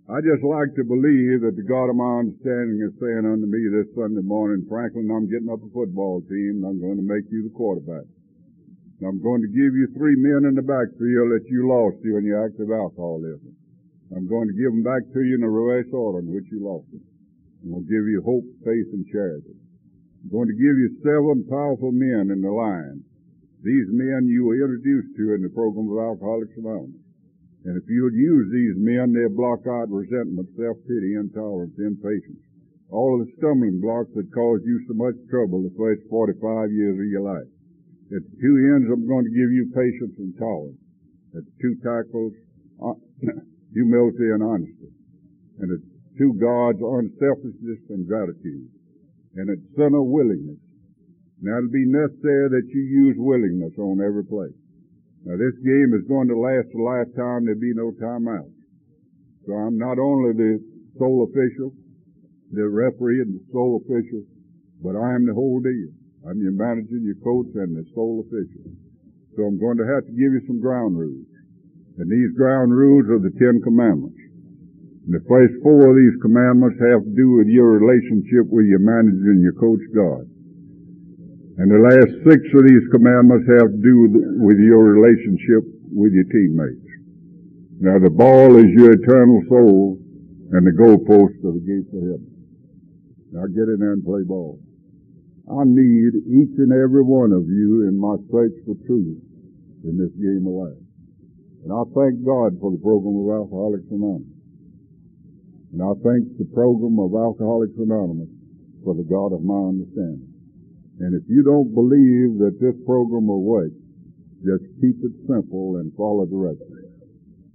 I 0.06 0.22
just 0.22 0.46
like 0.46 0.70
to 0.78 0.86
believe 0.86 1.42
that 1.42 1.58
the 1.58 1.66
God 1.66 1.90
of 1.90 1.98
my 1.98 2.22
understanding 2.22 2.78
is 2.78 2.94
saying 3.02 3.26
unto 3.26 3.42
me 3.42 3.58
this 3.74 3.90
Sunday 3.98 4.22
morning, 4.22 4.62
Franklin, 4.70 5.10
I'm 5.10 5.26
getting 5.26 5.50
up 5.50 5.58
a 5.58 5.70
football 5.74 6.22
team 6.30 6.62
and 6.62 6.66
I'm 6.70 6.78
going 6.78 7.02
to 7.02 7.02
make 7.02 7.26
you 7.26 7.42
the 7.42 7.50
quarterback. 7.50 8.06
I'm 9.02 9.18
going 9.18 9.42
to 9.42 9.50
give 9.50 9.74
you 9.74 9.90
three 9.98 10.14
men 10.14 10.46
in 10.46 10.54
the 10.54 10.62
backfield 10.62 11.34
that 11.34 11.50
you 11.50 11.66
lost 11.66 11.98
during 12.06 12.22
your 12.22 12.38
active 12.38 12.70
alcoholism. 12.70 13.50
I'm 14.14 14.30
going 14.30 14.46
to 14.46 14.54
give 14.54 14.70
them 14.70 14.86
back 14.86 15.02
to 15.10 15.20
you 15.26 15.34
in 15.34 15.42
the 15.42 15.50
reverse 15.50 15.90
order 15.90 16.22
in 16.22 16.30
which 16.30 16.46
you 16.54 16.62
lost 16.62 16.86
them. 16.94 17.02
I'm 17.66 17.74
going 17.74 17.82
to 17.82 17.90
give 17.90 18.06
you 18.06 18.22
hope, 18.22 18.46
faith, 18.62 18.86
and 18.94 19.02
charity. 19.10 19.58
I'm 19.58 20.30
going 20.30 20.46
to 20.46 20.54
give 20.54 20.78
you 20.78 21.02
seven 21.02 21.50
powerful 21.50 21.90
men 21.90 22.30
in 22.30 22.46
the 22.46 22.54
line. 22.54 23.02
These 23.66 23.90
men 23.90 24.30
you 24.30 24.46
were 24.46 24.54
introduced 24.54 25.18
to 25.18 25.34
in 25.34 25.42
the 25.42 25.50
program 25.50 25.90
of 25.90 25.98
Alcoholics 25.98 26.54
Anonymous. 26.54 27.05
And 27.64 27.80
if 27.80 27.88
you 27.88 28.04
would 28.04 28.14
use 28.14 28.46
these 28.52 28.76
men, 28.76 29.12
they'll 29.12 29.34
block 29.34 29.66
out 29.66 29.90
resentment, 29.90 30.48
self-pity, 30.54 31.14
intolerance, 31.14 31.74
impatience. 31.78 32.42
All 32.90 33.18
the 33.18 33.30
stumbling 33.38 33.80
blocks 33.80 34.12
that 34.14 34.30
caused 34.30 34.64
you 34.64 34.78
so 34.86 34.94
much 34.94 35.16
trouble 35.30 35.62
the 35.62 35.74
first 35.74 36.06
45 36.08 36.70
years 36.70 36.94
of 36.94 37.10
your 37.10 37.26
life. 37.26 37.50
At 38.14 38.22
two 38.38 38.54
ends, 38.70 38.86
I'm 38.86 39.08
going 39.08 39.26
to 39.26 39.34
give 39.34 39.50
you 39.50 39.66
patience 39.74 40.14
and 40.18 40.30
tolerance. 40.38 40.78
At 41.34 41.42
two 41.58 41.74
tackles, 41.82 42.32
humility 43.74 44.30
and 44.30 44.42
honesty. 44.42 44.94
And 45.58 45.74
at 45.74 45.82
two 46.18 46.38
gods, 46.38 46.78
unselfishness 46.78 47.82
and 47.90 48.06
gratitude. 48.06 48.70
And 49.34 49.50
at 49.50 49.58
center, 49.74 50.02
willingness. 50.02 50.62
Now 51.42 51.58
it'll 51.58 51.74
be 51.74 51.84
necessary 51.84 52.48
that 52.48 52.68
you 52.70 52.80
use 52.80 53.16
willingness 53.18 53.74
on 53.76 54.00
every 54.00 54.24
place. 54.24 54.56
Now 55.26 55.34
this 55.34 55.58
game 55.66 55.90
is 55.90 56.06
going 56.06 56.30
to 56.30 56.38
last 56.38 56.70
a 56.70 56.78
lifetime. 56.78 57.50
There'll 57.50 57.58
be 57.58 57.74
no 57.74 57.90
timeout. 57.98 58.46
So 59.42 59.58
I'm 59.58 59.74
not 59.74 59.98
only 59.98 60.38
the 60.38 60.62
sole 61.02 61.26
official, 61.26 61.74
the 62.54 62.62
referee 62.70 63.26
and 63.26 63.34
the 63.34 63.42
sole 63.50 63.82
official, 63.82 64.22
but 64.86 64.94
I 64.94 65.18
am 65.18 65.26
the 65.26 65.34
whole 65.34 65.58
deal. 65.58 65.90
I'm 66.30 66.38
your 66.38 66.54
manager, 66.54 67.02
your 67.02 67.18
coach, 67.26 67.50
and 67.58 67.74
the 67.74 67.82
sole 67.90 68.22
official. 68.22 68.70
So 69.34 69.50
I'm 69.50 69.58
going 69.58 69.82
to 69.82 69.86
have 69.90 70.06
to 70.06 70.14
give 70.14 70.30
you 70.30 70.42
some 70.46 70.62
ground 70.62 70.94
rules. 70.94 71.26
And 71.98 72.06
these 72.06 72.30
ground 72.38 72.70
rules 72.70 73.10
are 73.10 73.18
the 73.18 73.34
Ten 73.34 73.58
Commandments. 73.66 74.22
And 75.06 75.14
the 75.14 75.26
first 75.26 75.58
four 75.62 75.90
of 75.90 75.98
these 75.98 76.22
commandments 76.22 76.78
have 76.78 77.02
to 77.02 77.14
do 77.18 77.42
with 77.42 77.50
your 77.50 77.82
relationship 77.82 78.46
with 78.46 78.66
your 78.70 78.82
manager 78.82 79.34
and 79.34 79.42
your 79.42 79.58
coach 79.58 79.82
God. 79.90 80.35
And 81.56 81.72
the 81.72 81.80
last 81.80 82.12
six 82.28 82.44
of 82.52 82.68
these 82.68 82.84
commandments 82.92 83.48
have 83.48 83.72
to 83.72 83.80
do 83.80 83.94
with, 84.44 84.60
your 84.60 84.92
relationship 84.92 85.64
with 85.88 86.12
your 86.12 86.28
teammates. 86.28 86.84
Now 87.80 87.96
the 87.96 88.12
ball 88.12 88.60
is 88.60 88.68
your 88.76 88.92
eternal 88.92 89.40
soul 89.48 89.96
and 90.52 90.68
the 90.68 90.76
goalposts 90.76 91.40
are 91.48 91.56
the 91.56 91.64
gates 91.64 91.88
of 91.96 92.04
heaven. 92.04 92.28
Now 93.32 93.48
get 93.48 93.72
in 93.72 93.80
there 93.80 93.96
and 93.96 94.04
play 94.04 94.20
ball. 94.28 94.60
I 95.48 95.64
need 95.64 96.28
each 96.28 96.60
and 96.60 96.76
every 96.76 97.00
one 97.00 97.32
of 97.32 97.48
you 97.48 97.88
in 97.88 97.96
my 97.96 98.20
search 98.28 98.52
for 98.68 98.76
truth 98.84 99.16
in 99.84 99.96
this 99.96 100.12
game 100.20 100.44
of 100.44 100.60
life. 100.60 100.82
And 101.64 101.72
I 101.72 101.88
thank 101.96 102.20
God 102.20 102.60
for 102.60 102.68
the 102.68 102.82
program 102.84 103.16
of 103.16 103.32
Alcoholics 103.32 103.88
Anonymous. 103.88 104.36
And 105.72 105.80
I 105.80 105.96
thank 106.04 106.36
the 106.36 106.52
program 106.52 107.00
of 107.00 107.16
Alcoholics 107.16 107.80
Anonymous 107.80 108.28
for 108.84 108.92
the 108.92 109.08
God 109.08 109.32
of 109.32 109.40
my 109.40 109.72
understanding. 109.72 110.35
And 111.00 111.14
if 111.14 111.28
you 111.28 111.42
don't 111.42 111.74
believe 111.74 112.38
that 112.40 112.56
this 112.60 112.74
program 112.86 113.26
will 113.28 113.42
work, 113.42 113.72
just 114.44 114.64
keep 114.80 114.96
it 115.04 115.12
simple 115.28 115.76
and 115.76 115.92
follow 115.96 116.24
directions. 116.24 116.86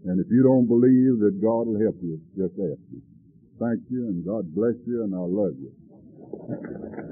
And 0.05 0.19
if 0.19 0.27
you 0.29 0.43
don't 0.43 0.67
believe 0.67 1.19
that 1.21 1.41
God 1.41 1.67
will 1.67 1.79
help 1.79 1.97
you, 2.01 2.19
just 2.37 2.53
ask 2.57 2.81
you. 2.91 3.01
Thank 3.59 3.81
you 3.89 4.07
and 4.09 4.25
God 4.25 4.53
bless 4.53 4.75
you 4.87 5.03
and 5.03 5.13
I 5.13 5.19
love 5.19 5.53
you. 5.57 7.10